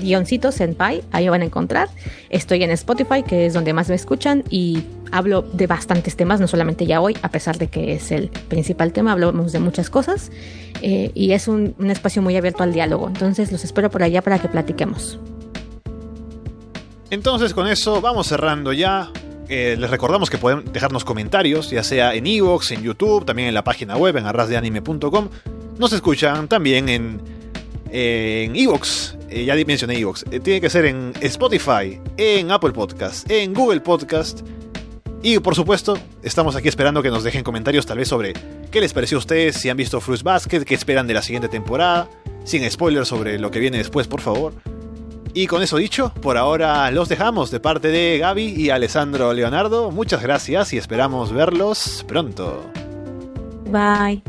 guioncito 0.00 0.52
Senpai, 0.52 1.02
ahí 1.12 1.28
van 1.28 1.42
a 1.42 1.44
encontrar. 1.44 1.88
Estoy 2.28 2.62
en 2.62 2.70
Spotify, 2.70 3.22
que 3.22 3.46
es 3.46 3.54
donde 3.54 3.72
más 3.72 3.88
me 3.88 3.94
escuchan, 3.94 4.44
y 4.50 4.84
hablo 5.12 5.42
de 5.42 5.66
bastantes 5.66 6.16
temas, 6.16 6.40
no 6.40 6.48
solamente 6.48 6.86
ya 6.86 7.00
hoy, 7.00 7.16
a 7.22 7.30
pesar 7.30 7.58
de 7.58 7.68
que 7.68 7.94
es 7.94 8.10
el 8.10 8.28
principal 8.28 8.92
tema, 8.92 9.12
hablamos 9.12 9.52
de 9.52 9.60
muchas 9.60 9.90
cosas, 9.90 10.30
eh, 10.82 11.10
y 11.14 11.32
es 11.32 11.48
un, 11.48 11.74
espacio 11.90 12.22
muy 12.22 12.36
abierto 12.36 12.62
al 12.62 12.72
diálogo. 12.72 13.08
Entonces 13.08 13.52
los 13.52 13.64
espero 13.64 13.90
por 13.90 14.02
allá 14.02 14.22
para 14.22 14.38
que 14.38 14.48
platiquemos. 14.48 15.18
Entonces 17.10 17.54
con 17.54 17.66
eso 17.66 18.00
vamos 18.00 18.28
cerrando 18.28 18.72
ya. 18.72 19.10
Eh, 19.48 19.76
les 19.76 19.90
recordamos 19.90 20.30
que 20.30 20.38
pueden 20.38 20.72
dejarnos 20.72 21.04
comentarios, 21.04 21.70
ya 21.70 21.82
sea 21.82 22.14
en 22.14 22.26
Evox, 22.26 22.70
en 22.70 22.82
YouTube, 22.82 23.24
también 23.24 23.48
en 23.48 23.54
la 23.54 23.64
página 23.64 23.96
web, 23.96 24.16
en 24.16 24.26
arrasdeanime.com. 24.26 25.28
Nos 25.76 25.92
escuchan 25.92 26.46
también 26.46 26.88
en 26.88 27.39
en 27.90 28.56
Evox, 28.56 29.16
eh, 29.28 29.44
ya 29.44 29.54
mencioné 29.66 29.98
Evox, 29.98 30.24
eh, 30.30 30.40
tiene 30.40 30.60
que 30.60 30.70
ser 30.70 30.86
en 30.86 31.12
Spotify, 31.20 32.00
en 32.16 32.50
Apple 32.50 32.72
Podcast, 32.72 33.30
en 33.30 33.54
Google 33.54 33.80
Podcast. 33.80 34.40
Y 35.22 35.38
por 35.38 35.54
supuesto, 35.54 35.98
estamos 36.22 36.56
aquí 36.56 36.68
esperando 36.68 37.02
que 37.02 37.10
nos 37.10 37.24
dejen 37.24 37.44
comentarios 37.44 37.84
tal 37.84 37.98
vez 37.98 38.08
sobre 38.08 38.32
qué 38.70 38.80
les 38.80 38.92
pareció 38.92 39.18
a 39.18 39.20
ustedes, 39.20 39.56
si 39.56 39.68
han 39.68 39.76
visto 39.76 40.00
Fruits 40.00 40.22
Basket, 40.22 40.64
qué 40.64 40.74
esperan 40.74 41.06
de 41.06 41.14
la 41.14 41.22
siguiente 41.22 41.48
temporada, 41.48 42.08
sin 42.44 42.68
spoilers 42.70 43.08
sobre 43.08 43.38
lo 43.38 43.50
que 43.50 43.58
viene 43.58 43.78
después, 43.78 44.06
por 44.06 44.20
favor. 44.20 44.54
Y 45.32 45.46
con 45.46 45.62
eso 45.62 45.76
dicho, 45.76 46.12
por 46.22 46.36
ahora 46.36 46.90
los 46.90 47.08
dejamos 47.08 47.50
de 47.50 47.60
parte 47.60 47.88
de 47.88 48.18
Gaby 48.18 48.46
y 48.46 48.70
Alessandro 48.70 49.32
Leonardo. 49.32 49.90
Muchas 49.90 50.22
gracias 50.22 50.72
y 50.72 50.78
esperamos 50.78 51.32
verlos 51.32 52.04
pronto. 52.08 52.64
Bye. 53.70 54.22